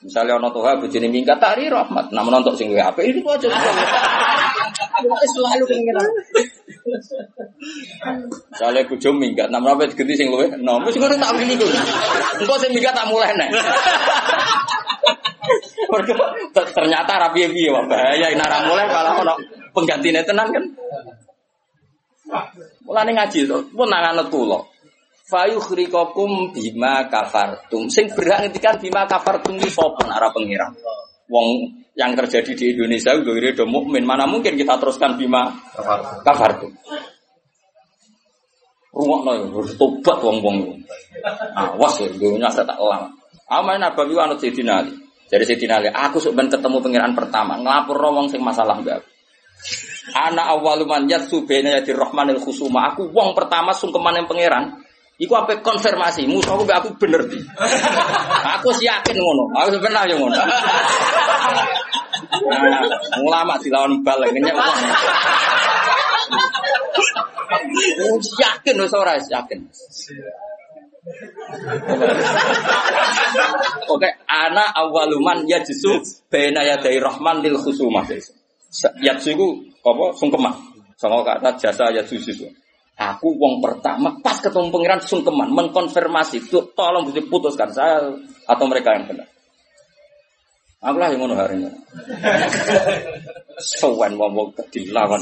Misalnya 0.00 0.36
ono 0.36 0.52
tuha 0.52 0.76
bojone 0.76 1.08
minggat 1.08 1.40
tari 1.40 1.66
rahmat, 1.72 2.12
nah 2.12 2.22
menonton 2.22 2.52
sing 2.56 2.72
apa 2.76 3.00
itu 3.04 3.24
aja. 3.24 3.48
Selalu 5.34 5.64
pengiran. 5.68 6.08
Misalnya 8.52 8.80
bojo 8.86 9.10
minggat, 9.10 9.48
nah 9.50 9.58
menapa 9.58 9.90
diganti 9.90 10.14
sing 10.14 10.30
luwe? 10.30 10.46
Nah, 10.60 10.78
mesti 10.78 10.98
ngono 11.02 11.18
tak 11.18 11.34
pilih 11.34 11.56
kuwi. 11.58 11.78
Engko 12.42 12.54
sing 12.62 12.70
minggat 12.72 12.94
tak 12.94 13.06
mulai 13.10 13.34
nek. 13.34 13.50
Ternyata 16.54 17.12
rapi 17.26 17.46
piye 17.50 17.70
wah 17.70 17.84
bahaya 17.86 18.26
nek 18.34 18.46
ora 18.46 18.58
mulai 18.66 18.86
kalau 18.86 19.12
ono 19.22 19.34
penggantine 19.74 20.22
tenan 20.22 20.48
kan. 20.50 20.64
Mulane 22.86 23.10
ngaji 23.14 23.46
to, 23.46 23.56
pun 23.74 23.86
nangan 23.90 24.26
tulo. 24.30 24.70
Fayu 25.26 25.58
khrikakum 25.58 26.54
bima 26.54 27.10
kafartum. 27.10 27.90
Sing 27.90 28.06
berhak 28.14 28.46
ngendikan 28.46 28.78
bima 28.78 29.10
kafartum 29.10 29.58
iki 29.58 29.70
sapa 29.74 30.06
nek 30.06 30.18
ora 30.22 30.30
pengira. 30.30 30.66
Wong 31.26 31.74
yang 31.96 32.12
terjadi 32.12 32.52
di 32.52 32.64
Indonesia 32.76 33.16
udah 33.16 33.52
do 33.56 33.64
mukmin, 33.66 34.04
mana 34.04 34.28
mungkin 34.28 34.54
kita 34.54 34.76
teruskan 34.78 35.16
bima 35.16 35.48
kafartum. 36.22 36.70
Rungokno 38.96 39.30
ya, 39.36 39.44
harus 39.52 39.76
tobat 39.76 40.18
wong-wong. 40.24 40.80
Awas 41.52 42.00
ya, 42.00 42.08
dunia 42.16 42.48
saya 42.48 42.64
tak 42.64 42.80
lama. 42.80 43.12
Amain 43.46 43.76
Nabawi 43.76 44.16
anut 44.16 44.40
Sayyidina 44.40 44.72
Ali. 44.80 44.96
Dari 45.28 45.44
Sayyidina 45.44 45.76
Ali, 45.76 45.88
aku 45.92 46.16
sebenarnya 46.16 46.56
ketemu 46.56 46.78
pengiran 46.80 47.12
pertama, 47.12 47.60
ngelapor 47.60 48.00
wong 48.00 48.32
sing 48.32 48.40
masalah 48.40 48.80
mbak. 48.80 49.04
Ana 50.14 50.54
awaluman 50.54 51.04
yatsu 51.10 51.44
bena 51.44 51.76
yadi 51.76 51.92
rahmanil 51.92 52.38
khusuma. 52.38 52.94
Aku 52.94 53.10
wong 53.10 53.34
pertama 53.34 53.74
sungkeman 53.74 54.22
yang 54.22 54.26
pangeran. 54.30 54.85
Iku 55.16 55.32
apa 55.32 55.64
konfirmasi, 55.64 56.28
musuh 56.28 56.60
aku 56.60 56.68
aku 56.68 56.88
bener 57.00 57.24
di. 57.24 57.40
Aku 58.60 58.68
sih 58.76 58.84
yakin 58.84 59.16
ngono. 59.16 59.48
Aku 59.64 59.68
sebenarnya 59.72 60.12
yang 60.12 60.20
ngono. 60.20 60.36
Nah, 62.36 62.58
ulama 63.22 63.54
dilawan 63.60 64.00
balik 64.00 64.32
wong. 64.32 64.50
Oh, 67.76 68.18
yakin 68.18 68.74
wis 68.82 68.94
ora 68.96 69.14
yakin. 69.20 69.60
Oke, 73.86 74.10
ana 74.26 74.64
awaluman 74.74 75.46
ya 75.46 75.62
jisu 75.62 76.02
bena 76.26 76.66
ya 76.66 76.80
dari 76.82 76.98
rahman 76.98 77.44
lil 77.44 77.54
khusumah. 77.60 78.04
Ya 79.00 79.14
jisu 79.14 79.46
apa 79.86 80.04
sungkeman. 80.18 80.54
Sama 80.98 81.22
kata 81.22 81.54
jasa 81.60 81.94
ya 81.94 82.02
jisu. 82.02 82.48
Aku 82.96 83.36
wong 83.36 83.60
pertama 83.60 84.16
pas 84.24 84.40
ketemu 84.40 84.72
pangeran 84.72 85.04
sungkeman 85.04 85.52
mengkonfirmasi 85.52 86.48
itu 86.48 86.72
tolong 86.72 87.04
bisa 87.12 87.20
putuskan 87.28 87.68
saya 87.68 88.08
atau 88.48 88.64
mereka 88.64 88.96
yang 88.96 89.04
benar. 89.04 89.28
Aku 90.80 90.96
lah 90.96 91.12
yang 91.12 91.20
ngono 91.20 91.36
hari 91.36 91.60
ini. 91.60 91.68
Sowan 93.60 94.16
wong 94.16 94.32
wong 94.32 94.48
dilawan 94.72 95.20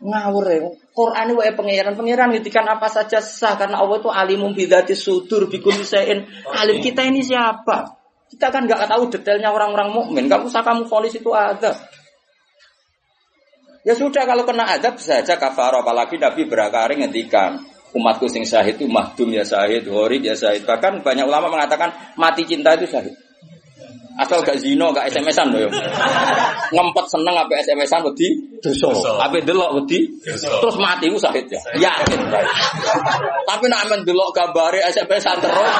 ngawur 0.00 0.44
ya. 0.48 0.64
Quran 0.96 1.24
itu 1.28 1.34
wae 1.36 1.52
pangeran 1.52 1.92
pangeran 1.92 2.32
ngitikan 2.32 2.64
apa 2.64 2.88
saja 2.88 3.20
sah 3.20 3.60
karena 3.60 3.84
Allah 3.84 4.00
itu 4.00 4.08
alimum 4.08 4.56
bidati 4.56 4.96
sudur 4.96 5.52
bikul 5.52 5.76
sein. 5.84 6.24
Alim 6.56 6.80
kita 6.80 7.04
ini 7.04 7.20
siapa? 7.20 8.00
Kita 8.32 8.48
kan 8.48 8.64
nggak 8.64 8.88
tahu 8.88 9.12
detailnya 9.12 9.52
orang-orang 9.52 9.92
mukmin. 9.92 10.32
Gak 10.32 10.48
usah 10.48 10.64
kamu 10.64 10.88
itu 11.12 11.30
ada. 11.36 11.76
Ya 13.80 13.96
sudah 13.96 14.28
kalau 14.28 14.44
kena 14.44 14.76
adab 14.76 15.00
saja 15.00 15.40
kafar 15.40 15.72
apalagi 15.72 16.20
Nabi 16.20 16.44
berakari 16.44 17.00
ngendikan 17.00 17.64
umatku 17.96 18.28
sing 18.28 18.44
syahid 18.44 18.76
itu 18.76 18.86
mahdum 18.86 19.32
ya 19.32 19.42
syahid, 19.42 19.88
horib 19.88 20.20
ya 20.20 20.36
syahid. 20.36 20.68
Bahkan 20.68 21.00
banyak 21.00 21.24
ulama 21.24 21.48
mengatakan 21.48 21.88
mati 22.20 22.44
cinta 22.44 22.76
itu 22.76 22.86
syahid. 22.86 23.16
Asal 24.20 24.44
gak 24.44 24.60
zino, 24.60 24.92
gak 24.92 25.08
SMS-an 25.08 25.48
loh. 25.48 25.64
ya. 25.64 25.70
Ngempet 26.76 27.06
seneng 27.08 27.32
apa 27.32 27.56
SMS-an 27.64 28.04
wedi 28.04 28.28
dosa. 28.60 28.92
Apa 29.16 29.40
delok 29.40 29.80
wedi 29.80 30.12
terus 30.28 30.76
mati 30.76 31.08
ku 31.08 31.16
sakit 31.16 31.48
ya. 31.48 31.60
Yakin. 31.80 32.20
Tapi 33.48 33.64
nak 33.72 33.88
men 33.88 34.04
delok 34.04 34.36
gambare 34.36 34.84
SMS-an 34.92 35.40
terus 35.40 35.72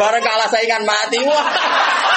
bareng 0.00 0.24
kalah 0.24 0.48
saingan 0.48 0.88
mati. 0.88 1.20
Wah. 1.28 1.44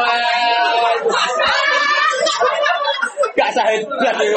Wah. 0.00 2.69
Gak 3.40 3.50
sahid 3.56 3.88
blas 3.88 4.16
ya. 4.20 4.36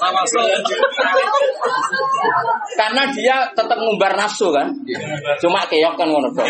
Sama. 0.00 0.24
Karena 2.80 3.02
dia 3.12 3.36
tetap 3.52 3.76
ngumbar 3.76 4.16
nafsu 4.16 4.48
kan. 4.48 4.72
Cuma 5.44 5.68
keok 5.68 5.94
kan 6.00 6.08
ngono 6.08 6.32
dong. 6.32 6.48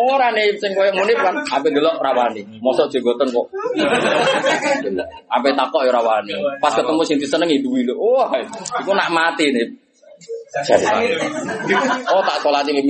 Ora 0.00 0.32
nih 0.32 0.56
sing 0.56 0.72
koyo 0.72 0.94
munif 0.96 1.18
kan, 1.20 1.34
ape 1.44 1.68
delok 1.68 2.00
rawani. 2.00 2.40
Mosok 2.64 2.88
jenggoten 2.88 3.28
kok. 3.28 3.46
Ape 5.28 5.48
takok 5.52 5.84
ya 5.84 5.92
rawani. 5.92 6.32
Pas 6.62 6.72
ketemu 6.72 7.02
sing 7.04 7.18
disenengi 7.20 7.60
duwi 7.60 7.84
lho. 7.84 7.94
Wah, 7.98 8.32
iku 8.80 8.96
nak 8.96 9.12
mati 9.12 9.52
nih. 9.52 9.68
Oh 12.10 12.22
tak 12.24 12.38
sholat 12.42 12.64
ini 12.66 12.82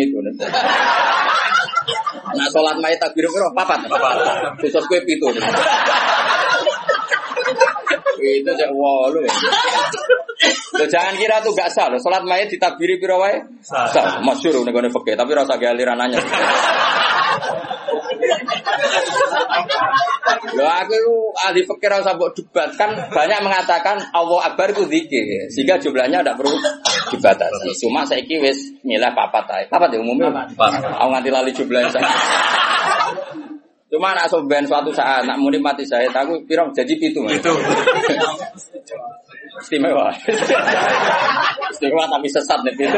Nak 2.36 2.48
sholat 2.52 2.76
mai 2.78 2.94
takbir 2.98 3.26
piro? 3.26 3.48
Papat. 3.54 3.86
Besok 4.60 4.84
kue 4.86 5.00
pitu. 5.02 5.26
Itu 8.20 8.50
cek 8.52 8.70
walu. 8.76 9.24
Loh, 10.76 10.88
jangan 10.88 11.14
kira 11.18 11.42
tuh 11.44 11.52
gak 11.52 11.68
sah. 11.72 11.92
Sholat 12.00 12.24
mayat 12.24 12.48
ditakbiri 12.48 12.96
piro 13.00 13.20
wae? 13.20 13.40
Sah. 13.64 14.20
Masyur 14.24 14.64
nih 14.64 14.72
gue 14.72 14.92
fakir. 14.92 15.14
Tapi 15.16 15.30
rasa 15.36 15.56
gak 15.56 15.76
aliran 15.76 15.98
nanya. 15.98 16.20
Loh 20.56 20.66
aku 20.66 20.92
itu 20.94 21.14
ahli 21.46 21.60
fikir 21.62 21.90
rasa 21.90 22.14
buat 22.16 22.32
debat 22.34 22.70
kan 22.74 22.90
banyak 23.10 23.40
mengatakan 23.44 23.98
Allah 24.10 24.50
Akbar 24.50 24.72
itu 24.74 24.86
zikir 24.88 25.50
sehingga 25.52 25.78
jumlahnya 25.78 26.22
tidak 26.22 26.36
perlu 26.40 26.56
dibatasi. 27.14 27.70
Cuma 27.82 28.02
saya 28.06 28.22
wis 28.22 28.58
milah 28.82 29.12
papat 29.14 29.44
aja. 29.50 29.66
Papat 29.70 29.94
ya 29.94 29.98
umumnya. 30.02 30.30
Aku 30.56 31.08
nganti 31.10 31.30
lali 31.30 31.50
jumlahnya 31.54 31.90
saya. 31.90 32.08
Cuma 33.90 34.14
anak 34.14 34.30
soben 34.30 34.62
suatu 34.70 34.94
saat 34.94 35.26
nak 35.26 35.34
muni 35.42 35.58
mati 35.58 35.82
saya 35.82 36.06
aku 36.06 36.46
pirong 36.46 36.70
jadi 36.70 36.94
pitu. 36.94 37.26
Itu. 37.26 37.52
Istimewa. 39.60 40.14
Istimewa 41.74 42.04
tapi 42.06 42.28
sesat 42.30 42.62
nih. 42.62 42.90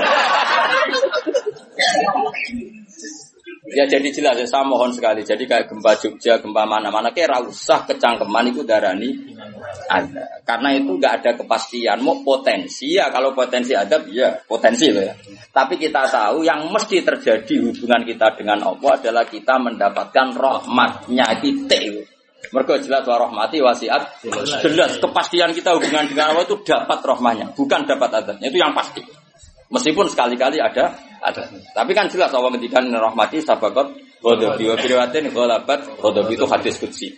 Ya 3.72 3.88
jadi 3.88 4.04
jelas 4.12 4.36
ya 4.36 4.44
saya 4.44 4.68
mohon 4.68 4.92
sekali. 4.92 5.24
Jadi 5.24 5.48
kayak 5.48 5.72
gempa 5.72 5.96
Jogja, 5.96 6.36
gempa 6.36 6.68
mana-mana 6.68 7.08
kayak 7.08 7.48
usah 7.48 7.88
kecangkeman 7.88 8.52
itu 8.52 8.60
darani 8.68 9.16
ada. 9.88 10.44
Karena 10.44 10.76
itu 10.76 10.92
nggak 10.92 11.12
ada 11.24 11.30
kepastian. 11.40 12.04
Mau 12.04 12.20
potensi 12.20 12.92
ya 12.92 13.08
kalau 13.08 13.32
potensi 13.32 13.72
ada 13.72 13.96
ya 14.12 14.28
potensi 14.44 14.92
loh 14.92 15.00
ya. 15.08 15.14
Tapi 15.48 15.80
kita 15.80 16.04
tahu 16.04 16.44
yang 16.44 16.68
mesti 16.68 17.00
terjadi 17.00 17.64
hubungan 17.64 18.04
kita 18.04 18.36
dengan 18.36 18.60
Allah 18.60 18.92
adalah 19.00 19.24
kita 19.24 19.56
mendapatkan 19.56 20.36
rahmatnya 20.36 21.40
titik. 21.40 22.04
Mereka 22.52 22.84
jelas 22.84 23.08
wa 23.08 23.16
rahmati 23.16 23.64
wasiat 23.64 24.20
jelas 24.60 25.00
kepastian 25.00 25.56
kita 25.56 25.72
hubungan 25.72 26.04
dengan 26.04 26.36
Allah 26.36 26.44
itu 26.44 26.60
dapat 26.60 27.00
rahmanya, 27.00 27.48
bukan 27.56 27.88
dapat 27.88 28.20
adabnya. 28.20 28.52
Itu 28.52 28.60
yang 28.60 28.76
pasti. 28.76 29.00
Meskipun 29.72 30.12
sekali-kali 30.12 30.60
ada 30.60 30.92
ada. 31.22 31.46
Tapi 31.72 31.90
kan 31.94 32.10
jelas 32.10 32.34
Allah 32.34 32.50
ngendikan 32.50 32.84
rahmati 32.90 33.38
sabakot 33.38 33.94
ghadabi 34.20 34.64
wa 34.66 34.76
biriwatin 34.76 35.30
ghalabat 35.30 35.80
ghadabi 36.02 36.32
itu 36.34 36.46
hadis 36.50 36.76
kutsi. 36.82 37.08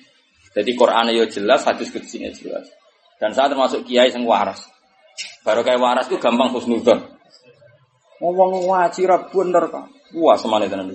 Jadi 0.55 0.71
Quran 0.79 1.11
ya 1.11 1.27
jelas, 1.27 1.67
hadis 1.67 1.91
kutsinya 1.91 2.31
jelas. 2.31 2.71
Dan 3.19 3.35
saya 3.35 3.51
termasuk 3.51 3.83
kiai 3.83 4.15
yang 4.15 4.23
waras. 4.23 4.71
Baru 5.43 5.67
kayak 5.67 5.83
waras 5.83 6.07
itu 6.07 6.23
gampang 6.23 6.55
husnudon. 6.55 7.11
Ngomong 8.23 8.71
wajib 8.71 9.11
bener 9.35 9.67
kok. 9.67 9.91
Wah 10.15 10.39
semuanya 10.39 10.71
tenan 10.71 10.95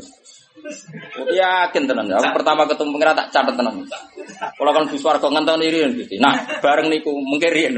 Yakin 1.30 1.84
tenan. 1.88 2.07
Aku 2.07 2.31
pertama 2.36 2.68
ketemu 2.68 2.90
pengira 2.95 3.11
tak 3.15 3.27
catat 3.36 3.56
tenan. 3.56 3.84
Kalau 4.40 4.72
kan 4.72 4.88
buswar 4.88 5.19
kok 5.19 5.31
ngenteni 5.31 5.68
riyen 5.68 5.91
gitu. 5.99 6.15
Nah, 6.23 6.36
bareng 6.64 6.88
niku 6.88 7.11
mungkin 7.11 7.52
riyen 7.52 7.76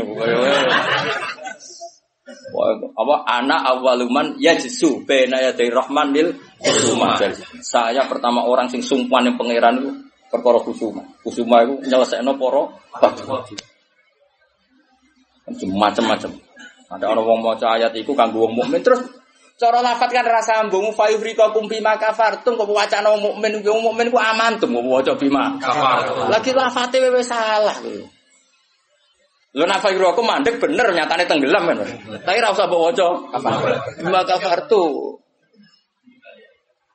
apa 2.97 3.15
anak 3.27 3.61
awaluman 3.75 4.35
ya 4.39 4.55
jesu 4.55 5.03
bena 5.07 5.39
ya 5.39 5.51
dari 5.55 5.71
rahman 5.71 6.11
lil 6.11 6.35
kusuma. 6.59 7.19
Saya 7.63 8.07
pertama 8.07 8.43
orang 8.43 8.67
sing 8.67 8.83
sungkan 8.83 9.27
yang 9.27 9.35
pangeran 9.39 9.79
itu 9.81 9.91
perkara 10.31 10.59
kusuma. 10.63 11.03
Kusuma 11.23 11.63
itu 11.63 11.79
nyelesaikno 11.87 12.35
poro. 12.35 12.75
Macam-macam. 15.61 16.31
Ada 16.91 17.05
orang 17.07 17.23
mau 17.23 17.55
maca 17.55 17.79
ayat 17.79 17.95
itu 17.95 18.11
kanggo 18.11 18.43
wong 18.43 18.59
mukmin 18.59 18.83
terus 18.83 18.99
cara 19.55 19.79
lafat 19.79 20.11
kan 20.11 20.27
rasa 20.27 20.59
ambung 20.59 20.91
fa 20.91 21.07
yufrikakum 21.07 21.71
bima 21.71 21.95
kafartum 21.95 22.59
kok 22.59 22.67
wacana 22.67 23.15
wong 23.15 23.31
mukmin 23.31 23.63
wong 23.63 23.79
mukmin 23.79 24.11
ku 24.11 24.19
aman 24.19 24.59
tuh 24.59 24.67
mau 24.67 24.83
waca 24.83 25.15
bima. 25.15 25.55
Lagi 26.27 26.51
lafate 26.51 26.99
wewe 26.99 27.23
salah. 27.23 27.79
Lo 29.51 29.67
nafai 29.67 29.99
aku 29.99 30.23
mandek 30.23 30.63
bener 30.63 30.95
nyatane 30.95 31.27
tenggelam 31.27 31.67
kan. 31.67 31.77
Tapi 32.23 32.37
ra 32.39 32.55
usah 32.55 32.71
mbok 32.71 32.81
waca 32.87 33.07
apa. 33.35 33.49
Bima 33.99 34.23
kafartu. 34.23 35.19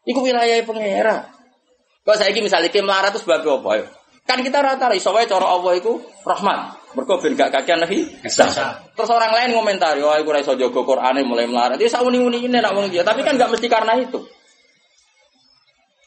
Iku 0.09 0.21
wilayah 0.25 0.65
pangeran. 0.65 1.29
Kok 2.07 2.17
saiki 2.17 2.39
misalnya 2.41 2.71
ki 2.71 2.81
melarat 2.81 3.11
itu 3.13 3.27
sebab 3.27 3.43
apa 3.43 3.71
ya? 3.83 3.87
Kan 4.27 4.43
kita 4.43 4.63
rata 4.63 4.91
iso 4.95 5.11
wae 5.11 5.27
cara 5.27 5.47
Allah 5.47 5.75
iku 5.75 5.99
rahmat. 6.23 6.59
Mergo 6.97 7.21
ben 7.21 7.37
gak 7.37 7.53
kakean 7.53 7.83
nabi. 7.85 8.07
Terus 8.97 9.11
orang 9.13 9.31
lain 9.37 9.53
komentari, 9.53 10.01
"Oh, 10.01 10.17
iku 10.17 10.33
ora 10.33 10.41
iso 10.41 10.57
jaga 10.57 10.81
Qur'ane 10.81 11.23
mulai 11.23 11.45
melarat." 11.45 11.77
Ya 11.77 11.91
sauni-uni 11.93 12.41
ini 12.41 12.57
nak 12.57 12.73
wong 12.73 12.89
dia, 12.89 13.05
tapi 13.05 13.21
kan 13.21 13.37
gak 13.37 13.53
mesti 13.53 13.69
karena 13.69 13.99
itu. 14.01 14.23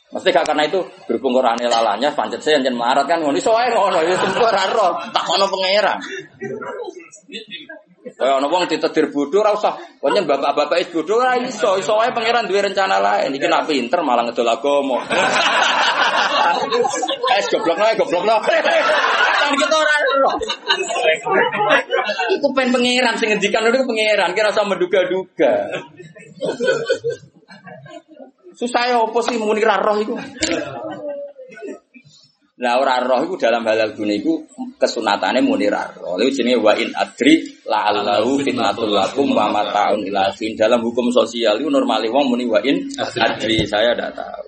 Mesti 0.10 0.34
gak 0.34 0.42
karena 0.50 0.66
itu 0.66 0.82
berhubung 1.06 1.38
Qur'ane 1.38 1.70
lalanya 1.70 2.10
pancet 2.18 2.42
saya 2.42 2.58
yang 2.58 2.82
kan 3.06 3.22
ngono 3.22 3.38
iso 3.38 3.54
wae 3.54 3.70
ngono 3.70 4.02
ya 4.02 4.18
semua 4.18 4.50
ora 4.50 4.66
roh, 4.74 4.92
tak 5.14 5.22
ono 5.22 5.46
pangeran. 5.46 6.02
Kaya 8.18 8.42
ana 8.42 8.50
wong 8.50 8.66
ditedir 8.66 9.14
bodoh 9.14 9.46
ora 9.46 9.54
usah. 9.54 9.78
Bapak-bapak 10.02 10.82
is 10.82 10.90
bodoh 10.90 11.22
ora 11.22 11.38
iso, 11.38 11.78
iso 11.78 11.94
wae 11.94 12.10
pangeran 12.10 12.50
duwe 12.50 12.58
rencana 12.58 12.98
lain. 12.98 13.38
Iki 13.38 13.46
nak 13.46 13.70
pinter 13.70 14.02
malah 14.02 14.26
ngedol. 14.26 14.50
Es 17.38 17.46
goblok 17.54 17.78
lah, 17.78 17.94
goblok 17.94 18.26
lah. 18.26 18.42
Kan 18.42 19.54
kita 19.62 19.76
ora 19.78 19.94
roh. 20.26 20.36
Iku 22.34 22.50
pen 22.58 22.74
pangeran 22.74 23.14
sing 23.22 23.30
itu 23.38 23.54
pangeran, 23.54 24.34
kira 24.34 24.50
usah 24.50 24.66
menduga-duga. 24.66 25.70
Susah 28.60 28.92
ya 28.92 29.00
opo 29.00 29.24
sih 29.24 29.40
muni 29.40 29.64
roh 29.64 29.98
iku. 30.04 30.20
Nah 32.60 32.76
ora 32.76 33.00
roh 33.00 33.24
iku 33.24 33.40
dalam 33.40 33.64
halal 33.64 33.96
dunia 33.96 34.20
iku 34.20 34.44
kesunatane 34.76 35.40
muni 35.40 35.72
roh. 35.72 36.20
Lha 36.20 36.28
jenenge 36.28 36.60
wa 36.60 36.76
in 36.76 36.92
adri 36.92 37.40
la'allahu 37.64 38.44
fitnatul 38.44 38.92
lakum 38.92 39.32
wa 39.32 39.48
mataun 39.48 40.04
ila 40.04 40.28
fin. 40.36 40.60
Dalam 40.60 40.84
hukum 40.84 41.08
sosial 41.08 41.56
itu 41.64 41.72
normali 41.72 42.12
wong 42.12 42.36
muni 42.36 42.44
wa 42.52 42.60
in 42.60 42.92
adri 43.00 43.64
saya 43.64 43.96
ndak 43.96 44.20
tahu. 44.20 44.48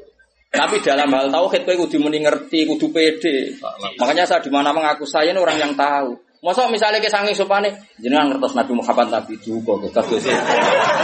Tapi 0.51 0.83
dalam 0.83 1.07
hal 1.15 1.31
tauhid 1.31 1.63
kowe 1.63 1.87
kudu 1.87 2.03
muni 2.03 2.19
ngerti, 2.27 2.67
kudu 2.67 2.91
pede. 2.91 3.55
Makanya 3.95 4.27
saya 4.27 4.43
di 4.43 4.51
mana 4.51 4.75
mengaku 4.75 5.07
saya 5.07 5.31
ini 5.31 5.39
orang 5.39 5.55
yang 5.55 5.71
tahu. 5.79 6.19
Masa 6.41 6.65
misalnya 6.73 6.97
ke 6.97 7.05
sanging 7.05 7.37
sopane 7.37 7.69
jenengan 8.01 8.33
ngertos 8.33 8.57
Nabi 8.57 8.73
Muhammad 8.73 9.13
Nabi 9.13 9.37
juga 9.45 9.77
kados. 9.93 10.25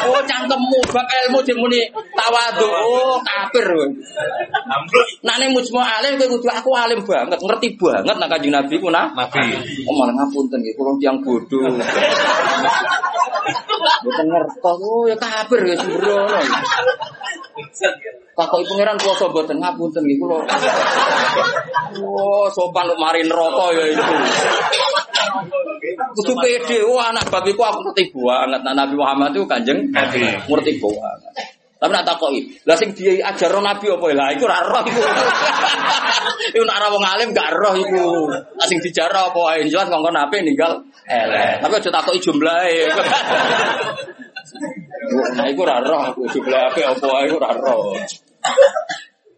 Oh 0.10 0.18
cangkemmu 0.26 0.82
bab 0.90 1.06
ilmu 1.06 1.46
dimuni 1.46 1.78
tawadhu. 2.18 2.66
Oh 2.66 3.22
kafir 3.22 3.70
kowe. 3.70 3.86
Nak 5.22 5.38
ning 5.38 5.54
mujma 5.54 6.02
alim 6.02 6.18
kowe 6.18 6.26
kudu 6.26 6.50
aku 6.50 6.74
alim 6.74 7.06
banget, 7.06 7.38
ngerti 7.38 7.78
banget 7.78 8.18
nak 8.18 8.34
Kanjeng 8.34 8.50
Nabi 8.50 8.82
ku 8.82 8.90
nah. 8.90 9.14
Nabi. 9.14 9.54
Oh 9.86 9.94
malah 9.94 10.18
ngapunten 10.18 10.58
nggih 10.58 10.74
kula 10.74 10.98
tiyang 10.98 11.22
bodoh. 11.22 11.70
Mboten 14.02 14.26
ngertos. 14.34 14.78
Oh 14.82 15.06
ya 15.06 15.14
kafir 15.22 15.62
ya 15.70 15.78
sembrono. 15.78 16.42
Takoki 18.34 18.66
pangeran 18.74 18.98
kuwasa 18.98 19.30
mboten 19.30 19.62
ngapunten 19.62 20.02
nggih 20.02 20.18
kula. 20.18 20.50
Oh 22.02 22.50
sopan 22.50 22.90
kok 22.90 22.98
mari 22.98 23.22
neraka 23.22 23.66
ya 23.78 23.86
itu. 23.94 24.02
Kudu 26.18 26.34
pede, 26.42 26.78
wah 26.88 27.14
anak 27.14 27.30
bab 27.30 27.46
iku 27.46 27.62
aku 27.64 27.80
ngerti 27.90 28.12
banget. 28.14 28.62
Nah, 28.66 28.74
Nabi 28.74 28.96
Muhammad 28.98 29.32
itu 29.34 29.46
kanjeng 29.46 29.80
ngerti 29.94 30.74
banget. 30.82 31.56
Tapi 31.78 31.94
nak 31.94 32.10
takoki, 32.10 32.42
lah 32.66 32.74
sing 32.74 32.90
dia 32.98 33.22
ajar 33.22 33.54
Nabi 33.54 33.86
apa 33.86 34.06
lah 34.18 34.34
iku 34.34 34.50
ora 34.50 34.66
roh 34.66 34.82
iku. 34.82 34.98
Iku 36.58 36.64
nak 36.66 36.80
ora 36.82 36.88
wong 36.90 37.06
alim 37.06 37.30
gak 37.38 37.54
roh 37.54 37.78
iku. 37.78 38.34
Lah 38.34 38.66
sing 38.66 38.82
dijarah 38.82 39.30
apa 39.30 39.38
wae 39.38 39.70
jelas 39.70 39.86
kongkon 39.86 40.10
Nabi 40.10 40.42
ninggal 40.42 40.82
elek. 41.06 41.62
Tapi 41.62 41.74
aja 41.78 41.90
takoki 41.94 42.20
jumlahe. 42.22 42.78
Nah 45.08 45.46
iku 45.54 45.70
ora 45.70 45.78
roh 45.86 46.02
aku 46.02 46.26
jumlahe 46.34 46.82
apa 46.82 47.06
wae 47.06 47.30
iku 47.30 47.38
ora 47.38 47.52
roh. 47.54 47.94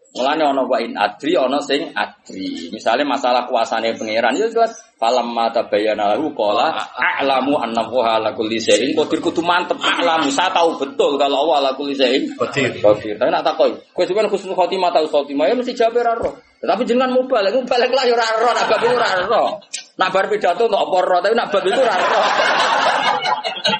Mulane 0.09 0.41
ana 0.41 0.65
wa 0.65 0.77
in 0.81 0.97
adri 0.97 1.37
ana 1.37 1.61
sing 1.61 1.93
adri. 1.93 2.73
Misale 2.73 3.05
masalah 3.05 3.45
kuasane 3.45 3.93
pangeran 3.93 4.33
ya 4.33 4.49
jelas 4.49 4.73
falam 4.97 5.29
mata 5.37 5.69
bayana 5.69 6.17
lahu 6.17 6.33
qala 6.33 6.73
a'lamu 6.97 7.61
anna 7.61 7.85
wa 7.85 8.17
ala 8.17 8.33
kulli 8.33 8.57
syai'in 8.57 8.97
qadir 8.97 9.21
kudu 9.21 9.45
mantep 9.45 9.77
a'lamu 9.77 10.33
saya 10.33 10.49
tahu 10.49 10.81
betul 10.81 11.13
kalau 11.21 11.45
Allah 11.45 11.55
ala 11.61 11.71
kulli 11.77 11.93
syai'in 11.93 12.33
Qadir. 12.33 12.81
qadir. 12.81 13.21
Tapi 13.21 13.29
nak 13.29 13.45
takoi, 13.45 13.77
kowe 13.93 14.03
sampeyan 14.03 14.33
khusnul 14.33 14.57
khotimah 14.57 14.89
tahu 14.89 15.05
khotimah 15.13 15.45
ya 15.45 15.53
mesti 15.53 15.77
jawab 15.77 16.01
ora 16.01 16.17
roh. 16.17 16.33
Tetapi 16.59 16.83
jangan 16.89 17.13
mubalik, 17.13 17.53
mubalik 17.55 17.93
lah 17.93 18.03
ya 18.09 18.17
ora 18.17 18.27
roh, 18.41 18.51
nak 18.51 18.65
bab 18.65 18.83
ora 18.83 19.09
roh. 19.29 19.49
Nak 19.95 20.09
bar 20.09 20.25
pidato 20.25 20.65
untuk 20.65 20.81
apa 20.81 20.97
roh, 21.05 21.19
tapi 21.21 21.35
nak 21.37 21.47
bab 21.53 21.63
itu 21.63 21.79
ora 21.79 21.95
roh. 21.95 22.25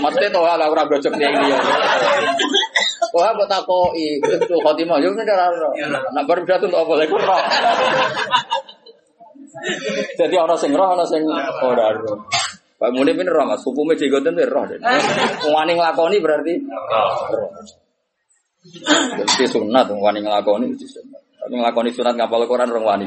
Maksudnya 0.00 0.28
toh 0.32 0.44
lah 0.44 0.66
ora 0.66 0.84
gojok 0.88 1.14
ning 1.16 1.32
dia. 1.32 1.58
Wah, 3.10 3.34
mbok 3.34 3.48
takoki, 3.50 4.22
itu 4.22 4.54
khotimah 4.62 5.02
yo 5.02 5.10
ora 5.12 5.46
roh. 5.50 5.72
Nak 6.14 6.24
bar 6.24 6.38
pidato 6.46 6.70
untuk 6.70 6.80
apa 6.84 7.04
roh. 7.10 7.42
Jadi 10.14 10.34
ana 10.38 10.54
sing 10.54 10.70
roh, 10.72 10.88
ana 10.94 11.04
sing 11.04 11.22
ora 11.64 11.90
roh. 11.94 12.24
Pak 12.80 12.96
Munib 12.96 13.20
ini 13.20 13.28
roh, 13.28 13.44
mas. 13.44 13.60
Hukumnya 13.66 13.98
jegoten 13.98 14.38
itu 14.38 14.48
roh. 14.48 14.64
Wani 15.52 15.72
nglakoni 15.74 16.16
berarti 16.22 16.54
roh. 17.34 17.50
Jadi 19.16 19.44
sunat, 19.48 19.88
wani 19.90 20.20
nglakoni 20.22 20.66
itu 20.72 20.86
sunat. 20.86 21.20
Tapi 21.40 21.54
nglakoni 21.56 21.90
sunat 21.90 22.14
ngapal 22.14 22.44
Quran 22.46 22.70
orang 22.72 22.84
wani. 22.84 23.06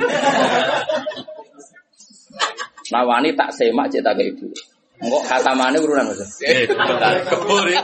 Nah 2.92 3.02
wani 3.08 3.32
tak 3.34 3.50
semak 3.56 3.90
cek 3.90 4.04
tak 4.04 4.20
ke 4.20 4.34
ibu. 4.34 4.50
Enggak 5.04 5.24
khatamane 5.28 5.78
urunan 5.84 6.08
mas. 6.08 6.22
Eh, 6.48 6.64
kebur 7.28 7.68
ya. 7.68 7.82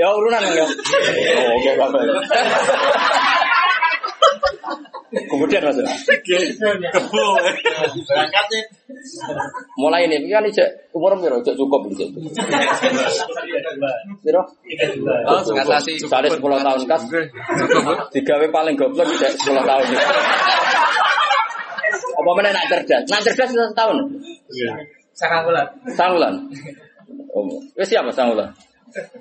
Ya 0.00 0.08
urunan 0.16 0.40
ya. 0.40 0.64
Oh, 0.64 1.48
oke 1.60 1.70
apa. 1.76 1.98
Kemudian 5.28 5.60
mas. 5.68 5.78
Kebur. 6.92 7.40
Berangkatnya 8.08 8.60
Mulai 9.78 10.10
ini 10.10 10.26
kan 10.26 10.42
ini 10.42 10.50
cek 10.50 10.90
umur 10.90 11.14
piro 11.22 11.38
cek 11.44 11.54
cukup 11.54 11.86
ini 11.86 11.94
cek. 12.02 12.08
Piro? 14.24 14.42
Oh, 15.28 15.40
ngatasi 15.44 16.02
Misalnya 16.02 16.34
10 16.34 16.42
tahun 16.42 16.80
kas. 16.88 17.02
Digawe 18.10 18.46
paling 18.50 18.74
goblok 18.74 19.06
cek 19.20 19.32
10 19.38 19.54
tahun. 19.62 19.86
Apa 22.18 22.30
mana 22.34 22.50
nak 22.50 22.66
cerdas? 22.66 23.06
Nak 23.06 23.20
cerdas 23.22 23.50
setahun. 23.54 23.96
Sangat 25.18 25.40
bulan. 25.42 25.66
Sangulan. 25.98 26.34
Oh, 27.34 27.58
wis 27.74 27.90
siapa 27.90 28.14
sangulan? 28.14 28.54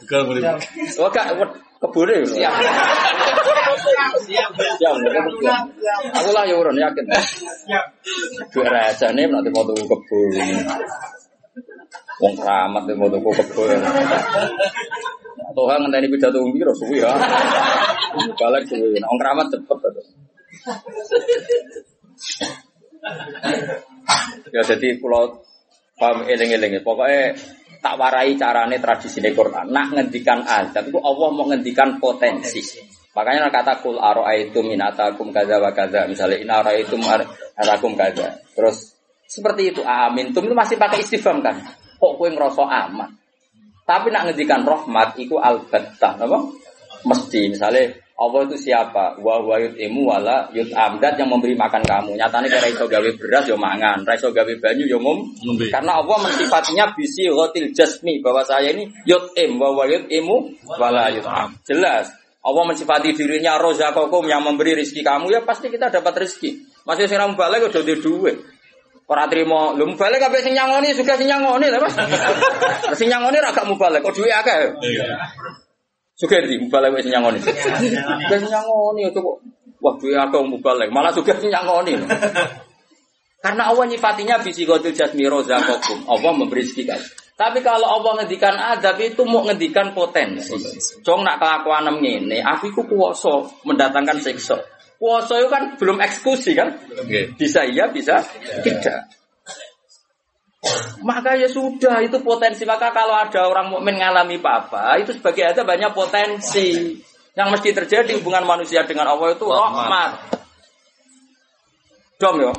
Juga 0.05 0.23
boleh. 0.23 0.41
Oh, 1.01 1.09
gak 1.09 1.33
kebure. 1.81 2.23
Siap. 2.23 2.53
Siap. 4.29 4.49
Siap. 4.77 4.93
Aku 6.21 6.29
lah 6.31 6.43
ya 6.45 6.55
urun 6.55 6.77
yakin. 6.77 7.05
Siap. 7.65 7.85
Dua 8.53 8.67
raja 8.69 9.09
nih 9.11 9.25
nanti 9.27 9.49
mau 9.49 9.65
tuku 9.65 9.83
kebun. 9.89 10.31
Wong 12.17 12.33
keramat 12.37 12.83
nih 12.85 12.95
mau 12.95 13.09
tuku 13.09 13.29
kebun. 13.43 13.79
Tuhan 15.57 15.77
ngenteni 15.81 16.07
pidato 16.13 16.37
umbi 16.37 16.61
ro 16.61 16.73
suwi 16.77 17.01
ya. 17.01 17.11
Balik 18.37 18.63
suwi. 18.69 19.01
Nah, 19.01 19.09
Wong 19.09 19.19
keramat 19.19 19.47
cepet. 19.49 19.77
to. 19.81 20.01
Ya 24.53 24.61
jadi 24.63 24.95
pulau 24.97 25.46
paham 25.97 26.23
eling-eling 26.29 26.77
ya. 26.77 26.81
Pokoknya 26.85 27.33
tak 27.81 27.95
warai 27.97 28.37
carane 28.37 28.77
tradisi 28.77 29.19
Quran. 29.21 29.73
Nak 29.73 29.87
ngendikan 29.97 30.45
azab 30.45 30.87
itu 30.87 30.99
Allah 31.01 31.29
mau 31.33 31.45
ngendikan 31.49 31.97
potensi. 31.97 32.61
Makanya 33.17 33.49
kata 33.49 33.81
kul 33.81 33.97
aro'aitum 33.97 34.69
min 34.69 34.77
atakum 34.77 35.33
kaza 35.33 35.57
wa 35.57 35.73
kaza. 35.73 36.05
Misalnya 36.05 36.37
in 36.37 36.49
aro'aitum 36.53 37.01
atakum 37.57 37.97
kaza. 37.97 38.37
Terus 38.53 38.93
seperti 39.25 39.73
itu 39.73 39.81
amin. 39.81 40.31
Tum 40.31 40.45
itu 40.45 40.53
masih 40.53 40.77
pakai 40.77 41.01
istifham 41.01 41.41
kan. 41.41 41.57
Kok 41.97 42.13
kue 42.21 42.29
ngerasa 42.29 42.61
aman. 42.61 43.09
Tapi 43.87 44.13
nak 44.13 44.29
ngendikan 44.29 44.61
rahmat 44.61 45.17
itu 45.17 45.41
albattah. 45.41 46.13
Apa? 46.21 46.39
Mesti 47.07 47.49
misalnya 47.49 47.89
Allah 48.17 48.49
itu 48.49 48.57
siapa? 48.57 49.21
Wa 49.21 49.37
wa 49.45 49.61
yut'imu 49.61 50.09
wala 50.09 50.49
yut'am 50.49 50.97
Dat 50.97 51.21
yang 51.21 51.29
memberi 51.29 51.53
makan 51.53 51.85
kamu. 51.85 52.17
Nyatanya 52.17 52.49
kayak 52.49 52.73
iso 52.73 52.89
gawe 52.89 53.09
beras 53.13 53.45
yo 53.45 53.61
mangan, 53.61 54.01
ra 54.01 54.17
iso 54.17 54.33
gawe 54.33 54.53
banyu 54.57 54.89
yo. 54.89 54.97
Ngombe. 54.97 55.69
Karena 55.69 56.01
Allah 56.01 56.17
mensifatinya 56.25 56.97
bisi 56.97 57.29
rotil 57.29 57.69
jasmi 57.77 58.17
bahwa 58.25 58.41
saya 58.41 58.73
ini 58.73 58.89
yut'im 59.05 59.61
wa 59.61 59.69
wa 59.69 59.85
yut'imu 59.85 60.65
wala 60.81 61.13
yut'am. 61.13 61.61
Jelas. 61.61 62.09
Allah 62.41 62.63
mensifati 62.65 63.13
dirinya 63.13 63.61
rozakokum 63.61 64.25
yang 64.25 64.41
memberi 64.41 64.73
rizki 64.73 65.05
kamu 65.05 65.37
ya 65.37 65.45
pasti 65.45 65.69
kita 65.69 65.93
dapat 65.93 66.25
rizki. 66.25 66.57
Masih 66.89 67.05
sing 67.05 67.21
ra 67.21 67.29
balik 67.29 67.69
udah 67.69 67.83
di 67.85 68.01
duit. 68.01 68.41
Ora 69.07 69.29
trimo, 69.29 69.77
lho 69.77 69.93
balik 69.93 70.19
kabeh 70.19 70.41
sing 70.41 70.57
nyangoni 70.57 70.89
juga 70.91 71.15
sing 71.15 71.29
nyangoni 71.29 71.69
lho 71.69 71.79
Mas. 71.79 71.95
sing 72.99 73.07
nyangoni 73.07 73.37
ra 73.39 73.53
gak 73.53 73.67
mubalik, 73.69 74.03
kok 74.03 74.15
duwe 74.17 74.31
akeh. 74.33 74.73
Iya. 74.83 75.05
Suka 76.17 76.41
di 76.41 76.57
mubalek 76.57 76.97
wis 76.97 77.05
nyangoni. 77.13 77.39
Wis 78.33 78.43
nyangoni 78.49 79.01
itu 79.13 79.21
kok. 79.21 79.37
Wah, 79.77 79.93
duwe 80.01 80.17
akeh 80.17 80.41
mubalek, 80.41 80.89
malah 80.89 81.13
suka 81.13 81.37
nyangoni. 81.37 81.93
Karena 83.37 83.69
Allah 83.69 83.85
nyifatinya 83.85 84.41
bisigotil 84.41 84.97
jasmi 84.97 85.29
rozakokum. 85.29 86.09
Allah 86.09 86.31
memberi 86.33 86.65
rezeki 86.65 86.83
kan. 86.89 86.97
Tapi 87.37 87.61
kalau 87.61 87.85
Allah 87.85 88.25
ngendikan 88.25 88.57
adab 88.57 88.97
itu 88.97 89.21
mau 89.21 89.45
ngendikan 89.45 89.93
potensi. 89.93 90.57
Cong 91.05 91.21
nak 91.21 91.37
kelakuan 91.37 91.85
ngene, 92.01 92.41
aku 92.41 92.73
iku 92.73 92.81
kuwasa 92.89 93.45
mendatangkan 93.61 94.17
siksa. 94.17 94.57
Kuwasa 94.97 95.37
itu 95.37 95.45
kan 95.53 95.77
belum 95.77 96.01
eksekusi 96.01 96.57
kan? 96.57 96.73
Bisa 97.37 97.61
iya, 97.61 97.93
bisa 97.93 98.25
tidak. 98.65 99.05
Maka 101.03 101.37
ya 101.37 101.49
sudah 101.49 102.01
itu 102.03 102.17
potensi. 102.21 102.63
Maka 102.63 102.91
kalau 102.91 103.15
ada 103.15 103.47
orang 103.47 103.71
mukmin 103.73 103.99
ngalami 103.99 104.41
apa 104.41 104.97
itu 105.01 105.13
sebagai 105.15 105.43
ada 105.45 105.61
banyak 105.67 105.91
potensi 105.93 106.97
yang 107.37 107.53
mesti 107.53 107.69
terjadi 107.69 108.17
hubungan 108.17 108.43
manusia 108.45 108.81
dengan 108.87 109.13
Allah 109.13 109.33
itu 109.35 109.45
rahmat. 109.45 110.11
Dom 112.17 112.41
yo. 112.41 112.51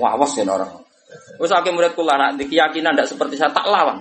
Wah, 0.00 0.16
awas 0.16 0.32
ya 0.32 0.48
orang. 0.48 0.80
Terus 1.38 1.52
akhirnya 1.52 1.76
murid 1.76 1.92
kula 1.92 2.14
nak 2.16 2.30
di 2.40 2.48
keyakinan 2.48 2.96
tidak 2.96 3.08
seperti 3.08 3.36
saya 3.36 3.52
tak 3.52 3.68
lawan. 3.68 4.00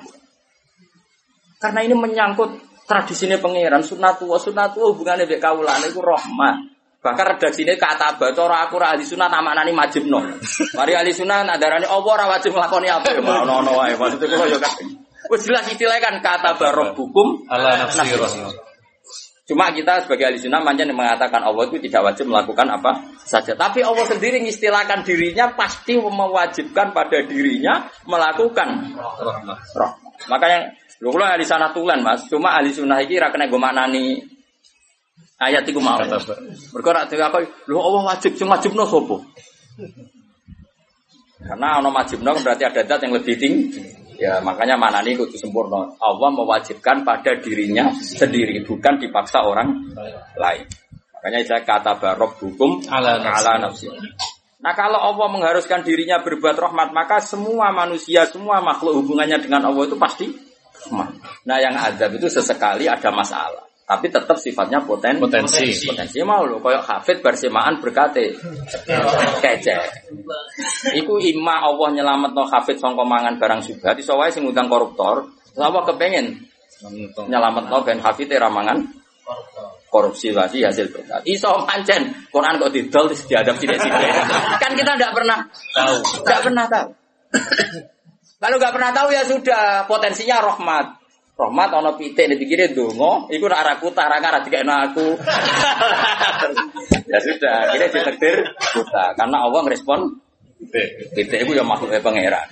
Karena 1.60 1.80
ini 1.84 1.96
menyangkut 1.98 2.56
tradisinya 2.88 3.36
pangeran 3.42 3.84
sunatullah 3.84 4.40
sunatullah 4.40 4.90
hubungannya 4.96 5.28
dengan 5.28 5.44
kaulan 5.44 5.82
itu 5.84 6.00
rahmat. 6.00 6.77
Bahkan 7.08 7.40
redaksi 7.40 7.64
ini 7.64 7.80
kata 7.80 8.20
baca 8.20 8.68
aku 8.68 8.76
ahli 8.84 9.08
sunat 9.08 9.32
amanani 9.32 9.72
majib 9.72 10.04
no. 10.12 10.20
Mari 10.76 10.92
ahli 10.92 11.16
sunat 11.16 11.48
adarani 11.48 11.88
Allah 11.88 12.12
ora 12.12 12.28
wajib 12.36 12.52
nglakoni 12.52 12.92
apa 12.92 13.16
ya 13.16 13.24
mau 13.24 13.48
ono 13.48 13.72
wae. 13.80 13.96
Maksudnya 13.96 14.28
kula 14.28 14.46
yo 14.52 14.60
kan. 14.60 14.76
Wis 15.32 15.48
jelas 15.48 15.64
istilahnya 15.72 16.04
kan 16.04 16.16
kata 16.20 16.60
barok 16.60 17.00
hukum 17.00 17.48
Ala 17.48 17.88
nafsi 17.88 18.12
rasul. 18.20 18.52
Cuma 19.48 19.72
kita 19.72 20.04
sebagai 20.04 20.28
ahli 20.28 20.44
sunnah 20.44 20.60
manjan 20.60 20.92
yang 20.92 21.00
mengatakan 21.00 21.40
Allah 21.40 21.72
itu 21.72 21.80
tidak 21.88 22.12
wajib 22.12 22.28
melakukan 22.28 22.68
apa 22.68 22.92
saja. 23.24 23.56
Tapi 23.56 23.80
Allah 23.80 24.04
sendiri 24.04 24.44
mengistilahkan 24.44 25.08
dirinya 25.08 25.56
pasti 25.56 25.96
mewajibkan 25.96 26.92
pada 26.92 27.24
dirinya 27.24 27.88
melakukan 28.04 29.00
roh. 29.80 29.92
Makanya 30.28 30.76
lu 31.00 31.16
kalau 31.16 31.24
ahli 31.24 31.48
sana 31.48 31.72
tulen 31.72 32.04
mas, 32.04 32.28
cuma 32.28 32.60
ahli 32.60 32.76
sunnah 32.76 33.00
ini 33.00 33.16
rakena 33.16 33.48
gue 33.48 33.56
maknani 33.56 34.20
ayat 35.38 35.64
itu 35.70 35.80
mau. 35.82 35.98
Mereka 36.02 36.90
rak 36.94 37.14
apa? 37.14 37.38
Lu 37.70 37.78
Allah 37.82 38.14
wajib, 38.14 38.38
cuma 38.38 38.58
wajib 38.58 38.74
no 38.74 38.86
sopo. 38.86 39.22
Karena 41.38 41.78
ono 41.80 41.94
wajib 41.94 42.26
no 42.26 42.34
berarti 42.34 42.66
ada 42.66 42.82
dat 42.82 43.00
yang 43.06 43.14
lebih 43.14 43.38
tinggi. 43.38 43.80
Ya 44.18 44.42
makanya 44.42 44.74
mana 44.82 45.06
nih 45.06 45.14
kudu 45.14 45.38
sempurna. 45.38 45.94
Allah 46.02 46.30
mewajibkan 46.34 47.06
pada 47.06 47.38
dirinya 47.38 47.94
sendiri, 47.94 48.66
bukan 48.66 48.98
dipaksa 48.98 49.46
orang 49.46 49.94
lain. 50.34 50.66
Makanya 51.14 51.46
saya 51.46 51.62
kata 51.62 52.02
barok 52.02 52.42
hukum 52.42 52.82
Ala 52.90 53.22
nafsi. 53.22 53.46
ala 53.46 53.52
nafsi. 53.62 53.86
Nah 54.58 54.74
kalau 54.74 54.98
Allah 54.98 55.30
mengharuskan 55.30 55.86
dirinya 55.86 56.18
berbuat 56.26 56.58
rahmat, 56.58 56.90
maka 56.98 57.22
semua 57.22 57.70
manusia, 57.70 58.26
semua 58.26 58.58
makhluk 58.58 59.06
hubungannya 59.06 59.38
dengan 59.38 59.70
Allah 59.70 59.86
itu 59.86 59.94
pasti 60.02 60.34
rahmat. 60.90 61.14
Nah 61.46 61.58
yang 61.62 61.78
adab 61.78 62.18
itu 62.18 62.26
sesekali 62.26 62.90
ada 62.90 63.14
masalah. 63.14 63.67
Tapi 63.88 64.12
tetap 64.12 64.36
sifatnya 64.36 64.84
poten 64.84 65.16
Potensi. 65.16 65.88
Potensi 65.88 66.20
mau 66.28 66.44
loh, 66.44 66.60
kayak 66.60 66.84
hafid 66.84 67.24
bersemaan 67.24 67.80
berkate 67.80 68.36
kece. 69.40 69.80
Iku 70.92 71.16
ima 71.24 71.64
Allah 71.64 71.96
nyelamet 71.96 72.36
no 72.36 72.44
hafid 72.52 72.84
songko 72.84 73.08
mangan 73.08 73.40
barang 73.40 73.64
subhat, 73.64 73.96
iso 73.96 74.20
wae 74.20 74.28
sing 74.28 74.44
ngundang 74.44 74.68
koruptor. 74.68 75.32
Allah 75.56 75.88
kepengen 75.88 76.36
nyelamet 77.32 77.72
no 77.72 77.80
ben 77.88 78.04
hafid 78.04 78.28
ramangan 78.36 78.92
korupsi 79.88 80.36
lagi 80.36 80.68
hasil 80.68 80.92
berkat. 80.92 81.24
Iso 81.24 81.64
pancen 81.64 82.28
Quran 82.28 82.60
kok 82.60 82.72
didol 82.76 83.08
terus 83.08 83.24
diadab 83.24 83.56
sidik-sidik. 83.56 84.12
kan 84.60 84.72
kita 84.76 85.00
tidak 85.00 85.16
pernah 85.16 85.48
Tahu. 85.48 85.96
Gak 86.28 86.42
pernah 86.44 86.66
tahu. 86.68 86.88
Kalau 88.38 88.56
gak 88.60 88.74
pernah 88.76 88.92
tahu 88.92 89.10
ya 89.16 89.24
sudah 89.24 89.88
potensinya 89.88 90.44
rahmat. 90.44 91.07
Rahmat 91.38 91.70
ono 91.70 91.94
pitik 91.94 92.34
dipikirin 92.34 92.74
dongo, 92.74 93.30
iku 93.30 93.46
nak 93.46 93.62
araku 93.62 93.94
tara 93.94 94.18
kara 94.18 94.42
dikekno 94.42 94.74
aku. 94.74 95.08
ya 97.14 97.20
sudah, 97.22 97.78
ini 97.78 97.86
ditekdir 97.94 98.42
buta 98.58 99.14
karena 99.14 99.46
Allah 99.46 99.62
ngerespon 99.70 100.18
Oke. 100.58 101.14
pitik 101.14 101.46
itu 101.46 101.54
ya 101.54 101.62
makhluknya 101.62 102.02
pangeran. 102.02 102.50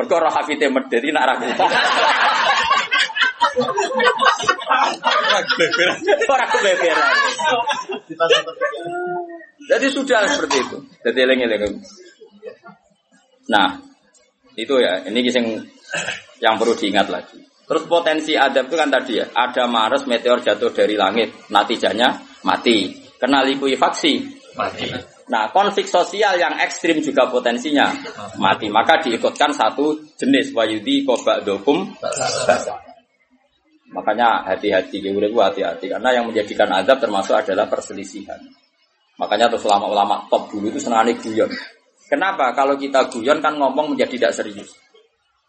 Mergo 0.00 0.16
roh 0.16 0.32
hafite 0.32 0.64
medheti 0.72 1.12
nak 1.12 1.28
araku. 1.28 1.44
Ora 6.32 6.46
kebeberan. 6.48 7.14
Jadi 9.68 9.86
sudah 9.92 10.24
seperti 10.24 10.56
itu. 10.56 10.78
Jadi 11.04 11.18
eling-eling. 11.20 11.76
Nah, 13.52 13.80
itu 14.56 14.74
ya, 14.80 15.04
ini 15.08 15.20
yang 15.24 15.46
yang 16.40 16.54
perlu 16.56 16.72
diingat 16.76 17.08
lagi. 17.12 17.47
Terus 17.68 17.84
potensi 17.84 18.32
adab 18.32 18.72
itu 18.72 18.76
kan 18.80 18.88
tadi 18.88 19.20
ya, 19.20 19.28
ada 19.36 19.68
Mars 19.68 20.08
meteor 20.08 20.40
jatuh 20.40 20.72
dari 20.72 20.96
langit, 20.96 21.52
natijanya 21.52 22.16
mati. 22.40 22.96
Kena 23.20 23.44
likuifaksi. 23.44 24.40
Mati. 24.56 24.88
Nah, 25.28 25.52
konflik 25.52 25.84
sosial 25.84 26.40
yang 26.40 26.56
ekstrim 26.56 27.04
juga 27.04 27.28
potensinya 27.28 27.92
mati. 28.40 28.72
Maka 28.72 29.04
diikutkan 29.04 29.52
satu 29.52 30.00
jenis 30.16 30.56
wayudi 30.56 31.04
kobak 31.04 31.44
dokum 31.44 31.84
Makanya 33.88 34.44
hati-hati, 34.44 35.00
hati-hati 35.00 35.86
karena 35.88 36.08
yang 36.12 36.28
menjadikan 36.28 36.68
adab 36.72 37.00
termasuk 37.00 37.40
adalah 37.40 37.68
perselisihan. 37.68 38.36
Makanya 39.16 39.48
terus 39.48 39.64
ulama-ulama 39.64 40.28
top 40.28 40.52
dulu 40.52 40.68
itu 40.68 40.80
senangnya 40.80 41.16
guyon. 41.16 41.48
Kenapa? 42.08 42.52
Kalau 42.52 42.76
kita 42.76 43.08
guyon 43.08 43.40
kan 43.40 43.56
ngomong 43.56 43.96
menjadi 43.96 44.16
tidak 44.16 44.32
serius. 44.36 44.76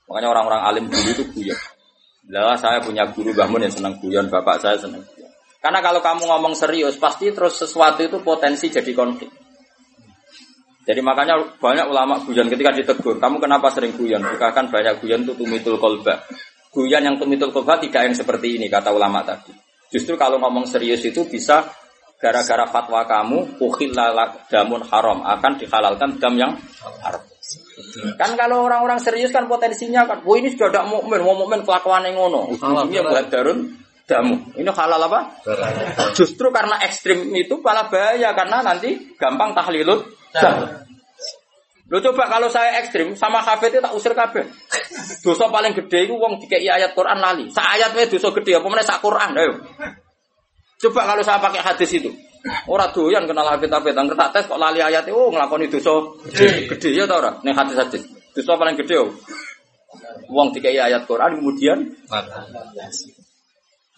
Makanya 0.08 0.32
orang-orang 0.32 0.62
alim 0.66 0.86
dulu 0.88 1.10
itu 1.12 1.24
guyon. 1.36 1.60
Lah 2.28 2.60
saya 2.60 2.84
punya 2.84 3.08
guru 3.08 3.32
bangun 3.32 3.64
yang 3.64 3.74
senang 3.74 3.96
guyon, 4.04 4.28
bapak 4.28 4.60
saya 4.60 4.76
senang. 4.76 5.02
Karena 5.60 5.80
kalau 5.80 6.04
kamu 6.04 6.28
ngomong 6.28 6.54
serius, 6.56 7.00
pasti 7.00 7.32
terus 7.32 7.56
sesuatu 7.56 8.04
itu 8.04 8.20
potensi 8.20 8.68
jadi 8.68 8.92
konflik. 8.92 9.32
Jadi 10.90 11.06
makanya 11.06 11.38
banyak 11.62 11.86
ulama 11.86 12.18
guyon 12.26 12.50
ketika 12.50 12.74
ditegur, 12.74 13.22
kamu 13.22 13.38
kenapa 13.38 13.70
sering 13.70 13.94
guyon? 13.94 14.26
Bukakan 14.26 14.74
banyak 14.74 15.04
guyon 15.04 15.22
itu 15.22 15.38
tumitul 15.38 15.78
kolba. 15.78 16.26
Guyon 16.74 17.04
yang 17.06 17.16
tumitul 17.22 17.54
kolba 17.54 17.78
tidak 17.78 18.10
yang 18.10 18.16
seperti 18.18 18.58
ini 18.58 18.72
kata 18.72 18.90
ulama 18.90 19.22
tadi. 19.22 19.54
Justru 19.94 20.18
kalau 20.18 20.42
ngomong 20.42 20.66
serius 20.66 21.02
itu 21.06 21.26
bisa 21.30 21.66
gara-gara 22.20 22.68
fatwa 22.68 23.06
kamu 23.08 23.62
ukhilala 23.64 24.50
damun 24.52 24.84
haram 24.86 25.24
akan 25.24 25.54
dihalalkan 25.56 26.20
dam 26.20 26.34
yang 26.38 26.52
haram. 27.06 27.24
Kan 28.20 28.36
kalau 28.36 28.68
orang-orang 28.68 29.00
serius 29.00 29.32
kan 29.32 29.48
potensinya 29.48 30.04
kan, 30.04 30.22
wah 30.24 30.36
ini 30.36 30.52
sudah 30.52 30.70
tidak 30.72 30.86
mukmin, 30.92 31.20
mau 31.24 31.36
mukmin 31.36 31.64
kelakuan 31.64 32.04
yang 32.06 32.20
ngono. 32.20 32.52
Ujungnya 32.52 33.02
buat 33.08 33.32
darun 33.32 33.80
damu. 34.10 34.36
Ini 34.58 34.70
halal 34.74 35.02
apa? 35.06 35.20
Justru 36.18 36.50
karena 36.50 36.82
ekstrim 36.82 37.30
itu 37.38 37.62
malah 37.62 37.88
bahaya 37.88 38.34
karena 38.34 38.66
nanti 38.66 39.14
gampang 39.16 39.54
tahlilut 39.54 40.10
dam. 40.34 40.86
Lo 41.90 41.98
coba 42.06 42.30
kalau 42.30 42.54
saya 42.54 42.78
ekstrim 42.86 43.18
sama 43.18 43.42
hafid 43.42 43.74
itu 43.74 43.82
tak 43.82 43.94
usir 43.98 44.14
kabeh. 44.14 44.46
Dosa 45.26 45.50
paling 45.50 45.74
gede 45.74 46.06
itu 46.06 46.14
wong 46.14 46.38
dikei 46.38 46.70
ayat 46.70 46.94
Quran 46.94 47.18
lali. 47.18 47.50
Sa 47.50 47.66
ayat 47.66 47.98
wae 47.98 48.06
dosa 48.06 48.30
gede 48.30 48.62
apa 48.62 48.68
meneh 48.70 48.86
sak 48.86 49.02
Quran 49.02 49.34
ayo. 49.34 49.54
Coba 50.80 51.02
kalau 51.10 51.26
saya 51.26 51.42
pakai 51.42 51.66
hadis 51.66 51.90
itu. 51.98 52.14
Ora 52.72 52.88
doyan 52.96 53.28
kenal 53.28 53.48
hafid-hafid, 53.52 53.96
angger 53.96 54.16
tak 54.16 54.32
tes 54.32 54.48
kok 54.48 54.56
lali 54.56 54.80
ayat 54.80 55.08
oh 55.12 55.28
nglakoni 55.28 55.68
dosa 55.68 55.92
gede. 56.32 56.72
Gede 56.72 56.90
ya 56.96 57.04
ta 57.04 57.20
ora? 57.20 57.32
Ning 57.44 57.52
hadis-hadis. 57.52 58.08
Dosa 58.32 58.56
paling 58.56 58.80
gede 58.80 58.96
yo. 58.96 59.12
Wong 60.32 60.56
dikei 60.56 60.78
ayat 60.80 61.04
Quran 61.10 61.42
kemudian 61.42 61.78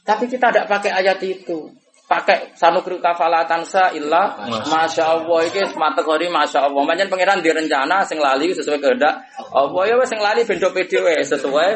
tapi 0.02 0.26
kita 0.26 0.50
tidak 0.50 0.66
pakai 0.68 0.92
ayat 0.92 1.22
itu. 1.22 1.70
Pakai 2.12 2.52
sanukri 2.60 3.00
kafalatan 3.00 3.64
sa 3.64 3.88
illa 3.96 4.36
masya 4.68 5.16
Allah 5.16 5.48
ini 5.48 5.64
kategori 5.64 6.28
masya 6.28 6.68
Allah. 6.68 6.84
Macam 6.84 7.08
pangeran 7.08 7.40
direncana 7.40 8.04
sing 8.04 8.20
lali 8.20 8.52
sesuai 8.52 8.84
kehendak. 8.84 9.16
Allah 9.56 9.84
ya 9.88 9.96
wes 9.96 10.12
sing 10.12 10.20
lali 10.20 10.44
bendo 10.44 10.68
pede 10.76 11.00
sesuai. 11.24 11.70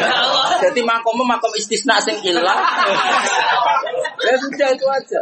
Jadi 0.64 0.80
makom 0.80 1.20
makom 1.20 1.52
istisna 1.60 2.00
sing 2.00 2.16
illa. 2.24 2.56
ya 4.20 4.34
sudah 4.40 4.68
itu 4.72 4.86
aja. 4.88 5.20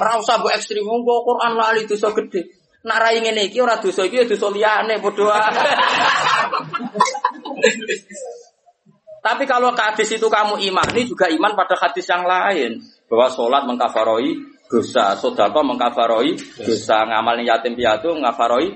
Ora 0.00 0.20
usah 0.20 0.36
mbok 0.40 0.52
ekstrim 0.52 0.84
wong 0.84 1.04
Quran 1.04 1.52
lali 1.56 1.88
dosa 1.88 2.12
gede. 2.12 2.48
Nak 2.84 3.00
rai 3.00 3.20
ngene 3.24 3.48
iki 3.48 3.60
ora 3.64 3.80
dosa 3.80 4.04
iki 4.04 4.20
ya 4.20 4.24
dosa 4.28 4.52
liyane 4.52 5.00
padha. 5.00 5.40
Tapi 9.24 9.48
kalau 9.48 9.72
ke 9.72 9.80
hadis 9.80 10.20
itu 10.20 10.28
kamu 10.28 10.60
imani 10.68 11.08
juga 11.08 11.32
iman 11.32 11.56
pada 11.56 11.80
hadis 11.80 12.04
yang 12.04 12.28
lain 12.28 12.76
bahwa 13.08 13.32
sholat 13.32 13.64
mengkafaroi 13.64 14.36
dosa, 14.68 15.16
sodako 15.16 15.64
mengkafaroi 15.64 16.36
dosa, 16.60 17.08
ngamal 17.08 17.40
yatim 17.40 17.72
piatu 17.72 18.12
mengkafaroi. 18.12 18.68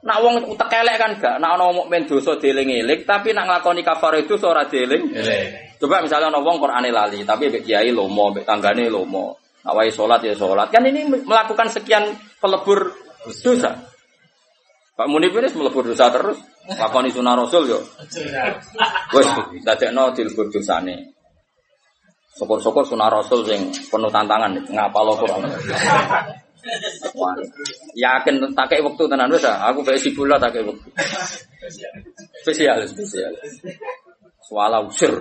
Nak 0.00 0.18
wong 0.24 0.34
utek 0.48 0.80
elek 0.80 0.96
kan 0.96 1.12
gak, 1.20 1.36
nak 1.44 1.60
ono 1.60 1.84
mukmin 1.84 2.08
dosa 2.08 2.40
dieling-eling, 2.40 3.04
tapi 3.04 3.36
nak 3.36 3.52
nglakoni 3.52 3.84
kafaroi 3.84 4.24
itu 4.24 4.40
ora 4.40 4.64
dieling. 4.64 5.12
Coba 5.82 5.98
misalnya 5.98 6.30
ono 6.30 6.46
wong 6.46 6.62
Qur'ane 6.62 6.94
lali, 6.94 7.26
tapi 7.26 7.50
mbek 7.50 7.66
kiai 7.66 7.90
lomo, 7.90 8.30
mbek 8.30 8.46
tanggane 8.46 8.86
lomo. 8.86 9.34
Nak 9.66 9.74
wae 9.74 9.90
sholat 9.90 10.22
ya 10.22 10.30
sholat. 10.38 10.70
Kan 10.70 10.86
ini 10.86 11.10
melakukan 11.10 11.66
sekian 11.74 12.06
pelebur 12.38 12.94
dosa. 13.26 13.82
Pak 14.94 15.06
Munib 15.10 15.34
ini 15.34 15.50
melebur 15.50 15.82
dosa 15.82 16.06
terus. 16.14 16.38
Lakoni 16.70 17.10
sunah 17.10 17.34
Rasul 17.34 17.66
yo. 17.66 17.82
Wes, 19.10 19.26
dadekno 19.66 20.14
dilebur 20.14 20.46
dosane. 20.54 21.18
Syukur-syukur 22.38 22.86
sunah 22.86 23.10
Rasul 23.10 23.42
sing 23.42 23.74
penuh 23.90 24.10
tantangan 24.14 24.54
ngapal 24.70 25.18
Quran. 25.18 25.50
Wah, 27.18 27.34
yakin 27.98 28.38
tak 28.54 28.70
waktu 28.70 29.02
tenan 29.10 29.34
wis 29.34 29.42
ah. 29.42 29.66
aku 29.66 29.82
kayak 29.82 29.98
sibula 29.98 30.38
tak 30.38 30.54
kayak 30.54 30.70
waktu. 30.70 30.88
Spesial, 32.46 32.86
spesial. 32.86 33.34
Suala 34.42 34.82
usir. 34.82 35.12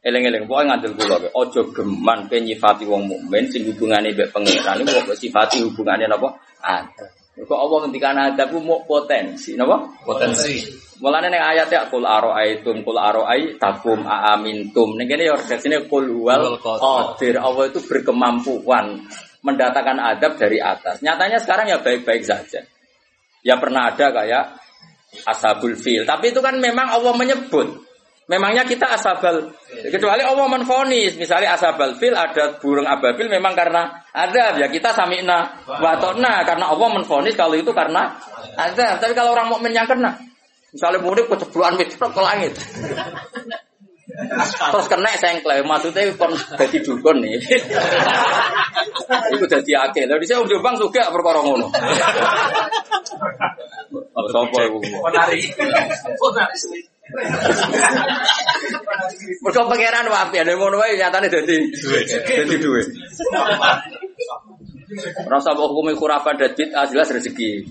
Eleng-eleng, 0.00 0.48
pokoknya 0.48 0.80
ngantil 0.80 0.92
kula 0.96 1.16
wae. 1.20 1.28
Aja 1.28 1.60
geman 1.76 2.24
pe 2.24 2.40
nyifati 2.40 2.88
wong 2.88 3.04
mukmin 3.04 3.44
sing 3.52 3.68
hubungane 3.68 4.16
mbek 4.16 4.32
pangeran 4.32 4.80
iku 4.80 5.12
kok 5.12 5.18
sifati 5.20 5.60
hubungane 5.60 6.08
napa? 6.08 6.40
Ada. 6.64 7.04
Kok 7.36 7.56
Allah 7.60 7.78
ngendikan 7.84 8.16
ada 8.16 8.48
ku 8.48 8.64
mau 8.64 8.80
potensi, 8.88 9.60
napa? 9.60 9.76
Potensi. 10.00 10.56
Mulane 11.04 11.28
ning 11.32 11.40
ayat 11.40 11.68
ya 11.68 11.84
kul 11.92 12.04
aroaitum 12.04 12.80
kul 12.80 12.96
aroai 12.96 13.60
takum 13.60 14.04
aamintum. 14.08 14.96
Ning 14.96 15.04
kene 15.04 15.28
ya 15.28 15.36
sini 15.36 15.84
kul 15.84 16.08
huwal 16.08 16.56
Wal 16.56 16.56
qadir. 16.60 16.80
qadir. 16.80 17.34
Allah 17.40 17.64
itu 17.68 17.80
berkemampuan 17.84 19.04
mendatangkan 19.44 19.96
adab 20.00 20.36
dari 20.40 20.60
atas. 20.60 21.00
Nyatanya 21.04 21.40
sekarang 21.40 21.68
ya 21.68 21.80
baik-baik 21.80 22.24
saja. 22.24 22.64
Ya 23.40 23.56
pernah 23.56 23.88
ada 23.92 24.12
kayak 24.12 24.44
ashabul 25.26 25.76
fil. 25.76 26.06
Tapi 26.06 26.34
itu 26.34 26.40
kan 26.42 26.58
memang 26.58 26.90
Allah 26.90 27.12
menyebut. 27.14 27.86
Memangnya 28.30 28.62
kita 28.62 28.94
asabal 28.94 29.50
kecuali 29.90 30.22
Allah 30.22 30.46
menfonis. 30.46 31.18
Misalnya 31.18 31.58
asabal 31.58 31.98
fil 31.98 32.14
ada 32.14 32.62
burung 32.62 32.86
ababil 32.86 33.26
memang 33.26 33.58
karena 33.58 34.06
ada. 34.14 34.54
Ya 34.54 34.70
kita 34.70 34.94
samina 34.94 35.58
watona 35.66 36.46
karena 36.46 36.70
Allah 36.70 36.88
menfonis 36.94 37.34
kalau 37.34 37.58
itu 37.58 37.74
karena 37.74 38.14
ada. 38.54 39.02
Tapi 39.02 39.12
kalau 39.18 39.34
orang 39.34 39.50
mukmin 39.50 39.74
yang 39.74 39.90
kena 39.90 40.30
misalnya 40.70 41.00
murid 41.02 41.26
kecebluan 41.26 41.74
mitrok 41.74 42.14
ke 42.14 42.22
langit 42.22 42.52
terus 44.72 44.86
kena 44.90 45.10
sengklek 45.16 45.64
maksudnya 45.64 46.12
kon 46.16 46.32
jadi 46.60 46.78
dukun 46.84 47.16
nih 47.24 47.40
itu 49.34 49.44
jadi 49.48 49.72
akil 49.88 50.04
lalu 50.08 50.24
saya 50.28 50.44
udah 50.44 50.58
bang 50.60 50.76
juga 50.76 51.02
perkara 51.08 51.40
ngono 51.40 51.66
Sopo 54.30 54.58
iku? 54.62 54.78
Penari. 54.78 55.42
Penari. 55.50 56.80
Mergo 59.42 59.62
pangeran 59.66 60.06
wapi 60.06 60.36
ada 60.38 60.54
ngono 60.54 60.78
wae 60.78 60.94
nyatane 60.94 61.26
dadi 61.26 61.56
dadi 62.22 62.56
duwe. 62.62 62.82
Rasa 65.26 65.54
hukumnya 65.54 65.94
khurafat 65.94 66.34
dan 66.38 66.50
bid'ah 66.54 66.86
jelas 66.86 67.10
rezeki. 67.10 67.70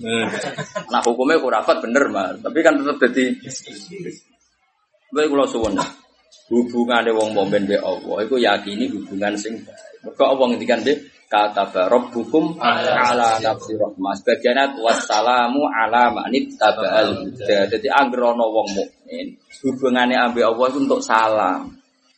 Nah 0.92 1.00
hukumnya 1.04 1.40
khurafat 1.40 1.80
bener 1.80 2.04
mah, 2.12 2.36
tapi 2.36 2.58
kan 2.60 2.76
tetap 2.76 2.96
dadi 3.00 3.32
Baik 5.10 5.26
kula 5.26 5.42
suwun. 5.48 5.74
Hubungane 6.50 7.14
wong 7.14 7.30
mukmin 7.30 7.62
be 7.70 7.78
Allah 7.78 8.26
iku 8.26 8.34
yakini 8.34 8.90
hubungan 8.90 9.38
sing 9.38 9.62
baik. 9.62 10.02
Mergo 10.02 10.24
Allah 10.26 10.44
ngendikan 10.50 10.82
be 10.82 10.98
kata 11.30 11.86
rabbukum 11.86 12.58
ala 12.58 13.38
nafsi 13.38 13.78
rahmah. 13.78 14.18
Sebagian 14.18 14.74
wassalamu 14.82 15.70
ala 15.70 16.10
manit 16.10 16.50
tabal 16.58 17.22
huda. 17.22 17.70
Jadi 17.70 17.86
anggere 17.86 18.34
ana 18.34 18.42
wong 18.50 18.66
mukmin, 18.74 19.38
hubungane 19.62 20.18
ambek 20.18 20.42
Allah 20.42 20.66
itu 20.74 20.78
untuk 20.82 21.00
salam. 21.06 21.70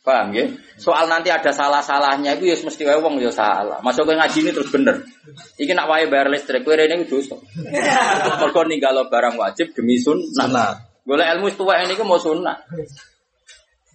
Paham 0.03 0.35
ya? 0.35 0.43
Soal 0.75 1.07
nanti 1.07 1.31
ada 1.31 1.47
salah-salahnya 1.47 2.35
itu 2.35 2.51
ya 2.51 2.59
mesti 2.59 2.83
wae 2.83 2.99
wong 2.99 3.23
ya 3.23 3.31
salah. 3.31 3.79
Masuk 3.79 4.03
ke 4.09 4.19
ngaji 4.19 4.37
ini 4.43 4.51
terus 4.51 4.67
bener. 4.67 4.99
Iki 5.55 5.71
nak 5.71 5.87
wae 5.87 6.11
bayar 6.11 6.27
listrik 6.27 6.67
kowe 6.67 6.75
rene 6.75 7.07
dosa. 7.07 7.39
Mergo 8.43 8.67
ninggalo 8.67 9.07
barang 9.07 9.39
wajib 9.39 9.71
demi 9.71 9.95
sunnah. 9.95 10.75
Golek 11.07 11.27
ilmu 11.37 11.47
tuwa 11.55 11.79
ini 11.79 11.95
ku 11.95 12.03
mau 12.03 12.19
sunnah. 12.19 12.67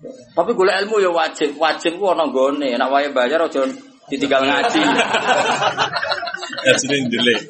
Tapi 0.06 0.50
golek 0.54 0.86
ilmu 0.86 1.02
ya 1.02 1.10
wajib, 1.10 1.58
wajib 1.58 1.98
ku 1.98 2.06
ana 2.14 2.30
nggone. 2.30 2.70
Nak 2.78 2.90
wae 2.90 3.10
bayar 3.10 3.50
aja 3.50 3.66
ditinggal 4.06 4.46
ngaji. 4.46 4.80
Ya 6.66 6.74
sini 6.78 7.06
jelek. 7.10 7.40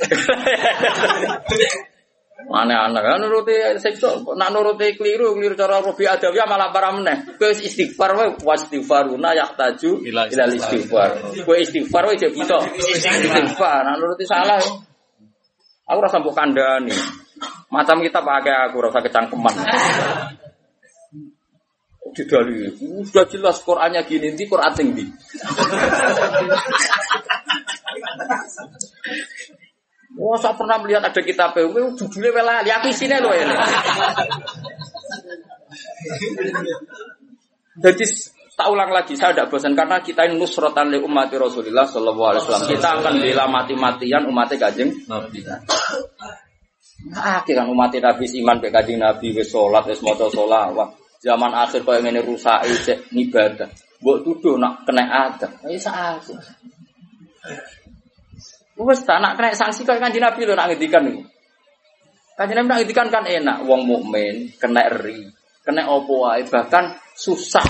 Aneh-aneh 2.49 3.03
kan 3.05 3.21
nuruti 3.21 3.53
sekso, 3.77 4.25
nak 4.33 4.49
nuruti 4.57 4.97
keliru, 4.97 5.37
keliru 5.37 5.53
cara 5.53 5.85
Robi 5.85 6.09
Adawiyah 6.09 6.49
malah 6.49 6.73
para 6.73 6.97
meneh. 6.97 7.37
Kowe 7.37 7.53
istighfar 7.53 8.17
wae 8.17 8.33
wastighfaruna 8.41 9.37
yahtaju 9.37 10.01
Ila 10.09 10.33
ila 10.33 10.45
istighfar. 10.49 11.37
Kowe 11.45 11.57
istighfar 11.61 12.09
wae 12.09 12.17
jek 12.17 12.33
bisa 12.33 12.57
istighfar. 12.73 13.85
Nak 13.85 14.01
nuruti 14.01 14.25
salah. 14.25 14.65
Aku 15.89 15.99
rasa 16.01 16.25
mbok 16.25 16.33
kandhani. 16.33 16.97
Macam 17.69 18.01
kita 18.01 18.25
pakai 18.25 18.73
aku 18.73 18.81
rasa 18.81 19.05
kecangkeman. 19.05 19.55
Didali, 22.19 22.67
sudah 23.07 23.31
jelas 23.31 23.63
Qurannya 23.63 24.03
gini, 24.03 24.35
di 24.35 24.43
Quran 24.51 24.75
tinggi. 24.75 25.07
Wah, 30.19 30.35
saya 30.43 30.59
pernah 30.59 30.83
melihat 30.83 31.07
ada 31.07 31.21
kitab 31.23 31.55
PW, 31.55 31.95
judulnya 31.95 32.35
wela, 32.35 32.67
ya 32.67 32.83
aku 32.83 32.91
isinya 32.91 33.23
loh 33.23 33.31
ini. 33.31 33.55
Jadi 37.79 38.05
tak 38.59 38.67
ulang 38.67 38.91
lagi, 38.91 39.15
saya 39.15 39.31
tidak 39.31 39.55
bosan 39.55 39.79
karena 39.79 40.03
kita 40.03 40.27
ini 40.27 40.35
nusrotan 40.35 40.91
li 40.91 40.99
umat 40.99 41.31
Rasulullah 41.31 41.87
Shallallahu 41.87 42.29
Alaihi 42.35 42.43
Wasallam. 42.43 42.67
Kita 42.67 42.89
akan 42.99 43.15
bela 43.23 43.47
mati-matian 43.47 44.27
umatnya 44.27 44.59
kajeng 44.59 44.91
Nabi. 45.07 45.47
Nah, 47.15 47.47
kan 47.47 47.67
umat 47.71 47.95
Nabi 47.95 48.27
iman 48.43 48.59
be 48.59 48.75
kajeng 48.75 48.99
Nabi 48.99 49.39
wis 49.39 49.55
sholat 49.55 49.87
sholawat. 49.95 51.08
Zaman 51.19 51.51
akhir 51.51 51.83
kau 51.83 51.99
ini 51.99 52.23
rusak 52.23 52.63
cek 52.87 53.11
ibadah. 53.11 53.67
Buat 53.99 54.23
tuduh 54.23 54.55
nak 54.55 54.87
kena 54.87 55.03
adab. 55.03 55.51
Ayo 55.67 55.75
saat. 55.83 56.23
Wes 58.79 59.03
tak 59.03 59.19
nak 59.19 59.35
kena 59.35 59.51
sanksi 59.59 59.83
kau 59.83 59.99
kanjeng 59.99 60.23
Nabi 60.23 60.47
lo 60.47 60.55
nak 60.55 60.71
ngendikan 60.71 61.03
nih. 61.03 61.27
Kanjeng 62.39 62.63
Nabi 62.63 62.69
nak 62.71 62.79
ngendikan 62.79 63.09
kan 63.11 63.27
enak. 63.27 63.67
Wong 63.67 63.83
mukmin 63.83 64.55
kena 64.63 64.87
eri, 64.87 65.27
kena 65.67 65.91
opo 65.91 66.31
wae 66.31 66.47
bahkan 66.47 66.95
susah. 67.19 67.67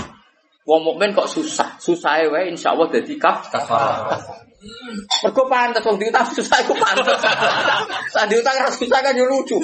Wong 0.69 0.85
mukmin 0.85 1.17
kok 1.17 1.25
susah. 1.25 1.81
Susah 1.81 2.21
wae 2.29 2.53
insya 2.53 2.77
Allah 2.77 2.93
jadi 2.93 3.17
kaf. 3.17 3.49
Mergo 5.23 5.47
pantes 5.47 5.79
wong 5.87 5.95
diutang 5.95 6.27
susah 6.35 6.59
iku 6.67 6.75
pantes. 6.75 7.15
Lah 8.11 8.25
diutang 8.27 8.59
ra 8.59 8.67
susah 8.67 8.99
kan 8.99 9.15
yo 9.15 9.23
lucu. 9.23 9.55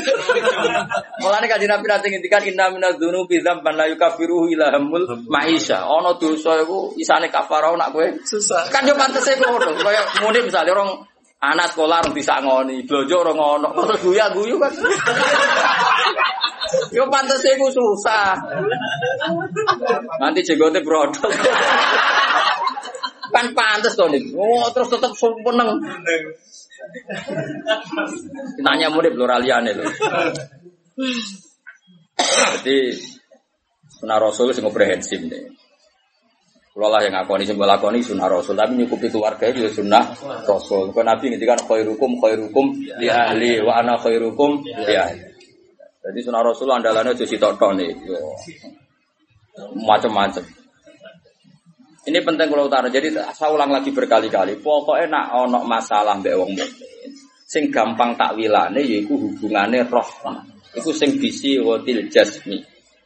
Mulane 1.19 1.51
kanjeng 1.51 1.67
Nabi 1.67 1.85
nate 1.91 2.07
ngendikan 2.07 2.47
inna 2.47 2.71
minadz 2.71 2.95
dzunubi 2.95 3.43
dzamban 3.43 3.75
la 3.75 3.91
yukaffiruhu 3.91 4.47
ila 4.55 4.71
hamul 4.71 5.03
maisha. 5.27 5.83
Ana 5.83 6.15
dosa 6.15 6.63
iku 6.63 6.95
isane 6.95 7.27
kafarah 7.27 7.75
nak 7.75 7.91
kowe 7.91 8.07
Susah. 8.23 8.71
kan 8.71 8.87
yo 8.87 8.95
pantes 8.95 9.27
iku 9.27 9.43
ngono. 9.43 9.75
Kaya 9.83 9.99
muni 10.23 10.39
misale 10.47 10.71
orang 10.71 11.03
anak 11.43 11.75
sekolah 11.75 11.99
orang 12.01 12.15
bisa 12.15 12.39
ngoni, 12.39 12.87
blojo 12.87 13.15
orang 13.21 13.37
ngono, 13.37 13.67
terus 13.75 13.99
guya 13.99 14.31
guyu 14.31 14.55
kan. 14.55 14.71
Yo 16.95 17.03
pantes 17.11 17.43
iku 17.43 17.67
susah. 17.67 18.39
Nanti 20.23 20.39
jenggote 20.39 20.79
brodol. 20.79 21.31
Kan 23.35 23.51
pantes 23.51 23.99
to 23.99 24.07
nih. 24.07 24.31
Oh, 24.31 24.63
terus 24.71 24.87
tetap 24.87 25.11
seneng. 25.11 25.83
Nanya 28.63 28.87
murid 28.87 29.19
pluraliane 29.19 29.75
lho. 29.75 29.83
Jadi 32.15 32.95
sunnah 33.99 34.17
Rasul 34.23 34.55
sing 34.55 34.63
komprehensif 34.63 35.19
nih. 35.19 35.51
Kalau 36.75 36.91
lah 36.91 37.07
yang 37.07 37.15
ngakoni 37.15 37.47
sing 37.47 37.55
lakoni 37.55 38.03
sunnah 38.03 38.27
Rasul, 38.27 38.55
tapi 38.55 38.75
nyukupi 38.75 39.07
keluarga 39.07 39.47
itu 39.47 39.67
ya 39.67 39.71
sunnah 39.71 40.15
Rasul. 40.43 40.91
Kalau 40.91 41.07
Nabi 41.07 41.31
ngendikan 41.31 41.59
khairukum 41.63 42.19
khairukum 42.19 42.71
li 42.99 43.07
ahli 43.11 43.59
wa 43.63 43.79
ana 43.79 43.95
khairukum 43.99 44.63
li 44.63 44.95
ahli. 44.95 45.23
Jadi 46.03 46.19
sunnah 46.23 46.43
Rasul 46.43 46.71
andalannya 46.71 47.15
sitok 47.15 47.59
tok 47.59 47.79
nih. 47.79 47.91
Macam-macam. 49.87 50.64
Ini 52.05 52.21
penting 52.21 52.47
kalau 52.53 52.69
utara. 52.69 52.85
Jadi 52.85 53.17
saya 53.17 53.49
ulang 53.49 53.73
lagi 53.73 53.89
berkali-kali. 53.89 54.61
Pokoknya 54.61 55.09
nak 55.09 55.25
ono 55.41 55.59
masalah 55.65 56.13
mbek 56.21 56.37
wong 56.37 56.53
mukmin. 56.53 57.09
Sing 57.45 57.73
gampang 57.73 58.13
takwilane 58.13 58.81
yaiku 58.81 59.17
hubungane 59.17 59.81
rahmah. 59.85 60.45
Iku 60.77 60.93
sing 60.93 61.17
bisi 61.17 61.57
watil 61.57 62.05
jasmi. 62.13 62.61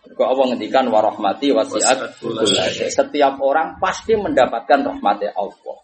Kok 0.10 0.28
Allah 0.28 0.46
ngendikan 0.52 0.92
warahmati 0.92 1.54
wasiat 1.56 2.20
Setiap 2.92 3.40
orang 3.40 3.80
pasti 3.80 4.20
mendapatkan 4.20 4.84
rahmatnya 4.84 5.32
Allah. 5.32 5.78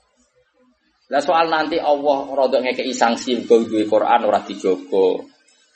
Lah 1.05 1.21
soal 1.21 1.53
nanti 1.53 1.77
Allah 1.77 2.33
rodok 2.33 2.65
ngekei 2.65 2.89
sanksi 2.89 3.45
duwe 3.45 3.85
Quran 3.85 4.25
ora 4.25 4.41
dijogo. 4.41 5.34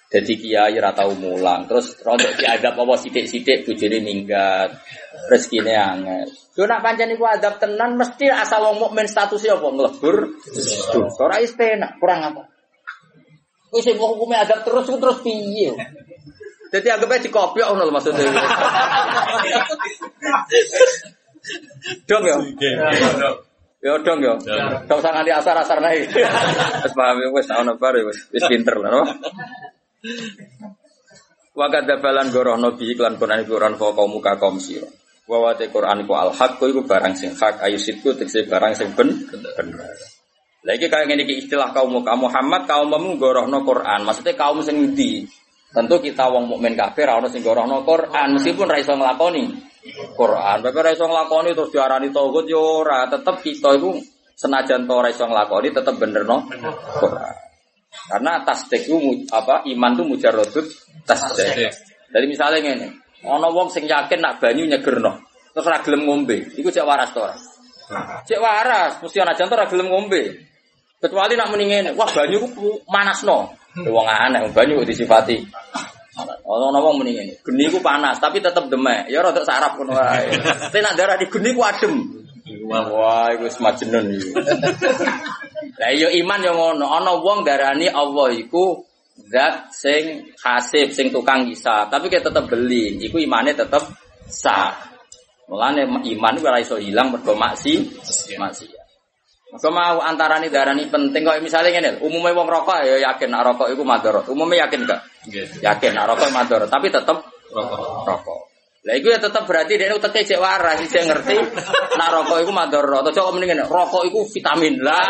Jadi 0.09 0.41
kiai 0.41 0.73
ora 0.73 0.89
tau 0.89 1.13
mulang. 1.13 1.69
Terus 1.69 1.93
rodok 2.01 2.33
diadab 2.33 2.73
apa 2.81 2.93
sithik-sithik 2.97 3.69
bojone 3.69 4.01
minggat. 4.01 4.73
Rezekine 5.29 5.77
angel. 5.77 6.25
Yo 6.57 6.65
nak 6.65 6.81
pancen 6.81 7.13
iku 7.13 7.29
adab 7.29 7.61
tenan 7.61 7.93
mesti 7.93 8.25
asal 8.33 8.65
wong 8.65 8.81
mukmin 8.81 9.05
statusnya 9.05 9.61
apa 9.61 9.69
nglebur. 9.69 10.17
Dosa 10.89 11.21
ora 11.21 11.37
istinak, 11.37 12.01
kurang 12.01 12.25
apa? 12.25 12.49
Wis 13.69 13.85
sing 13.85 14.01
hukume 14.01 14.33
adab 14.33 14.65
terus 14.65 14.89
terus 14.89 15.21
piye? 15.21 15.77
Jadi 16.69 16.87
anggapnya 16.89 17.29
dikopi 17.29 17.61
ngono 17.61 17.85
lho 17.85 17.93
maksudnya. 17.93 18.25
Dong 22.09 22.23
ya. 22.25 22.37
Ya 23.79 23.95
dong 24.03 24.19
ya. 24.19 24.33
Gak 24.89 24.97
usah 24.99 25.11
nganti 25.15 25.31
asar-asar 25.31 25.79
naik. 25.79 26.11
Wis 26.83 26.93
paham 26.97 27.23
ya, 27.23 27.27
wis 27.31 27.47
ana 27.53 27.73
bar 27.79 27.95
ya, 27.95 28.03
wis 28.03 28.27
wis 28.33 28.43
pinter 28.49 28.75
lah 28.75 28.91
no. 28.91 29.07
Wa 31.59 31.67
kadzabalan 31.67 32.31
gorohno 32.31 32.79
bi 32.79 32.95
iklan 32.95 33.19
Quran 33.19 33.43
Quran 33.43 33.73
fa 33.75 33.91
kaum 33.91 34.15
muka 34.15 34.39
sira. 34.63 34.87
Wa 35.27 35.37
wa 35.43 35.51
te 35.53 35.67
Quran 35.67 36.07
iku 36.07 36.13
al 36.15 36.31
haq 36.31 36.61
iku 36.63 36.87
barang 36.87 37.13
sing 37.13 37.35
hak 37.35 37.59
ayu 37.67 37.75
sitku 37.75 38.15
tekse 38.15 38.47
barang 38.47 38.73
sing 38.73 38.95
ben 38.95 39.11
bener. 39.29 39.91
Lah 40.63 40.73
iki 40.75 40.87
kaya 40.87 41.03
ngene 41.03 41.27
iki 41.27 41.45
istilah 41.45 41.75
kaum 41.75 41.99
muka 41.99 42.15
Muhammad 42.15 42.63
kaummu 42.63 43.19
gorohno 43.19 43.61
Quran. 43.67 44.07
Maksudnya 44.07 44.39
kaum 44.39 44.63
sing 44.63 44.79
ndi? 44.95 45.27
Tentu 45.69 46.01
kita 46.01 46.25
wong 46.33 46.49
mukmin 46.49 46.73
kafir 46.73 47.05
ono 47.11 47.29
sing 47.29 47.45
gorohno 47.45 47.85
Quran 47.85 48.39
meskipun 48.39 48.65
ra 48.71 48.79
iso 48.79 48.95
nglakoni 48.95 49.43
Quran. 50.15 50.57
Bapak 50.65 50.81
ra 50.81 50.91
iso 50.95 51.05
nglakoni 51.05 51.53
terus 51.53 51.69
diarani 51.69 52.09
tauhid 52.09 52.47
yo 52.49 52.81
ora, 52.81 53.05
tetep 53.05 53.37
kita 53.43 53.77
iku 53.77 53.99
senajan 54.33 54.87
to 54.87 54.93
ora 54.95 55.11
iso 55.11 55.27
nglakoni 55.27 55.69
tetep 55.75 55.93
bener 55.99 56.23
no 56.25 56.47
Quran. 56.97 57.48
Karena 57.89 58.45
tasdik 58.45 58.85
itu 58.85 59.25
apa 59.33 59.65
iman 59.65 59.91
itu 59.97 60.03
mujarrodut 60.05 60.65
tasdik. 61.09 61.73
Jadi 62.09 62.25
misalnya 62.25 62.57
ngene, 62.61 62.87
ana 63.25 63.49
wong 63.49 63.69
sing 63.69 63.85
yakin 63.85 64.21
nak 64.21 64.41
banyu 64.41 64.65
nyegerno, 64.65 65.21
terus 65.53 65.65
ora 65.69 65.81
gelem 65.85 66.05
ngombe, 66.09 66.53
iku 66.57 66.73
cek 66.73 66.85
waras 66.85 67.13
to 67.13 67.21
ora? 67.21 67.37
Cek 68.25 68.39
waras, 68.41 68.97
mesti 69.01 69.17
ana 69.21 69.37
jantung 69.37 69.61
gelem 69.69 69.93
ngombe. 69.93 70.49
Kecuali 70.99 71.33
nak 71.37 71.49
muni 71.53 71.65
ngene, 71.69 71.89
wah 71.95 72.09
banyu 72.09 72.49
ku 72.49 72.81
manasno. 72.89 73.55
Ya 73.77 73.89
Wong 73.93 74.09
aneh, 74.09 74.49
banyu 74.49 74.81
disifati. 74.81 75.37
Ono 76.49 76.73
ono 76.73 76.79
wong 76.81 77.05
muni 77.05 77.13
ngene, 77.13 77.33
geni 77.45 77.69
ku 77.69 77.77
panas 77.79 78.17
tapi 78.17 78.41
tetep 78.41 78.67
demek. 78.67 79.07
Ya 79.13 79.21
rada 79.21 79.45
saraf 79.45 79.77
ngono 79.77 79.93
wae. 79.95 80.33
Tapi 80.69 80.81
nak 80.81 80.97
darah 80.97 81.15
di 81.17 81.29
geni 81.29 81.53
ku 81.53 81.61
adem. 81.61 81.93
Wah, 82.69 83.29
iku 83.33 83.45
wis 83.45 83.57
majnun 83.61 84.13
iki. 84.13 84.29
Lah 85.79 85.95
yo 85.95 86.11
iman 86.11 86.43
yo 86.43 86.51
ngono, 86.51 86.91
ana 86.91 87.15
wong 87.15 87.47
darani 87.47 87.87
Allah 87.87 88.35
iku 88.35 88.83
zat 89.31 89.71
sing 89.71 90.35
hasib, 90.43 90.91
sing 90.91 91.07
tukang 91.07 91.47
hisab, 91.47 91.87
tapi 91.87 92.11
kita 92.11 92.27
tetep 92.27 92.51
beli, 92.51 92.99
iku 92.99 93.15
imane 93.15 93.55
tetep 93.55 93.87
sah. 94.27 94.75
Mulane 95.47 95.87
iman 95.87 96.35
ora 96.43 96.59
iso 96.59 96.75
ilang 96.75 97.15
mergo 97.15 97.31
maksi, 97.33 97.95
maksiat. 98.35 98.87
Maka 99.49 99.69
mau 99.73 99.97
antarane 100.03 100.51
darani 100.53 100.85
penting 100.91 101.25
kok 101.25 101.41
misalnya 101.41 101.73
ngene, 101.73 102.05
umumnya 102.05 102.37
wong 102.37 102.45
rokok 102.45 102.85
ya 102.85 103.01
yakin 103.09 103.33
nak 103.33 103.49
rokok 103.49 103.71
iku 103.73 103.81
madorot. 103.81 104.27
Umumnya 104.29 104.67
yakin 104.67 104.85
gak? 104.85 105.01
Yakin 105.63 105.91
nak 105.95 106.05
rokok 106.11 106.29
madorot, 106.29 106.69
tapi 106.69 106.93
tetep 106.93 107.17
rokok. 108.05 108.48
Lah 108.79 108.95
iku 108.95 109.11
ya 109.11 109.19
tetep 109.19 109.43
berarti 109.43 109.75
dia 109.75 109.91
uteke 109.91 110.23
cek 110.23 110.39
waras, 110.39 110.79
dia 110.87 111.03
ngerti 111.03 111.35
nak 111.99 112.09
rokok 112.15 112.39
iku 112.47 112.51
madorot. 112.55 113.03
Atau 113.03 113.11
coba 113.19 113.29
mendingan 113.35 113.67
rokok 113.67 114.07
iku 114.07 114.23
vitamin 114.31 114.79
lah. 114.79 115.03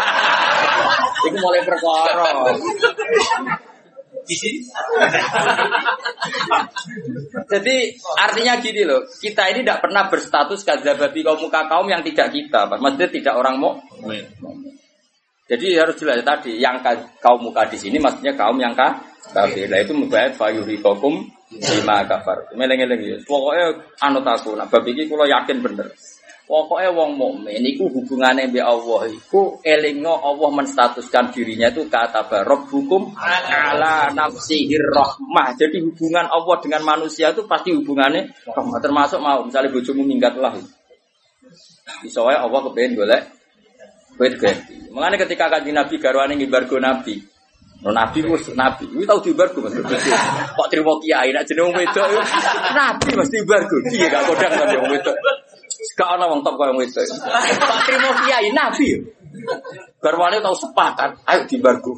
iku 1.29 1.37
mulai 1.37 1.61
perkara. 1.61 2.49
Jadi 7.49 7.75
artinya 8.17 8.53
gini 8.57 8.81
loh, 8.85 9.05
kita 9.05 9.53
ini 9.53 9.61
tidak 9.61 9.85
pernah 9.85 10.09
berstatus 10.09 10.65
kadzababi 10.65 11.21
kaum 11.21 11.37
muka 11.37 11.65
kaum 11.69 11.85
yang 11.89 12.01
tidak 12.01 12.33
kita, 12.33 12.69
maksudnya 12.73 13.09
tidak 13.09 13.33
orang 13.37 13.57
mau. 13.61 13.77
Jadi 15.49 15.81
harus 15.81 15.97
jelas 15.97 16.21
tadi, 16.21 16.61
yang 16.61 16.81
ka- 16.85 17.17
kaum 17.21 17.41
muka 17.41 17.65
di 17.69 17.77
sini 17.77 17.97
maksudnya 17.97 18.37
kaum 18.37 18.57
yang 18.61 18.77
ka 18.77 19.08
kafir. 19.31 19.69
Nah 19.69 19.79
itu 19.81 19.93
mubayat 19.93 20.33
fayurikokum 20.35 21.29
lima 21.49 21.97
kafar. 22.05 22.49
Meleng-eleng 22.53 23.01
ya. 23.01 23.17
Pokoknya 23.25 23.77
anut 24.01 24.25
aku, 24.25 24.53
nah 24.53 24.69
bab 24.69 24.85
iki 24.85 25.09
kula 25.09 25.25
yakin 25.25 25.61
bener. 25.65 25.89
Pokoknya 26.49 26.89
wong 26.97 27.13
mukmin 27.13 27.61
iku 27.61 27.93
hubungannya 27.93 28.49
mbek 28.49 28.65
Allah 28.65 29.05
iku 29.05 29.61
elingno 29.61 30.17
Allah 30.17 30.49
menstatuskan 30.49 31.29
dirinya 31.29 31.69
itu 31.69 31.85
kata 31.85 32.25
hukum 32.73 33.13
ala 33.13 34.09
nafsihir 34.09 34.81
rahmah. 34.89 35.53
Jadi 35.53 35.77
hubungan 35.85 36.25
Allah 36.25 36.57
dengan 36.57 36.81
manusia 36.81 37.29
itu 37.29 37.45
pasti 37.45 37.69
hubungannya 37.69 38.33
rahmah. 38.49 38.81
Termasuk 38.81 39.21
mau 39.21 39.45
misalnya 39.45 39.69
bojomu 39.69 40.01
minggat 40.01 40.41
lah. 40.41 40.57
Iso 42.01 42.25
Allah 42.25 42.61
kepengen 42.65 42.97
golek. 42.97 43.29
Mengenai 44.89 45.21
ketika 45.21 45.53
kaji 45.53 45.69
Nabi 45.69 45.95
garwane 46.01 46.33
ngibargo 46.33 46.81
Nabi. 46.81 47.28
No 47.79 47.95
Nabi 47.95 48.19
wis 48.27 48.51
Nabi. 48.59 48.83
Kuwi 48.91 49.07
tau 49.07 49.23
dibargo 49.23 49.63
Mas. 49.63 49.71
Kok 49.79 50.67
trimo 50.67 50.99
kiai 50.99 51.31
nek 51.31 51.47
jeneng 51.47 51.71
wedok 51.71 52.07
Nabi 52.75 53.09
mesti 53.15 53.39
dibargo. 53.39 53.75
Piye 53.87 54.07
gak 54.11 54.27
kodang 54.27 54.51
kan 54.51 54.67
wong 54.75 54.91
wedok. 54.91 55.15
Gak 55.95 56.09
ana 56.19 56.27
wong 56.27 56.43
top 56.43 56.59
koyo 56.59 56.75
wedok. 56.75 57.03
Kok 57.07 57.79
trimo 57.87 58.09
kiai 58.23 58.51
Nabi. 58.51 58.87
Garwane 59.99 60.39
tau 60.43 60.55
sepakat, 60.55 61.11
ayo 61.27 61.41
dibargo. 61.47 61.91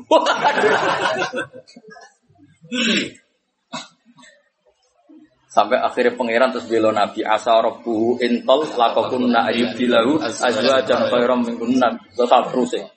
Sampai 5.51 5.83
akhirnya 5.83 6.15
pangeran 6.15 6.55
terus 6.55 6.69
bela 6.71 6.95
Nabi 6.95 7.27
asa 7.27 7.59
rabbuhu 7.59 8.23
intol 8.23 8.63
lakokunna 8.71 9.51
ayyudilahu 9.51 10.23
azwajan 10.23 11.11
khairam 11.11 11.43
minkunna 11.43 11.91
total 12.15 12.47
terus 12.47 12.71
ya. 12.79 12.87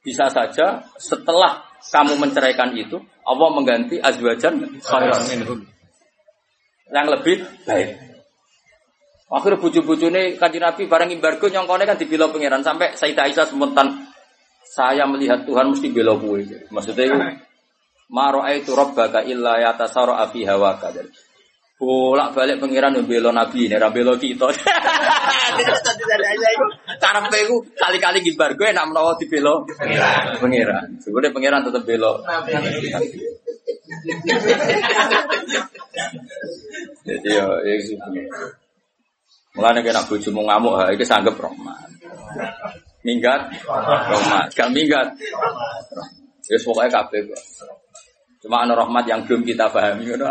Bisa 0.00 0.32
saja 0.32 0.84
setelah 0.96 1.64
kamu 1.80 2.16
menceraikan 2.16 2.72
itu 2.72 3.00
Allah 3.24 3.48
mengganti 3.52 4.00
azwajan 4.00 4.80
yang 6.90 7.06
lebih 7.08 7.36
baik. 7.68 7.90
Akhirnya 9.30 9.62
bucu-bucu 9.62 10.10
ini 10.10 10.34
kanji 10.34 10.58
Nabi 10.58 10.90
bareng 10.90 11.14
imbargo 11.14 11.46
nyongkone 11.46 11.86
kan 11.86 11.94
dibela 11.94 12.26
pangeran 12.34 12.66
sampai 12.66 12.98
Sayyidah 12.98 13.30
Aisyah 13.30 13.46
sementan 13.46 14.10
saya 14.66 15.06
melihat 15.06 15.46
Tuhan 15.46 15.70
mesti 15.70 15.86
bela 15.94 16.18
gue. 16.18 16.66
Maksudnya 16.74 17.04
itu 17.06 17.16
Maro 18.16 18.42
itu 18.50 18.74
robbaka 18.74 19.22
illa 19.22 19.62
yatasara 19.62 20.18
fi 20.34 20.42
hawaka. 20.42 20.90
Bolak 21.80 22.36
balik 22.36 22.60
pangeran 22.60 22.92
yang 22.92 23.08
bela 23.08 23.32
nabi 23.32 23.64
ini, 23.64 23.80
ra 23.80 23.88
bela 23.88 24.12
kita. 24.20 24.52
Karepe 27.00 27.38
iku 27.48 27.56
kali-kali 27.72 28.20
gibar 28.20 28.52
gue 28.52 28.68
enak 28.68 28.84
menawa 28.92 29.16
dibela 29.16 29.64
pangeran. 30.36 31.00
Sebenarnya 31.00 31.32
pangeran 31.32 31.64
tetap 31.64 31.82
bela. 31.88 32.20
Jadi 37.00 37.28
ya, 37.32 37.48
ya. 37.64 37.74
Mulane 39.56 39.80
kena 39.80 40.04
bojomu 40.04 40.46
ngamuk, 40.46 40.78
ha 40.78 40.92
iki 40.92 41.02
sanggep 41.08 41.34
rahmat. 41.34 41.88
Minggat, 43.02 43.50
rahmat. 43.66 44.52
Gak 44.52 44.68
minggat. 44.70 45.16
Ya 46.44 46.56
pokoknya 46.60 46.92
kabeh. 46.92 47.24
Cuma 48.40 48.64
ana 48.64 48.72
rahmat 48.72 49.04
yang 49.04 49.20
belum 49.28 49.44
kita 49.44 49.68
pahami 49.68 50.08
ngono. 50.08 50.24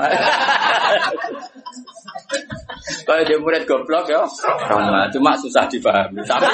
Kalau 3.05 3.21
dia 3.25 3.37
murid 3.37 3.69
goblok 3.69 4.09
ya, 4.09 4.25
rahmat. 4.65 5.13
Cuma 5.13 5.37
susah 5.37 5.69
dipahami. 5.69 6.25
Tapi, 6.25 6.49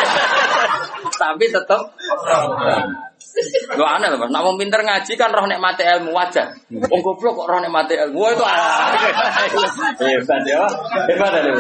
tapi 1.16 1.46
tetap 1.48 1.82
Lo 3.76 3.84
aneh 3.84 4.08
loh, 4.08 4.32
nak 4.32 4.42
mau 4.48 4.56
pinter 4.56 4.80
ngaji 4.80 5.12
kan 5.20 5.28
roh 5.28 5.44
nikmati 5.44 5.84
ilmu 5.84 6.16
wajar. 6.16 6.56
Wong 6.72 7.02
goblok 7.04 7.44
kok 7.44 7.48
roh 7.52 7.60
nikmati 7.60 8.00
ilmu. 8.00 8.16
Wah 8.16 8.32
itu. 8.32 8.46
Hebat 10.00 10.42
ya. 10.48 10.64
Hebat 11.12 11.32
ya. 11.36 11.52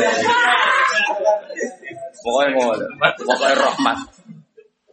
Pokoknya 2.23 2.49
mau, 2.55 2.71
pokoknya 3.11 3.55
rahmat. 3.59 3.97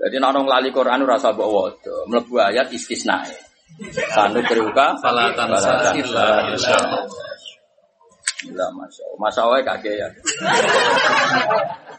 Jadi 0.03 0.17
nak 0.19 0.35
orang 0.35 0.47
lali 0.51 0.75
Quran 0.75 1.07
rasa 1.07 1.31
bawa 1.31 1.71
wadah, 1.71 2.11
melebu 2.11 2.35
ayat 2.43 2.75
istisna. 2.75 3.23
Sanu 4.15 4.41
beruka, 4.47 4.95
Fala 5.03 5.33
tansa 5.35 5.95
illa 5.99 6.27
Gila, 8.43 8.67
masya 8.75 9.05
Allah. 9.07 9.19
Masya 9.23 9.41
Allah 9.47 9.59
kakek 9.63 9.95
ya. 10.03 10.09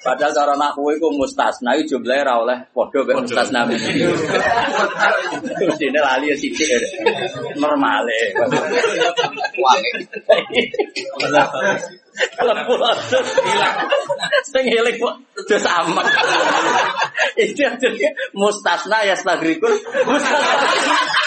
Padahal 0.03 0.35
cara 0.35 0.53
nak 0.59 0.75
kue 0.75 0.99
ku 0.99 1.07
mustasna 1.15 1.71
itu 1.79 1.95
jumlahnya 1.95 2.27
ra 2.27 2.35
oleh 2.43 2.59
podo 2.75 3.07
be 3.07 3.15
mustasna 3.15 3.63
ini. 3.71 4.03
Mestine 5.63 5.99
lali 6.03 6.27
ya 6.27 6.35
sithik 6.35 6.67
ya. 6.67 6.79
Normal 7.55 8.03
ya. 8.11 8.43
Kalau 12.35 12.53
pulau 12.67 12.91
hilang, 12.91 13.75
sing 14.43 14.67
hilang 14.67 14.95
kok 14.99 15.15
udah 15.39 15.59
sama. 15.63 16.03
Itu 17.39 17.63
jadi 17.63 18.07
mustasna 18.35 19.07
ya 19.07 19.15
stagrikul. 19.15 19.71
Mustasna. 20.03 21.22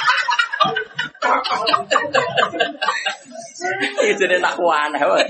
Itu 4.07 4.25
dia 4.27 4.39
nak 4.39 4.59
aneh. 4.59 5.03
weh. 5.03 5.27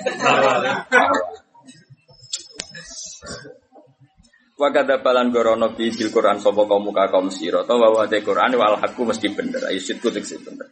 Wa 4.56 4.68
kadza 4.72 4.96
balan 5.04 5.28
gorono 5.28 5.76
bi 5.76 5.92
bil 5.92 6.08
Quran 6.08 6.40
sapa 6.40 6.64
kaum 6.64 6.88
muka 6.88 7.12
kaum 7.12 7.28
sira 7.28 7.60
ta 7.68 7.76
wa 7.76 7.92
wa 7.92 8.08
Quran 8.08 8.56
wal 8.56 8.80
hakku 8.80 9.04
mesti 9.04 9.28
bener 9.36 9.68
ayo 9.68 9.76
sitku 9.76 10.08
tekse 10.08 10.40
bener 10.40 10.64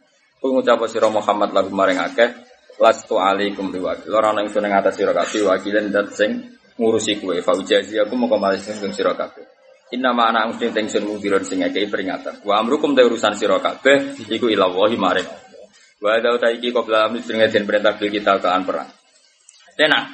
Kul 0.45 0.61
ngucap 0.61 0.77
sira 0.85 1.09
Muhammad 1.09 1.57
lagu 1.57 1.73
maring 1.73 1.97
akeh 1.97 2.29
lastu 2.77 3.17
alaikum 3.17 3.73
biwakil. 3.73 4.13
Ora 4.13 4.29
ana 4.29 4.45
ingsun 4.45 4.67
ing 4.67 4.77
atas 4.77 4.99
sira 4.99 5.09
kabeh 5.09 5.41
wakilen 5.41 5.89
dat 5.89 6.13
sing 6.13 6.37
ngurusi 6.77 7.17
kowe. 7.17 7.33
Fa 7.41 7.57
ujazi 7.57 7.97
aku 7.97 8.13
moko 8.13 8.37
malis 8.37 8.67
ing 8.67 8.93
sira 8.93 9.17
kabeh. 9.17 9.54
Inna 9.93 10.17
ma 10.17 10.33
ana 10.33 10.49
mesti 10.49 10.73
teng 10.73 10.89
sun 10.89 11.05
mubiron 11.05 11.45
sing 11.45 11.61
ngekei 11.61 11.85
peringatan. 11.85 12.41
Wa 12.41 12.57
amrukum 12.57 12.97
te 12.97 13.05
urusan 13.05 13.37
sira 13.37 13.61
kabeh 13.61 14.17
iku 14.33 14.49
ila 14.49 14.65
wahi 14.65 14.97
maring. 14.97 15.29
Wa 16.01 16.17
ada 16.17 16.33
uta 16.33 16.49
iki 16.49 16.73
qabla 16.73 17.05
amri 17.05 17.21
sing 17.21 17.37
ngeden 17.37 17.69
perintah 17.69 17.93
bil 17.93 18.09
kita 18.09 18.41
kelan 18.41 18.65
perang. 18.65 18.89
Tenan. 19.77 20.09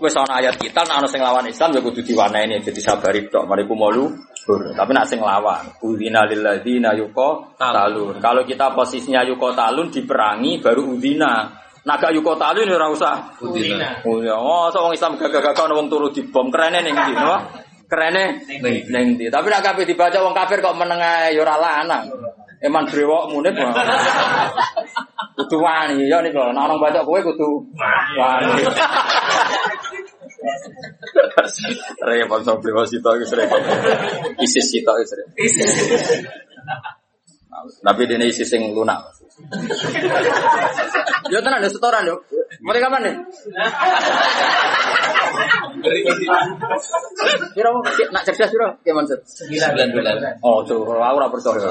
Wis 0.00 0.16
ana 0.16 0.40
ayat 0.40 0.56
kita 0.56 0.88
nek 0.88 1.04
ana 1.04 1.08
sing 1.12 1.20
lawan 1.20 1.44
Islam 1.44 1.76
ya 1.76 1.80
kudu 1.84 2.00
diwaneni 2.00 2.64
jadi 2.64 2.80
sabari 2.80 3.28
tok 3.28 3.44
mariku 3.44 3.76
malu. 3.76 4.08
Tapi 4.48 4.90
nak 4.96 5.04
sing 5.04 5.20
lawan, 5.20 5.68
udina 5.84 6.24
lil 6.24 6.40
ladzina 6.40 6.96
yuqa 6.96 7.60
talun. 7.60 8.16
Kalau 8.24 8.42
kita 8.48 8.72
posisinya 8.72 9.20
yuqa 9.28 9.52
talun 9.52 9.92
diperangi 9.92 10.64
baru 10.64 10.96
udina. 10.96 11.52
Naga 11.84 12.08
yuqa 12.08 12.40
talun 12.40 12.64
ya 12.64 12.76
ora 12.80 12.88
usah 12.88 13.14
Udina. 13.44 14.00
Oh 14.08 14.24
ya, 14.24 14.36
so 14.72 14.84
wong 14.84 14.96
Islam 14.96 15.20
gagah-gagah 15.20 15.68
wong 15.76 15.88
turu 15.92 16.08
dibom 16.12 16.48
kerene 16.48 16.80
ning 16.84 16.96
ndi, 16.96 17.12
napa? 17.16 17.68
Kerene 17.90 18.46
ning 18.62 19.18
ndi. 19.18 19.26
Tapi 19.26 19.46
nek 19.50 19.66
kabeh 19.66 19.82
dibaca 19.82 20.22
wong 20.22 20.30
kafir 20.30 20.62
kok 20.62 20.78
meneng 20.78 21.02
ae 21.02 21.34
ya 21.34 21.42
ora 21.42 21.58
lanang. 21.58 22.06
Eman 22.62 22.86
brewok 22.86 23.34
munit 23.34 23.50
wae. 23.58 23.74
Kudu 25.36 25.58
wani 25.58 26.06
ya 26.06 26.22
niku. 26.22 26.38
Nek 26.38 26.62
orang 26.62 26.78
baca 26.78 27.02
kowe 27.02 27.18
kudu 27.18 27.66
wani. 28.14 28.62
Repot 32.06 32.40
so 32.46 32.56
brewok 32.62 32.86
sitok 32.86 33.18
wis 33.18 33.34
repot. 33.34 33.60
Isis 34.38 34.70
sitok 34.70 35.02
wis 35.02 35.10
repot. 35.18 35.34
Tapi 37.82 38.02
dene 38.06 38.30
isis 38.30 38.46
sing 38.46 38.70
lunak. 38.70 39.02
Yo 41.26 41.42
tenan 41.42 41.64
yo 41.66 41.70
setoran 41.74 42.06
yo. 42.06 42.22
Mulai 42.58 42.82
kapan 42.82 43.00
nih? 43.06 43.14
Kira 47.54 47.68
mau 47.70 47.80
nak 47.86 48.22
cerdas 48.26 48.50
kira 48.50 48.74
gimana 48.82 49.06
sih? 49.06 49.18
Sembilan 49.46 49.88
bulan. 49.94 50.14
Oh, 50.42 50.58
tuh, 50.66 50.82
aku 50.82 51.16
ora 51.16 51.30
percaya. 51.30 51.70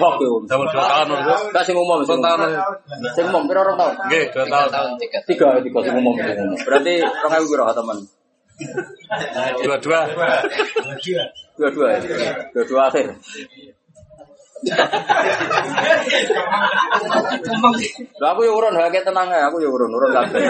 Kok 0.00 0.14
yo. 0.24 0.40
Tahun 0.48 0.66
dua 0.72 0.84
tahun 0.88 1.06
itu. 1.12 1.34
Gak 1.52 1.64
sing 1.68 1.76
umum 1.76 2.00
sing 2.08 2.18
tahun. 2.24 2.48
Sing 3.12 3.24
umum 3.28 3.44
pira 3.44 3.60
orang 3.60 3.76
tahun? 3.76 3.94
Oke, 4.08 4.20
dua 4.32 4.44
tahun. 4.48 4.88
Tiga, 5.28 5.48
tiga 5.60 5.80
sing 5.84 5.94
umum. 6.00 6.14
Berarti 6.64 6.94
orang 7.04 7.38
ewu 7.44 7.46
pira 7.52 7.76
teman? 7.76 7.98
Dua-dua. 9.60 10.00
Dua-dua 11.60 11.86
ya. 11.92 12.00
Dua-dua 12.56 12.80
akhir. 12.88 13.06
Lah 18.20 18.36
aku 18.36 18.40
yo 18.44 18.52
urun 18.56 18.76
hake 18.76 19.00
tenang 19.00 19.32
aku 19.32 19.64
yo 19.64 19.72
urun, 19.72 19.92
urun 19.92 20.12
kabeh. 20.12 20.40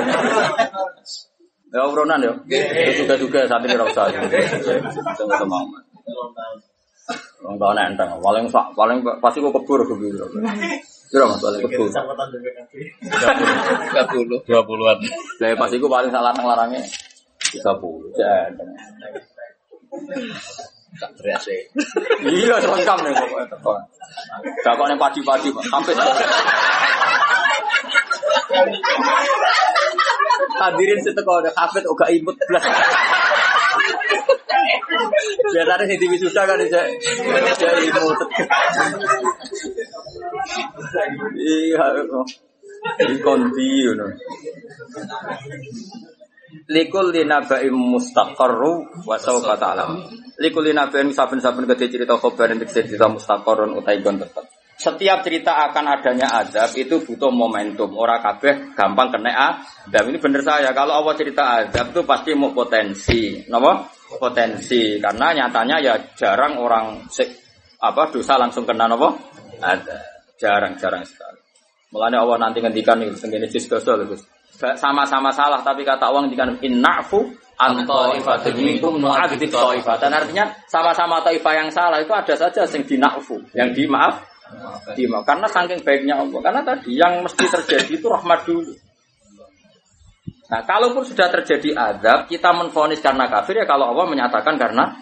Ya 1.71 1.87
urunan 1.87 2.19
yo. 2.19 2.35
Juga-juga 2.99 3.47
saat 3.47 3.63
ini 3.63 3.79
ora 3.79 3.87
usah. 3.87 4.11
Tunggu 4.11 5.35
sama. 5.39 5.63
Wong 7.47 7.57
tahun 7.63 7.95
enteng, 7.95 8.11
paling 8.19 8.51
sak 8.51 8.75
paling 8.75 8.99
pasti 9.23 9.39
kok 9.39 9.55
kebur 9.55 9.87
kebur. 9.87 10.19
Kira 11.15 11.31
mas 11.31 11.39
paling 11.39 11.63
kebur. 11.63 11.87
Tiga 13.87 14.03
puluh. 14.11 14.39
Dua 14.43 14.63
puluhan. 14.67 14.99
Lah 15.39 15.55
pasti 15.55 15.79
ku 15.79 15.87
paling 15.87 16.11
salah 16.11 16.35
nang 16.35 16.51
larangnya. 16.51 16.83
30. 17.55 18.19
Jadeng. 18.19 18.71
Tak 20.99 21.11
berasa. 21.15 21.55
Iya, 22.27 22.57
lengkap 22.59 22.99
nih 23.07 23.13
pokoknya 23.15 23.47
teko. 23.47 23.73
Dakoknya 24.67 24.97
padi-padi, 24.99 25.49
Pak. 25.55 25.65
Sampai 25.71 25.95
Hadirin 30.61 31.01
seteko 31.01 31.41
ada 31.41 31.51
kafet 31.55 31.85
oga 31.87 32.07
imut 32.11 32.37
blas. 32.51 32.65
Biasanya 35.51 35.85
sing 35.87 35.99
diwisuda 36.03 36.43
kan 36.45 36.59
bisa 36.59 36.81
bisa 36.91 37.69
imut. 37.87 38.19
Iya, 41.39 41.87
kondi 43.23 43.71
ngono. 43.87 44.07
Likul 46.71 47.15
linabaim 47.15 47.75
mustaqarru 47.75 49.05
wa 49.07 49.17
sawfa 49.19 49.55
ta'lam. 49.55 50.07
Likul 50.43 50.71
linabaim 50.71 51.15
saben-saben 51.15 51.67
gede 51.71 51.87
cerita 51.91 52.19
khobar 52.19 52.51
untuk 52.51 52.71
cerita 52.71 53.07
mustaqarrun 53.07 53.79
utai 53.79 54.03
gon. 54.03 54.19
Setiap 54.81 55.21
cerita 55.21 55.61
akan 55.69 55.93
adanya 55.93 56.41
azab 56.41 56.73
itu 56.73 57.05
butuh 57.05 57.29
momentum. 57.29 57.93
Ora 58.01 58.17
kabeh 58.25 58.73
gampang 58.73 59.13
kena 59.13 59.61
azab. 59.61 60.09
Ini 60.09 60.17
bener 60.17 60.41
saya. 60.41 60.73
Kalau 60.73 60.97
Allah 60.97 61.15
cerita 61.21 61.61
azab 61.61 61.93
itu 61.93 62.01
pasti 62.09 62.33
mau 62.33 62.49
potensi. 62.57 63.45
Napa? 63.45 63.85
Potensi. 64.17 64.97
Karena 64.97 65.37
nyatanya 65.37 65.77
ya 65.85 65.95
jarang 66.17 66.57
orang 66.57 67.05
apa 67.81 68.03
dosa 68.09 68.41
langsung 68.41 68.65
kena 68.65 68.89
napa? 68.89 69.13
Jarang-jarang 70.41 71.05
sekali. 71.05 71.40
Mulanya 71.91 72.23
Allah 72.23 72.39
nanti 72.39 72.63
ngendikan 72.63 73.03
nih, 73.03 73.11
sendiri 73.19 73.51
jus 73.51 73.67
dosa 73.67 73.99
lho, 73.99 74.15
Gus. 74.15 74.23
Sama-sama 74.79 75.35
salah 75.35 75.65
tapi 75.65 75.83
kata 75.83 76.07
Allah 76.07 76.27
ngendikan 76.27 76.55
innafu 76.63 77.33
an 77.59 77.83
taifatin 77.83 78.55
minkum 78.61 79.01
nu'adzib 79.03 79.43
taifatan. 79.51 80.11
Artinya 80.15 80.55
sama-sama 80.71 81.19
taifah 81.25 81.55
yang 81.65 81.69
salah 81.73 81.99
itu 81.99 82.13
ada 82.15 82.35
saja 82.37 82.69
yang 82.69 82.85
dinafu, 82.87 83.41
yang 83.57 83.71
dimaaf 83.75 84.31
dimaaf. 84.95 85.25
Karena 85.27 85.47
saking 85.47 85.81
baiknya 85.83 86.15
Allah. 86.19 86.41
Karena 86.43 86.63
tadi 86.63 86.91
yang 86.99 87.23
mesti 87.23 87.45
terjadi 87.47 87.93
itu 87.95 88.07
rahmat 88.07 88.41
dulu. 88.47 88.75
Nah, 90.51 90.67
kalaupun 90.67 91.07
sudah 91.07 91.31
terjadi 91.31 91.79
azab, 91.79 92.27
kita 92.27 92.51
menfonis 92.51 92.99
karena 92.99 93.31
kafir 93.31 93.63
ya 93.63 93.67
kalau 93.71 93.95
Allah 93.95 94.11
menyatakan 94.11 94.59
karena 94.59 94.99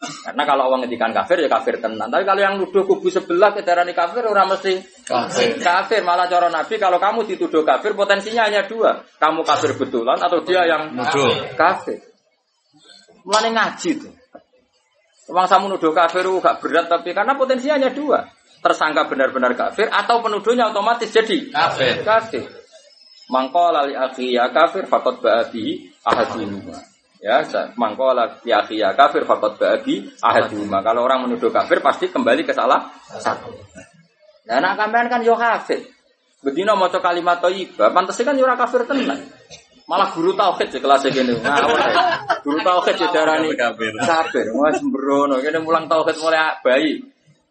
karena 0.00 0.48
kalau 0.48 0.72
Allah 0.72 0.88
ngedikan 0.88 1.12
kafir 1.12 1.44
ya 1.44 1.48
kafir 1.52 1.76
tenan. 1.76 2.08
Tapi 2.08 2.24
kalau 2.24 2.40
yang 2.40 2.56
nuduh 2.56 2.88
kubu 2.88 3.12
sebelah 3.12 3.52
kedarani 3.52 3.92
kafir 3.92 4.24
orang 4.24 4.48
mesti 4.48 4.80
Kafir. 5.04 5.60
kafir. 5.60 6.00
Malah 6.00 6.24
cara 6.24 6.48
Nabi 6.48 6.80
kalau 6.80 6.96
kamu 6.96 7.28
dituduh 7.28 7.60
kafir 7.68 7.92
potensinya 7.92 8.48
hanya 8.48 8.64
dua. 8.64 9.04
Kamu 9.20 9.44
kafir 9.44 9.76
betulan 9.76 10.16
atau 10.16 10.40
dia 10.40 10.64
yang 10.64 10.96
Nuduh. 10.96 11.52
kafir. 11.52 12.00
Mulane 13.28 13.52
ngaji 13.52 13.90
tuh. 14.00 14.12
Emang 15.30 15.46
kamu 15.46 15.76
nuduh 15.76 15.92
kafir 15.94 16.24
uh, 16.26 16.40
gak 16.42 16.58
berat 16.64 16.86
tapi 16.88 17.12
karena 17.12 17.36
potensinya 17.36 17.76
hanya 17.76 17.92
dua. 17.92 18.24
Tersangka 18.64 19.04
benar-benar 19.04 19.52
kafir 19.52 19.92
atau 19.92 20.24
penuduhnya 20.24 20.72
otomatis 20.72 21.12
jadi 21.12 21.52
Kafir. 21.52 22.00
kafir. 22.02 22.44
Mangkola 23.28 23.84
li 23.86 23.94
akhi 23.94 24.34
ya 24.34 24.48
kafir 24.50 24.88
fakot 24.90 25.20
ba'abi 25.22 25.92
ahaduma. 26.02 26.76
Ya, 27.20 27.44
mangkola 27.76 28.40
li 28.40 28.48
akhi 28.48 28.80
ya 28.80 28.96
kafir 28.96 29.28
fakot 29.28 29.60
ba'abi 29.60 30.08
ahaduma. 30.24 30.80
Kalau 30.80 31.04
orang 31.04 31.28
menuduh 31.28 31.52
kafir 31.52 31.84
pasti 31.84 32.08
kembali 32.08 32.48
ke 32.48 32.56
salah 32.56 32.88
satu. 33.20 33.52
Nah, 34.48 34.56
anak 34.56 34.80
kampean 34.80 35.06
kan 35.12 35.20
yo 35.20 35.36
kafir. 35.36 35.84
Bedino 36.40 36.72
maca 36.80 36.96
kalimat 37.04 37.44
thayyibah, 37.44 37.92
pantese 37.92 38.24
kan 38.24 38.32
yo 38.40 38.48
ora 38.48 38.56
kafir 38.56 38.88
tenan. 38.88 39.20
Malah 39.90 40.14
guru 40.14 40.38
tauhid 40.38 40.70
di 40.70 40.78
kelas 40.78 41.02
ya. 41.02 41.26
Guru 42.46 42.58
tauhid 42.62 42.94
di 42.94 43.06
darani 43.10 43.50
Kafir. 43.58 44.54
Wah 44.54 44.70
sembrono, 44.70 45.42
kene 45.42 45.58
mulang 45.58 45.90
tauhid 45.90 46.14
mulai 46.22 46.62
bayi. 46.62 47.02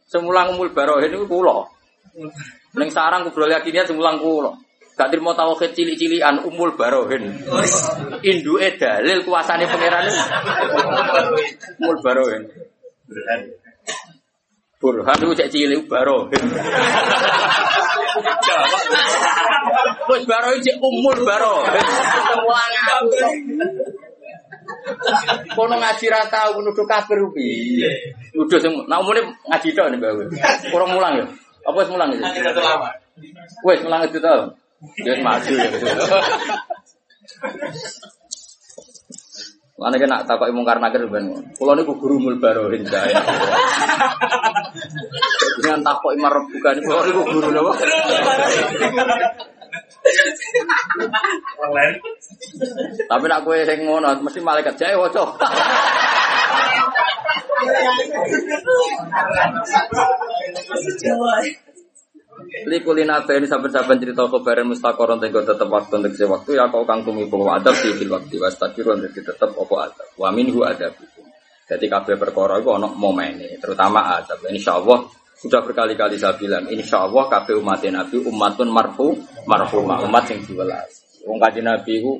Semulang 0.08 0.56
umul 0.56 0.72
barohin 0.72 1.12
itu 1.12 1.28
kula. 1.28 1.68
Ning 2.80 2.90
sarang 2.90 3.28
kubro 3.28 3.46
yakinnya 3.46 3.84
semulang 3.84 4.24
kula. 4.24 4.56
Gak 5.00 5.16
terima 5.16 5.32
tauhid 5.32 5.72
cilik-cilikan 5.72 6.44
umul 6.44 6.76
barohin. 6.76 7.32
Induke 8.20 8.76
dalil 8.76 9.24
kuasane 9.24 9.64
pangeran. 9.64 10.12
Umul 11.80 12.04
barohin. 12.04 12.44
Burhan 14.76 15.18
itu 15.24 15.40
cek 15.40 15.50
cilik 15.56 15.88
barohin. 15.88 16.44
Wis 20.12 20.24
barohin 20.28 20.60
cek 20.68 20.76
umul 20.84 21.18
barohin. 21.24 21.86
Kono 25.56 25.80
ngaji 25.80 26.06
ra 26.12 26.28
tau 26.28 26.60
nuduh 26.60 26.84
kafir 26.84 27.24
piye? 27.32 28.12
Nuduh 28.36 28.60
sing 28.60 28.76
nak 28.92 29.00
umune 29.00 29.24
ngaji 29.48 29.72
tok 29.72 29.96
nih 29.96 30.00
Mbak. 30.04 30.36
Kurang 30.76 30.92
mulang 30.92 31.24
ya. 31.24 31.26
Apa 31.64 31.88
wis 31.88 31.88
mulang 31.88 32.12
lama. 32.20 32.92
Wis 33.64 33.80
mulang 33.80 34.04
itu 34.04 34.20
tau. 34.20 34.59
Wis 34.80 35.20
maju 35.20 35.54
ya. 35.60 35.70
Mana 39.80 39.96
kena 39.96 40.28
takoki 40.28 40.52
mungkar 40.52 40.80
nakir 40.84 41.08
ben. 41.08 41.56
Kula 41.56 41.76
niku 41.76 41.96
guru 41.96 42.20
mul 42.20 42.36
barohin 42.40 42.84
saya. 42.84 43.20
Dengan 45.60 45.80
takoki 45.84 46.20
marep 46.20 46.44
bukan 46.52 46.76
kula 46.84 47.02
niku 47.08 47.22
guru 47.28 47.48
napa? 47.52 47.74
Tapi 53.08 53.26
nak 53.28 53.44
kowe 53.44 53.60
sing 53.68 53.80
ngono 53.84 54.20
mesti 54.20 54.40
malaikat 54.44 54.76
jae 54.80 54.96
waca. 54.96 55.24
Likulina 62.68 63.24
ini 63.26 63.48
saben-saben 63.48 63.98
cerita 64.00 64.28
kabaran 64.28 64.72
mustaqoron 64.72 65.20
tenggo 65.20 65.42
tetep 65.44 65.68
waktu 65.68 65.94
untuk 66.00 66.14
waktu 66.16 66.52
ya 66.56 66.66
kau 66.72 66.84
kang 66.88 67.04
tumi 67.04 67.28
bahwa 67.28 67.60
adab 67.60 67.76
di 67.80 67.96
fil 67.96 68.12
waktu 68.12 68.36
was 68.40 68.56
takiru 68.56 68.96
untuk 68.96 69.12
tetep 69.14 69.50
opo 69.56 69.80
adab. 69.80 70.08
Wa 70.16 70.30
minhu 70.32 70.64
adab. 70.64 70.96
Jadi 71.70 71.86
kabeh 71.86 72.18
perkara 72.18 72.58
ono 72.58 72.92
momen 72.98 73.40
terutama 73.62 74.18
adab. 74.18 74.42
Insya 74.50 74.82
Allah 74.82 75.06
sudah 75.40 75.64
berkali-kali 75.64 76.20
saya 76.20 76.36
bilang, 76.36 76.68
insya 76.68 77.08
Allah 77.08 77.32
kabeh 77.32 77.56
umat 77.64 77.80
Nabi 77.88 78.18
umatun 78.28 78.68
marfu 78.68 79.16
marfumah 79.48 80.04
umat 80.04 80.28
yang 80.28 80.44
diwelas. 80.44 81.22
Wong 81.24 81.40
Nabi 81.40 81.92
itu 82.00 82.12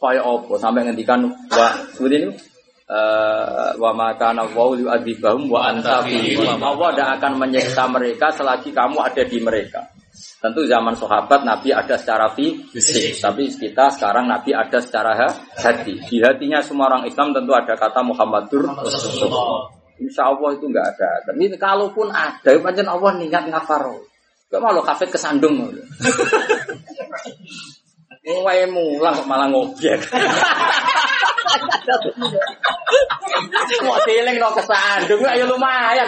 kaya 0.00 0.24
opo 0.24 0.56
sampai 0.56 0.88
ngendikan 0.88 1.28
wa 1.28 1.68
seperti 1.92 2.16
ini 2.24 2.28
eh, 2.90 3.70
wa 3.78 3.90
maka 3.94 4.34
wa 4.34 4.74
yu'adzibahum 4.74 5.46
wa 5.46 5.70
anta. 5.70 6.02
Allah 6.02 6.88
tidak 6.90 7.08
akan 7.22 7.32
menyiksa 7.38 7.86
mereka 7.86 8.34
selagi 8.34 8.74
kamu 8.74 8.98
ada 8.98 9.22
di 9.22 9.38
mereka. 9.38 9.86
Tentu 10.40 10.64
zaman 10.64 10.96
sahabat 10.96 11.44
Nabi 11.44 11.70
ada 11.70 11.94
secara 12.00 12.32
fisik, 12.32 13.20
tapi 13.20 13.46
kita 13.52 13.92
sekarang 13.92 14.24
Nabi 14.26 14.56
ada 14.56 14.80
secara 14.80 15.12
ha- 15.12 15.36
hati. 15.60 16.00
Di 16.00 16.16
hatinya 16.24 16.64
semua 16.64 16.88
orang 16.88 17.04
Islam 17.06 17.36
tentu 17.36 17.52
ada 17.52 17.76
kata 17.76 18.00
Muhammadur 18.00 18.64
Rasulullah. 18.72 19.68
Insya 20.00 20.32
Allah 20.32 20.56
itu 20.56 20.64
enggak 20.64 20.96
ada. 20.96 21.10
Tapi 21.28 21.44
kalaupun 21.60 22.08
ada, 22.08 22.56
pancen 22.56 22.88
Allah 22.88 23.20
niat 23.20 23.44
ngafaro. 23.52 24.00
Gak 24.50 24.58
mau 24.58 24.74
lo 24.74 24.82
kafe 24.82 25.06
kesandung. 25.06 25.60
Wae 28.20 28.68
mulang 28.68 29.16
kok 29.16 29.24
malah 29.24 29.48
ngobyek. 29.48 30.00
Mau 33.80 33.96
dieling 34.04 34.36
no 34.36 34.52
kesandung, 34.52 35.24
ayo 35.24 35.48
lumayan. 35.48 36.04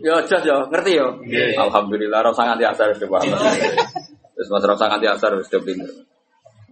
Yo, 0.00 0.14
jos 0.24 0.42
yo, 0.42 0.56
ngerti 0.72 0.96
yo. 0.96 1.06
Alhamdulillah, 1.60 2.24
rasa 2.24 2.48
nganti 2.48 2.64
asar 2.64 2.96
sudah 2.96 3.20
paham. 3.20 3.36
Terus 4.32 4.48
mas 4.48 4.64
rasa 4.64 4.84
nganti 4.88 5.06
asar 5.12 5.36
sudah 5.36 5.60
pinter. 5.60 5.92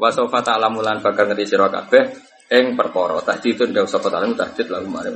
Wasofa 0.00 0.40
ta'lamulan 0.40 1.04
bakal 1.04 1.28
ngerti 1.28 1.52
sira 1.52 1.68
kabeh 1.68 2.16
ing 2.48 2.80
perkara. 2.80 3.20
Tahdidun 3.20 3.76
gak 3.76 3.84
usah 3.84 4.00
kota 4.00 4.24
tahdid 4.24 4.66
lalu 4.72 4.88
mari. 4.88 5.12